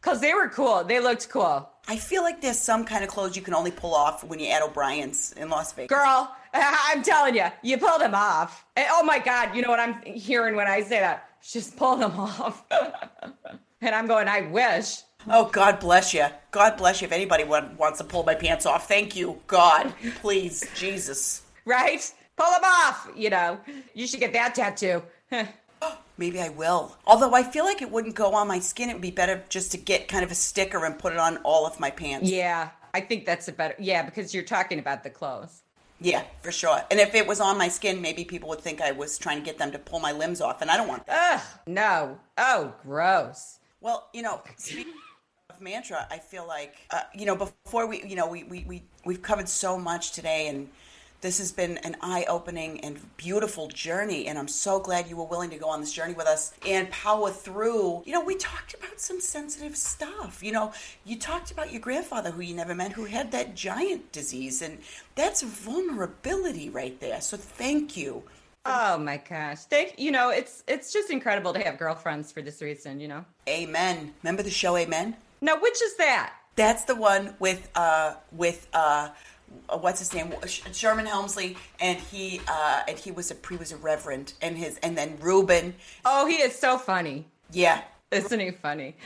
because 0.00 0.20
they 0.20 0.34
were 0.34 0.48
cool. 0.48 0.84
They 0.84 1.00
looked 1.00 1.30
cool. 1.30 1.70
I 1.88 1.96
feel 1.96 2.22
like 2.22 2.40
there's 2.40 2.58
some 2.58 2.84
kind 2.84 3.02
of 3.04 3.10
clothes 3.10 3.36
you 3.36 3.42
can 3.42 3.54
only 3.54 3.70
pull 3.70 3.94
off 3.94 4.24
when 4.24 4.38
you're 4.38 4.52
at 4.54 4.62
O'Brien's 4.62 5.32
in 5.32 5.48
Las 5.48 5.72
Vegas. 5.72 5.88
Girl, 5.88 6.34
I'm 6.54 7.02
telling 7.02 7.34
you, 7.34 7.46
you 7.62 7.78
pulled 7.78 8.00
them 8.00 8.14
off. 8.14 8.66
And, 8.76 8.86
oh 8.90 9.02
my 9.02 9.18
God, 9.18 9.54
you 9.54 9.62
know 9.62 9.70
what 9.70 9.80
I'm 9.80 10.02
hearing 10.02 10.56
when 10.56 10.66
I 10.66 10.82
say 10.82 11.00
that? 11.00 11.30
Just 11.50 11.76
pull 11.76 11.96
them 11.96 12.18
off. 12.18 12.64
and 13.80 13.94
I'm 13.94 14.06
going, 14.06 14.28
I 14.28 14.42
wish. 14.42 15.02
Oh, 15.28 15.46
God 15.46 15.80
bless 15.80 16.12
you. 16.14 16.26
God 16.50 16.76
bless 16.76 17.00
you. 17.00 17.06
If 17.06 17.12
anybody 17.12 17.44
want, 17.44 17.78
wants 17.78 17.98
to 17.98 18.04
pull 18.04 18.24
my 18.24 18.34
pants 18.34 18.66
off, 18.66 18.88
thank 18.88 19.14
you. 19.16 19.40
God, 19.46 19.92
please, 20.20 20.64
Jesus. 20.74 21.42
Right? 21.64 22.12
Pull 22.36 22.50
them 22.50 22.64
off. 22.64 23.10
You 23.16 23.30
know, 23.30 23.58
you 23.94 24.06
should 24.06 24.20
get 24.20 24.32
that 24.32 24.54
tattoo. 24.54 25.02
Maybe 26.18 26.40
I 26.40 26.48
will. 26.50 26.96
Although 27.06 27.34
I 27.34 27.42
feel 27.42 27.64
like 27.64 27.82
it 27.82 27.90
wouldn't 27.90 28.14
go 28.14 28.34
on 28.34 28.48
my 28.48 28.58
skin. 28.60 28.88
It 28.88 28.94
would 28.94 29.02
be 29.02 29.10
better 29.10 29.42
just 29.48 29.72
to 29.72 29.78
get 29.78 30.08
kind 30.08 30.24
of 30.24 30.30
a 30.30 30.34
sticker 30.34 30.84
and 30.84 30.98
put 30.98 31.12
it 31.12 31.18
on 31.18 31.38
all 31.38 31.66
of 31.66 31.80
my 31.80 31.90
pants. 31.90 32.30
yeah, 32.30 32.70
I 32.92 33.00
think 33.00 33.26
that's 33.26 33.48
a 33.48 33.52
better. 33.52 33.74
Yeah, 33.78 34.02
because 34.02 34.32
you're 34.32 34.44
talking 34.44 34.78
about 34.78 35.02
the 35.02 35.10
clothes. 35.10 35.62
Yeah, 36.00 36.24
for 36.42 36.52
sure. 36.52 36.82
And 36.90 37.00
if 37.00 37.14
it 37.14 37.26
was 37.26 37.40
on 37.40 37.56
my 37.56 37.68
skin, 37.68 38.02
maybe 38.02 38.24
people 38.24 38.48
would 38.50 38.60
think 38.60 38.80
I 38.80 38.92
was 38.92 39.16
trying 39.16 39.38
to 39.38 39.44
get 39.44 39.58
them 39.58 39.72
to 39.72 39.78
pull 39.78 40.00
my 40.00 40.12
limbs 40.12 40.40
off, 40.40 40.60
and 40.60 40.70
I 40.70 40.76
don't 40.76 40.88
want 40.88 41.06
that. 41.06 41.40
Ugh, 41.40 41.60
no. 41.66 42.18
Oh, 42.36 42.74
gross. 42.82 43.58
Well, 43.80 44.08
you 44.12 44.22
know, 44.22 44.42
speaking 44.56 44.92
of 45.50 45.60
mantra, 45.60 46.06
I 46.10 46.18
feel 46.18 46.46
like 46.46 46.76
uh, 46.90 47.02
you 47.14 47.26
know 47.26 47.36
before 47.36 47.86
we, 47.86 48.02
you 48.04 48.16
know, 48.16 48.26
we 48.26 48.44
we 48.44 48.64
we 48.66 48.82
we've 49.04 49.22
covered 49.22 49.48
so 49.48 49.78
much 49.78 50.12
today, 50.12 50.48
and 50.48 50.68
this 51.24 51.38
has 51.38 51.52
been 51.52 51.78
an 51.78 51.96
eye-opening 52.02 52.78
and 52.82 53.00
beautiful 53.16 53.66
journey. 53.68 54.26
And 54.26 54.38
I'm 54.38 54.46
so 54.46 54.78
glad 54.78 55.08
you 55.08 55.16
were 55.16 55.24
willing 55.24 55.48
to 55.50 55.56
go 55.56 55.70
on 55.70 55.80
this 55.80 55.90
journey 55.90 56.12
with 56.12 56.26
us 56.26 56.52
and 56.66 56.90
power 56.90 57.30
through. 57.30 58.02
You 58.04 58.12
know, 58.12 58.22
we 58.22 58.36
talked 58.36 58.74
about 58.74 59.00
some 59.00 59.20
sensitive 59.20 59.74
stuff. 59.74 60.42
You 60.42 60.52
know, 60.52 60.74
you 61.06 61.18
talked 61.18 61.50
about 61.50 61.72
your 61.72 61.80
grandfather 61.80 62.30
who 62.30 62.42
you 62.42 62.54
never 62.54 62.74
met, 62.74 62.92
who 62.92 63.06
had 63.06 63.32
that 63.32 63.56
giant 63.56 64.12
disease, 64.12 64.60
and 64.60 64.76
that's 65.14 65.40
vulnerability 65.40 66.68
right 66.68 67.00
there. 67.00 67.22
So 67.22 67.38
thank 67.38 67.96
you. 67.96 68.22
Oh 68.66 68.98
my 68.98 69.16
gosh. 69.16 69.60
Thank 69.60 69.98
you 69.98 70.10
know, 70.10 70.28
it's 70.28 70.62
it's 70.68 70.92
just 70.92 71.08
incredible 71.08 71.54
to 71.54 71.60
have 71.60 71.78
girlfriends 71.78 72.32
for 72.32 72.42
this 72.42 72.60
reason, 72.60 73.00
you 73.00 73.08
know. 73.08 73.24
Amen. 73.48 74.12
Remember 74.22 74.42
the 74.42 74.50
show 74.50 74.76
Amen? 74.76 75.16
Now, 75.40 75.58
which 75.58 75.80
is 75.82 75.96
that? 75.96 76.34
That's 76.56 76.84
the 76.84 76.94
one 76.94 77.34
with 77.38 77.70
uh 77.74 78.14
with 78.30 78.68
uh 78.74 78.76
uh, 78.76 79.08
what's 79.80 79.98
his 79.98 80.12
name 80.14 80.32
Sherman 80.72 81.06
Hemsley 81.06 81.56
and 81.80 81.98
he 81.98 82.40
uh 82.48 82.82
and 82.88 82.98
he 82.98 83.10
was 83.10 83.30
a 83.30 83.36
he 83.48 83.56
was 83.56 83.72
a 83.72 83.76
reverend 83.76 84.32
and 84.42 84.56
his 84.56 84.78
and 84.82 84.96
then 84.96 85.16
Reuben 85.20 85.74
Oh, 86.04 86.26
he 86.26 86.34
is 86.36 86.54
so 86.58 86.78
funny. 86.78 87.26
yeah 87.52 87.82
Isn't 88.10 88.40
he 88.40 88.50
funny? 88.50 88.96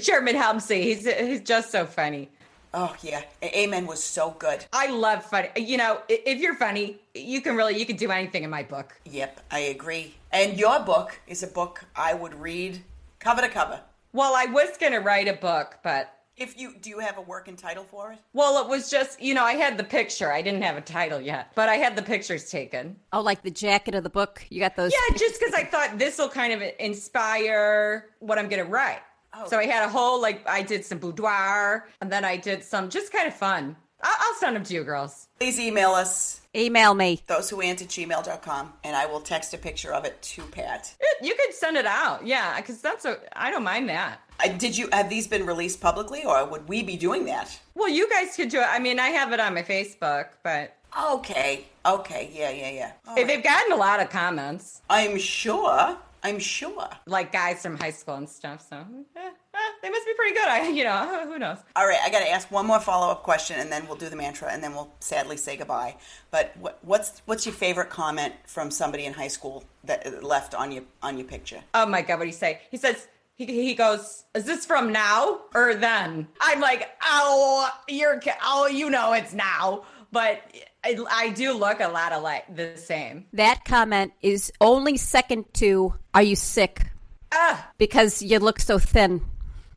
Sherman 0.00 0.34
Hemsley, 0.36 0.82
he's 0.82 1.06
he's 1.06 1.40
just 1.40 1.70
so 1.70 1.84
funny. 1.86 2.28
oh 2.74 2.94
yeah 3.02 3.22
Amen 3.42 3.86
was 3.86 4.02
so 4.02 4.30
good 4.38 4.64
I 4.72 4.86
love 4.88 5.24
funny. 5.24 5.48
You 5.56 5.76
know, 5.76 6.00
if 6.08 6.38
you're 6.40 6.54
funny, 6.54 6.98
you 7.14 7.40
can 7.40 7.56
really 7.56 7.76
you 7.78 7.86
can 7.86 7.96
do 7.96 8.10
anything 8.10 8.42
in 8.44 8.50
my 8.50 8.62
book. 8.62 8.98
yep 9.04 9.40
I 9.50 9.60
agree 9.76 10.14
and 10.32 10.56
your 10.58 10.78
book 10.80 11.18
is 11.26 11.42
a 11.42 11.48
book 11.48 11.84
I 11.96 12.14
would 12.14 12.34
read 12.34 12.82
cover 13.18 13.42
to 13.42 13.48
cover 13.48 13.80
Well, 14.12 14.34
I 14.36 14.46
was 14.46 14.70
gonna 14.80 15.00
write 15.00 15.28
a 15.28 15.34
book, 15.34 15.78
but 15.82 16.14
if 16.36 16.58
you 16.58 16.74
do 16.80 16.90
you 16.90 16.98
have 16.98 17.18
a 17.18 17.20
working 17.20 17.56
title 17.56 17.84
for 17.84 18.12
it 18.12 18.18
well, 18.32 18.62
it 18.62 18.68
was 18.68 18.90
just 18.90 19.20
you 19.20 19.34
know 19.34 19.44
I 19.44 19.52
had 19.52 19.76
the 19.76 19.84
picture. 19.84 20.32
I 20.32 20.42
didn't 20.42 20.62
have 20.62 20.76
a 20.76 20.80
title 20.80 21.20
yet, 21.20 21.52
but 21.54 21.68
I 21.68 21.76
had 21.76 21.96
the 21.96 22.02
pictures 22.02 22.50
taken. 22.50 22.96
oh, 23.12 23.20
like 23.20 23.42
the 23.42 23.50
jacket 23.50 23.94
of 23.94 24.02
the 24.04 24.10
book. 24.10 24.44
You 24.50 24.60
got 24.60 24.76
those. 24.76 24.92
Yeah, 24.92 25.16
just 25.16 25.38
because 25.38 25.54
I 25.54 25.64
thought 25.64 25.98
this 25.98 26.18
will 26.18 26.28
kind 26.28 26.52
of 26.52 26.62
inspire 26.78 28.10
what 28.20 28.38
I'm 28.38 28.48
gonna 28.48 28.64
write. 28.64 29.00
Oh. 29.32 29.48
So 29.48 29.58
I 29.58 29.66
had 29.66 29.84
a 29.84 29.88
whole 29.88 30.20
like 30.20 30.46
I 30.48 30.62
did 30.62 30.84
some 30.84 30.98
boudoir, 30.98 31.88
and 32.00 32.10
then 32.10 32.24
I 32.24 32.36
did 32.36 32.64
some 32.64 32.88
just 32.88 33.12
kind 33.12 33.26
of 33.28 33.34
fun. 33.34 33.76
I'll, 34.02 34.16
I'll 34.20 34.34
send 34.36 34.56
them 34.56 34.64
to 34.64 34.74
you, 34.74 34.84
girls. 34.84 35.28
please 35.38 35.58
email 35.60 35.90
us 35.92 36.40
Email 36.56 36.94
me. 36.94 37.22
those 37.28 37.48
who 37.48 37.60
at 37.62 37.76
gmail.com 37.78 38.72
and 38.82 38.96
I 38.96 39.06
will 39.06 39.20
text 39.20 39.54
a 39.54 39.58
picture 39.58 39.92
of 39.92 40.04
it 40.04 40.20
to 40.22 40.42
Pat 40.42 40.92
You 41.22 41.34
could 41.36 41.54
send 41.54 41.76
it 41.76 41.86
out, 41.86 42.26
yeah, 42.26 42.56
because 42.56 42.80
that's 42.80 43.04
a 43.04 43.18
I 43.34 43.50
don't 43.52 43.62
mind 43.62 43.88
that. 43.88 44.20
uh, 44.44 44.48
did 44.48 44.76
you 44.76 44.88
have 44.92 45.08
these 45.08 45.28
been 45.28 45.46
released 45.46 45.80
publicly 45.80 46.24
or 46.24 46.44
would 46.46 46.68
we 46.68 46.82
be 46.82 46.96
doing 46.96 47.24
that 47.26 47.56
Well, 47.74 47.88
you 47.88 48.08
guys 48.10 48.34
could 48.36 48.48
do 48.48 48.58
it. 48.60 48.66
I 48.68 48.78
mean, 48.80 48.98
I 48.98 49.08
have 49.10 49.32
it 49.32 49.38
on 49.40 49.54
my 49.54 49.62
Facebook, 49.62 50.26
but 50.42 50.76
Okay. 51.00 51.66
Okay. 51.86 52.30
Yeah. 52.34 52.50
Yeah. 52.50 52.70
Yeah. 52.70 52.92
All 53.06 53.14
Hey, 53.14 53.22
right. 53.22 53.28
they've 53.28 53.44
gotten 53.44 53.70
a 53.72 53.76
lot 53.76 54.00
of 54.00 54.10
comments, 54.10 54.82
I'm 54.90 55.18
sure. 55.18 55.96
I'm 56.22 56.38
sure. 56.38 56.88
like 57.06 57.32
guys 57.32 57.62
from 57.62 57.78
high 57.78 57.90
school 57.90 58.14
and 58.14 58.28
stuff. 58.28 58.66
So 58.68 58.76
eh, 58.76 59.20
eh, 59.20 59.58
they 59.82 59.90
must 59.90 60.06
be 60.06 60.14
pretty 60.14 60.34
good. 60.34 60.48
I, 60.48 60.68
you 60.68 60.84
know, 60.84 61.26
who 61.32 61.38
knows? 61.38 61.58
All 61.76 61.86
right. 61.86 61.98
I 62.02 62.10
got 62.10 62.20
to 62.20 62.30
ask 62.30 62.50
one 62.50 62.66
more 62.66 62.80
follow 62.80 63.10
up 63.10 63.22
question, 63.22 63.58
and 63.58 63.70
then 63.70 63.86
we'll 63.86 63.96
do 63.96 64.08
the 64.08 64.16
mantra, 64.16 64.50
and 64.50 64.62
then 64.62 64.74
we'll 64.74 64.92
sadly 65.00 65.36
say 65.36 65.56
goodbye. 65.56 65.96
But 66.30 66.56
what, 66.58 66.78
what's 66.82 67.22
what's 67.26 67.46
your 67.46 67.54
favorite 67.54 67.90
comment 67.90 68.34
from 68.46 68.70
somebody 68.70 69.04
in 69.04 69.12
high 69.12 69.28
school 69.28 69.64
that 69.84 70.06
uh, 70.06 70.26
left 70.26 70.54
on 70.54 70.72
your 70.72 70.84
on 71.02 71.18
your 71.18 71.26
picture? 71.26 71.62
Oh 71.74 71.86
my 71.86 72.02
god, 72.02 72.18
what 72.18 72.24
do 72.24 72.28
you 72.28 72.34
say? 72.34 72.60
He 72.70 72.76
says 72.76 73.08
he, 73.34 73.46
he 73.46 73.74
goes, 73.74 74.24
"Is 74.34 74.44
this 74.44 74.66
from 74.66 74.92
now 74.92 75.40
or 75.54 75.74
then?" 75.74 76.28
I'm 76.40 76.60
like, 76.60 76.90
"Oh, 77.02 77.70
you're 77.88 78.20
oh, 78.42 78.66
you 78.66 78.90
know 78.90 79.12
it's 79.12 79.32
now." 79.32 79.84
But 80.12 80.42
I, 80.84 80.98
I 81.10 81.30
do 81.30 81.52
look 81.52 81.80
a 81.80 81.88
lot 81.88 82.12
alike, 82.12 82.44
the 82.54 82.76
same. 82.76 83.26
That 83.34 83.64
comment 83.64 84.12
is 84.22 84.52
only 84.60 84.96
second 84.96 85.52
to 85.54 85.94
"Are 86.14 86.22
you 86.22 86.36
sick?" 86.36 86.86
Ah, 87.32 87.70
Because 87.78 88.22
you 88.22 88.38
look 88.38 88.58
so 88.60 88.78
thin. 88.78 89.20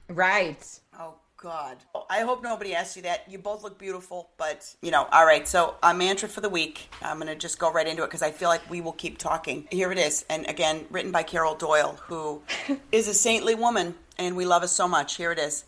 right. 0.09 0.79
Oh 0.99 1.15
God. 1.37 1.77
I 2.09 2.21
hope 2.21 2.41
nobody 2.41 2.73
asked 2.73 2.95
you 2.95 3.01
that. 3.03 3.25
You 3.29 3.37
both 3.37 3.63
look 3.63 3.77
beautiful, 3.77 4.29
but 4.37 4.73
you 4.81 4.91
know. 4.91 5.07
All 5.11 5.25
right. 5.25 5.47
So 5.47 5.75
our 5.83 5.93
mantra 5.93 6.29
for 6.29 6.41
the 6.41 6.49
week. 6.49 6.89
I'm 7.01 7.17
gonna 7.19 7.35
just 7.35 7.59
go 7.59 7.71
right 7.71 7.85
into 7.87 8.03
it 8.03 8.07
because 8.07 8.21
I 8.21 8.31
feel 8.31 8.49
like 8.49 8.67
we 8.69 8.79
will 8.81 8.93
keep 8.93 9.17
talking. 9.17 9.67
Here 9.71 9.91
it 9.91 9.97
is, 9.97 10.25
and 10.29 10.47
again, 10.49 10.85
written 10.89 11.11
by 11.11 11.23
Carol 11.23 11.55
Doyle, 11.55 11.99
who 12.07 12.41
is 12.91 13.07
a 13.07 13.13
saintly 13.13 13.55
woman, 13.55 13.95
and 14.17 14.35
we 14.37 14.45
love 14.45 14.61
her 14.61 14.67
so 14.67 14.87
much. 14.87 15.15
Here 15.17 15.31
it 15.31 15.39
is. 15.39 15.65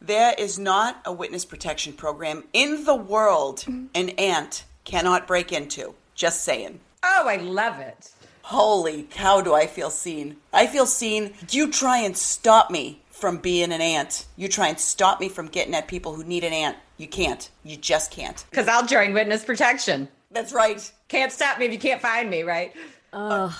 There 0.00 0.34
is 0.38 0.58
not 0.58 1.00
a 1.04 1.12
witness 1.12 1.44
protection 1.44 1.92
program 1.92 2.44
in 2.52 2.84
the 2.84 2.94
world 2.94 3.60
mm-hmm. 3.60 3.86
an 3.94 4.10
ant 4.10 4.64
cannot 4.84 5.26
break 5.26 5.52
into. 5.52 5.94
Just 6.14 6.44
saying. 6.44 6.80
Oh, 7.02 7.26
I 7.26 7.36
love 7.36 7.80
it. 7.80 8.10
Holy 8.42 9.04
cow, 9.04 9.40
do 9.40 9.54
I 9.54 9.66
feel 9.66 9.90
seen. 9.90 10.36
I 10.52 10.66
feel 10.66 10.86
seen. 10.86 11.32
You 11.50 11.70
try 11.70 11.98
and 11.98 12.16
stop 12.16 12.70
me 12.70 13.02
from 13.08 13.38
being 13.38 13.72
an 13.72 13.80
ant. 13.80 14.26
You 14.36 14.48
try 14.48 14.68
and 14.68 14.78
stop 14.78 15.20
me 15.20 15.28
from 15.28 15.48
getting 15.48 15.74
at 15.74 15.88
people 15.88 16.14
who 16.14 16.24
need 16.24 16.44
an 16.44 16.52
ant. 16.52 16.76
You 16.98 17.08
can't. 17.08 17.48
You 17.62 17.76
just 17.76 18.10
can't. 18.10 18.44
Because 18.50 18.68
I'll 18.68 18.86
join 18.86 19.14
witness 19.14 19.44
protection. 19.44 20.08
That's 20.30 20.52
right. 20.52 20.92
Can't 21.08 21.32
stop 21.32 21.58
me 21.58 21.66
if 21.66 21.72
you 21.72 21.78
can't 21.78 22.02
find 22.02 22.28
me, 22.28 22.42
right? 22.42 22.74
Oh. 23.12 23.56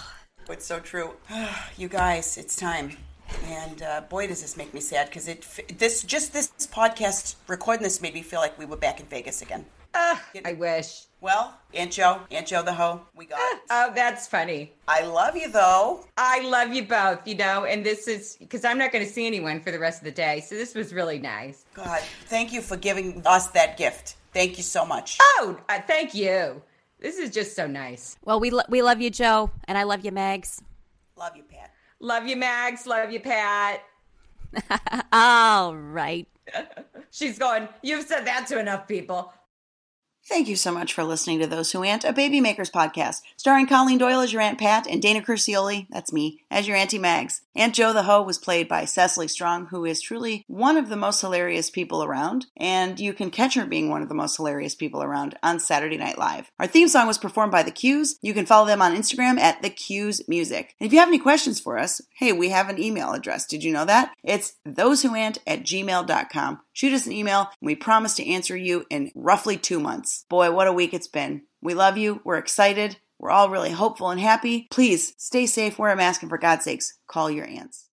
It's 0.50 0.66
so 0.66 0.80
true. 0.80 1.12
you 1.78 1.88
guys, 1.88 2.36
it's 2.36 2.56
time. 2.56 2.96
And 3.46 3.82
uh, 3.82 4.00
boy, 4.02 4.26
does 4.26 4.42
this 4.42 4.56
make 4.56 4.72
me 4.74 4.80
sad 4.80 5.08
because 5.08 5.28
it 5.28 5.46
this 5.78 6.02
just 6.02 6.32
this 6.32 6.50
podcast 6.72 7.36
recording 7.48 7.82
this 7.82 8.00
made 8.00 8.14
me 8.14 8.22
feel 8.22 8.40
like 8.40 8.58
we 8.58 8.64
were 8.64 8.76
back 8.76 9.00
in 9.00 9.06
Vegas 9.06 9.42
again. 9.42 9.64
Uh, 9.94 10.16
I 10.44 10.54
wish. 10.54 11.04
Well, 11.20 11.54
Aunt 11.72 11.92
Joe, 11.92 12.20
Aunt 12.30 12.46
Joe 12.46 12.62
the 12.62 12.72
hoe, 12.72 13.00
we 13.14 13.26
got 13.26 13.38
it. 13.38 13.60
Oh, 13.70 13.92
that's 13.94 14.26
funny. 14.26 14.72
I 14.88 15.02
love 15.04 15.36
you 15.36 15.50
though. 15.50 16.04
I 16.16 16.40
love 16.40 16.74
you 16.74 16.84
both, 16.84 17.26
you 17.26 17.36
know, 17.36 17.64
and 17.64 17.86
this 17.86 18.08
is 18.08 18.36
because 18.38 18.64
I'm 18.64 18.76
not 18.76 18.92
going 18.92 19.04
to 19.04 19.10
see 19.10 19.26
anyone 19.26 19.60
for 19.60 19.70
the 19.70 19.78
rest 19.78 20.00
of 20.00 20.04
the 20.04 20.10
day. 20.12 20.40
So 20.40 20.56
this 20.56 20.74
was 20.74 20.92
really 20.92 21.18
nice. 21.18 21.64
God, 21.74 22.00
thank 22.26 22.52
you 22.52 22.60
for 22.60 22.76
giving 22.76 23.22
us 23.24 23.46
that 23.48 23.76
gift. 23.76 24.16
Thank 24.32 24.56
you 24.56 24.64
so 24.64 24.84
much. 24.84 25.18
Oh, 25.22 25.58
uh, 25.68 25.80
thank 25.86 26.12
you. 26.14 26.60
This 26.98 27.18
is 27.18 27.30
just 27.30 27.54
so 27.54 27.66
nice. 27.66 28.16
Well, 28.24 28.40
we 28.40 28.50
lo- 28.50 28.64
we 28.68 28.82
love 28.82 29.00
you, 29.00 29.10
Joe, 29.10 29.50
and 29.68 29.78
I 29.78 29.84
love 29.84 30.04
you, 30.04 30.10
Megs. 30.10 30.60
Love 31.16 31.36
you, 31.36 31.44
Pat. 31.44 31.70
Love 32.04 32.26
you, 32.26 32.36
Mags. 32.36 32.86
Love 32.86 33.10
you, 33.10 33.18
Pat. 33.18 33.82
All 35.12 35.74
right. 35.74 36.28
She's 37.10 37.38
going, 37.38 37.66
You've 37.82 38.04
said 38.06 38.26
that 38.26 38.46
to 38.48 38.60
enough 38.60 38.86
people. 38.86 39.32
Thank 40.26 40.48
you 40.48 40.56
so 40.56 40.72
much 40.72 40.94
for 40.94 41.04
listening 41.04 41.40
to 41.40 41.46
Those 41.46 41.72
Who 41.72 41.82
Aunt, 41.82 42.02
a 42.02 42.10
Baby 42.10 42.40
Makers 42.40 42.70
podcast, 42.70 43.20
starring 43.36 43.66
Colleen 43.66 43.98
Doyle 43.98 44.20
as 44.20 44.32
your 44.32 44.40
Aunt 44.40 44.58
Pat 44.58 44.86
and 44.86 45.02
Dana 45.02 45.20
Crucioli, 45.20 45.86
that's 45.90 46.14
me, 46.14 46.40
as 46.50 46.66
your 46.66 46.78
Auntie 46.78 46.98
Mags. 46.98 47.42
Aunt 47.54 47.74
Joe 47.74 47.92
the 47.92 48.04
Hoe 48.04 48.22
was 48.22 48.38
played 48.38 48.66
by 48.66 48.86
Cecily 48.86 49.28
Strong, 49.28 49.66
who 49.66 49.84
is 49.84 50.00
truly 50.00 50.42
one 50.48 50.78
of 50.78 50.88
the 50.88 50.96
most 50.96 51.20
hilarious 51.20 51.68
people 51.68 52.02
around, 52.02 52.46
and 52.56 52.98
you 52.98 53.12
can 53.12 53.30
catch 53.30 53.54
her 53.54 53.66
being 53.66 53.90
one 53.90 54.00
of 54.00 54.08
the 54.08 54.14
most 54.14 54.38
hilarious 54.38 54.74
people 54.74 55.02
around 55.02 55.38
on 55.42 55.60
Saturday 55.60 55.98
Night 55.98 56.16
Live. 56.16 56.50
Our 56.58 56.66
theme 56.66 56.88
song 56.88 57.06
was 57.06 57.18
performed 57.18 57.52
by 57.52 57.62
The 57.62 57.70
Q's. 57.70 58.18
You 58.22 58.32
can 58.32 58.46
follow 58.46 58.66
them 58.66 58.80
on 58.80 58.96
Instagram 58.96 59.38
at 59.38 59.60
The 59.60 59.70
Q's 59.70 60.26
Music. 60.26 60.74
And 60.80 60.86
if 60.86 60.92
you 60.94 61.00
have 61.00 61.08
any 61.08 61.18
questions 61.18 61.60
for 61.60 61.76
us, 61.76 62.00
hey, 62.16 62.32
we 62.32 62.48
have 62.48 62.70
an 62.70 62.82
email 62.82 63.12
address. 63.12 63.44
Did 63.44 63.62
you 63.62 63.72
know 63.74 63.84
that? 63.84 64.14
It's 64.24 64.54
thosewhoant 64.66 65.38
at 65.46 65.64
gmail.com. 65.64 66.60
Shoot 66.74 66.92
us 66.92 67.06
an 67.06 67.12
email, 67.12 67.48
and 67.60 67.66
we 67.66 67.76
promise 67.76 68.14
to 68.16 68.28
answer 68.28 68.56
you 68.56 68.84
in 68.90 69.12
roughly 69.14 69.56
two 69.56 69.78
months. 69.78 70.26
Boy, 70.28 70.50
what 70.50 70.66
a 70.66 70.72
week 70.72 70.92
it's 70.92 71.06
been. 71.06 71.42
We 71.62 71.72
love 71.72 71.96
you. 71.96 72.20
We're 72.24 72.36
excited. 72.36 72.98
We're 73.18 73.30
all 73.30 73.48
really 73.48 73.70
hopeful 73.70 74.10
and 74.10 74.20
happy. 74.20 74.66
Please 74.70 75.14
stay 75.16 75.46
safe, 75.46 75.78
wear 75.78 75.92
a 75.92 75.96
mask, 75.96 76.22
and 76.22 76.28
for 76.28 76.36
God's 76.36 76.64
sakes, 76.64 76.98
call 77.06 77.30
your 77.30 77.46
aunts. 77.46 77.83